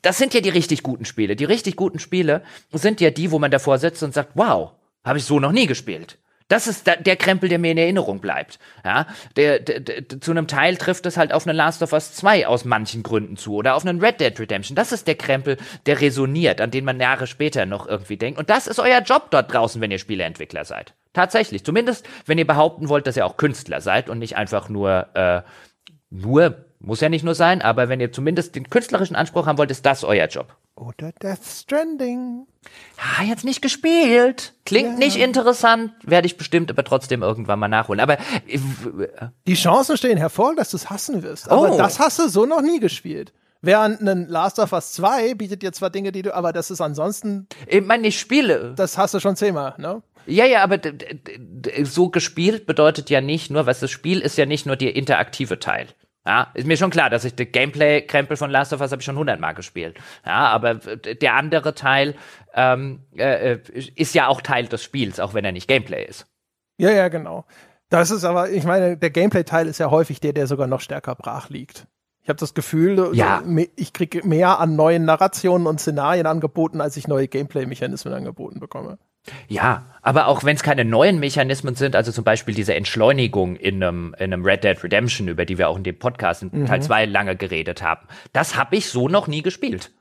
[0.02, 1.36] das sind ja die richtig guten Spiele.
[1.36, 2.42] Die richtig guten Spiele
[2.73, 4.73] sind ja die, wo man davor sitzt und sagt, wow,
[5.05, 6.18] habe ich so noch nie gespielt.
[6.52, 8.58] Das ist der Krempel, der mir in Erinnerung bleibt.
[8.84, 9.06] Ja,
[9.36, 12.47] der, der, der, zu einem Teil trifft es halt auf einen Last of Us 2
[12.47, 14.76] aus manchen Gründen zu oder auf einen Red Dead Redemption.
[14.76, 15.56] Das ist der Krempel,
[15.86, 18.39] der resoniert, an den man Jahre später noch irgendwie denkt.
[18.39, 20.92] Und das ist euer Job dort draußen, wenn ihr Spieleentwickler seid.
[21.14, 21.64] Tatsächlich.
[21.64, 25.40] Zumindest, wenn ihr behaupten wollt, dass ihr auch Künstler seid und nicht einfach nur, äh,
[26.10, 29.70] nur, muss ja nicht nur sein, aber wenn ihr zumindest den künstlerischen Anspruch haben wollt,
[29.70, 30.57] ist das euer Job.
[30.75, 32.47] Oder Death Stranding.
[32.99, 34.55] Ah, jetzt nicht gespielt.
[34.65, 34.99] Klingt ja.
[34.99, 38.01] nicht interessant, werde ich bestimmt aber trotzdem irgendwann mal nachholen.
[38.01, 38.59] Aber äh,
[39.47, 41.51] die Chancen stehen hervor, dass du es hassen wirst.
[41.51, 41.78] Aber oh.
[41.78, 43.33] das hast du so noch nie gespielt.
[43.61, 46.81] Während ein Last of Us 2 bietet dir zwar Dinge, die du, aber das ist
[46.81, 47.47] ansonsten.
[47.69, 48.75] Ich meine, ich spiele.
[48.77, 50.02] Das hast du schon zehnmal, ne?
[50.27, 50.78] Ja, ja, aber
[51.85, 55.59] so gespielt bedeutet ja nicht nur, was das Spiel ist ja nicht nur der interaktive
[55.59, 55.89] Teil.
[56.25, 59.07] Ja, ist mir schon klar, dass ich den Gameplay-Krempel von Last of Us habe ich
[59.07, 59.99] schon hundertmal gespielt.
[60.25, 62.15] Ja, aber der andere Teil
[62.55, 63.59] ähm, äh,
[63.97, 66.26] ist ja auch Teil des Spiels, auch wenn er nicht Gameplay ist.
[66.78, 67.44] Ja, ja, genau.
[67.89, 71.15] Das ist aber, ich meine, der Gameplay-Teil ist ja häufig der, der sogar noch stärker
[71.17, 71.86] brach liegt.
[72.23, 73.42] Ich habe das Gefühl, ja.
[73.75, 78.99] ich kriege mehr an neuen Narrationen und Szenarien angeboten, als ich neue Gameplay-Mechanismen angeboten bekomme.
[79.49, 83.83] Ja, aber auch wenn es keine neuen Mechanismen sind, also zum Beispiel diese Entschleunigung in
[83.83, 86.67] einem, in einem Red Dead Redemption, über die wir auch in dem Podcast in mhm.
[86.67, 89.92] Teil 2 lange geredet haben, das habe ich so noch nie gespielt.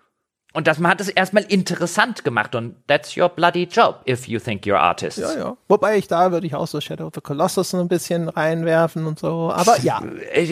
[0.53, 4.65] Und das hat es erstmal interessant gemacht und that's your bloody job if you think
[4.65, 5.17] you're artist.
[5.17, 5.57] Ja, ja.
[5.69, 9.17] Wobei ich da würde ich auch so Shadow of the Colossus ein bisschen reinwerfen und
[9.17, 9.51] so.
[9.53, 10.01] Aber ja.
[10.33, 10.49] Ich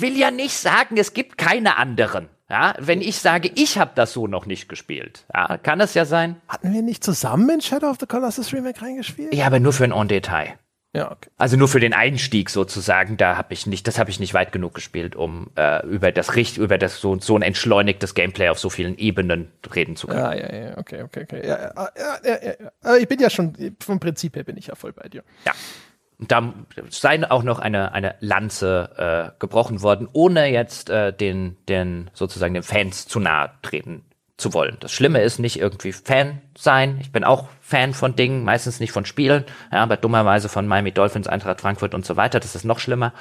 [0.00, 2.28] will ja nicht sagen, es gibt keine anderen.
[2.52, 6.04] Ja, wenn ich sage, ich habe das so noch nicht gespielt, ja, kann es ja
[6.04, 6.36] sein.
[6.48, 9.32] Hatten wir nicht zusammen in Shadow of the Colossus Remake reingespielt?
[9.34, 10.58] Ja, aber nur für ein En-Detail.
[10.94, 11.30] Ja, okay.
[11.38, 14.52] Also nur für den Einstieg sozusagen, da habe ich nicht, das habe ich nicht weit
[14.52, 18.58] genug gespielt, um äh, über das Richt, über das so, so ein entschleunigtes Gameplay auf
[18.58, 20.20] so vielen Ebenen reden zu können.
[20.20, 21.48] Ja, ja, ja, okay, okay, okay.
[21.48, 22.52] Ja, ja, ja, ja,
[22.84, 22.96] ja.
[22.96, 25.24] Ich bin ja schon, vom Prinzip her bin ich ja voll bei dir.
[25.46, 25.52] Ja.
[26.22, 26.54] Und da
[26.88, 32.54] sei auch noch eine, eine Lanze äh, gebrochen worden, ohne jetzt äh, den, den sozusagen
[32.54, 34.04] den Fans zu nahe treten
[34.36, 34.76] zu wollen.
[34.78, 36.98] Das Schlimme ist nicht irgendwie Fan sein.
[37.00, 40.92] Ich bin auch Fan von Dingen, meistens nicht von Spielen, ja, aber dummerweise von Miami
[40.92, 42.38] Dolphins, Eintracht Frankfurt und so weiter.
[42.38, 43.12] Das ist noch schlimmer.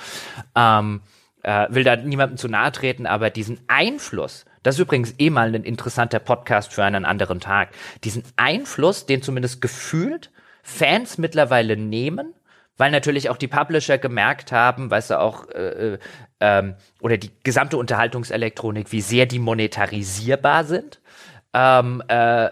[0.56, 1.02] Ähm,
[1.42, 5.56] äh, will da niemandem zu nahe treten, aber diesen Einfluss, das ist übrigens eh mal
[5.56, 7.70] ein interessanter Podcast für einen anderen Tag,
[8.04, 10.30] diesen Einfluss, den zumindest gefühlt
[10.62, 12.36] Fans mittlerweile nehmen,
[12.82, 16.00] weil natürlich auch die Publisher gemerkt haben, weißt du auch, äh, äh,
[16.42, 21.00] ähm, oder die gesamte Unterhaltungselektronik, wie sehr die monetarisierbar sind
[21.54, 22.50] ähm, äh,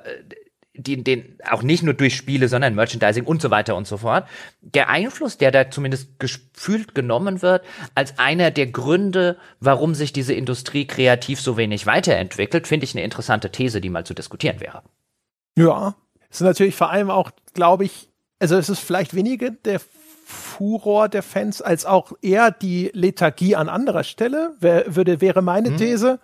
[0.74, 4.27] den, den auch nicht nur durch Spiele, sondern Merchandising und so weiter und so fort.
[4.61, 10.33] Der Einfluss, der da zumindest gefühlt genommen wird, als einer der Gründe, warum sich diese
[10.33, 14.83] Industrie kreativ so wenig weiterentwickelt, finde ich eine interessante These, die mal zu diskutieren wäre.
[15.58, 15.95] Ja,
[16.30, 18.09] es ist natürlich vor allem auch, glaube ich,
[18.40, 19.82] also es ist vielleicht weniger der
[20.30, 25.72] Furor der Fans als auch eher die Lethargie an anderer Stelle, wär, würde, wäre meine
[25.72, 25.77] mhm.
[25.77, 26.19] These.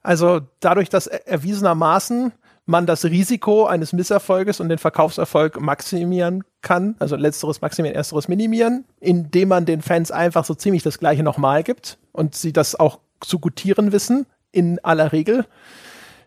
[0.00, 2.32] Also dadurch, dass erwiesenermaßen
[2.66, 8.84] man das Risiko eines Misserfolges und den Verkaufserfolg maximieren kann, also letzteres maximieren, ersteres minimieren,
[9.00, 13.00] indem man den Fans einfach so ziemlich das gleiche nochmal gibt und sie das auch
[13.20, 15.46] zu gutieren wissen, in aller Regel.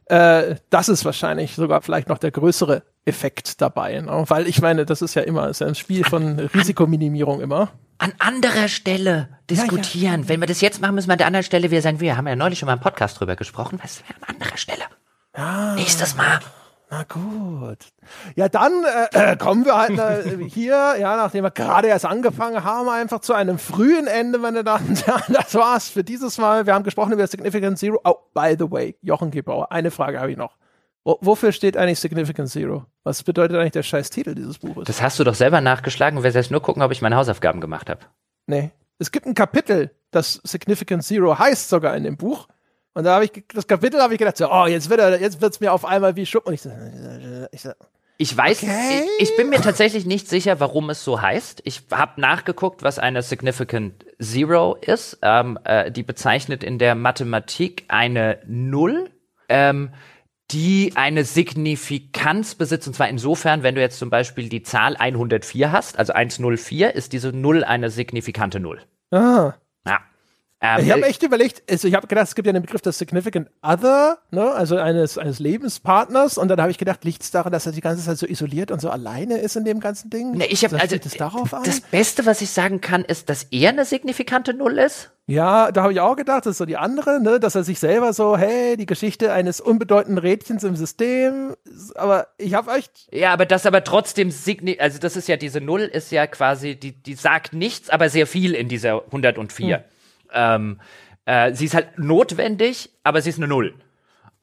[0.05, 4.25] Äh, das ist wahrscheinlich sogar vielleicht noch der größere Effekt dabei, ne?
[4.27, 7.71] weil ich meine, das ist ja immer, ist ja ein Spiel von Risikominimierung immer
[8.01, 10.13] an anderer Stelle diskutieren.
[10.13, 10.27] Ja, ja.
[10.27, 11.99] Wenn wir das jetzt machen, müssen wir an der anderen Stelle wieder sein.
[11.99, 13.79] Wir haben ja neulich schon mal im Podcast drüber gesprochen.
[13.81, 14.83] Was wäre an anderer Stelle?
[15.37, 15.75] Ja.
[15.75, 16.39] Nächstes Mal.
[16.91, 17.87] Na gut.
[18.35, 22.89] Ja, dann äh, kommen wir halt äh, hier, ja, nachdem wir gerade erst angefangen haben,
[22.89, 25.33] einfach zu einem frühen Ende, meine Damen und Herren.
[25.33, 26.65] Das war's für dieses Mal.
[26.65, 28.01] Wir haben gesprochen über Significant Zero.
[28.03, 30.57] Oh, by the way, Jochen Gebauer, eine Frage habe ich noch.
[31.05, 32.85] Wofür steht eigentlich Significant Zero?
[33.03, 34.83] Was bedeutet eigentlich der scheiß Titel dieses Buches?
[34.83, 37.61] Das hast du doch selber nachgeschlagen und wir jetzt nur gucken, ob ich meine Hausaufgaben
[37.61, 38.01] gemacht habe.
[38.47, 38.71] Nee.
[38.99, 42.49] Es gibt ein Kapitel, das Significant Zero heißt sogar in dem Buch.
[42.93, 45.41] Und da habe ich das Kapitel habe ich gedacht, so, oh, jetzt wird er, jetzt
[45.41, 46.49] wird's mir auf einmal wie Schuppen.
[46.49, 46.71] Und ich so,
[47.51, 47.71] ich so
[48.21, 49.03] ich weiß, okay.
[49.17, 51.63] ich, ich, bin mir tatsächlich nicht sicher, warum es so heißt.
[51.65, 55.17] Ich habe nachgeguckt, was eine Significant Zero ist.
[55.23, 59.09] Ähm, äh, die bezeichnet in der Mathematik eine Null,
[59.49, 59.89] ähm,
[60.51, 62.87] die eine Signifikanz besitzt.
[62.87, 67.13] Und zwar insofern, wenn du jetzt zum Beispiel die Zahl 104 hast, also 104, ist
[67.13, 68.81] diese Null eine signifikante Null.
[69.09, 69.53] Ah.
[70.63, 72.99] Ähm, ich habe echt überlegt, also ich habe gedacht, es gibt ja den Begriff des
[72.99, 76.37] Significant Other, ne, also eines, eines Lebenspartners.
[76.37, 78.69] Und dann habe ich gedacht, liegt es daran, dass er die ganze Zeit so isoliert
[78.69, 80.37] und so alleine ist in dem ganzen Ding?
[80.37, 81.63] Ne, ich habe also das, darauf an?
[81.63, 85.09] das Beste, was ich sagen kann, ist, dass er eine signifikante Null ist.
[85.25, 87.79] Ja, da habe ich auch gedacht, das ist so die andere, ne, dass er sich
[87.79, 91.55] selber so, hey, die Geschichte eines unbedeutenden Rädchens im System.
[91.95, 93.07] Aber ich habe echt.
[93.11, 96.75] Ja, aber das aber trotzdem signi also das ist ja diese Null, ist ja quasi,
[96.75, 99.77] die, die sagt nichts, aber sehr viel in dieser 104.
[99.77, 99.83] Hm.
[100.33, 100.79] Ähm,
[101.25, 103.75] äh, sie ist halt notwendig, aber sie ist eine Null.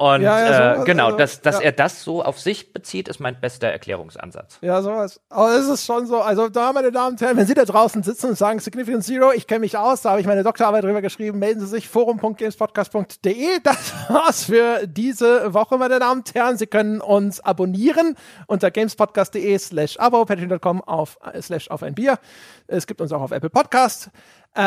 [0.01, 1.63] Und ja, ja, so, äh, genau, also, dass, dass ja.
[1.63, 4.59] er das so auf sich bezieht, ist mein bester Erklärungsansatz.
[4.61, 5.21] Ja, sowas.
[5.29, 8.05] Aber es ist schon so, also da, meine Damen und Herren, wenn Sie da draußen
[8.05, 11.03] sitzen und sagen Significant Zero, ich kenne mich aus, da habe ich meine Doktorarbeit drüber
[11.03, 13.59] geschrieben, melden Sie sich forum.gamespodcast.de.
[13.65, 16.57] Das war's für diese Woche, meine Damen und Herren.
[16.59, 18.15] Sie können uns abonnieren
[18.47, 22.21] unter gamespodcast.de slash abo, patreon.com auf, äh, slash auf ein Bier.
[22.69, 24.11] Es gibt uns auch auf Apple Podcast.
[24.55, 24.61] Äh,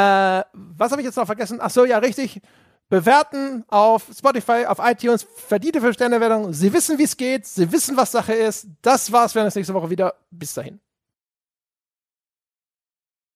[0.53, 1.59] was habe ich jetzt noch vergessen?
[1.61, 2.41] Ach so, ja, richtig.
[2.89, 6.51] Bewerten auf Spotify, auf iTunes, verdiente 5-Sterne-Wertung.
[6.51, 7.45] Sie wissen, wie es geht.
[7.45, 8.67] Sie wissen, was Sache ist.
[8.81, 9.33] Das war's.
[9.33, 10.13] Wir sehen uns nächste Woche wieder.
[10.29, 10.79] Bis dahin.